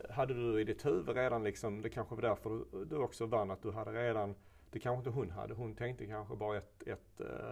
hade 0.10 0.34
du 0.34 0.62
i 0.62 0.64
ditt 0.64 0.86
huvud 0.86 1.16
redan 1.16 1.44
liksom, 1.44 1.82
det 1.82 1.90
kanske 1.90 2.16
var 2.16 2.22
därför 2.22 2.50
du, 2.50 2.86
du 2.86 2.96
också 2.96 3.26
vann, 3.26 3.52
att 3.52 3.62
du 3.62 3.72
hade 3.72 3.92
redan, 3.92 4.36
det 4.72 4.80
kanske 4.80 4.98
inte 4.98 5.10
hon 5.10 5.32
hade, 5.32 5.54
hon 5.54 5.76
tänkte 5.76 6.06
kanske 6.06 6.36
bara 6.36 6.58
ett, 6.58 6.84
ett, 6.86 7.22
eh, 7.22 7.52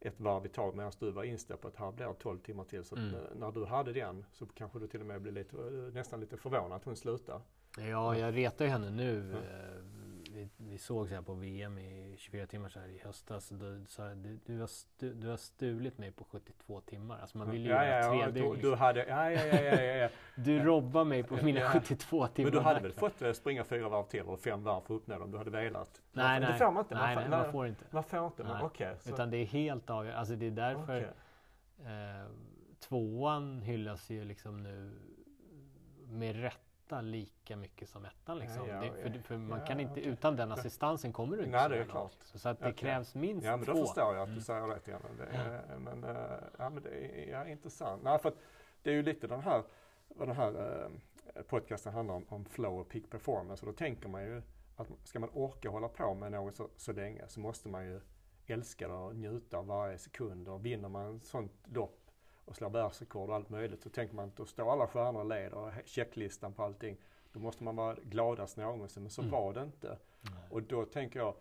ett 0.00 0.20
varv 0.20 0.46
i 0.46 0.48
taget 0.48 0.74
medan 0.74 0.92
du 0.98 1.10
var 1.10 1.24
inställd 1.24 1.60
på 1.60 1.68
att 1.68 1.76
här 1.76 1.92
blir 1.92 2.12
12 2.12 2.38
timmar 2.38 2.64
till. 2.64 2.84
Så 2.84 2.96
mm. 2.96 3.14
när 3.34 3.52
du 3.52 3.64
hade 3.64 3.92
den 3.92 4.24
så 4.32 4.46
kanske 4.46 4.78
du 4.78 4.86
till 4.86 5.00
och 5.00 5.06
med 5.06 5.22
blev 5.22 5.34
lite, 5.34 5.56
nästan 5.92 6.20
lite 6.20 6.36
förvånad 6.36 6.72
att 6.72 6.84
hon 6.84 6.96
slutade. 6.96 7.40
Ja, 7.78 8.18
jag 8.18 8.36
retar 8.36 8.64
ju 8.64 8.70
henne 8.70 8.90
nu. 8.90 9.20
Mm 9.20 9.99
vi, 10.40 10.48
vi 10.56 10.78
såg 10.78 11.08
så 11.08 11.14
här 11.14 11.22
på 11.22 11.34
VM 11.34 11.78
i 11.78 12.14
24 12.18 12.46
timmar 12.46 12.68
så 12.68 12.80
här 12.80 12.88
i 12.88 13.00
höstas. 13.04 13.48
Då 13.48 13.84
sa 13.86 14.08
du, 14.14 14.38
du, 14.46 14.60
har 14.60 14.66
stu, 14.66 15.14
du 15.14 15.28
har 15.28 15.36
stulit 15.36 15.98
mig 15.98 16.12
på 16.12 16.24
72 16.24 16.80
timmar. 16.80 17.18
Alltså 17.18 17.38
man 17.38 17.50
vill 17.50 17.64
ju 17.64 17.70
ja, 17.70 17.84
ja, 17.84 18.14
ja, 18.14 18.24
tre 18.24 18.30
dygn. 18.30 18.58
Du, 18.60 18.74
hade, 18.74 19.06
ja, 19.06 19.30
ja, 19.30 19.46
ja, 19.46 19.60
ja, 19.60 19.82
ja. 19.82 20.08
du 20.34 20.58
robbar 20.58 21.04
mig 21.04 21.22
på 21.22 21.34
mina 21.44 21.60
ja. 21.60 21.70
72 21.72 22.26
timmar. 22.26 22.50
Men 22.50 22.58
du 22.58 22.64
hade 22.64 22.80
väl 22.80 22.92
fått 22.92 23.22
eh, 23.22 23.32
springa 23.32 23.64
fyra 23.64 23.88
varv 23.88 24.04
till 24.04 24.20
eller 24.20 24.36
fem 24.36 24.62
varv 24.62 24.80
för 24.80 24.94
att 24.94 25.00
uppnå 25.00 25.18
dem 25.18 25.30
du 25.30 25.38
hade 25.38 25.50
velat? 25.50 26.02
Nej, 26.12 26.40
nej. 26.40 26.52
Det 26.52 26.58
får 26.58 26.70
man 26.70 26.84
inte. 26.84 26.94
Nej, 26.94 27.14
man, 27.14 27.30
nej, 27.30 27.40
man 27.40 27.52
får 27.52 27.66
inte. 27.66 27.84
Man 27.90 28.04
får 28.04 28.26
inte, 28.26 28.42
okej. 28.42 28.90
Okay, 28.90 29.12
Utan 29.12 29.30
det 29.30 29.36
är 29.36 29.46
helt 29.46 29.90
avgörande. 29.90 30.18
Alltså 30.18 30.36
det 30.36 30.46
är 30.46 30.50
därför 30.50 30.98
okay. 30.98 31.92
eh, 31.92 32.26
tvåan 32.80 33.62
hyllas 33.62 34.10
ju 34.10 34.24
liksom 34.24 34.62
nu 34.62 34.92
med 36.08 36.36
rätt 36.36 36.69
etta 36.90 37.00
lika 37.00 37.56
mycket 37.56 37.88
som 37.88 38.04
ettan. 38.04 38.38
Liksom. 38.38 38.68
Ja, 38.68 38.84
ja, 38.84 39.08
det, 39.08 39.12
för, 39.12 39.20
för 39.20 39.36
man 39.36 39.66
kan 39.66 39.80
inte, 39.80 40.00
utan 40.00 40.36
den 40.36 40.52
assistansen 40.52 41.12
kommer 41.12 41.36
du 41.36 41.44
inte 41.44 41.56
Nej, 41.56 41.68
det 41.68 41.78
är 41.78 41.84
klart. 41.84 42.12
Så, 42.22 42.48
att 42.48 42.58
det 42.58 42.64
okay. 42.64 42.72
krävs 42.72 43.14
minst 43.14 43.42
två. 43.42 43.50
Ja, 43.50 43.56
men 43.56 43.66
då 43.66 43.72
två. 43.72 43.86
förstår 43.86 44.14
jag 44.14 44.22
att 44.22 44.26
du 44.26 44.32
mm. 44.32 44.42
säger 44.42 44.66
rätt 44.66 44.88
igen. 44.88 45.00
Det 45.18 45.24
är, 45.24 45.78
men, 45.78 46.16
ja, 46.58 46.70
men 46.70 46.82
det 46.82 46.90
är 46.90 47.30
ja, 47.30 47.48
intressant. 47.48 48.02
Nej, 48.02 48.18
för 48.18 48.32
det 48.82 48.90
är 48.90 48.94
ju 48.94 49.02
lite 49.02 49.26
den 49.26 49.40
här, 49.40 49.62
vad 50.08 50.28
den 50.28 50.36
här 50.36 50.82
äh, 51.34 51.42
podcasten 51.42 51.92
handlar 51.92 52.14
om, 52.14 52.24
om 52.28 52.44
flow 52.44 52.80
och 52.80 52.88
peak 52.88 53.10
performance. 53.10 53.66
Och 53.66 53.72
då 53.72 53.78
tänker 53.78 54.08
man 54.08 54.22
ju 54.22 54.42
att 54.76 54.88
ska 55.04 55.20
man 55.20 55.30
orka 55.32 55.70
hålla 55.70 55.88
på 55.88 56.14
med 56.14 56.32
något 56.32 56.56
så, 56.56 56.68
så 56.76 56.92
länge 56.92 57.28
så 57.28 57.40
måste 57.40 57.68
man 57.68 57.86
ju 57.86 58.00
älska 58.46 58.88
det 58.88 58.94
och 58.94 59.16
njuta 59.16 59.58
av 59.58 59.66
varje 59.66 59.98
sekund. 59.98 60.48
Och 60.48 60.66
vinner 60.66 60.88
man 60.88 61.20
sånt 61.20 61.52
lopp 61.64 61.99
och 62.50 62.56
slår 62.56 62.70
världsrekord 62.70 63.28
och 63.28 63.34
allt 63.36 63.48
möjligt. 63.48 63.82
Så 63.82 63.88
tänker 63.88 64.14
man 64.14 64.28
att 64.28 64.36
då 64.36 64.46
står 64.46 64.72
alla 64.72 64.86
stjärnor 64.86 65.20
och 65.20 65.28
leder 65.28 65.54
och 65.54 65.72
checklistan 65.84 66.52
på 66.52 66.62
allting. 66.62 66.96
Då 67.32 67.40
måste 67.40 67.64
man 67.64 67.76
vara 67.76 67.96
gladast 68.02 68.56
någonsin. 68.56 69.02
Men 69.02 69.10
så 69.10 69.22
mm. 69.22 69.32
var 69.32 69.54
det 69.54 69.62
inte. 69.62 69.98
Nej. 70.20 70.32
Och 70.50 70.62
då 70.62 70.84
tänker 70.84 71.18
jag, 71.18 71.34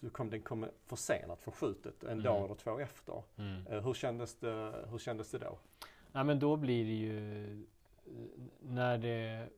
du 0.00 0.10
kom, 0.10 0.30
den 0.30 0.42
kommer 0.42 0.70
försenat 0.84 1.42
förskjutet 1.42 2.02
en 2.02 2.10
mm. 2.10 2.22
dag 2.22 2.44
eller 2.44 2.54
två 2.54 2.78
efter. 2.78 3.22
Mm. 3.36 3.66
Uh, 3.66 3.80
hur, 3.80 3.94
kändes 3.94 4.34
det, 4.34 4.86
hur 4.90 4.98
kändes 4.98 5.30
det 5.30 5.38
då? 5.38 5.58
Ja 6.12 6.24
men 6.24 6.38
då 6.38 6.56
blir 6.56 6.84
det 6.84 6.92
ju 6.92 7.66
när, 8.60 8.98
det, 8.98 9.48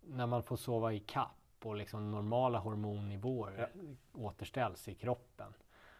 när 0.00 0.26
man 0.26 0.42
får 0.42 0.56
sova 0.56 0.92
i 0.92 1.00
kapp 1.00 1.30
och 1.62 1.76
liksom 1.76 2.10
normala 2.10 2.58
hormonnivåer 2.58 3.70
ja. 3.74 3.80
återställs 4.12 4.88
i 4.88 4.94
kroppen. 4.94 5.54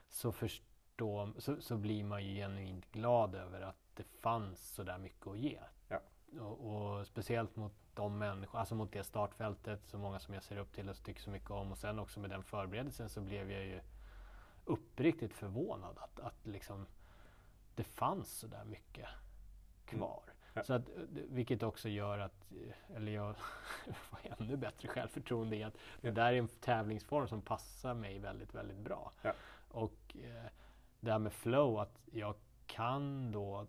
Så, 0.09 0.33
förstå, 0.33 1.33
så, 1.39 1.61
så 1.61 1.77
blir 1.77 2.05
man 2.05 2.25
ju 2.27 2.35
genuint 2.35 2.93
glad 2.93 3.35
över 3.35 3.61
att 3.61 3.84
det 3.97 4.05
fanns 4.21 4.75
så 4.75 4.83
där 4.83 4.99
mycket 4.99 5.27
att 5.27 5.39
ge. 5.39 5.59
Ja. 5.89 6.01
Och, 6.41 6.75
och, 6.75 7.07
speciellt 7.07 7.57
mot 7.57 7.73
de 7.95 8.19
människor, 8.19 8.59
alltså 8.59 8.75
mot 8.75 8.93
det 8.93 9.05
startfältet, 9.05 9.87
så 9.87 9.99
många 9.99 10.19
som 10.19 10.35
jag 10.35 10.43
ser 10.43 10.57
upp 10.57 10.73
till 10.73 10.89
och 10.89 11.03
tycker 11.05 11.21
så 11.21 11.31
mycket 11.31 11.51
om. 11.51 11.73
Och 11.73 11.79
sen 11.79 11.99
också 11.99 12.21
med 12.21 12.31
den 12.31 12.43
förberedelsen 12.43 13.09
så 13.09 13.21
blev 13.21 13.51
jag 13.51 13.65
ju 13.65 13.81
uppriktigt 14.65 15.33
förvånad 15.33 15.99
att, 15.99 16.21
att 16.21 16.47
liksom 16.47 16.87
det 17.75 17.85
fanns 17.85 18.39
så 18.39 18.47
där 18.47 18.65
mycket 18.65 19.07
kvar. 19.85 20.23
Mm. 20.25 20.35
Ja. 20.55 20.65
Så 20.65 20.73
att, 20.73 20.89
vilket 21.11 21.63
också 21.63 21.89
gör 21.89 22.19
att, 22.19 22.53
eller 22.97 23.13
jag 23.13 23.37
får 23.95 24.19
ännu 24.23 24.57
bättre 24.57 24.89
självförtroende 24.89 25.57
i 25.57 25.63
att 25.63 25.77
det 26.01 26.11
där 26.11 26.33
är 26.33 26.39
en 26.39 26.49
tävlingsform 26.49 27.29
som 27.29 27.43
passar 27.43 27.95
mig 27.95 28.19
väldigt, 28.19 28.55
väldigt 28.55 28.79
bra. 28.79 29.13
Ja. 29.23 29.33
Och 29.69 30.17
eh, 30.17 30.51
det 31.01 31.13
här 31.13 31.19
med 31.19 31.33
flow, 31.33 31.79
att 31.79 32.03
jag 32.13 32.35
kan 32.67 33.33
då 33.33 33.67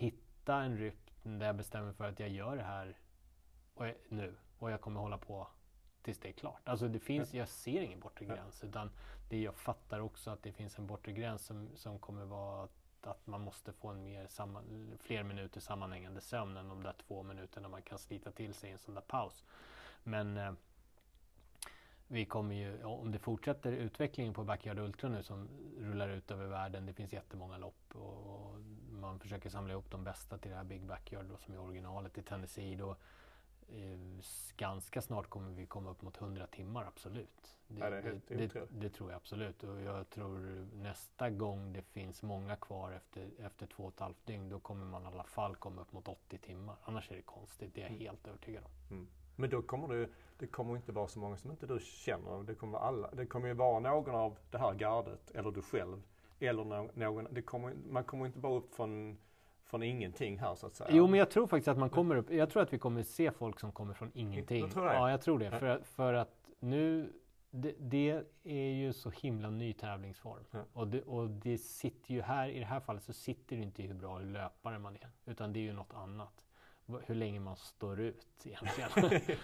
hitta 0.00 0.62
en 0.62 0.78
rytm 0.78 1.38
där 1.38 1.46
jag 1.46 1.56
bestämmer 1.56 1.92
för 1.92 2.04
att 2.04 2.20
jag 2.20 2.28
gör 2.28 2.56
det 2.56 2.62
här 2.62 2.98
och 3.74 3.86
jag, 3.86 3.94
nu 4.08 4.34
och 4.58 4.70
jag 4.70 4.80
kommer 4.80 5.00
hålla 5.00 5.18
på 5.18 5.48
tills 6.02 6.18
det 6.18 6.28
är 6.28 6.32
klart. 6.32 6.68
Alltså 6.68 6.88
det 6.88 6.98
finns, 6.98 7.34
jag 7.34 7.48
ser 7.48 7.80
ingen 7.80 8.00
bortre 8.00 8.24
gräns 8.24 8.64
utan 8.64 8.90
det 9.28 9.42
jag 9.42 9.54
fattar 9.54 10.00
också 10.00 10.30
att 10.30 10.42
det 10.42 10.52
finns 10.52 10.78
en 10.78 10.86
bortre 10.86 11.12
gräns 11.12 11.46
som, 11.46 11.68
som 11.74 11.98
kommer 11.98 12.24
vara 12.24 12.68
att 13.02 13.26
man 13.26 13.40
måste 13.40 13.72
få 13.72 13.88
en 13.88 14.02
mer 14.02 14.26
samman, 14.26 14.98
fler 15.00 15.22
minuter 15.22 15.60
sammanhängande 15.60 16.20
sömn 16.20 16.56
än 16.56 16.68
de 16.68 16.82
där 16.82 16.94
två 17.06 17.22
minuterna 17.22 17.68
man 17.68 17.82
kan 17.82 17.98
slita 17.98 18.30
till 18.30 18.54
sig 18.54 18.70
i 18.70 18.72
en 18.72 18.78
sån 18.78 18.94
där 18.94 19.02
paus. 19.02 19.44
Men 20.02 20.36
eh, 20.36 20.52
vi 22.12 22.24
kommer 22.24 22.54
ju, 22.54 22.84
om 22.84 23.12
det 23.12 23.18
fortsätter 23.18 23.72
utvecklingen 23.72 24.34
på 24.34 24.44
Backyard 24.44 24.78
Ultra 24.78 25.08
nu 25.08 25.22
som 25.22 25.48
rullar 25.78 26.08
ut 26.08 26.30
över 26.30 26.46
världen. 26.46 26.86
Det 26.86 26.92
finns 26.92 27.12
jättemånga 27.12 27.58
lopp 27.58 27.94
och, 27.94 28.49
man 29.00 29.18
försöker 29.20 29.50
samla 29.50 29.72
ihop 29.72 29.90
de 29.90 30.04
bästa 30.04 30.38
till 30.38 30.50
det 30.50 30.56
här 30.56 30.64
Big 30.64 30.86
Backyard 30.86 31.26
då, 31.26 31.36
som 31.36 31.54
är 31.54 31.60
originalet 31.60 32.18
i 32.18 32.22
Tennessee. 32.22 32.76
Då, 32.76 32.90
eh, 33.68 33.98
ganska 34.56 35.02
snart 35.02 35.28
kommer 35.28 35.50
vi 35.50 35.66
komma 35.66 35.90
upp 35.90 36.02
mot 36.02 36.16
100 36.16 36.46
timmar, 36.46 36.84
absolut. 36.84 37.56
Det, 37.68 37.80
ja, 37.80 37.90
det, 37.90 38.20
det, 38.28 38.46
det, 38.46 38.66
det, 38.70 38.90
tror 38.90 39.10
jag 39.10 39.16
absolut. 39.16 39.62
Och 39.62 39.80
jag 39.80 40.10
tror 40.10 40.66
nästa 40.74 41.30
gång 41.30 41.72
det 41.72 41.82
finns 41.82 42.22
många 42.22 42.56
kvar 42.56 42.92
efter, 42.92 43.30
efter 43.38 43.66
två 43.66 43.84
och 43.84 43.92
ett 43.92 44.00
halvt 44.00 44.26
dygn, 44.26 44.48
då 44.48 44.60
kommer 44.60 44.84
man 44.84 45.02
i 45.02 45.06
alla 45.06 45.24
fall 45.24 45.56
komma 45.56 45.82
upp 45.82 45.92
mot 45.92 46.08
80 46.08 46.38
timmar. 46.38 46.76
Annars 46.84 47.10
är 47.10 47.16
det 47.16 47.22
konstigt, 47.22 47.74
det 47.74 47.80
är 47.80 47.84
jag 47.84 47.90
mm. 47.90 48.00
helt 48.00 48.28
övertygad 48.28 48.64
om. 48.64 48.96
Mm. 48.96 49.08
Men 49.36 49.50
då 49.50 49.62
kommer 49.62 49.94
det, 49.94 50.08
det 50.38 50.46
kommer 50.46 50.76
inte 50.76 50.92
vara 50.92 51.08
så 51.08 51.18
många 51.18 51.36
som 51.36 51.50
inte 51.50 51.66
du 51.66 51.80
känner. 51.80 52.42
Det 52.42 52.54
kommer, 52.54 52.78
alla, 52.78 53.10
det 53.10 53.26
kommer 53.26 53.48
ju 53.48 53.54
vara 53.54 53.78
någon 53.78 54.14
av 54.14 54.38
det 54.50 54.58
här 54.58 54.74
gardet, 54.74 55.30
eller 55.30 55.50
du 55.50 55.62
själv. 55.62 56.02
Eller 56.40 56.64
någon, 56.64 57.28
det 57.30 57.42
kommer, 57.42 57.74
man 57.88 58.04
kommer 58.04 58.26
inte 58.26 58.38
bara 58.38 58.54
upp 58.54 58.74
från, 58.74 59.18
från 59.64 59.82
ingenting 59.82 60.38
här 60.38 60.54
så 60.54 60.66
att 60.66 60.74
säga. 60.74 60.90
Jo 60.92 61.06
men 61.06 61.18
jag 61.18 61.30
tror 61.30 61.46
faktiskt 61.46 61.68
att 61.68 61.78
man 61.78 61.90
kommer 61.90 62.16
upp, 62.16 62.30
jag 62.30 62.50
tror 62.50 62.62
att 62.62 62.72
vi 62.72 62.78
kommer 62.78 63.02
se 63.02 63.30
folk 63.30 63.60
som 63.60 63.72
kommer 63.72 63.94
från 63.94 64.10
ingenting. 64.14 64.60
Jag 64.60 64.70
tror 64.70 64.86
det. 64.86 64.94
Ja 64.94 65.10
jag 65.10 65.20
tror 65.20 65.38
det. 65.38 65.50
För, 65.50 65.80
för 65.84 66.14
att 66.14 66.50
nu 66.60 67.12
det, 67.50 67.74
det, 67.78 68.24
är 68.44 68.72
ju 68.72 68.92
så 68.92 69.10
himla 69.10 69.50
ny 69.50 69.72
tävlingsform. 69.72 70.44
Ja. 70.50 70.64
Och, 70.72 70.88
det, 70.88 71.02
och 71.02 71.30
det 71.30 71.58
sitter 71.58 72.14
ju 72.14 72.22
här, 72.22 72.48
i 72.48 72.58
det 72.58 72.64
här 72.64 72.80
fallet 72.80 73.02
så 73.02 73.12
sitter 73.12 73.56
det 73.56 73.62
inte 73.62 73.82
i 73.82 73.86
hur 73.86 73.94
bra 73.94 74.18
löpare 74.18 74.78
man 74.78 74.96
är. 74.96 75.10
Utan 75.26 75.52
det 75.52 75.58
är 75.58 75.62
ju 75.62 75.72
något 75.72 75.94
annat. 75.94 76.44
Hur 77.06 77.14
länge 77.14 77.40
man 77.40 77.56
står 77.56 78.00
ut 78.00 78.26
egentligen. 78.46 78.90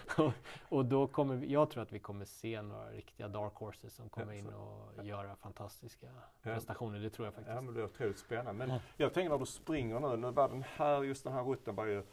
och, 0.17 0.31
och 0.69 0.85
då 0.85 1.07
kommer 1.07 1.35
vi, 1.35 1.51
jag 1.53 1.69
tror 1.69 1.83
att 1.83 1.91
vi 1.93 1.99
kommer 1.99 2.25
se 2.25 2.61
några 2.61 2.89
riktiga 2.89 3.27
dark 3.27 3.53
horses 3.55 3.93
som 3.93 4.09
kommer 4.09 4.33
in 4.33 4.47
och 4.53 5.05
göra 5.05 5.35
fantastiska 5.35 6.07
prestationer. 6.41 6.99
Det 6.99 7.09
tror 7.09 7.27
jag 7.27 7.33
faktiskt. 7.33 7.55
Ja, 7.55 7.61
men 7.61 7.73
det 7.73 7.79
är 7.81 7.85
otroligt 7.85 8.19
spännande. 8.19 8.53
Men 8.53 8.69
Ja. 8.69 8.79
jag 8.97 9.13
tänker 9.13 9.29
när 9.29 9.37
du 9.37 9.45
springer 9.45 9.99
nu, 9.99 10.17
nu 10.17 10.31
var 10.31 10.49
den 10.49 10.63
här, 10.75 11.03
just 11.03 11.23
den 11.23 11.33
här 11.33 11.43
rutten 11.43 11.75
var 11.75 11.85
ju 11.85 12.03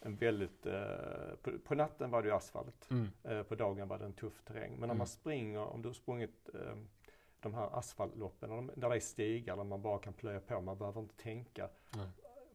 en 0.00 0.16
väldigt, 0.16 0.66
eh, 0.66 1.34
på, 1.42 1.58
på 1.64 1.74
natten 1.74 2.10
var 2.10 2.22
det 2.22 2.28
ju 2.28 2.34
asfalt. 2.34 2.90
Mm. 2.90 3.08
Eh, 3.22 3.42
på 3.42 3.54
dagen 3.54 3.88
var 3.88 3.98
det 3.98 4.04
en 4.04 4.12
tuff 4.12 4.42
terräng. 4.44 4.70
Men 4.72 4.78
om 4.82 4.84
Mm. 4.84 4.98
man 4.98 5.06
springer, 5.06 5.60
om 5.64 5.82
du 5.82 5.88
har 5.88 5.94
sprungit 5.94 6.48
eh, 6.54 6.76
de 7.40 7.54
här 7.54 7.78
asfaltloppen, 7.78 8.48
där 8.50 8.56
de- 8.56 8.70
där 8.76 8.88
det 8.88 8.96
är 8.96 9.00
stigar 9.00 9.56
där 9.56 9.64
man 9.64 9.82
bara 9.82 9.98
kan 9.98 10.12
plöja 10.12 10.40
på, 10.40 10.60
man 10.60 10.78
behöver 10.78 11.00
inte 11.00 11.16
tänka. 11.16 11.68
Nej. 11.96 12.06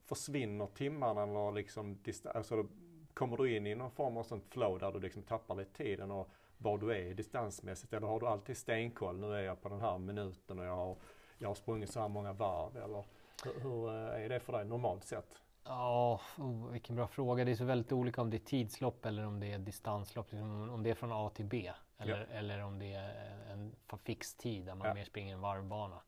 Försvinner 0.08 0.68
timmarna 0.68 1.24
eller 1.24 1.52
liksom, 1.52 2.00
alltså, 2.34 2.66
kommer 3.14 3.38
du 3.38 3.56
in 3.56 3.68
i 3.68 3.76
någon 3.76 3.92
form 3.92 4.18
av 4.18 4.24
sånt 4.24 4.46
flow 4.50 4.80
där 4.80 4.92
du 4.92 5.00
liksom 5.00 5.24
tappar 5.24 5.56
lite 5.56 5.84
tiden 5.84 6.12
och 6.12 6.30
var 6.58 6.78
du 6.78 6.92
är 6.92 7.14
distansmässigt 7.14 7.94
eller 7.94 8.08
har 8.08 8.20
du 8.20 8.28
alltid 8.28 8.58
stenkoll, 8.58 9.20
nu 9.20 9.36
är 9.36 9.42
jag 9.42 9.62
på 9.62 9.70
den 9.70 9.82
här 9.82 9.98
minuten 9.98 10.60
och 10.60 10.66
jag 10.66 10.76
har, 10.76 10.96
jag 11.38 11.48
har 11.48 11.56
sprungit 11.56 11.92
så 11.92 12.00
här 12.00 12.08
många 12.08 12.34
varv 12.34 12.78
eller 12.78 13.04
hur, 13.44 13.60
hur 13.60 13.90
eh, 13.90 14.26
är 14.26 14.30
det 14.30 14.40
för 14.40 14.54
dig 14.54 14.66
normalt 14.66 15.04
sett? 15.04 15.42
Ja, 15.64 16.22
oh, 16.38 16.72
vilken 16.72 16.96
bra 16.96 17.08
fråga. 17.08 17.46
Det 17.46 17.52
är 17.52 17.56
så 17.56 17.66
väldigt 17.66 17.92
olika 17.92 18.22
om 18.22 18.30
det 18.30 18.38
är 18.38 18.46
tidslopp 18.46 19.06
eller 19.06 19.26
om 19.26 19.40
det 19.40 19.52
är 19.52 19.60
distanslopp. 19.60 20.32
Liksom, 20.32 20.70
om 20.70 20.84
det 20.84 20.90
är 20.90 20.96
från 20.96 21.12
A 21.12 21.32
till 21.36 21.46
B. 21.46 21.72
Eller, 21.98 22.28
eller 22.32 22.64
om 22.64 22.80
det 22.80 22.94
är 22.94 23.52
en 23.52 23.76
fix 24.04 24.34
tid 24.34 24.66
där 24.66 24.76
man 24.76 24.88
Ja. 24.88 24.94
mer 24.94 25.06
springer 25.06 25.34
en 25.34 25.42
varvbana. 25.42 26.02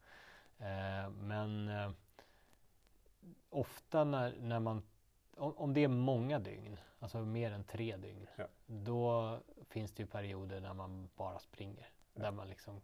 Eh, 0.60 1.10
men 1.10 1.70
eh, 1.70 1.92
ofta 3.50 4.04
när, 4.04 4.36
när 4.42 4.60
man, 4.60 4.84
om, 5.38 5.58
om 5.58 5.74
det 5.74 5.84
är 5.84 5.88
många 5.88 6.40
dygn, 6.40 6.78
alltså 7.00 7.18
mer 7.18 7.52
än 7.52 7.64
tre 7.64 7.98
dygn, 7.98 8.28
Ja. 8.38 8.48
då 8.66 9.38
finns 9.70 9.92
det 9.92 10.04
ju 10.04 10.08
perioder 10.08 10.62
när 10.62 10.74
man 10.74 11.10
bara 11.16 11.40
springer. 11.40 11.90
Där 12.14 12.32
man 12.32 12.48
liksom 12.50 12.82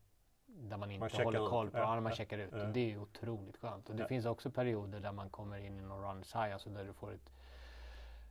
där 0.48 0.78
man 0.78 0.92
inte 0.92 1.10
checkar 1.10 1.24
håller 1.26 1.48
koll 1.48 1.70
på, 1.72 1.78
Ja, 1.78 1.96
ja, 1.96 2.02
man 2.02 2.12
ja, 2.12 2.16
checkar 2.16 2.38
ut. 2.38 2.50
ja. 2.54 2.68
Och 2.68 2.74
det 2.74 2.80
är 2.80 2.88
ju 2.88 3.00
otroligt 3.00 3.58
skönt. 3.58 3.90
Och 3.90 3.96
det 3.96 4.02
Ja. 4.02 4.08
finns 4.08 4.26
också 4.26 4.52
perioder 4.52 5.00
där 5.00 5.12
man 5.12 5.30
kommer 5.30 5.58
in 5.58 5.80
i 5.80 5.82
någon 5.82 6.02
runners 6.04 6.36
high, 6.36 6.54
alltså 6.54 6.70
där 6.70 6.86
du 6.86 6.94
får 6.94 7.12
ett, 7.14 7.32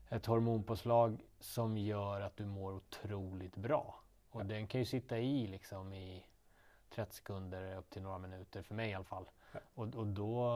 ett 0.09 0.27
hormonpåslag 0.27 1.23
som 1.41 1.79
gör 1.79 2.21
att 2.21 2.37
du 2.37 2.47
mår 2.47 2.73
otroligt 2.73 3.57
bra. 3.57 4.01
Och 4.31 4.47
den 4.47 4.67
kan 4.67 4.81
ju 4.81 4.85
sitta 4.85 5.19
i 5.19 5.47
liksom 5.47 5.93
i 5.93 6.27
30 6.91 7.15
sekunder 7.17 7.77
upp 7.77 7.91
till 7.91 8.03
några 8.03 8.19
minuter, 8.19 8.63
för 8.63 8.75
mig 8.75 8.91
i 8.91 8.95
alla 8.95 9.05
fall. 9.05 9.27
Ja. 9.53 9.61
Och, 9.75 9.95
och 9.95 10.07
då, 10.07 10.51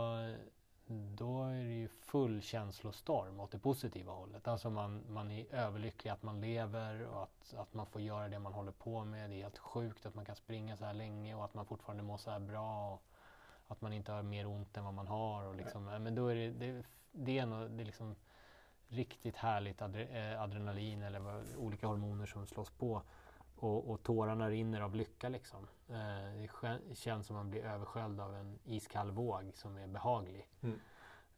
då 0.90 1.42
är 1.42 1.64
det 1.64 1.74
ju 1.74 1.88
full 1.88 2.42
känslostorm 2.42 3.40
åt 3.40 3.50
det 3.50 3.58
positiva 3.58 4.12
hållet. 4.12 4.48
Alltså 4.48 4.70
man, 4.70 5.02
man 5.08 5.30
är 5.30 5.54
överlycklig 5.54 6.10
att 6.10 6.22
man 6.22 6.40
lever 6.40 7.06
och 7.06 7.22
att, 7.22 7.54
att 7.56 7.74
man 7.74 7.86
får 7.86 8.00
göra 8.00 8.28
det 8.28 8.38
man 8.38 8.52
håller 8.52 8.72
på 8.72 9.04
med. 9.04 9.30
Det 9.30 9.36
är 9.36 9.42
helt 9.42 9.58
sjukt 9.58 10.06
att 10.06 10.14
man 10.14 10.24
kan 10.24 10.36
springa 10.36 10.76
så 10.76 10.84
här 10.84 10.94
länge 10.94 11.34
och 11.34 11.44
att 11.44 11.54
man 11.54 11.66
fortfarande 11.66 12.02
mår 12.02 12.16
så 12.16 12.30
här 12.30 12.40
bra. 12.40 12.92
Och 12.94 13.02
att 13.68 13.80
man 13.80 13.92
inte 13.92 14.12
har 14.12 14.22
mer 14.22 14.46
ont 14.46 14.76
än 14.76 14.84
vad 14.84 14.94
man 14.94 15.06
har. 15.06 15.44
Och 15.44 15.54
liksom, 15.54 15.84
Men 15.84 16.14
då 16.14 16.26
är 16.26 16.34
det, 16.34 16.50
det, 16.50 16.84
det 17.12 17.38
är, 17.38 17.46
nog, 17.46 17.70
det 17.70 17.82
är 17.82 17.86
liksom 17.86 18.16
riktigt 18.88 19.36
härligt 19.36 19.82
adre, 19.82 20.04
eh, 20.04 20.42
adrenalin 20.42 21.02
eller 21.02 21.42
olika 21.56 21.86
hormoner 21.86 22.26
som 22.26 22.46
slås 22.46 22.70
på. 22.70 23.02
Och, 23.60 23.90
och 23.90 24.02
tårarna 24.02 24.50
rinner 24.50 24.80
av 24.80 24.94
lycka 24.94 25.28
liksom. 25.28 25.66
Eh, 25.88 25.94
det 26.40 26.46
kä- 26.46 26.94
känns 26.94 27.26
som 27.26 27.36
man 27.36 27.50
blir 27.50 27.64
översköljd 27.64 28.20
av 28.20 28.34
en 28.34 28.58
iskall 28.64 29.10
våg 29.10 29.52
som 29.54 29.76
är 29.76 29.86
behaglig. 29.86 30.48
Mm. 30.60 30.80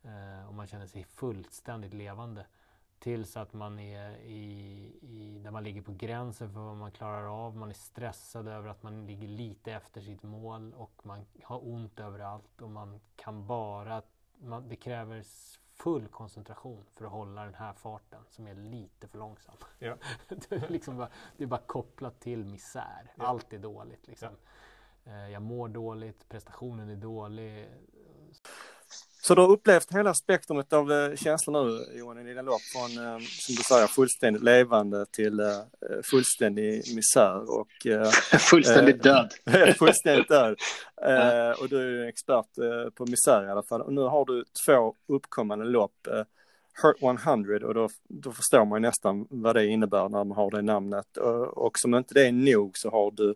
Eh, 0.03 0.49
och 0.49 0.55
man 0.55 0.67
känner 0.67 0.87
sig 0.87 1.05
fullständigt 1.05 1.95
levande. 1.95 2.47
Tills 2.99 3.37
att 3.37 3.53
man 3.53 3.79
är 3.79 4.17
i, 4.17 4.93
i, 5.03 5.41
där 5.45 5.51
man 5.51 5.65
ligger 5.65 5.83
på 5.83 5.93
gränsen 5.93 6.53
för 6.53 6.61
vad 6.61 6.77
man 6.77 6.93
klarar 6.93 7.47
av. 7.47 7.57
Man 7.57 7.71
är 7.71 7.75
stressad 7.75 8.49
över 8.49 8.69
att 8.69 8.83
man 8.83 9.07
ligger 9.07 9.29
lite 9.29 9.73
efter 9.73 10.01
sitt 10.01 10.23
mål 10.23 10.75
och 10.75 11.01
man 11.07 11.27
har 11.43 11.69
ont 11.69 12.01
överallt 12.01 12.63
och 12.63 12.71
man 12.71 13.01
kan 13.17 13.47
bara, 13.47 14.03
man, 14.39 14.69
det 14.69 14.77
kräver 14.77 15.23
full 15.83 16.09
koncentration 16.09 16.85
för 16.95 17.05
att 17.05 17.11
hålla 17.11 17.45
den 17.45 17.55
här 17.55 17.73
farten 17.73 18.21
som 18.31 18.47
är 18.47 18.55
lite 18.55 19.09
för 19.09 19.19
långsam. 19.19 19.55
Ja. 19.79 19.97
det, 20.29 20.53
är 20.53 20.69
liksom 20.69 20.97
bara, 20.97 21.09
det 21.37 21.45
är 21.45 21.49
bara 21.49 21.61
kopplat 21.61 22.21
till 22.21 22.45
misär. 22.45 23.13
Ja. 23.15 23.27
Allt 23.27 23.53
är 23.53 23.59
dåligt 23.59 24.07
liksom. 24.07 24.29
Eh, 25.05 25.29
Jag 25.29 25.43
mår 25.43 25.69
dåligt, 25.69 26.29
prestationen 26.29 26.89
är 26.89 26.97
dålig. 26.97 27.69
Så 29.31 29.35
du 29.35 29.41
har 29.41 29.49
upplevt 29.49 29.95
hela 29.95 30.15
spektrumet 30.15 30.73
av 30.73 30.93
eh, 30.93 31.17
känslor 31.17 31.65
nu 31.65 31.99
Johan 31.99 32.19
i 32.19 32.25
dina 32.25 32.43
lopp 32.43 32.61
från 32.61 33.07
eh, 33.07 33.19
som 33.19 33.55
du 33.55 33.63
säger 33.63 33.87
fullständigt 33.87 34.43
levande 34.43 35.07
till 35.07 35.41
eh, 35.41 35.47
fullständig 36.11 36.83
misär 36.95 37.61
och 37.61 37.87
eh, 37.87 38.11
Fullständigt 38.39 39.03
död. 39.03 39.33
fullständigt 39.79 40.29
död. 40.29 40.57
Och 41.61 41.69
du 41.69 41.79
är 41.79 41.87
ju 41.87 42.09
expert 42.09 42.47
på 42.95 43.07
misär 43.07 43.47
i 43.47 43.51
alla 43.51 43.63
fall. 43.63 43.83
Och 43.83 43.93
nu 43.93 44.01
har 44.01 44.25
du 44.25 44.45
två 44.67 44.95
uppkommande 45.09 45.65
lopp. 45.65 46.09
Hurt 46.83 47.27
100 47.27 47.67
och 47.67 47.75
då, 47.75 47.89
då 48.09 48.33
förstår 48.33 48.65
man 48.65 48.83
ju 48.83 48.89
nästan 48.89 49.27
vad 49.31 49.57
det 49.57 49.67
innebär 49.67 50.09
när 50.09 50.25
man 50.25 50.37
har 50.37 50.51
det 50.51 50.63
namnet. 50.63 51.17
Och, 51.17 51.67
och 51.67 51.79
som 51.79 51.95
inte 51.95 52.15
det 52.15 52.27
är 52.27 52.33
nog 52.33 52.79
så 52.79 52.91
har 52.91 53.11
du 53.11 53.35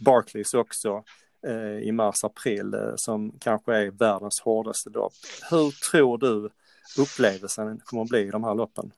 Barclays 0.00 0.54
också 0.54 1.04
Eh, 1.46 1.88
i 1.88 1.92
mars-april 1.92 2.74
eh, 2.74 2.92
som 2.96 3.38
kanske 3.40 3.74
är 3.74 3.90
världens 3.90 4.40
hårdaste 4.40 4.90
lopp. 4.90 5.12
Hur 5.50 5.90
tror 5.90 6.18
du 6.18 6.50
upplevelsen 6.98 7.80
kommer 7.84 8.02
att 8.02 8.08
bli 8.08 8.20
i 8.20 8.30
de 8.30 8.44
här 8.44 8.54
loppen? 8.54 8.92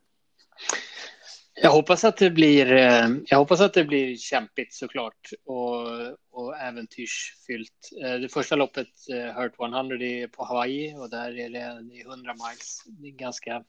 Jag 1.62 1.70
hoppas 1.70 2.04
att 2.04 2.16
det 2.16 2.30
blir, 2.30 2.72
eh, 2.72 3.08
jag 3.24 3.38
hoppas 3.38 3.60
att 3.60 3.74
det 3.74 3.84
blir 3.84 4.16
kämpigt 4.16 4.74
såklart 4.74 5.30
och, 5.46 5.86
och 6.30 6.56
äventyrsfyllt. 6.56 7.90
Det 8.20 8.32
första 8.32 8.56
loppet, 8.56 8.88
Hurt 9.36 9.54
100, 9.60 9.96
är 9.96 10.26
på 10.26 10.44
Hawaii 10.44 10.94
och 10.94 11.10
där 11.10 11.38
är 11.38 11.48
det, 11.48 12.00
100 12.02 12.34
miles. 12.34 12.82
Det 12.86 13.08
är 13.08 13.12
ganska, 13.12 13.64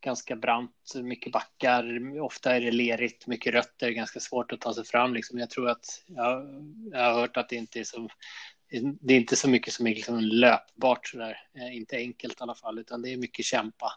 ganska 0.00 0.36
brant, 0.36 0.94
mycket 1.02 1.32
backar, 1.32 2.18
ofta 2.20 2.56
är 2.56 2.60
det 2.60 2.70
lerigt, 2.70 3.26
mycket 3.26 3.54
rötter, 3.54 3.90
ganska 3.90 4.20
svårt 4.20 4.52
att 4.52 4.60
ta 4.60 4.74
sig 4.74 4.84
fram. 4.84 5.14
Liksom. 5.14 5.38
Jag 5.38 5.50
tror 5.50 5.68
att, 5.68 6.02
jag, 6.06 6.46
jag 6.92 7.00
har 7.00 7.20
hört 7.20 7.36
att 7.36 7.48
det 7.48 7.56
inte 7.56 7.80
är 7.80 7.84
så 7.84 8.08
det 9.00 9.14
är 9.14 9.16
inte 9.16 9.36
så 9.36 9.48
mycket 9.48 9.74
som 9.74 9.86
är 9.86 9.94
liksom 9.94 10.18
löpbart 10.20 11.06
sådär, 11.06 11.36
Eh, 11.54 11.76
inte 11.76 11.96
enkelt 11.96 12.40
i 12.40 12.42
alla 12.42 12.54
fall, 12.54 12.78
utan 12.78 13.02
det 13.02 13.12
är 13.12 13.16
mycket 13.16 13.44
kämpa. 13.44 13.92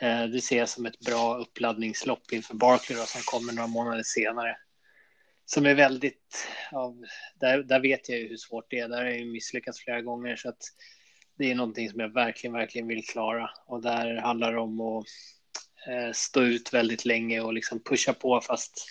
Eh, 0.00 0.24
Det 0.24 0.40
ser 0.40 0.58
jag 0.58 0.68
som 0.68 0.86
ett 0.86 0.98
bra 0.98 1.38
uppladdningslopp 1.38 2.32
inför 2.32 2.54
Barkley 2.54 2.98
då, 2.98 3.04
som 3.04 3.20
kommer 3.24 3.52
några 3.52 3.66
månader 3.66 4.02
senare. 4.02 4.56
Som 5.44 5.66
är 5.66 5.74
väldigt, 5.74 6.48
ja, 6.70 6.94
där, 7.40 7.62
där 7.62 7.80
vet 7.80 8.08
jag 8.08 8.18
ju 8.18 8.28
hur 8.28 8.36
svårt 8.36 8.70
det 8.70 8.78
är. 8.78 8.88
Där 8.88 8.96
har 8.96 9.04
jag 9.04 9.18
ju 9.18 9.32
misslyckats 9.32 9.80
flera 9.80 10.02
gånger 10.02 10.36
så 10.36 10.48
att 10.48 10.62
det 11.38 11.50
är 11.50 11.54
någonting 11.54 11.90
som 11.90 12.00
jag 12.00 12.08
verkligen, 12.08 12.54
verkligen 12.54 12.88
vill 12.88 13.06
klara. 13.06 13.50
Och 13.66 13.82
där 13.82 14.16
handlar 14.16 14.52
det 14.52 14.60
om 14.60 14.80
att 14.80 15.04
eh, 15.88 16.12
stå 16.12 16.42
ut 16.42 16.74
väldigt 16.74 17.04
länge 17.04 17.40
och 17.40 17.52
liksom 17.52 17.80
pusha 17.84 18.12
på 18.12 18.40
fast, 18.40 18.86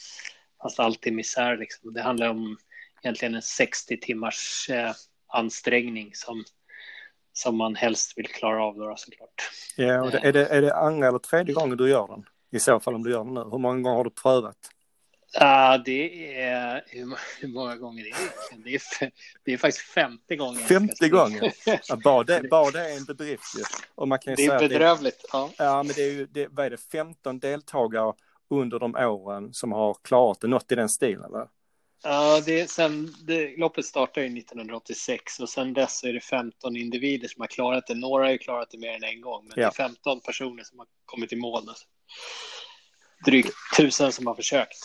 fast 0.61 0.79
allt 0.79 1.07
är 1.07 1.11
misär. 1.11 1.57
Liksom. 1.57 1.93
Det 1.93 2.01
handlar 2.01 2.29
om 2.29 2.57
egentligen 3.03 3.35
en 3.35 3.41
60 3.41 3.99
timmars 3.99 4.69
eh, 4.69 4.91
ansträngning 5.27 6.11
som, 6.13 6.43
som 7.33 7.57
man 7.57 7.75
helst 7.75 8.17
vill 8.17 8.27
klara 8.27 8.63
av 8.63 8.75
då 8.75 8.95
såklart. 8.97 9.49
Ja, 9.75 10.01
och 10.01 10.11
det, 10.11 10.17
är, 10.17 10.33
det, 10.33 10.45
är 10.45 10.61
det 10.61 10.75
andra 10.75 11.07
eller 11.07 11.19
tredje 11.19 11.53
gången 11.53 11.77
du 11.77 11.89
gör 11.89 12.07
den? 12.07 12.25
I 12.51 12.59
så 12.59 12.79
fall 12.79 12.95
om 12.95 13.03
du 13.03 13.11
gör 13.11 13.23
den 13.23 13.33
nu. 13.33 13.43
Hur 13.51 13.57
många 13.57 13.81
gånger 13.81 13.97
har 13.97 14.03
du 14.03 14.09
prövat? 14.09 14.57
Ja, 15.39 15.77
det 15.85 16.33
är 16.41 16.83
hur, 16.87 17.05
må- 17.05 17.17
hur 17.39 17.47
många 17.47 17.75
gånger 17.75 18.05
är 18.05 18.09
det 18.11 18.17
egentligen? 18.19 18.63
Det 18.63 19.05
är, 19.05 19.11
det 19.43 19.53
är 19.53 19.57
faktiskt 19.57 19.85
femte 19.85 20.35
gången. 20.35 20.55
jag 20.59 20.65
ska 20.65 20.73
Femte 20.79 20.95
springa. 20.95 21.15
gången? 21.23 21.51
Ja, 21.87 21.95
bara, 22.03 22.23
det, 22.23 22.41
bara 22.49 22.71
det 22.71 22.79
är 22.93 22.97
en 22.97 23.03
bedrift 23.05 23.57
ju. 23.57 23.63
Och 23.95 24.07
man 24.07 24.19
kan 24.19 24.35
Det 24.35 24.45
är 24.45 24.51
att 24.55 24.59
det, 24.61 24.67
bedrövligt. 24.69 25.25
Ja. 25.31 25.51
ja, 25.57 25.83
men 25.83 25.95
det 25.95 26.01
är 26.01 26.11
ju, 26.11 26.25
det, 26.25 26.47
vad 26.51 26.65
är 26.65 26.69
det, 26.69 26.77
15 26.91 27.39
deltagare 27.39 28.13
under 28.49 28.79
de 28.79 28.95
åren 28.95 29.53
som 29.53 29.71
har 29.71 29.97
klarat 30.03 30.41
det, 30.41 30.47
något 30.47 30.71
i 30.71 30.75
den 30.75 30.89
stilen 30.89 31.31
va? 31.31 31.47
Ja, 32.03 32.41
det, 32.45 32.59
är 32.61 32.67
sen, 32.67 33.13
det, 33.27 33.57
loppet 33.57 33.85
startade 33.85 34.25
ju 34.27 34.37
1986 34.39 35.39
och 35.39 35.49
sen 35.49 35.73
dess 35.73 36.03
är 36.03 36.13
det 36.13 36.19
15 36.19 36.75
individer 36.77 37.27
som 37.27 37.41
har 37.41 37.47
klarat 37.47 37.87
det. 37.87 37.95
Några 37.95 38.23
har 38.25 38.31
ju 38.31 38.37
klarat 38.37 38.69
det 38.71 38.77
mer 38.77 38.95
än 38.95 39.03
en 39.03 39.21
gång, 39.21 39.43
men 39.47 39.53
Ja. 39.55 39.61
det 39.61 39.67
är 39.83 39.87
15 39.87 40.21
personer 40.21 40.63
som 40.63 40.79
har 40.79 40.87
kommit 41.05 41.33
i 41.33 41.35
mål. 41.35 41.63
Drygt 43.25 43.53
tusen 43.77 44.11
som 44.11 44.27
har 44.27 44.35
försökt. 44.35 44.77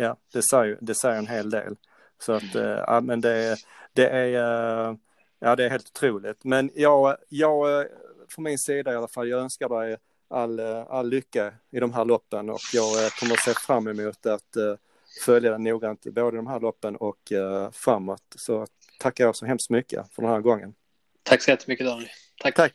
Ja, 0.00 0.16
det 0.32 0.42
säger, 0.42 0.78
det 0.80 0.94
säger 0.94 1.18
en 1.18 1.26
hel 1.26 1.50
del. 1.50 1.76
Så 2.18 2.32
att, 2.32 2.54
eh, 2.54 2.62
ja 2.86 3.00
men 3.00 3.20
det, 3.20 3.56
det 3.92 4.08
är, 4.08 4.34
eh, 4.88 4.96
ja 5.38 5.56
det 5.56 5.64
är 5.64 5.70
helt 5.70 5.88
otroligt. 5.88 6.44
Men 6.44 6.70
jag, 6.74 7.16
jag, 7.28 7.86
från 8.28 8.42
min 8.42 8.58
sida 8.58 8.92
i 8.92 8.96
alla 8.96 9.08
fall, 9.08 9.28
jag 9.28 9.40
önskar 9.40 9.68
dig 9.68 9.96
all, 10.28 10.60
all 10.60 11.08
lycka 11.08 11.54
i 11.70 11.80
de 11.80 11.92
här 11.92 12.04
loppen 12.04 12.50
och 12.50 12.60
jag 12.72 13.04
eh, 13.04 13.10
kommer 13.20 13.32
att 13.32 13.44
se 13.44 13.54
fram 13.54 13.88
emot 13.88 14.26
att, 14.26 14.56
följa 15.24 15.50
den 15.50 15.62
noggrant, 15.62 16.04
både 16.04 16.36
de 16.36 16.46
här 16.46 16.60
loppen 16.60 16.96
och 16.96 17.32
framåt. 17.72 18.22
Så 18.36 18.66
tackar 18.98 19.24
jag 19.24 19.36
så 19.36 19.46
hemskt 19.46 19.70
mycket 19.70 20.14
för 20.14 20.22
den 20.22 20.30
här 20.30 20.40
gången. 20.40 20.74
Tack 21.22 21.42
så 21.42 21.50
jättemycket 21.50 21.86
Daniel. 21.86 22.08
Tack. 22.42 22.54
Tack. 22.54 22.74